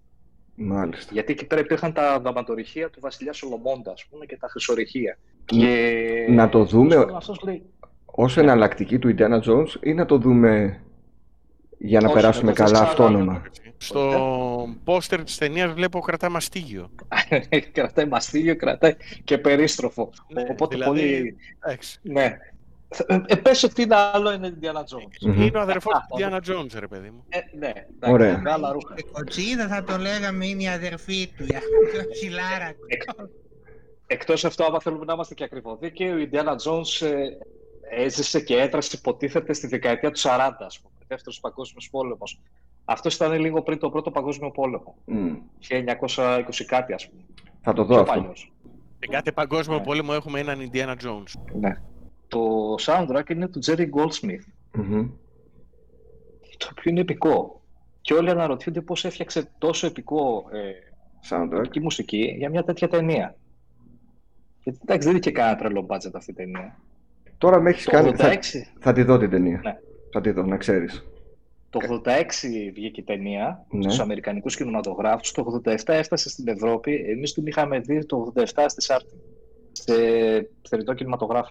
Μάλιστα. 0.55 1.11
Γιατί 1.13 1.33
εκεί 1.33 1.47
πέρα 1.47 1.61
υπήρχαν 1.61 1.93
τα 1.93 2.21
δαματορυχεία 2.21 2.91
του 2.91 3.01
βασιλιά 3.01 3.33
Σολομώντα, 3.33 3.93
ας 3.93 4.07
πούμε, 4.11 4.27
και 4.27 4.37
τα 4.37 4.49
χρυσορυχεία. 4.49 5.19
Και... 5.45 6.27
Να 6.29 6.49
το 6.49 6.65
δούμε- 6.65 7.07
Αυτός 7.15 7.41
λέει, 7.43 7.63
Ως 8.05 8.37
εναλλακτική 8.37 8.99
του 8.99 9.15
Indiana 9.19 9.41
Jones 9.41 9.69
ή 9.83 9.93
να 9.95 10.07
το 10.07 10.19
δούμε 10.19 10.81
για 11.79 12.01
να 12.01 12.07
Όχι, 12.07 12.15
περάσουμε 12.17 12.51
να 12.51 12.57
το 12.57 12.63
καλά 12.65 12.79
δεις 12.81 12.89
αυτόνομα. 12.89 13.43
Στο 13.77 14.11
πόστερ 14.85 15.23
της 15.25 15.39
ταινίας 15.39 15.73
βλέπω 15.73 16.01
κρατά 16.01 16.31
μαστίγιο. 16.31 16.91
κρατάει 17.73 18.07
μαστίγιο, 18.07 18.57
κρατάει 18.57 18.95
και 19.25 19.39
περίστροφο. 19.39 20.11
Ναι, 20.29 20.43
Οπότε 20.51 20.75
δηλαδή- 20.77 21.01
πολύ... 21.01 21.37
Εντάξει. 21.65 21.99
Ναι. 22.03 22.37
Ε, 23.07 23.19
ε, 23.27 23.35
πες 23.37 23.63
ότι 23.63 23.83
είναι 23.83 23.95
άλλο 23.95 24.33
είναι 24.33 24.59
Indiana 24.61 24.79
Jones. 24.79 25.29
Μμμ. 25.29 25.43
Είναι 25.43 25.59
ο 25.59 25.61
αδερφός 25.61 25.95
Α, 25.95 25.99
του 26.09 26.17
Diana 26.21 26.37
Jones, 26.51 26.71
ρε 26.79 26.87
παιδί 26.87 27.11
μου. 27.11 27.25
Ε, 27.29 27.39
ναι, 27.59 27.67
εντάξει, 27.69 28.13
Ωραία. 28.15 28.39
με 28.39 28.51
άλλα 28.53 28.73
ρούχα. 28.73 28.95
Και 28.95 29.05
κοτσίδα 29.13 29.69
θα 29.69 29.85
το 29.85 29.97
λέγαμε 29.97 30.47
είναι 30.47 30.63
η 30.63 30.69
αδερφή 30.69 31.27
του. 31.37 31.45
Για 31.45 31.61
ψηλάρα. 32.11 32.73
Εκτός 34.07 34.45
αυτό, 34.45 34.65
άμα 34.65 34.81
θέλουμε 34.81 35.05
να 35.05 35.13
είμαστε 35.13 35.35
και 35.35 35.45
ακριβοδίκαιοι, 35.45 36.09
ο 36.11 36.29
Indiana 36.31 36.57
Jones 36.65 37.07
ε, 37.07 38.03
έζησε 38.05 38.41
και 38.41 38.57
έτρασε 38.61 38.97
υποτίθεται 38.99 39.53
στη 39.53 39.67
δεκαετία 39.67 40.11
του 40.11 40.19
40, 40.21 40.51
ας 40.59 40.81
πούμε, 40.81 40.95
δεύτερος 41.07 41.41
παγκόσμιος 41.41 41.91
πόλεμος. 41.91 42.41
Αυτός 42.85 43.15
ήταν 43.15 43.33
λίγο 43.41 43.63
πριν 43.63 43.79
το 43.79 43.91
πρώτο 43.91 44.11
παγκόσμιο 44.11 44.51
πόλεμο, 44.51 44.97
Μμ. 45.05 45.35
1920 45.59 46.65
κάτι 46.67 46.93
ας 46.93 47.09
πούμε, 47.09 47.23
Θα 47.63 47.73
το 47.73 47.85
δω 47.85 47.93
πιο 47.93 48.03
αυτό. 48.03 48.13
παλιός. 48.15 48.53
Σε 48.99 49.07
κάθε 49.11 49.33
παγκόσμιο 49.33 49.79
Ναι. 49.79 49.85
πόλεμο 49.85 50.11
έχουμε 50.15 50.41
έναν 50.41 50.71
Indiana 50.73 50.95
Jones. 51.05 51.33
Ναι. 51.61 51.81
Το 52.29 52.75
soundtrack 52.81 53.31
είναι 53.31 53.49
του 53.49 53.59
Jerry 53.67 53.89
Goldsmith, 53.91 54.45
Μμμ. 54.73 55.09
το 56.57 56.69
οποίο 56.71 56.91
είναι 56.91 57.01
επικό. 57.01 57.61
Και 58.01 58.15
όλοι 58.15 58.31
αναρωτιούνται 58.31 58.81
πώς 58.81 59.05
έφτιαξε 59.05 59.49
τόσο 59.59 59.87
επικό 59.87 60.45
ε, 60.53 60.59
Soundtrack. 61.31 61.59
επική 61.59 61.81
μουσική 61.81 62.35
για 62.39 62.51
μια 62.51 62.63
τέτοια 62.65 62.89
ταινία. 62.89 63.37
Γιατί 64.63 64.79
εντάξει, 64.83 65.09
δεν 65.09 65.17
είχε 65.17 65.31
κανένα 65.31 65.57
τρελό 65.57 65.87
budget 65.89 66.11
αυτή 66.15 66.31
η 66.31 66.35
ταινία. 66.35 66.79
Τώρα 67.39 67.61
με 67.61 67.71
έχεις 67.71 67.85
Το 67.85 67.91
κάνει... 67.91 68.11
86, 68.11 68.15
Θα, 68.17 68.33
θα 68.81 68.93
τη 68.93 69.03
δω 69.03 69.19
την 69.19 69.31
ταινία. 69.31 69.61
Ναι. 69.65 69.77
Θα 70.13 70.21
τη 70.21 70.31
δω, 70.31 70.43
να 70.43 70.57
ξέρεις. 70.57 71.05
το 71.71 71.79
86 72.05 72.11
βγήκε 72.75 73.01
η 73.01 73.05
ταινία 73.05 73.65
Ναι. 73.71 73.83
στους 73.83 74.01
Αμερικανικούς 74.01 74.57
κινηματογράφους, 74.57 75.33
το 75.33 75.61
87 75.65 75.77
έφτασε 75.87 76.29
στην 76.29 76.49
Ευρώπη, 76.49 76.95
εμείς 76.95 77.33
την 77.33 77.47
είχαμε 77.47 77.79
δει 77.81 78.07
το 78.07 78.33
87 78.37 78.45
στη 78.67 78.83
Σάρτη, 78.83 79.15
σε 79.73 79.95
θερινό 80.69 80.95
κινηματογράφο. 80.95 81.51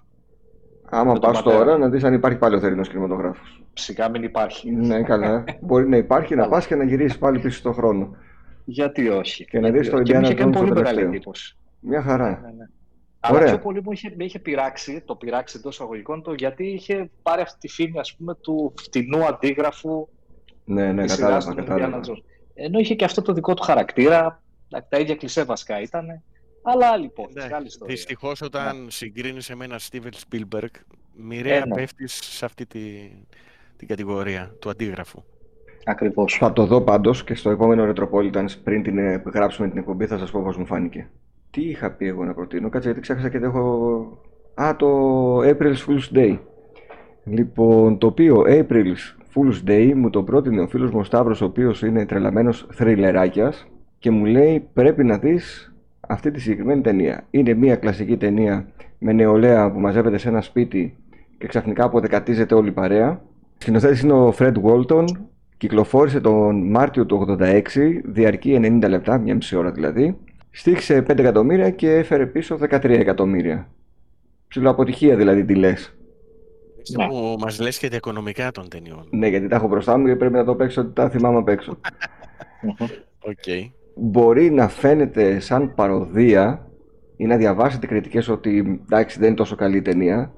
Άμα 0.89 1.13
Με 1.13 1.19
τον 1.19 1.31
πας 1.31 1.43
πατέρα. 1.43 1.63
τώρα 1.63 1.77
να 1.77 1.89
δεις 1.89 2.03
αν 2.03 2.13
υπάρχει 2.13 2.38
πάλι 2.38 2.55
ο 2.55 2.59
θερινός 2.59 2.89
κινηματογράφος. 2.89 3.61
Σιγά 3.73 4.09
μην 4.09 4.23
υπάρχει. 4.23 4.71
ναι, 4.71 5.03
καλά. 5.03 5.43
Μπορεί 5.61 5.89
να 5.89 5.97
υπάρχει, 5.97 6.36
να 6.36 6.41
Καλά. 6.41 6.53
πας 6.53 6.67
και 6.67 6.75
να 6.75 6.83
γυρίσεις 6.83 7.17
πάλι 7.17 7.39
πίσω 7.39 7.57
στον 7.57 7.73
χρόνο. 7.73 8.15
Γιατί 8.65 9.09
όχι. 9.09 9.45
Και 9.45 9.59
να 9.59 9.67
Γιατί 9.69 9.77
δεις 9.79 9.89
το 9.89 9.95
όχι. 9.95 10.05
Και 10.05 10.13
μου 10.13 10.19
Indiana 10.19 10.23
είχε 10.23 10.33
κάνει 10.33 10.49
Jones 10.49 10.53
το 10.53 10.59
πολύ 10.59 10.71
μεγάλη 10.71 10.86
τελευταίο. 10.88 11.13
εντύπωση. 11.15 11.57
Μια 11.79 11.99
Ναι, 11.99 12.05
χαρά. 12.05 12.27
ναι, 12.29 12.51
ναι. 12.57 12.65
Αλλά 13.19 13.38
Ωραία. 13.38 13.49
πιο 13.49 13.59
πολύ 13.59 13.81
μου 13.83 13.91
είχε, 13.91 14.13
με 14.17 14.23
είχε 14.23 14.39
πειράξει, 14.39 15.01
το 15.05 15.15
πειράξει 15.15 15.57
εντός 15.59 15.73
εισαγωγικών, 15.75 16.21
το 16.21 16.33
γιατί 16.33 16.65
είχε 16.67 17.09
πάρει 17.21 17.41
αυτή 17.41 17.59
τη 17.59 17.67
φήμη 17.67 17.99
ας 17.99 18.15
πούμε, 18.15 18.36
του 18.36 18.73
φτηνού 18.81 19.25
αντίγραφου 19.25 20.07
Ναι, 20.65 20.91
ναι, 20.91 21.03
της 21.03 21.13
σειράς 21.13 21.45
κατάλαβα, 21.45 21.53
του 21.53 21.61
Indiana 21.71 21.77
κατάλαβα. 21.79 22.03
Jones. 22.13 22.23
Ενώ 22.53 22.79
είχε 22.79 22.95
και 22.95 23.05
αυτό 23.05 23.21
το 23.21 23.33
δικό 23.33 23.53
του 23.53 23.61
χαρακτήρα, 23.63 24.41
τα 24.69 24.86
τα 24.89 24.99
ίδια 24.99 25.15
κλισέ 25.15 25.43
βασικά 25.43 25.81
ήταν, 25.81 26.21
αλλά 26.66 26.88
άλλη 26.88 27.05
υπόθεση, 27.05 27.53
άλλη 27.53 27.66
ιστορία. 27.66 27.95
Δυστυχώς, 27.95 28.41
όταν 28.41 28.88
συγκρίνεις 28.89 29.53
με 29.55 29.66
έναν 29.66 29.80
Steven 29.80 30.11
Spielberg, 30.30 30.70
μοιραία 31.16 31.55
Ε, 31.55 31.66
ναι. 31.66 31.76
πέφτεις 31.76 32.13
σε 32.24 32.45
αυτή 32.45 32.66
τη, 32.66 32.80
την 33.78 33.88
κατηγορία 33.88 34.55
του 34.59 34.70
αντίγραφου. 34.70 35.24
Ακριβώς. 35.86 36.34
Θα 36.38 36.53
το 36.53 36.66
δω 36.66 36.82
πάντως 36.82 37.24
και 37.24 37.36
στο 37.36 37.49
επόμενο 37.49 37.93
Retropolitans 37.95 38.49
πριν 38.63 38.84
την 38.84 38.97
ε, 38.97 39.24
γράψουμε 39.34 39.68
την 39.70 39.78
εκπομπή 39.78 40.05
θα 40.05 40.18
σας 40.18 40.32
πω 40.32 40.41
πώς 40.41 40.57
μου 40.57 40.66
φάνηκε. 40.66 41.09
Τι 41.51 41.61
είχα 41.61 41.91
πει 41.91 42.07
εγώ 42.07 42.24
να 42.24 42.34
προτείνω, 42.34 42.70
κάτσε 42.70 42.88
γιατί 42.88 43.01
ξέχασα 43.01 43.30
και 43.30 43.39
δεν 43.39 43.49
έχω. 43.49 44.24
Α, 44.53 44.76
το 44.76 45.38
April's 45.39 45.86
Fool's 45.88 46.16
Day. 46.18 46.39
Λοιπόν, 47.24 47.97
το 47.97 48.07
οποίο 48.07 48.43
April's 48.47 49.16
Fool's 49.34 49.70
Day 49.70 49.91
μου 49.95 50.09
το 50.09 50.24
πρότεινε 50.24 50.61
ο 50.61 50.68
φίλος 50.68 50.91
μου 50.91 50.99
ο 50.99 51.03
Σταύρος, 51.03 51.41
ο 51.41 51.45
οποίος 51.45 51.82
είναι 51.82 52.05
τρελαμένος 52.05 52.68
θριλεράκιας 52.72 53.68
και 53.99 54.11
μου 54.11 54.26
λέει 54.26 54.70
πρέπει 54.74 55.03
να 55.03 55.18
δεις 55.18 55.74
αυτή 56.08 56.32
τη 56.32 56.39
συγκεκριμένη 56.39 56.82
ταινία. 56.82 57.28
Είναι 57.32 57.53
μια 57.53 57.76
κλασική 57.76 58.18
ταινία 58.18 58.68
με 58.99 59.12
νεολαία 59.12 59.72
που 59.72 59.80
μαζεύεται 59.80 60.18
σε 60.18 60.30
ένα 60.30 60.41
σπίτι 60.41 60.97
και 61.38 61.47
ξαφνικά 61.47 61.84
αποδεκατίζεται 61.84 62.56
όλη 62.56 62.68
η 62.68 62.72
παρέα. 62.72 63.22
Σκηνοθέτης 63.58 64.01
είναι 64.01 64.14
ο 64.14 64.34
Fred 64.39 64.53
Walton, 64.64 65.06
κυκλοφόρησε 65.58 66.20
τον 66.20 66.70
Μάρτιο 66.70 67.06
του 67.06 67.38
86, 67.39 67.62
διαρκεί 68.03 68.60
90 68.62 68.89
λεπτά, 68.89 69.18
μιάμιση 69.17 69.55
ώρα 69.56 69.72
δηλαδή. 69.72 70.18
Στοίχισε 70.51 71.05
5 71.08 71.20
εκατομμύρια 71.20 71.70
και 71.70 71.93
έφερε 71.93 72.26
πίσω 72.26 72.58
13 72.62 72.84
εκατομμύρια. 72.89 73.70
Ψιλοαποτυχία 74.47 75.16
δηλαδή 75.16 75.45
τι 75.45 75.56
λες. 75.56 75.95
Ναι. 76.97 77.08
Που 77.08 77.36
μας 77.39 77.60
λες 77.60 77.78
και 77.78 77.89
τα 77.89 77.95
οικονομικά 77.95 78.51
των 78.51 78.70
ταινιών. 78.70 79.08
Ναι, 79.10 79.28
γιατί 79.28 79.47
τα 79.47 79.56
έχω 79.56 79.68
μπροστά 79.68 79.97
μου 79.97 80.06
και 80.06 80.16
πρέπει 80.16 80.34
να 80.34 80.43
το 80.43 80.56
παίξω 80.56 80.82
ότι 80.82 80.93
τα 80.93 81.10
θυμάμαι 81.10 81.38
απ' 81.38 81.49
έξω. 81.49 81.78
Οκ. 83.20 83.74
Μπορεί 83.95 84.51
να 84.51 84.67
φαίνεται 84.67 85.39
σαν 85.39 85.73
παρωδία 85.76 86.67
ή 87.17 87.25
να 87.25 87.37
διαβάσετε 87.37 87.87
κριτικές 87.87 88.27
ότι 88.29 88.81
εντάξει 88.83 89.19
δεν 89.19 89.27
είναι 89.27 89.37
τόσο 89.37 89.55
καλή 89.55 89.77
η 89.77 89.81
ταινία, 89.81 90.33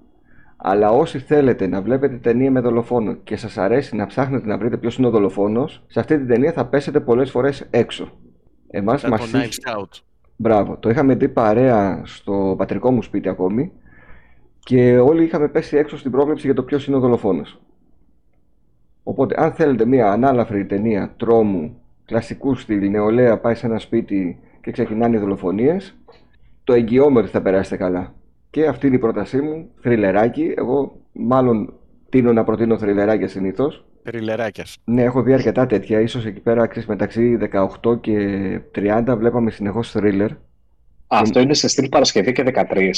αλλά 0.58 0.90
όσοι 0.90 1.20
θέλετε 1.20 1.68
να 1.68 1.82
βλέπετε 1.82 2.16
ταινία 2.16 2.52
με 2.52 2.60
δολοφόνο 2.60 3.14
και 3.14 3.36
σας 3.36 3.58
αρέσει 3.58 3.96
να 3.96 4.06
ψάχνετε 4.06 4.48
να 4.48 4.58
βρείτε 4.58 4.78
ποιος 4.78 4.98
είναι 4.98 5.08
ο 5.08 5.10
δολοφόνος, 5.10 5.84
σε 5.88 6.00
αυτή 6.00 6.18
την 6.18 6.28
ταινία 6.28 6.52
θα 6.52 6.66
πέσετε 6.66 7.00
πολλές 7.00 7.32
φορές 7.32 7.68
έξω. 7.70 8.12
Εμάς 8.70 9.00
Σαν 9.00 9.10
το 9.10 9.18
μας 9.18 9.28
είχε... 9.28 9.38
Knives 9.38 9.78
Out. 9.80 10.02
Μπράβο, 10.36 10.78
το 10.78 10.90
είχαμε 10.90 11.16
δει 11.16 11.30
παρέα 11.30 12.02
στο 12.06 12.56
πατρικό 12.58 12.92
μου 12.92 13.02
σπίτι 13.02 13.30
ακόμη 13.30 13.72
και 14.60 14.98
όλοι 14.98 15.24
είχαμε 15.24 15.48
πέσει 15.48 15.78
έξω 15.78 15.98
στην 15.98 16.12
πρόβλεψη 16.12 16.46
για 16.46 16.56
το 16.56 16.64
ποιος 16.64 16.88
είναι 16.88 16.96
ο 16.96 17.00
δολοφόνος. 17.00 17.62
Οπότε, 19.04 19.36
αν 19.38 19.52
θέλετε 19.52 19.86
μια 19.86 20.12
ανάλαφρη 20.12 20.66
ταινία 20.66 21.14
τρόμου, 21.18 21.77
κλασικού 22.08 22.56
στυλ, 22.56 22.90
νεολαία 22.90 23.38
πάει 23.40 23.56
σε 23.56 23.66
ένα 23.66 23.80
σπίτι 23.80 24.40
και 24.62 24.72
ξεκινάνε 24.72 25.16
οι 25.18 25.20
δολοφονίες, 25.20 25.96
το 26.64 26.74
εγγυώμαι 26.74 27.20
ότι 27.20 27.30
θα 27.30 27.42
περάσετε 27.42 27.78
καλά. 27.78 28.14
Και 28.50 28.66
αυτή 28.66 28.88
είναι 28.88 28.96
η 28.96 29.00
πρότασή 29.00 29.42
μου, 29.42 29.70
θριλεράκι. 29.82 30.54
Εγώ 30.58 31.00
μάλλον 31.12 31.74
τίνω 32.10 32.34
να 32.34 32.44
προτείνω 32.44 32.78
θριλεράκια 32.78 33.28
συνήθως. 33.28 33.86
Τριλεράκιας. 34.04 34.78
Ναι, 34.84 35.02
έχω 35.04 35.22
δει 35.22 35.34
αρκετά 35.34 35.66
τέτοια. 35.66 36.00
Ίσως 36.02 36.26
εκεί 36.26 36.40
πέρα 36.40 36.68
ξέρεις, 36.68 36.88
μεταξύ 36.88 37.38
18 37.82 37.98
και 38.02 38.60
30 38.76 39.16
βλέπαμε 39.18 39.52
συνεχώς 39.52 39.96
thriller. 39.98 40.30
Αυτό 41.08 41.40
είναι 41.40 41.54
σε 41.54 41.68
στυλ 41.68 41.90
Παρασκευή 41.90 42.32
και 42.32 42.44
13. 42.44 42.92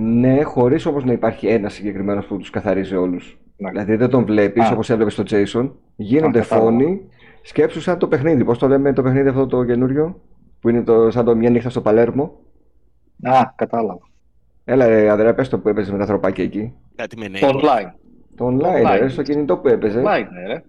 Ναι, 0.00 0.42
χωρίς 0.42 0.86
όμως 0.86 1.04
να 1.04 1.12
υπάρχει 1.12 1.46
ένας 1.46 1.72
συγκεκριμένος 1.72 2.26
που 2.26 2.36
τους 2.36 2.50
καθαρίζει 2.50 2.94
όλους. 2.94 3.38
Ναι. 3.56 3.70
Δηλαδή 3.70 3.96
δεν 3.96 4.08
τον 4.08 4.24
βλέπεις 4.24 4.64
Α. 4.64 4.72
όπως 4.72 4.90
έβλεπες 4.90 5.12
στο 5.12 5.22
Jason. 5.30 5.70
Γίνονται 5.96 6.38
Α, 6.38 6.42
κατάλαβα. 6.42 6.70
φόνοι. 6.70 7.00
Σκέψου 7.48 7.80
σαν 7.80 7.98
το 7.98 8.08
παιχνίδι. 8.08 8.44
Πώς 8.44 8.58
το 8.58 8.68
λέμε 8.68 8.92
το 8.92 9.02
παιχνίδι 9.02 9.28
αυτό 9.28 9.46
το 9.46 9.64
καινούριο. 9.64 10.20
Που 10.60 10.68
είναι 10.68 10.82
το, 10.82 11.10
σαν 11.10 11.24
το 11.24 11.36
μια 11.36 11.50
νύχτα 11.50 11.70
στο 11.70 11.80
Παλέρμο. 11.80 12.38
Α, 13.22 13.40
κατάλαβα. 13.54 14.00
Έλα 14.64 14.86
ρε 14.86 15.10
Ανδρέα, 15.10 15.34
πες 15.34 15.48
το 15.48 15.58
που 15.58 15.68
έπαιζες 15.68 15.90
με 15.90 15.96
τα 15.96 16.02
ανθρωπάκια 16.02 16.44
εκεί. 16.44 16.74
Κάτι 16.96 17.16
με 17.18 17.28
Το 17.28 17.48
neighbor. 17.48 17.54
online. 17.54 17.90
Το 18.36 18.46
online, 18.46 18.86
Online. 18.86 18.98
ρε, 19.00 19.08
στο 19.08 19.22
κινητό 19.22 19.56
που 19.56 19.68
έπαιζες. 19.68 20.02
Online, 20.06 20.26
ναι, 20.32 20.46
ρε. 20.52 20.62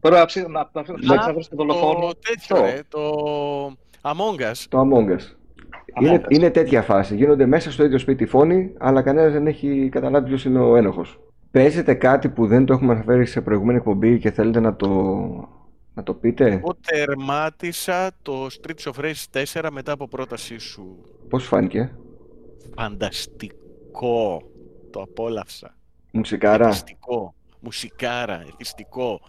Τώρα 0.00 0.18
να 0.18 0.24
ψάξεις 0.24 0.52
να, 0.52 0.70
να, 0.72 0.82
ψάξεις 0.82 1.26
να 1.26 1.32
βρεις 1.32 1.48
τον 1.48 1.58
δολοφόνο. 1.58 2.06
Το 2.06 2.18
τέτοιο, 2.28 2.56
Αυτό. 2.56 2.66
ρε, 2.66 2.80
το 2.88 3.00
Among 4.02 4.50
Us. 4.50 4.64
Το 4.68 4.80
Among 4.80 5.10
Us. 5.10 5.36
Είναι, 6.00 6.20
Us. 6.24 6.30
είναι 6.32 6.50
τέτοια 6.50 6.82
φάση. 6.82 7.14
Γίνονται 7.16 7.46
μέσα 7.46 7.70
στο 7.72 7.84
ίδιο 7.84 7.98
σπίτι 7.98 8.26
φόνοι, 8.26 8.72
αλλά 8.78 9.02
κανένας 9.02 9.32
δεν 9.32 9.46
έχει 9.46 9.88
καταλάβει 9.92 10.26
ποιος 10.28 10.44
είναι 10.44 10.58
ο 10.58 10.76
ένοχος. 10.76 11.20
Παίζετε 11.50 11.94
κάτι 11.94 12.28
που 12.28 12.46
δεν 12.46 12.64
το 12.64 12.72
έχουμε 12.72 12.92
αναφέρει 12.92 13.26
σε 13.26 13.40
προηγούμενη 13.40 13.78
εκπομπή 13.78 14.18
και 14.18 14.30
θέλετε 14.30 14.60
να 14.60 14.76
το, 14.76 14.88
να 15.96 16.02
το 16.02 16.14
πείτε. 16.14 16.52
Εγώ 16.52 16.76
τερμάτισα 16.86 18.10
το 18.22 18.46
Streets 18.46 18.92
of 18.92 19.04
Rage 19.04 19.44
4 19.54 19.68
μετά 19.72 19.92
από 19.92 20.08
πρότασή 20.08 20.58
σου. 20.58 20.98
Πώς 21.28 21.44
φάνηκε; 21.44 21.96
Φανταστικό. 22.74 24.42
Το 24.90 25.00
απόλαυσα. 25.00 25.76
Μουσικάρα. 26.12 26.66
Εθιστικό. 26.68 27.34
Μουσικάρα. 27.60 28.44
Εθιστικό. 28.52 29.20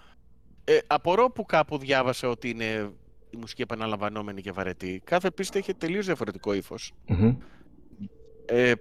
Ε, 0.64 0.78
απορώ 0.88 1.32
που 1.32 1.46
κάπου 1.46 1.78
διάβασα 1.78 2.30
ότι 2.30 2.50
είναι 2.50 2.92
η 3.30 3.38
μουσική 3.38 3.62
επαναλαμβανόμενη 3.62 4.42
και 4.42 4.52
βαρετή. 4.52 5.02
Κάθε 5.04 5.32
πίστη 5.32 5.60
έχει 5.60 5.74
τελείως 5.74 6.06
διαφορετικό 6.06 6.54
ύφος. 6.54 6.94
Μμμ. 7.08 7.38
Ε, 8.46 8.72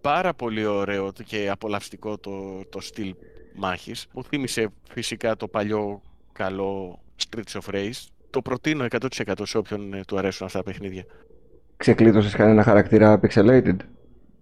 πάρα 0.00 0.34
πολύ 0.34 0.64
ωραίο 0.64 1.12
και 1.24 1.50
απολαυστικό 1.50 2.18
το, 2.18 2.64
το 2.68 2.80
στυλ 2.80 3.14
μάχης. 3.54 4.06
Μου 4.12 4.24
θύμισε 4.24 4.68
φυσικά 4.88 5.36
το 5.36 5.48
παλιό 5.48 6.02
καλό 6.32 7.03
Streets 7.34 7.60
of 7.60 7.74
Rage. 7.74 8.06
Το 8.30 8.42
προτείνω 8.42 8.86
100% 8.90 9.32
σε 9.42 9.58
όποιον 9.58 9.94
ε, 9.94 10.00
του 10.06 10.18
αρέσουν 10.18 10.46
αυτά 10.46 10.58
τα 10.58 10.64
παιχνίδια. 10.64 11.04
Ξεκλείδωσες 11.76 12.34
κανένα 12.34 12.62
χαρακτήρα 12.62 13.20
pixelated; 13.22 13.76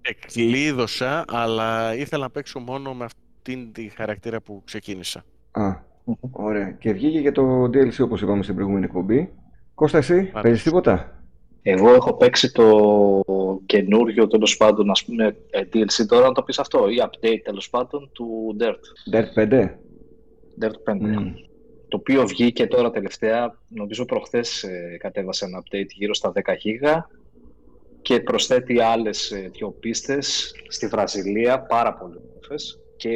Εκλείδωσα, 0.03 1.25
αλλά 1.29 1.95
ήθελα 1.95 2.23
να 2.23 2.31
παίξω 2.31 2.59
μόνο 2.59 2.95
με 2.95 3.05
αυτήν 3.05 3.73
τη 3.73 3.89
χαρακτήρα 3.89 4.41
που 4.41 4.63
ξεκίνησα. 4.65 5.25
Α, 5.51 5.75
ωραία. 6.31 6.71
Και 6.71 6.93
βγήκε 6.93 7.21
και 7.21 7.33
το 7.33 7.65
DLC 7.65 8.01
όπως 8.01 8.23
είπαμε 8.23 8.43
στην 8.43 8.55
προηγούμενη 8.55 8.85
εκπομπή. 8.85 9.33
Κώστα 9.75 9.99
εσύ, 9.99 10.23
Πάντως. 10.23 10.43
παίζεις 10.43 10.63
τίποτα; 10.63 11.23
Εγώ 11.63 11.93
έχω 11.95 12.15
παίξει 12.15 12.53
το 12.53 12.69
καινούριο 13.67 14.27
τέλος 14.27 14.57
πάντων, 14.57 14.91
ας 14.91 15.05
πούμε, 15.05 15.37
ε, 15.51 15.61
DLC 15.73 16.07
τώρα 16.09 16.27
να 16.27 16.33
το 16.33 16.43
πεις 16.43 16.59
αυτό, 16.59 16.89
ή 16.89 16.97
update 17.03 17.41
τέλος 17.45 17.71
πάντων 17.71 18.11
του 18.13 18.57
Dirt. 18.61 19.15
Dirt 19.17 19.33
5. 19.35 19.79
Dirt 20.61 20.93
5. 20.93 21.01
Μμ. 21.01 21.33
Το 21.93 21.99
οποίο 21.99 22.27
βγήκε 22.27 22.67
τώρα 22.67 22.91
τελευταία, 22.91 23.59
νομίζω 23.69 24.05
προχθές 24.05 24.63
ε, 24.63 24.97
κατέβασε 24.99 25.45
ένα 25.45 25.63
update 25.63 25.89
γύρω 25.89 26.15
στα 26.15 26.33
10 26.35 26.41
γίγα 26.59 27.09
και 28.03 28.21
προσθέτει 28.21 28.81
άλλες 28.81 29.31
ε, 29.31 29.51
δύο 29.53 29.71
πίστες 29.71 30.55
στη 30.69 30.87
Βραζιλία, 30.87 31.61
πάρα 31.61 31.95
πολύ 31.95 32.17
όμορφες 32.29 32.81
και 32.97 33.11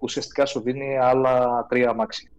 ουσιαστικά 0.00 0.46
σου 0.46 0.60
δίνει 0.60 0.98
άλλα 0.98 1.66
τρία 1.68 1.88
αμάξια. 1.88 2.30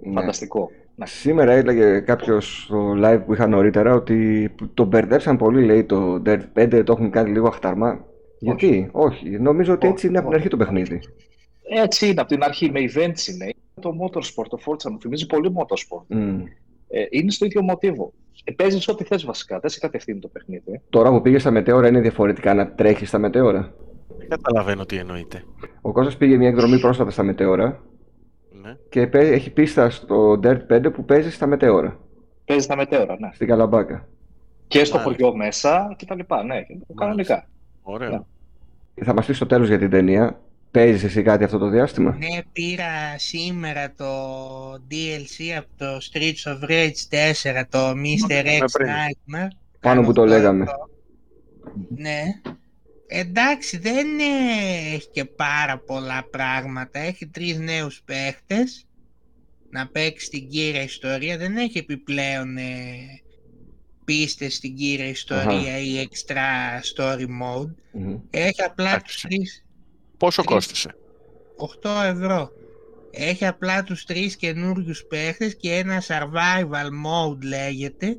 Ναι. 0.00 0.20
Φανταστικό. 0.20 0.70
Ναι. 0.94 1.06
Σήμερα 1.06 1.52
έλεγε 1.52 2.00
κάποιος 2.00 2.62
στο 2.64 2.94
live 3.02 3.22
που 3.26 3.32
είχα 3.32 3.46
νωρίτερα 3.46 3.94
ότι 3.94 4.50
το 4.74 4.84
μπερδέψαν 4.84 5.36
πολύ, 5.36 5.64
λέει 5.64 5.84
το 5.84 6.22
Dirt 6.26 6.42
5, 6.54 6.82
το 6.84 6.92
έχουν 6.92 7.10
κάνει 7.10 7.30
λίγο 7.30 7.46
αχταρμά. 7.46 8.04
Γιατί, 8.38 8.88
όχι, 8.92 9.30
νομίζω 9.30 9.72
ότι 9.72 9.86
Όχι, 9.86 9.94
έτσι 9.94 10.06
είναι 10.06 10.18
από 10.18 10.26
την 10.26 10.36
όχι. 10.36 10.46
αρχή 10.46 10.56
το 10.56 10.64
παιχνίδι. 10.64 11.00
Έτσι 11.82 12.08
είναι 12.08 12.20
από 12.20 12.28
την 12.28 12.42
αρχή, 12.42 12.70
με 12.70 12.80
events 12.80 13.26
είναι. 13.32 13.54
Το 13.78 13.90
Motorsport, 14.02 14.46
το 14.48 14.58
Forza 14.66 14.90
μου 14.90 15.00
θυμίζει 15.00 15.26
πολύ 15.26 15.52
Motorsport. 15.56 16.02
Μμ. 16.06 16.40
Ε, 16.88 17.06
είναι 17.10 17.30
στο 17.30 17.44
ίδιο 17.44 17.62
μοτίβο. 17.62 18.12
Ε, 18.44 18.52
παίζεις 18.52 18.88
ό,τι 18.88 19.04
θες 19.04 19.24
βασικά, 19.24 19.58
δεν 19.58 19.70
σε 19.70 19.78
κατευθύνει 19.78 20.18
το 20.20 20.28
παιχνίδι. 20.28 20.72
ε. 20.72 20.80
Τώρα 20.90 21.10
που 21.10 21.22
πήγες 21.22 21.40
στα 21.40 21.50
μετέωρα 21.50 21.88
είναι 21.88 22.00
διαφορετικά 22.00 22.54
να 22.54 22.72
τρέχεις 22.74 23.08
στα 23.08 23.18
μετέωρα; 23.18 23.74
Δεν 24.18 24.28
καταλαβαίνω 24.28 24.84
τι 24.84 24.96
εννοείται. 24.96 25.44
Ο 25.80 25.92
Κώστας 25.92 26.16
πήγε 26.16 26.36
μια 26.36 26.48
εκδρομή 26.48 26.80
πρόσφατα 26.80 27.10
στα 27.10 27.22
μετέωρα 27.22 27.82
Ναι. 28.62 28.76
και 28.88 29.06
πέ- 29.06 29.32
έχει 29.32 29.50
πίστα 29.52 29.90
στο 29.90 30.32
Dirt 30.42 30.60
5 30.68 30.90
που 30.92 31.04
παίζει 31.04 31.30
στα 31.30 31.46
μετέωρα, 31.46 31.98
Παίζεις 32.44 32.66
τα 32.66 32.76
μετέωρα, 32.76 33.16
ναι. 33.20 33.30
στην 33.32 33.46
Καλαμπάκα. 33.46 34.08
Και 34.68 34.84
στο 34.84 34.96
Μάλιστα. 34.96 35.24
χωριό 35.24 35.36
μέσα 35.36 35.94
και 35.98 36.04
τα 36.04 36.14
λοιπά, 36.14 36.44
ναι. 36.44 36.56
Κανονικά. 36.94 37.48
Ωραίο. 37.82 38.10
Ναι. 38.10 39.04
Θα 39.04 39.14
μας 39.14 39.26
πεις 39.26 39.36
στο 39.36 39.46
τέλος 39.46 39.68
για 39.68 39.78
την 39.78 39.90
ταινία. 39.90 40.40
Παίζεις 40.70 41.04
εσύ 41.04 41.22
κάτι 41.22 41.44
αυτό 41.44 41.58
το 41.58 41.68
διάστημα; 41.68 42.16
Ναι, 42.16 42.42
πήρα 42.52 43.18
σήμερα 43.18 43.92
το 43.96 44.06
DLC 44.72 45.50
από 45.58 45.68
το 45.76 45.98
Streets 46.12 46.52
of 46.52 46.70
Rage 46.70 47.60
4, 47.60 47.62
το 47.68 47.90
Mr. 47.90 47.94
Ναι, 48.28 48.58
X 48.58 48.64
πριν. 48.72 48.88
Nightmare. 48.88 49.48
Πάνω 49.80 50.02
που 50.02 50.12
το 50.12 50.22
Αυτό 50.22 50.34
λέγαμε. 50.34 50.62
εδώ. 50.62 50.88
Ναι. 51.88 52.22
Εντάξει, 53.06 53.78
δεν 53.78 54.06
ε, 54.18 54.94
έχει 54.94 55.08
και 55.10 55.24
πάρα 55.24 55.78
πολλά 55.78 56.26
πράγματα. 56.30 56.98
Έχει 56.98 57.26
τρεις 57.26 57.58
νέους 57.58 58.02
παίχτες 58.04 58.86
να 59.70 59.88
παίξει 59.88 60.28
την 60.28 60.48
κύρια 60.48 60.82
ιστορία. 60.82 61.36
Δεν 61.38 61.56
έχει 61.56 61.78
επιπλέον 61.78 62.56
ε, 62.56 62.64
πίστες 64.04 64.54
στην 64.54 64.74
κύρια 64.76 65.08
ιστορία 65.08 65.78
ή 65.78 66.08
extra 66.10 66.36
story 66.94 67.20
mode. 67.24 67.70
Μμμ. 67.92 68.16
Έχει 68.30 68.62
απλά 68.62 68.88
Εντάξει. 68.88 69.04
τους 69.12 69.20
τρεις, 69.20 69.64
Πόσο 70.18 70.42
Τρεις. 70.42 70.54
κόστησε. 70.54 70.94
8 71.56 72.02
ευρώ. 72.04 72.50
Έχει 73.10 73.46
απλά 73.46 73.82
τους 73.82 74.04
τρεις 74.04 74.36
καινούριους 74.36 75.04
παίχτες 75.04 75.56
και 75.56 75.74
ένα 75.74 76.02
survival 76.02 76.86
mode 77.06 77.42
λέγεται, 77.42 78.16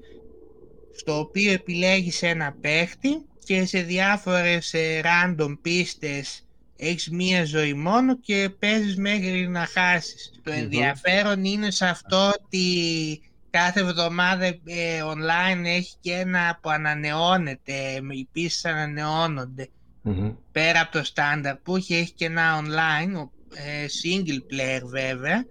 στο 0.95 1.19
οποίο 1.19 1.51
επιλέγεις 1.51 2.21
ένα 2.21 2.55
παίχτη 2.61 3.21
και 3.45 3.65
σε 3.65 3.81
διάφορες 3.81 4.73
ε, 4.73 5.01
random 5.03 5.57
πίστες 5.61 6.43
έχεις 6.79 7.09
μία 7.09 7.45
ζωή 7.45 7.73
μόνο 7.73 8.19
και 8.19 8.49
παίζεις 8.59 8.97
μέχρι 8.97 9.47
να 9.47 9.65
χάσεις. 9.65 10.31
Το 10.43 10.51
Μμμ. 10.51 10.57
ενδιαφέρον 10.57 11.43
είναι 11.43 11.71
σε 11.71 11.85
αυτό 11.85 12.31
ότι 12.43 13.21
κάθε 13.49 13.79
εβδομάδα 13.79 14.45
ε, 14.45 15.01
online 15.03 15.63
έχει 15.65 15.95
και 15.99 16.13
ένα 16.13 16.59
που 16.61 16.69
ανανεώνεται, 16.69 17.73
ε, 17.73 17.99
οι 18.09 18.27
πίστες 18.31 18.65
ανανεώνονται 18.71 19.69
Μμμ. 20.11 20.31
πέρα 20.51 20.81
από 20.81 20.91
το 20.91 21.03
στάνταρ 21.03 21.55
που 21.57 21.75
έχει, 21.75 21.95
έχει 21.95 22.13
και 22.13 22.25
ένα 22.25 22.61
online, 22.61 23.13
ο- 23.17 23.31
ε, 23.55 23.85
single 24.03 24.53
player 24.53 24.81
βέβαια, 24.85 25.45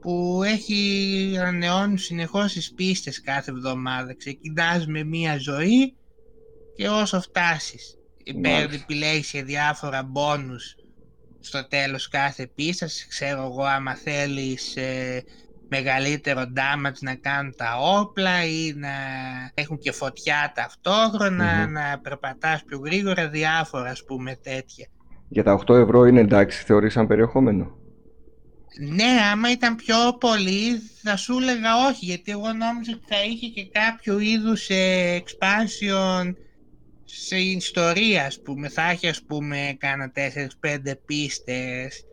που 0.00 0.42
έχει 0.44 1.36
ανανεώνει 1.40 1.98
συνεχώς 1.98 2.52
τις 2.52 2.74
πίστες 2.74 3.20
κάθε 3.20 3.50
εβδομάδα. 3.50 4.16
Ξεκινάς 4.16 4.86
με 4.86 5.04
μία 5.04 5.38
ζωή 5.38 5.94
και 6.76 6.88
όσο 6.88 7.20
φτάσεις. 7.20 7.94
Υπέρ 8.24 8.52
Μάλιστα. 8.52 8.82
επιλέγεις 8.82 9.30
και 9.30 9.42
διάφορα 9.42 10.02
μπόνους 10.02 10.74
στο 11.40 11.68
τέλος 11.68 12.08
κάθε 12.08 12.46
πίστας. 12.54 13.06
Ξέρω 13.08 13.42
εγώ 13.44 13.62
άμα 13.64 13.94
θέλεις 13.94 14.76
ε, 14.76 15.24
μεγαλύτερο 15.70 16.40
damage 16.40 16.98
να 17.00 17.14
κάνουν 17.14 17.54
τα 17.56 17.76
όπλα 18.00 18.44
ή 18.44 18.72
να 18.76 18.88
έχουν 19.54 19.78
και 19.78 19.92
φωτιά 19.92 20.52
ταυτόχρονα, 20.54 21.66
Μμμ. 21.66 21.72
να 21.72 21.98
περπατάς 22.02 22.64
πιο 22.64 22.78
γρήγορα, 22.78 23.28
διάφορα 23.28 23.90
ας 23.90 24.04
πούμε 24.04 24.36
τέτοια. 24.42 24.86
Για 25.28 25.42
τα 25.42 25.52
8 25.52 25.74
ευρώ 25.74 26.04
είναι 26.04 26.20
εντάξει, 26.20 26.64
θεωρείς 26.64 26.92
σαν 26.92 27.06
περιεχόμενο; 27.06 27.78
Ναι, 28.94 29.18
άμα 29.32 29.50
ήταν 29.50 29.76
πιο 29.76 29.96
πολύ 30.20 30.78
θα 31.02 31.16
σου 31.16 31.38
έλεγα 31.38 31.86
όχι, 31.88 32.04
γιατί 32.04 32.30
εγώ 32.30 32.52
νόμιζα 32.52 32.92
ότι 32.94 33.04
θα 33.08 33.24
είχε 33.24 33.46
και 33.46 33.68
κάποιο 33.72 34.18
είδους 34.18 34.68
ε, 34.68 35.22
expansion 35.22 36.34
σε 37.04 37.36
ιστορία, 37.36 38.26
ας 38.26 38.40
πούμε. 38.42 38.68
Θα 38.68 38.90
έχει, 38.90 39.08
ας 39.08 39.22
πούμε, 39.22 39.76
κάνα 39.78 40.12
4-5 40.14 40.96
πίστες 41.06 42.04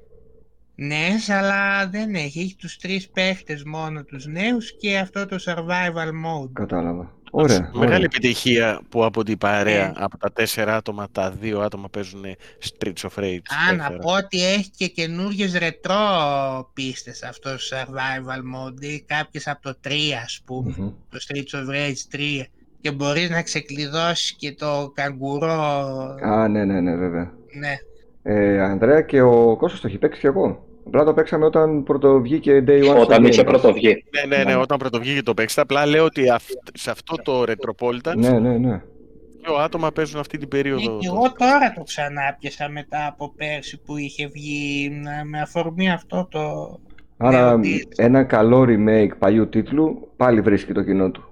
νέες, 0.80 1.30
αλλά 1.30 1.88
δεν 1.88 2.16
έχει. 2.16 2.40
Έχει 2.40 2.56
τους 2.56 2.78
τρεις 2.78 3.10
παίχτες 3.10 3.64
μόνο 3.64 4.04
τους 4.04 4.26
νέους 4.26 4.78
και 4.78 4.98
αυτό 4.98 5.26
το 5.26 5.36
survival 5.46 6.08
mode. 6.26 6.50
Κατάλαβα. 6.54 7.16
Ωραία. 7.32 7.60
Μεγάλη 7.74 7.86
ωραία. 7.94 7.98
επιτυχία 7.98 8.82
που 8.90 9.06
από 9.06 9.24
την 9.24 9.38
παρέα, 9.38 9.86
Ναι. 9.88 9.94
από 9.96 10.18
τα 10.18 10.32
τέσσερα 10.32 10.76
άτομα, 10.76 11.08
τα 11.12 11.32
δύο 11.32 11.60
άτομα 11.60 11.90
παίζουν 11.90 12.24
Streets 12.64 13.10
of 13.10 13.24
Rage. 13.24 13.40
Α, 13.70 13.76
να 13.76 13.88
4. 13.90 13.98
πω 14.02 14.12
ότι 14.14 14.46
έχει 14.46 14.70
και 14.78 14.88
καινούργιες 14.88 15.54
ρετρό 15.58 15.96
πίστες 16.74 17.24
αυτό 17.24 17.50
το 17.50 17.58
survival 17.72 18.40
mode 18.58 18.82
ή 18.84 19.02
κάποιες 19.02 19.48
από 19.48 19.62
το 19.62 19.78
3 19.88 19.92
ας 20.24 20.42
πούμε. 20.46 20.74
Μμμ. 20.78 20.92
το 21.10 21.18
Streets 21.28 21.58
of 21.60 21.74
Rage 21.76 22.16
3 22.16 22.46
και 22.82 22.92
μπορείς 22.92 23.30
να 23.30 23.42
ξεκλειδώσεις 23.42 24.32
και 24.32 24.54
το 24.54 24.92
καγκουρό. 24.96 25.52
Α, 26.24 26.48
ναι, 26.48 26.64
ναι, 26.66 26.80
ναι, 26.82 26.96
βέβαια. 26.96 27.34
Ναι. 27.60 27.76
Ε, 28.24 28.62
Ανδρέα 28.62 29.02
και 29.02 29.22
ο 29.22 29.56
Κώστας 29.58 29.80
το 29.82 29.88
έχει 29.88 29.98
παίξει 29.98 30.20
κι 30.20 30.26
εγώ. 30.26 30.66
Απλά 30.88 31.04
το 31.04 31.14
παίξαμε 31.14 31.46
όταν 31.46 31.84
πρώτο 31.84 32.22
βγήκε 32.22 32.64
Day 32.68 32.80
One 32.82 32.84
στο 32.84 33.00
Όταν 33.02 33.24
Game 33.26 33.30
είχε 33.30 33.42
Pass. 33.42 33.46
πρώτο 33.46 33.74
βγει. 33.74 34.04
Ναι, 34.28 34.36
ναι, 34.38 34.44
ναι, 34.44 34.56
όταν 34.56 34.78
πρωτοβγήκε 34.78 35.24
το 35.24 35.34
παίξτε. 35.34 35.62
Απλά 35.62 35.86
λέω 35.86 36.04
ότι 36.06 36.30
αυ- 36.30 36.52
σε 36.74 36.92
αυτό 36.92 37.16
το 37.24 37.42
Retropolitan 37.48 38.16
Ναι, 38.16 38.40
ναι, 38.40 38.58
ναι. 38.58 38.82
δύο 39.44 39.56
άτομα 39.56 39.92
παίζουν 39.92 40.20
αυτή 40.20 40.38
την 40.38 40.48
περίοδο. 40.48 40.92
Ναι, 40.92 40.98
και 41.00 41.08
εγώ 41.08 41.32
τώρα 41.38 41.74
το 41.76 41.84
ξανάπιασα 41.84 42.70
μετά 42.70 43.08
από 43.08 43.34
πέρσι 43.38 43.78
που 43.82 43.98
είχε 43.98 44.28
βγει 44.28 44.90
να- 45.04 45.26
με 45.26 45.42
αφορμή 45.42 45.92
αυτό 45.92 46.28
το... 46.32 46.40
Άρα 47.18 47.46
Ναι, 47.48 47.54
ότι- 47.54 47.88
ένα 47.96 48.24
καλό 48.24 48.66
remake 48.70 49.18
παλιού 49.20 49.50
τίτλου 49.50 50.12
πάλι 50.18 50.42
βρίσκει 50.42 50.72
το 50.74 50.84
κοινό 50.84 51.12
του. 51.12 51.24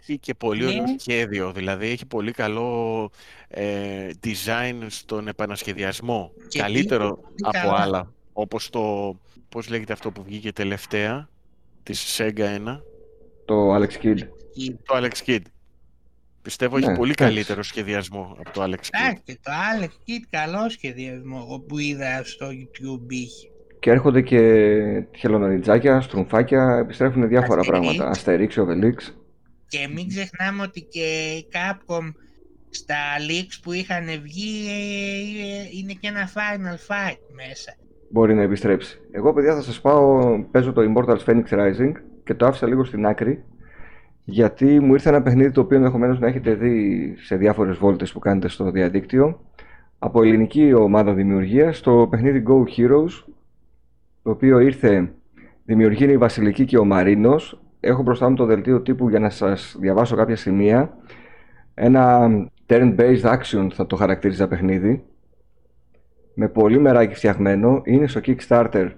Έχει 0.00 0.18
και 0.18 0.34
πολύ 0.34 0.64
Ναι. 0.64 0.70
ωραίο 0.70 0.84
σχέδιο, 0.98 1.52
δηλαδή 1.52 1.86
έχει 1.86 2.06
πολύ 2.06 2.30
καλό 2.32 3.10
ε, 3.48 3.64
design 4.24 4.84
στον 4.86 5.28
επανασχεδιασμό. 5.28 6.30
Και 6.48 6.58
Καλύτερο 6.60 7.08
πολύ 7.16 7.24
από 7.42 7.68
καλά. 7.68 7.82
άλλα, 7.82 8.12
όπως 8.36 8.70
το, 8.70 9.14
πώς 9.48 9.68
λέγεται 9.68 9.92
αυτό 9.92 10.10
που 10.10 10.22
βγήκε 10.22 10.52
τελευταία, 10.52 11.28
της 11.82 12.16
Sega 12.20 12.58
1, 12.76 12.80
Το 13.44 13.74
Alex 13.76 13.90
Kidd. 14.02 14.18
το 14.84 14.94
Alex 14.96 15.12
Kidd. 15.26 15.40
Πιστεύω 16.42 16.78
Ναι, 16.78 16.86
έχει 16.86 16.94
πολύ 16.96 17.10
εντάξει. 17.16 17.34
καλύτερο 17.34 17.62
σχεδιασμό 17.62 18.36
από 18.38 18.50
το 18.50 18.62
Alex 18.62 18.74
Kidd. 18.74 18.88
Εντάξει, 19.02 19.22
και 19.24 19.38
το 19.42 19.50
Alex 19.80 19.88
Kid 19.88 20.22
καλό 20.30 20.68
σχεδιασμό 20.70 21.44
εγώ 21.46 21.60
που 21.60 21.78
είδα 21.78 22.24
στο 22.24 22.46
YouTube 22.50 23.10
είχε. 23.12 23.48
Και 23.80 23.90
έρχονται 23.90 24.20
και 24.22 24.38
χελωναριτζάκια, 25.16 26.00
στρουμφάκια, 26.00 26.78
επιστρέφουν 26.80 27.28
διάφορα 27.28 27.60
Asterix. 27.62 27.66
πράγματα. 27.66 28.10
Asterix, 28.14 28.48
Obelix. 28.54 28.94
Και 29.68 29.88
μην 29.88 30.08
ξεχνάμε 30.08 30.62
ότι 30.62 30.80
και 30.80 31.34
η 31.38 31.46
Capcom 31.52 32.12
στα 32.70 32.96
leaks 33.28 33.58
που 33.62 33.72
είχαν 33.72 34.06
βγει 34.22 34.66
ε, 34.68 35.68
είναι 35.78 35.92
και 35.92 36.08
ένα 36.08 36.30
Final 36.34 36.76
Fight 36.92 37.18
μέσα. 37.34 37.76
Μπορεί 38.08 38.34
να 38.34 38.42
επιστρέψει. 38.42 39.00
Εγώ, 39.10 39.32
παιδιά, 39.32 39.54
θα 39.54 39.62
σας 39.62 39.80
πάω, 39.80 40.38
παίζω 40.50 40.72
το 40.72 40.82
Immortals 40.82 41.24
Phoenix 41.26 41.44
Rising 41.48 41.92
και 42.24 42.34
το 42.34 42.46
άφησα 42.46 42.66
λίγο 42.66 42.84
στην 42.84 43.06
άκρη 43.06 43.44
γιατί 44.24 44.80
μου 44.80 44.92
ήρθε 44.92 45.08
ένα 45.08 45.22
παιχνίδι 45.22 45.50
το 45.50 45.60
οποίο 45.60 45.76
ενδεχομένως 45.76 46.18
να 46.18 46.26
έχετε 46.26 46.54
δει 46.54 47.14
σε 47.18 47.36
διάφορες 47.36 47.76
βόλτες 47.76 48.12
που 48.12 48.18
κάνετε 48.18 48.48
στο 48.48 48.70
διαδίκτυο 48.70 49.40
από 49.98 50.22
ελληνική 50.22 50.74
ομάδα 50.74 51.12
δημιουργίας, 51.12 51.80
το 51.80 52.06
παιχνίδι 52.10 52.42
Go 52.46 52.62
Heroes 52.76 53.24
το 54.22 54.30
οποίο 54.30 54.58
ήρθε, 54.58 55.12
δημιουργεί 55.64 56.04
είναι 56.04 56.12
η 56.12 56.16
Βασιλική 56.16 56.64
και 56.64 56.78
ο 56.78 56.84
Μαρίνος. 56.84 57.60
Έχω 57.80 58.02
μπροστά 58.02 58.28
μου 58.28 58.36
το 58.36 58.44
δελτίο 58.44 58.80
τύπου 58.80 59.08
για 59.08 59.18
να 59.18 59.30
σας 59.30 59.76
διαβάσω 59.80 60.16
κάποια 60.16 60.36
σημεία. 60.36 60.96
Ένα 61.74 62.28
turn-based 62.66 63.22
action 63.22 63.68
θα 63.72 63.86
το 63.86 63.96
χαρακτήριζα 63.96 64.48
παιχνίδι 64.48 65.04
με 66.34 66.48
πολύ 66.48 66.78
μεράκι 66.78 67.14
φτιαγμένο, 67.14 67.80
είναι 67.84 68.06
στο 68.06 68.20
Kickstarter 68.24 68.90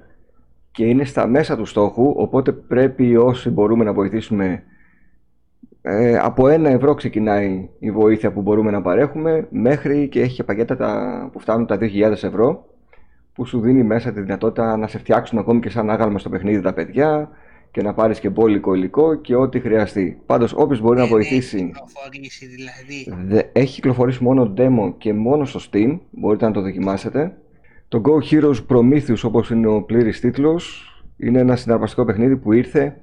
και 0.71 0.85
είναι 0.85 1.05
στα 1.05 1.27
μέσα 1.27 1.57
του 1.57 1.65
στόχου, 1.65 2.13
οπότε 2.17 2.53
πρέπει 2.53 3.17
όσοι 3.17 3.51
μπορούμε 3.51 3.85
να 3.85 3.93
βοηθήσουμε 3.93 4.63
ε, 5.89 6.17
από 6.19 6.49
ένα 6.49 6.71
ευρώ 6.71 6.95
ξεκινάει 6.95 7.69
η 7.79 7.91
βοήθεια 7.91 8.33
που 8.33 8.43
μπορούμε 8.43 8.71
να 8.71 8.83
παρέχουμε 8.83 9.47
μέχρι 9.51 10.09
και 10.09 10.21
έχει 10.21 10.35
και 10.35 10.45
πακέτα 10.45 10.77
τα, 10.77 11.29
που 11.33 11.39
φτάνουν 11.39 11.67
τα 11.67 11.79
2.000 11.81 12.11
ευρώ 12.11 12.67
που 13.33 13.45
σου 13.45 13.61
δίνει 13.61 13.83
μέσα 13.83 14.13
τη 14.13 14.21
δυνατότητα 14.21 14.77
να 14.77 14.87
σε 14.87 14.99
φτιάξουν 14.99 15.39
ακόμη 15.39 15.61
και 15.61 15.71
σαν 15.71 15.91
άγαλμα 15.91 16.19
στο 16.19 16.29
παιχνίδι 16.29 16.61
τα 16.61 16.73
παιδιά 16.73 17.31
και 17.77 17.83
να 17.83 17.95
πάρεις 17.95 18.21
και 18.21 18.29
μπόλικο 18.29 18.75
υλικό 18.75 19.15
και 19.15 19.35
ό,τι 19.35 19.61
χρειαστεί. 19.61 20.21
Πάντως 20.27 20.53
όποιος 20.57 20.81
μπορεί 20.81 20.99
να 20.99 21.07
Δεν 21.07 21.19
έχει 21.19 21.29
βοηθήσει 21.29 21.57
κυκλοφορήσει 21.73 22.47
δηλαδή. 22.47 23.27
Δε- 23.29 23.43
Έχει 23.61 23.75
κυκλοφορήσει 23.75 24.23
μόνο 24.23 24.53
demo 24.57 24.93
και 24.99 25.13
μόνο 25.13 25.45
στο 25.45 25.61
Steam, 25.71 25.99
μπορείτε 26.11 26.45
να 26.47 26.51
το 26.51 26.61
δοκιμάσετε. 26.61 27.37
Το 27.89 28.01
Go 28.05 28.31
Heroes 28.33 28.65
Prometheus, 28.69 29.21
όπως 29.25 29.51
είναι 29.51 29.67
ο 29.67 29.83
πλήρης 29.83 30.21
τίτλος, 30.21 30.91
είναι 31.17 31.39
ένα 31.39 31.57
συναρπαστικό 31.57 32.05
παιχνίδι 32.05 32.37
που 32.37 32.53
ήρθε 32.53 32.97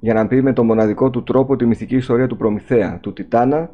για 0.00 0.14
να 0.14 0.26
πει 0.26 0.42
με 0.42 0.52
το 0.52 0.64
μοναδικό 0.64 1.10
του 1.10 1.22
τρόπο 1.22 1.56
τη 1.56 1.66
μυθική 1.66 1.96
ιστορία 1.96 2.26
του 2.26 2.36
Προμηθέα, 2.36 2.98
του 3.00 3.12
Τιτάνα, 3.12 3.70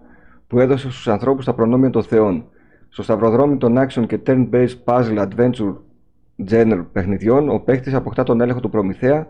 που 0.47 0.61
έδωσε 0.61 0.91
στους 0.91 1.09
ανθρώπους 1.09 1.45
τα 1.45 1.55
προνόμια 1.55 1.91
των 1.91 2.03
θεών. 2.03 2.45
Στο 2.89 3.03
σταυροδρόμι 3.03 3.57
των 3.57 3.77
action 3.79 4.07
και 4.07 4.19
turn-based 4.27 4.77
puzzle 4.85 5.27
adventure 5.29 5.75
genre 6.51 6.85
παιχνιδιών, 6.93 7.49
ο 7.49 7.59
παίκτης 7.59 7.95
αποκτά 7.95 8.23
τον 8.23 8.41
έλεγχο 8.41 8.61
του 8.61 8.71
Προμηθέα 8.71 9.27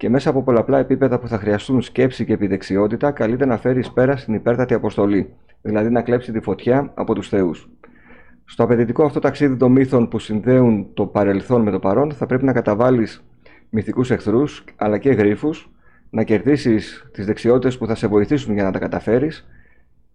και 0.00 0.08
μέσα 0.08 0.30
από 0.30 0.42
πολλαπλά 0.42 0.78
επίπεδα 0.78 1.18
που 1.18 1.28
θα 1.28 1.38
χρειαστούν 1.38 1.82
σκέψη 1.82 2.24
και 2.24 2.32
επιδεξιότητα, 2.32 3.10
καλείται 3.10 3.44
να 3.44 3.56
φέρει 3.56 3.78
εις 3.78 3.90
πέρα 3.90 4.16
στην 4.16 4.34
υπέρτατη 4.34 4.74
αποστολή, 4.74 5.28
δηλαδή 5.62 5.90
να 5.90 6.02
κλέψει 6.02 6.32
τη 6.32 6.40
φωτιά 6.40 6.92
από 6.94 7.14
τους 7.14 7.28
θεούς. 7.28 7.70
Στο 8.44 8.62
απαιτητικό 8.62 9.04
αυτό 9.04 9.20
ταξίδι 9.20 9.56
των 9.56 9.72
μύθων 9.72 10.08
που 10.08 10.18
συνδέουν 10.18 10.86
το 10.94 11.06
παρελθόν 11.06 11.62
με 11.62 11.70
το 11.70 11.78
παρόν, 11.78 12.12
θα 12.12 12.26
πρέπει 12.26 12.44
να 12.44 12.52
καταβάλεις 12.52 13.24
μυθικούς 13.70 14.10
εχθρούς, 14.10 14.64
αλλά 14.76 14.98
και 14.98 15.10
γρίφους, 15.10 15.70
να 16.10 16.22
κερδίσεις 16.22 17.08
τις 17.12 17.26
δεξιότητες 17.26 17.78
που 17.78 17.86
θα 17.86 17.94
σε 17.94 18.06
βοηθήσουν 18.06 18.54
για 18.54 18.64
να 18.64 18.70
τα 18.70 18.78
καταφέρεις 18.78 19.48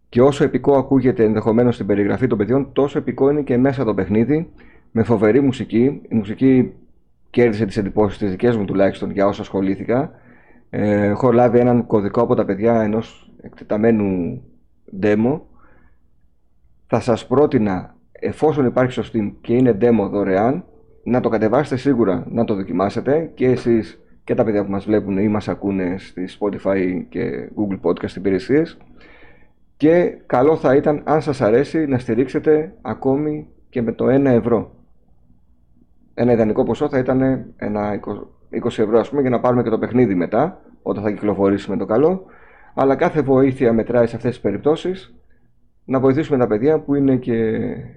και 0.10 0.22
όσο 0.22 0.44
επικό 0.44 0.78
ακούγεται 0.78 1.24
ενδεχομένως 1.24 1.76
στην 1.76 1.86
περιγραφή 1.86 2.28
των 2.28 2.38
παιδιών, 2.38 2.70
τόσο 2.74 2.98
επικό 2.98 3.30
είναι 3.30 3.42
και 3.42 3.58
μέσα 3.58 3.84
το 3.84 3.94
παιχνίδι, 3.94 4.50
με 4.92 5.04
φοβερή 5.04 5.42
μουσική. 5.42 6.02
Η 6.10 6.16
μουσική 6.16 6.74
κέρδισε 7.36 7.66
τις 7.66 7.78
εντυπώσεις 7.78 8.18
τις 8.18 8.30
δικές 8.30 8.58
μου 8.58 8.66
τουλάχιστον 8.66 9.12
για 9.12 9.28
όσα 9.28 9.42
ασχολήθηκα. 9.42 10.12
Ε, 10.70 11.06
έχω 11.06 11.32
λάβει 11.32 11.60
έναν 11.60 11.86
κωδικό 11.86 12.22
από 12.22 12.36
τα 12.36 12.46
παιδιά 12.46 12.82
ενός 12.82 13.32
εκτεταμένου 13.42 14.42
demo. 15.02 15.42
Θα 16.88 17.00
σας 17.00 17.28
πρότεινα, 17.28 17.96
εφόσον 18.12 18.66
υπάρχει 18.66 18.92
στο 18.92 19.04
Steam 19.14 19.34
και 19.42 19.54
είναι 19.54 19.78
demo 19.82 20.10
δωρεάν, 20.12 20.66
να 21.04 21.20
το 21.20 21.30
κατεβάσετε 21.30 21.76
σίγουρα, 21.76 22.26
να 22.30 22.44
το 22.44 22.56
δοκιμάσετε 22.56 23.32
και 23.34 23.46
εσείς 23.46 24.02
και 24.24 24.34
τα 24.34 24.44
παιδιά 24.44 24.66
που 24.66 24.72
μας 24.72 24.86
βλέπουν 24.86 25.18
ή 25.18 25.28
μας 25.28 25.48
ακούνε 25.48 25.96
στη 25.98 26.28
Spotify 26.40 27.06
και 27.10 27.50
Google 27.56 27.80
Podcast 27.90 28.16
υπηρεσίες 28.16 28.78
Και 29.78 30.18
καλό 30.26 30.56
θα 30.56 30.76
ήταν, 30.76 31.02
αν 31.06 31.22
σας 31.22 31.42
αρέσει, 31.42 31.86
να 31.86 31.98
στηρίξετε 31.98 32.74
ακόμη 32.82 33.48
και 33.70 33.82
με 33.82 33.92
το 33.92 34.06
1 34.06 34.26
ευρώ. 34.26 34.75
Ένα 36.18 36.32
ιδανικό 36.32 36.64
ποσό 36.64 36.90
θα 36.90 36.98
ήταν 36.98 37.22
ένα 37.56 38.00
20 38.50 38.66
ευρώ, 38.66 39.00
ας 39.00 39.10
πούμε, 39.10 39.22
για 39.22 39.30
να 39.30 39.40
πάρουμε 39.40 39.64
και 39.64 39.70
το 39.70 39.80
παιχνίδι 39.80 40.16
μετά, 40.16 40.62
όταν 40.82 41.04
θα 41.04 41.12
κυκλοφορήσει 41.12 41.70
με 41.70 41.78
το 41.78 41.86
καλό. 41.86 42.26
Αλλά 42.74 42.96
κάθε 42.96 43.22
βοήθεια 43.22 43.74
μετράει 43.74 44.08
σε 44.08 44.16
αυτές 44.16 44.32
τις 44.32 44.42
περιπτώσεις. 44.42 45.14
Να 45.86 46.00
βοηθήσουμε 46.00 46.38
τα 46.38 46.48
παιδιά 46.48 46.80
που 46.80 46.96
είναι 46.96 47.16
και 47.16 47.34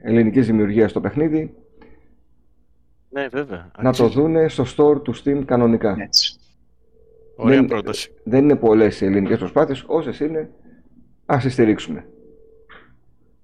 ελληνικής 0.02 0.46
δημιουργίας 0.46 0.90
στο 0.90 1.00
παιχνίδι, 1.00 1.54
Ναι, 3.10 3.28
βέβαια. 3.28 3.70
να 3.76 3.82
το 3.92 4.04
Αξίζει. 4.04 4.20
δούνε 4.20 4.48
στο 4.48 4.64
store 4.76 5.02
του 5.02 5.14
Steam 5.16 5.42
κανονικά. 5.44 5.96
Έτσι. 5.98 6.38
Ωραία 7.36 7.56
δεν- 7.56 7.66
πρόταση. 7.66 8.10
Δεν 8.24 8.44
είναι 8.44 8.56
πολλές 8.56 9.00
οι 9.00 9.04
ελληνικές 9.04 9.38
προσπάθειες, 9.38 9.84
όσες 9.86 10.20
είναι, 10.20 10.50
ας 11.26 11.42
τις 11.42 11.52
στηρίξουμε. 11.52 12.06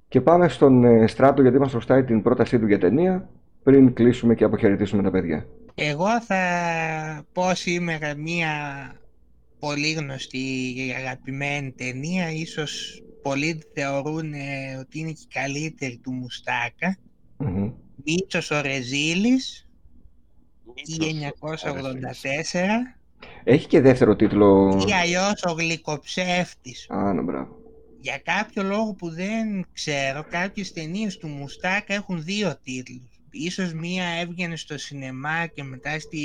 Και 0.09 0.21
πάμε 0.21 0.49
στον 0.49 0.85
ε, 0.85 1.07
Στράτο 1.07 1.43
γιατί 1.43 1.59
μας 1.59 1.71
χρωστάει 1.71 2.05
την 2.05 2.23
πρότασή 2.23 2.59
του 2.59 2.67
για 2.67 2.79
ταινία, 2.79 3.29
πριν 3.65 3.95
κλείσουμε 3.95 4.35
και 4.35 4.45
αποχαιρετήσουμε 4.45 5.03
τα 5.03 5.11
παιδιά. 5.11 5.47
Εγώ 5.75 6.21
θα 6.21 6.39
πω 7.33 7.55
σήμερα 7.55 8.15
μία 8.15 8.51
πολύ 9.59 9.93
γνωστή 9.93 10.73
και 10.77 10.95
αγαπημένη 10.99 11.73
ταινία, 11.73 12.31
ίσως 12.31 13.03
πολλοί 13.23 13.57
τη 13.57 13.81
θεωρούν 13.81 14.33
ε, 14.33 14.77
ότι 14.81 14.99
είναι 14.99 15.11
και 15.11 15.27
η 15.31 15.41
καλύτερη 15.41 16.01
του 16.03 16.13
Μουστάκα. 16.13 16.97
Μμμ. 17.37 17.71
Μίτσος 18.05 18.51
ο 18.51 18.61
Ρεζίλης, 18.61 19.69
1984 20.75 20.77
Έχει 23.45 23.67
και 23.67 23.81
δεύτερο 23.81 24.17
τίτλο. 24.17 24.79
ή 24.89 24.93
αλλιώς 24.93 25.43
ο 25.43 25.53
Γλυκοψεύτης. 25.53 26.87
Α, 26.91 27.13
ναι, 27.13 27.23
μπράβο. 27.23 27.57
Για 28.01 28.21
κάποιο 28.25 28.63
λόγο 28.63 28.95
που 28.95 29.11
δεν 29.11 29.67
ξέρω, 29.73 30.25
κάποιες 30.31 30.73
ταινίες 30.73 31.17
του 31.17 31.29
Μουστάκα 31.29 31.95
έχουν 31.95 32.23
δύο 32.23 32.59
τίτλους. 32.63 33.14
Ίσως 33.37 33.73
μία 33.73 34.05
έβγαινε 34.21 34.57
στο 34.57 34.79
σινεμά 34.79 35.47
και 35.47 35.63
μετά 35.63 35.99
στη... 35.99 36.19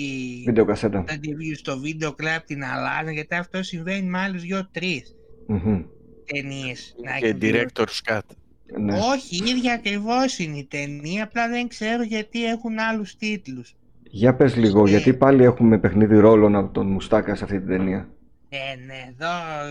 Βίντεο 0.45 0.65
κασέτα. 0.65 0.97
μετά 0.97 1.17
τη 1.19 1.35
βγει 1.35 1.53
στο 1.55 1.79
βίντεο 1.79 2.13
κλαμπ 2.13 2.41
την 2.45 2.63
αλλάζουν, 2.63 3.13
γιατί 3.13 3.35
αυτό 3.35 3.63
συμβαίνει 3.63 4.07
με 4.07 4.19
άλλους 4.19 4.41
δύο-τρεις 4.41 5.15
Μμμ. 5.47 5.81
ταινίες. 6.25 6.95
να 7.03 7.17
Και 7.17 7.25
έχει 7.25 7.37
δύο- 7.37 7.51
director's 7.65 8.11
cut. 8.13 8.19
Ναι. 8.79 8.93
Όχι, 8.93 9.35
η 9.35 9.49
ίδια 9.49 9.73
ακριβώς 9.73 10.37
είναι 10.39 10.57
η 10.57 10.65
ταινία, 10.65 11.23
απλά 11.23 11.49
δεν 11.49 11.67
ξέρω 11.67 12.03
γιατί 12.03 12.45
έχουν 12.45 12.79
άλλους 12.79 13.15
τίτλους. 13.15 13.73
Για 14.11 14.35
πες 14.35 14.55
λίγο, 14.55 14.85
Ε. 14.87 14.89
γιατί 14.89 15.13
πάλι 15.13 15.43
έχουμε 15.43 15.77
παιχνίδι 15.79 16.17
ρόλων 16.17 16.55
από 16.55 16.73
τον 16.73 16.87
Μουστάκα 16.91 17.35
σε 17.35 17.43
αυτή 17.43 17.57
την 17.59 17.67
ταινία. 17.67 18.09
Ναι, 18.49 18.85
ναι, 18.85 18.93
εδώ 19.09 19.29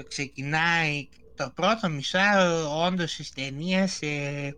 ξεκινάει 0.09 1.09
το 1.37 1.53
πρώτο 1.55 1.89
μισάρο 1.91 2.85
όντως 2.87 3.15
της 3.17 3.33
ταινίας 3.33 4.03
ε, 4.03 4.55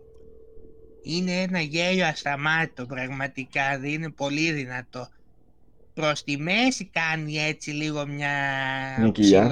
είναι 1.03 1.41
ένα 1.41 1.59
γέλιο 1.59 2.05
ασταμάτητο 2.05 2.85
πραγματικά, 2.85 3.79
δεν 3.79 3.89
είναι 3.89 4.09
πολύ 4.09 4.51
δυνατό. 4.51 5.07
Προς 5.93 6.23
τη 6.23 6.37
μέση 6.37 6.85
κάνει 6.85 7.37
έτσι 7.37 7.69
λίγο 7.71 8.07
μια 8.07 8.31
Μια 8.99 9.09
κοιλιά. 9.09 9.51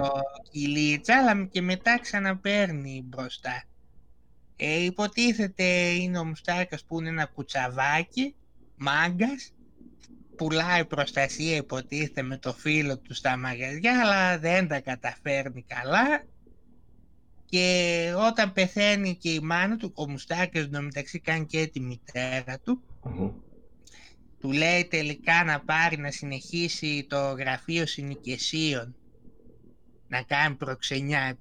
ψιλοκυλίτσα, 0.52 1.18
αλλά 1.18 1.46
και 1.46 1.62
μετά 1.62 2.00
ξαναπαίρνει 2.00 3.04
μπροστά. 3.06 3.64
Ε, 4.56 4.84
υποτίθεται 4.84 5.64
είναι 5.90 6.20
ο 6.20 6.26
Μουστάκας 6.26 6.84
που 6.84 7.00
είναι 7.00 7.10
ένα 7.10 7.26
κουτσαβάκι, 7.26 8.36
μάγκας, 8.76 9.54
πουλάει 10.36 10.86
προστασία 10.86 11.56
υποτίθεται 11.56 12.22
με 12.22 12.38
το 12.38 12.54
φίλο 12.54 12.98
του 12.98 13.14
στα 13.14 13.38
μαγαζιά 13.38 14.02
αλλά 14.02 14.40
δεν 14.40 14.68
τα 14.68 14.80
καταφέρνει 14.80 15.66
καλά 15.68 16.24
και 17.50 18.14
όταν 18.30 18.54
πεθαίνει 18.54 19.16
και 19.16 19.30
η 19.34 19.40
μάνα 19.40 19.78
του, 19.78 19.92
ο 19.96 20.10
Μουστάκας 20.10 20.68
μεταξύ 20.70 21.20
κάνει 21.20 21.46
και 21.46 21.68
τη 21.68 21.80
μητέρα 21.80 22.60
του 22.64 22.82
Μμμ. 23.04 23.30
του 24.40 24.52
λέει 24.52 24.86
τελικά 24.90 25.44
να 25.44 25.60
πάρει 25.60 25.98
να 25.98 26.12
συνεχίσει 26.12 27.06
το 27.10 27.32
γραφείο 27.32 27.86
συνοικεσίων 27.86 28.96
να 30.08 30.22
κάνει 30.24 30.56
προξενιά. 30.56 31.38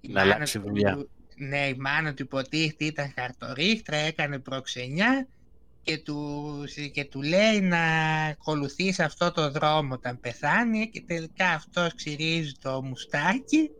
Η 0.00 0.08
Να 0.08 0.20
μάνα 0.20 0.34
αλλάξει 0.34 0.58
του- 0.58 0.66
δουλειά. 0.68 1.06
Ναι, 1.36 1.66
η 1.68 1.74
μάνα 1.74 2.14
του 2.14 2.22
υποτίθεται 2.22 2.84
ήταν 2.84 3.12
χαρτορίχτρα, 3.16 3.96
έκανε 3.96 4.38
προξενιά 4.38 5.26
και 5.82 5.98
του, 5.98 6.44
και 6.92 7.04
του 7.04 7.22
λέει 7.22 7.60
να 7.60 7.82
ακολουθήσει 8.24 9.02
αυτό 9.02 9.32
το 9.32 9.50
δρόμο 9.50 9.94
όταν 9.94 10.20
πεθάνει 10.20 10.90
και 10.90 11.02
τελικά 11.06 11.48
αυτός 11.48 11.94
ξυρίζει 11.94 12.52
το 12.52 12.82
μουστάκι, 12.82 13.70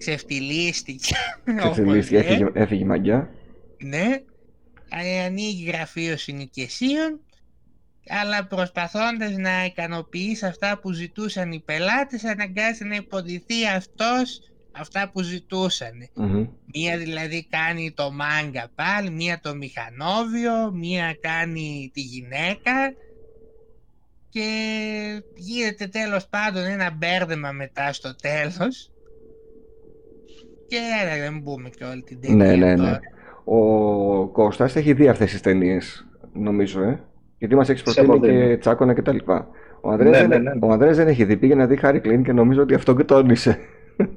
ξεφτυλίστηκε. 0.02 1.14
όπως 1.46 1.70
Ξεφτυλίστηκε, 1.70 2.16
λέει. 2.16 2.26
έφυγε, 2.26 2.50
έφυγε 2.52 2.82
η 2.82 2.86
μαγιά. 2.86 3.30
Ναι, 3.82 4.22
ε, 4.88 5.20
ανοίγει 5.24 5.64
γραφείο 5.64 6.16
συνοικεσίων, 6.16 7.20
αλλά 8.08 8.46
προσπαθώντας 8.46 9.36
να 9.36 9.64
ικανοποιήσει 9.64 10.46
αυτά 10.46 10.78
που 10.78 10.92
ζητούσαν 10.92 11.52
οι 11.52 11.62
πελάτες, 11.64 12.24
αναγκάζεται 12.24 12.84
να 12.84 12.94
υποδηθεί 12.94 13.66
αυτός 13.76 14.40
αυτά 14.72 15.10
που 15.12 15.22
ζητούσαν. 15.22 16.08
Μμμ. 16.14 16.46
Μία 16.74 16.98
δηλαδή 16.98 17.46
κάνει 17.50 17.92
το 17.92 18.12
μάγκα 18.12 18.70
πάλι, 18.74 19.10
μία 19.10 19.40
το 19.40 19.54
μηχανόβιο, 19.54 20.72
μία 20.72 21.16
κάνει 21.20 21.90
τη 21.94 22.00
γυναίκα 22.00 22.94
και 24.28 25.22
γίνεται 25.34 25.86
τέλος 25.86 26.26
πάντων 26.26 26.64
ένα 26.64 26.90
μπέρδεμα 26.90 27.52
μετά 27.52 27.92
στο 27.92 28.16
τέλος 28.16 28.90
και 30.70 30.76
έλα, 31.02 31.18
δεν 31.30 31.40
μπούμε 31.42 31.68
και 31.68 31.84
όλη 31.84 32.02
την 32.02 32.20
ταινία 32.20 32.36
Ναι, 32.46 32.54
ναι, 32.56 32.74
ναι. 32.74 32.76
τώρα. 32.76 33.00
Ο 33.44 34.26
Κώστας 34.26 34.76
έχει 34.76 34.92
δει 34.92 35.08
αυτές 35.08 35.30
τις 35.30 35.40
ταινίες, 35.40 36.06
νομίζω, 36.32 36.82
ε. 36.82 37.00
Γιατί 37.38 37.54
μας 37.54 37.68
έχεις 37.68 37.80
Σε 37.80 38.02
προτείνει 38.02 38.06
έχω 38.16 38.20
δει, 38.20 38.26
και 38.40 38.46
ναι. 38.46 38.56
τσάκωνα 38.56 38.94
και 38.94 39.02
τα 39.02 39.12
λοιπά. 39.12 39.48
Ο 39.80 39.90
Ανδρέας, 39.90 40.20
Ναι, 40.20 40.26
δεν, 40.26 40.42
ναι, 40.42 40.50
ναι. 40.54 40.66
ο 40.66 40.72
Ανδρέας 40.72 40.96
δεν 40.96 41.08
έχει 41.08 41.24
δει, 41.24 41.36
πήγε 41.36 41.54
να 41.54 41.66
δει 41.66 41.76
Χάρη 41.76 42.00
Κλίν 42.00 42.22
και 42.24 42.32
νομίζω 42.32 42.62
ότι 42.62 42.74
αυτό 42.74 42.96
και 42.96 43.04
τόνισε. 43.04 43.58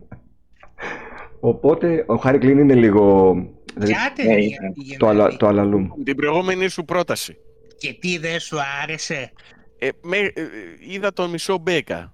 Οπότε 1.40 2.04
ο 2.08 2.16
Χάρη 2.16 2.38
Κλίν 2.38 2.58
είναι 2.58 2.74
λίγο 2.74 3.34
δηλαδή, 3.74 3.92
Ποια 3.92 4.02
ναι, 4.18 4.24
ταινία 4.24 4.38
είναι. 4.62 4.72
πήγε 4.74 4.98
το, 4.98 5.06
να 5.06 5.12
αλα, 5.12 5.30
δει; 5.30 5.38
το 5.38 5.48
αλαλούμ. 5.48 5.88
Την 6.04 6.16
προηγούμενη 6.16 6.68
σου 6.68 6.86
πρόταση. 6.86 7.38
Και 7.78 7.94
τι 8.00 8.18
δεν 8.18 8.40
σου 8.40 8.58
άρεσε; 8.84 9.32
Ε, 9.80 9.88
με, 10.02 10.18
ε, 10.18 10.32
είδα 10.90 11.14
τον 11.14 11.30
μισό 11.30 11.58
Μπέκα. 11.58 12.14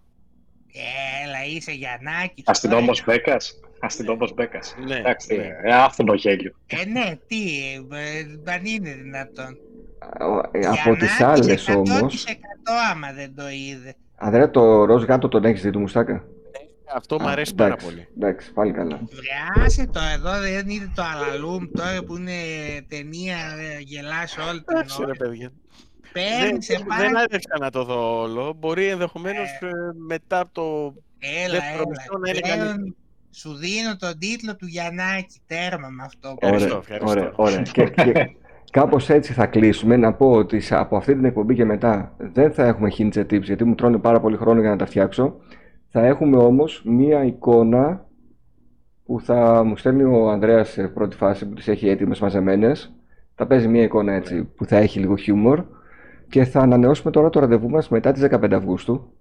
Έλα, 1.26 1.56
είσαι 1.56 1.72
Γιαννάκης. 1.72 2.44
Αστυνόμος 2.48 3.04
Μπέκας. 3.06 3.60
Αστυνόμος 3.80 4.34
Μπέκας. 4.34 4.76
Ναι, 4.88 4.96
Εντάξει, 4.96 5.36
ναι. 5.36 5.48
ε, 5.64 5.74
άφθονο 5.74 6.14
γέλιο. 6.14 6.52
Ε, 6.68 6.86
ναι, 6.86 7.18
τι, 7.28 7.38
ε, 8.46 8.52
αν 8.52 8.66
είναι 8.66 8.94
δυνατόν. 8.94 9.58
Ε, 10.52 10.68
Από 10.68 10.96
τις 10.96 11.16
Γιαννάκης 11.18 11.22
άλλες 11.22 11.68
όμως, 11.68 12.26
100% 12.28 12.32
άμα 12.92 13.14
δεν 13.14 13.36
το 13.36 13.50
είδε. 13.50 13.96
Ανδρέα 14.16 14.50
το 14.50 14.86
ροζ 14.86 15.04
γάτο 15.04 15.28
τον 15.28 15.44
έχεις 15.46 15.62
δει 15.62 15.70
του 15.70 15.80
Μουστάκα; 15.80 16.24
Αυτό 16.96 17.20
μου 17.20 17.28
Α, 17.28 17.32
αρέσει 17.32 17.56
πάρα 17.56 17.70
εντάξει, 17.74 17.86
πολύ. 17.88 18.08
Εντάξει, 18.18 18.54
πάλι 18.54 18.72
καλά. 18.72 19.00
Βρεάσε 19.56 19.88
το 19.94 20.00
εδώ, 20.14 20.40
δεν 20.40 20.70
είδε 20.70 20.92
το 20.96 21.04
Αλαλούμ 21.04 21.66
τώρα 21.76 22.04
που 22.04 22.16
είναι 22.18 22.32
ταινία, 22.88 23.38
ε, 23.38 23.80
γελάς 23.80 24.38
όλη 24.50 24.62
την 24.64 24.76
Εντάξει, 24.76 24.98
ρε 25.00 25.06
ώρα. 25.06 25.16
παιδιά. 25.16 25.52
Παίρνεις 26.14 26.42
Δεν, 26.50 26.62
σε 26.62 26.74
δεν 26.78 26.86
πάλι. 26.88 27.18
άρχισα 27.18 27.58
να 27.60 27.70
το 27.72 27.84
δω 27.84 28.22
όλο. 28.22 28.54
Μπορεί 28.60 28.86
ενδεχομένως 28.88 29.50
μετά 30.08 30.40
από 30.40 30.52
το. 30.54 30.94
Έλα, 31.44 31.54
δεύτερο 31.54 31.74
έλα. 31.82 31.88
μισό 31.90 32.18
να 32.20 32.30
είναι 32.30 32.40
Πλέον 32.40 32.58
καλύτερο. 32.60 32.94
Σου 33.40 33.56
δίνω 33.56 33.96
τον 34.00 34.20
τίτλο 34.20 34.56
του 34.56 34.66
Γιαννάκη, 34.66 35.40
τέρμα 35.48 35.88
με 35.90 36.04
αυτό. 36.04 36.38
Ευχαριστώ, 36.42 36.76
Ωραία, 36.76 36.96
ευχαριστώ. 36.98 37.22
ωραία, 37.22 37.32
ωραία. 37.36 37.62
και, 37.62 37.84
και 37.84 38.36
κάπως 38.72 39.10
έτσι 39.10 39.34
θα 39.34 39.46
κλείσουμε. 39.46 39.98
Να 39.98 40.14
πω 40.14 40.32
ότι 40.32 40.60
σε- 40.60 40.76
από 40.76 40.98
αυτή 40.98 41.14
την 41.16 41.26
εκπομπή 41.26 41.56
και 41.56 41.66
μετά 41.66 42.16
δεν 42.18 42.52
θα 42.52 42.66
έχουμε 42.66 42.92
hints 42.98 43.14
and 43.14 43.26
tips 43.34 43.42
γιατί 43.44 43.64
μου 43.64 43.76
τρώνε 43.76 43.98
πάρα 43.98 44.20
πολύ 44.20 44.38
χρόνο 44.38 44.60
για 44.62 44.70
να 44.70 44.76
τα 44.76 44.86
φτιάξω. 44.86 45.36
Θα 45.92 46.06
έχουμε 46.06 46.38
όμως 46.38 46.82
μία 46.86 47.24
εικόνα 47.24 48.06
που 49.06 49.20
θα 49.22 49.64
μου 49.64 49.78
στέλνει 49.78 50.04
ο 50.04 50.30
Ανδρέας 50.30 50.70
σε 50.70 50.88
πρώτη 50.88 51.16
φάση 51.16 51.48
που 51.48 51.54
τις 51.54 51.68
έχει 51.68 51.90
έτοιμες 51.90 52.20
μαζεμένες. 52.20 52.94
Θα 53.36 53.48
παίζει 53.48 53.68
μία 53.68 53.84
εικόνα 53.84 54.14
έτσι 54.14 54.44
που 54.44 54.66
θα 54.66 54.78
έχει 54.78 55.00
λίγο 55.00 55.16
χιούμορ 55.16 55.64
και 56.30 56.44
θα 56.44 56.60
ανανεώσουμε 56.60 57.12
τώρα 57.12 57.30
το 57.30 57.40
ραντεβού 57.40 57.70
μας 57.70 57.90
μετά 57.90 58.12
τις 58.12 58.22
15 58.22 58.52
Αυγούστου. 58.56 59.14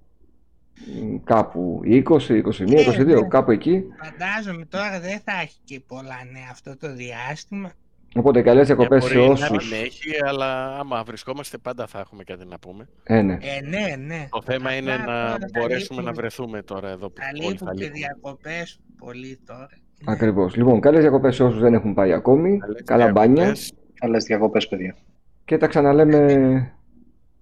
Μ, 1.02 1.16
Κάπου 1.24 1.80
20, 1.84 2.00
21, 2.02 2.42
22, 2.48 3.04
ναι. 3.06 3.28
κάπου 3.28 3.50
εκεί. 3.50 3.84
Φαντάζομαι 4.02 4.64
τώρα 4.64 5.00
δεν 5.00 5.20
θα 5.24 5.32
έχει 5.42 5.58
και 5.64 5.80
πολλά 5.86 6.16
νέα 6.32 6.48
αυτό 6.50 6.76
το 6.76 6.94
διάστημα. 6.94 7.70
Οπότε 8.14 8.42
καλές 8.42 8.66
διακοπές 8.66 9.04
σε 9.04 9.14
Μπορεί 9.14 9.26
να 9.26 9.32
όσους... 9.32 9.68
την 9.68 9.78
έχει, 9.84 10.10
αλλά 10.28 10.78
άμα 10.78 11.02
βρισκόμαστε 11.02 11.58
πάντα 11.58 11.86
θα 11.86 11.98
έχουμε 11.98 12.24
κάτι 12.24 12.44
να 12.46 12.58
πούμε. 12.58 12.88
Ε, 13.02 13.22
ναι. 13.22 13.32
Ε, 13.32 13.60
ναι, 13.68 13.96
ναι. 14.06 14.26
Το 14.30 14.42
θέμα 14.44 14.72
είναι 14.76 14.92
Απλά 14.94 15.06
να 15.06 15.26
τώρα 15.26 15.38
θα 15.38 15.48
μπορέσουμε 15.58 15.96
να 15.96 16.08
λείπουν- 16.08 16.16
βρεθούμε 16.16 16.62
τώρα 16.62 16.88
εδώ 16.88 17.10
που 17.10 17.20
Θα 17.20 17.26
όλοι 17.34 17.48
λείπουν 17.50 17.66
θα 17.68 17.74
και 17.74 17.82
λείπουν. 17.84 17.98
διακοπές 17.98 18.80
πολύ 18.98 19.38
τώρα. 19.46 19.68
Ναι. 20.04 20.12
Ακριβώς. 20.12 20.56
Λοιπόν, 20.56 20.80
καλές 20.80 21.00
διακοπές 21.00 21.34
σε 21.34 21.42
όσους 21.44 21.60
δεν 21.60 21.74
έχουν 21.74 21.94
πάει 21.94 22.12
ακόμη. 22.12 22.58
Καλές 22.58 22.82
Καλά 22.84 23.10
μπάνια. 23.10 23.34
διακοπές. 23.42 23.72
Καλές 23.94 24.24
διακοπές, 24.24 24.68
παιδιά. 24.68 24.96
Και 25.44 25.56
τα 25.56 25.66
ξαναλέμε 25.66 26.72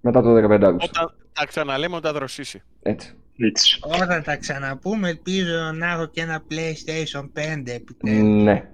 μετά 0.01 0.21
το 0.21 0.33
15 0.33 0.63
Αύγουστο. 0.67 1.01
Όταν 1.01 1.15
τα 1.33 1.45
ξαναλέμε 1.45 1.95
όταν 1.95 2.13
δροσίσει. 2.13 2.61
Έτσι. 2.81 3.13
Έτσι. 3.37 3.79
Όταν 4.01 4.23
τα 4.23 4.35
ξαναπούμε, 4.35 5.09
ελπίζω 5.09 5.71
να 5.73 5.91
έχω 5.91 6.05
και 6.05 6.21
ένα 6.21 6.43
PlayStation 6.49 7.29
5 7.33 7.73
επιτέλους. 7.73 8.43
Ναι. 8.43 8.69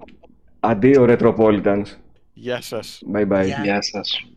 Αντίο 0.60 1.06
Retropolitans. 1.10 1.86
Γεια 2.34 2.62
σας. 2.62 3.02
Bye 3.14 3.28
bye. 3.28 3.46
Γεια. 3.46 3.62
Γεια 3.64 3.82
σας. 3.82 4.28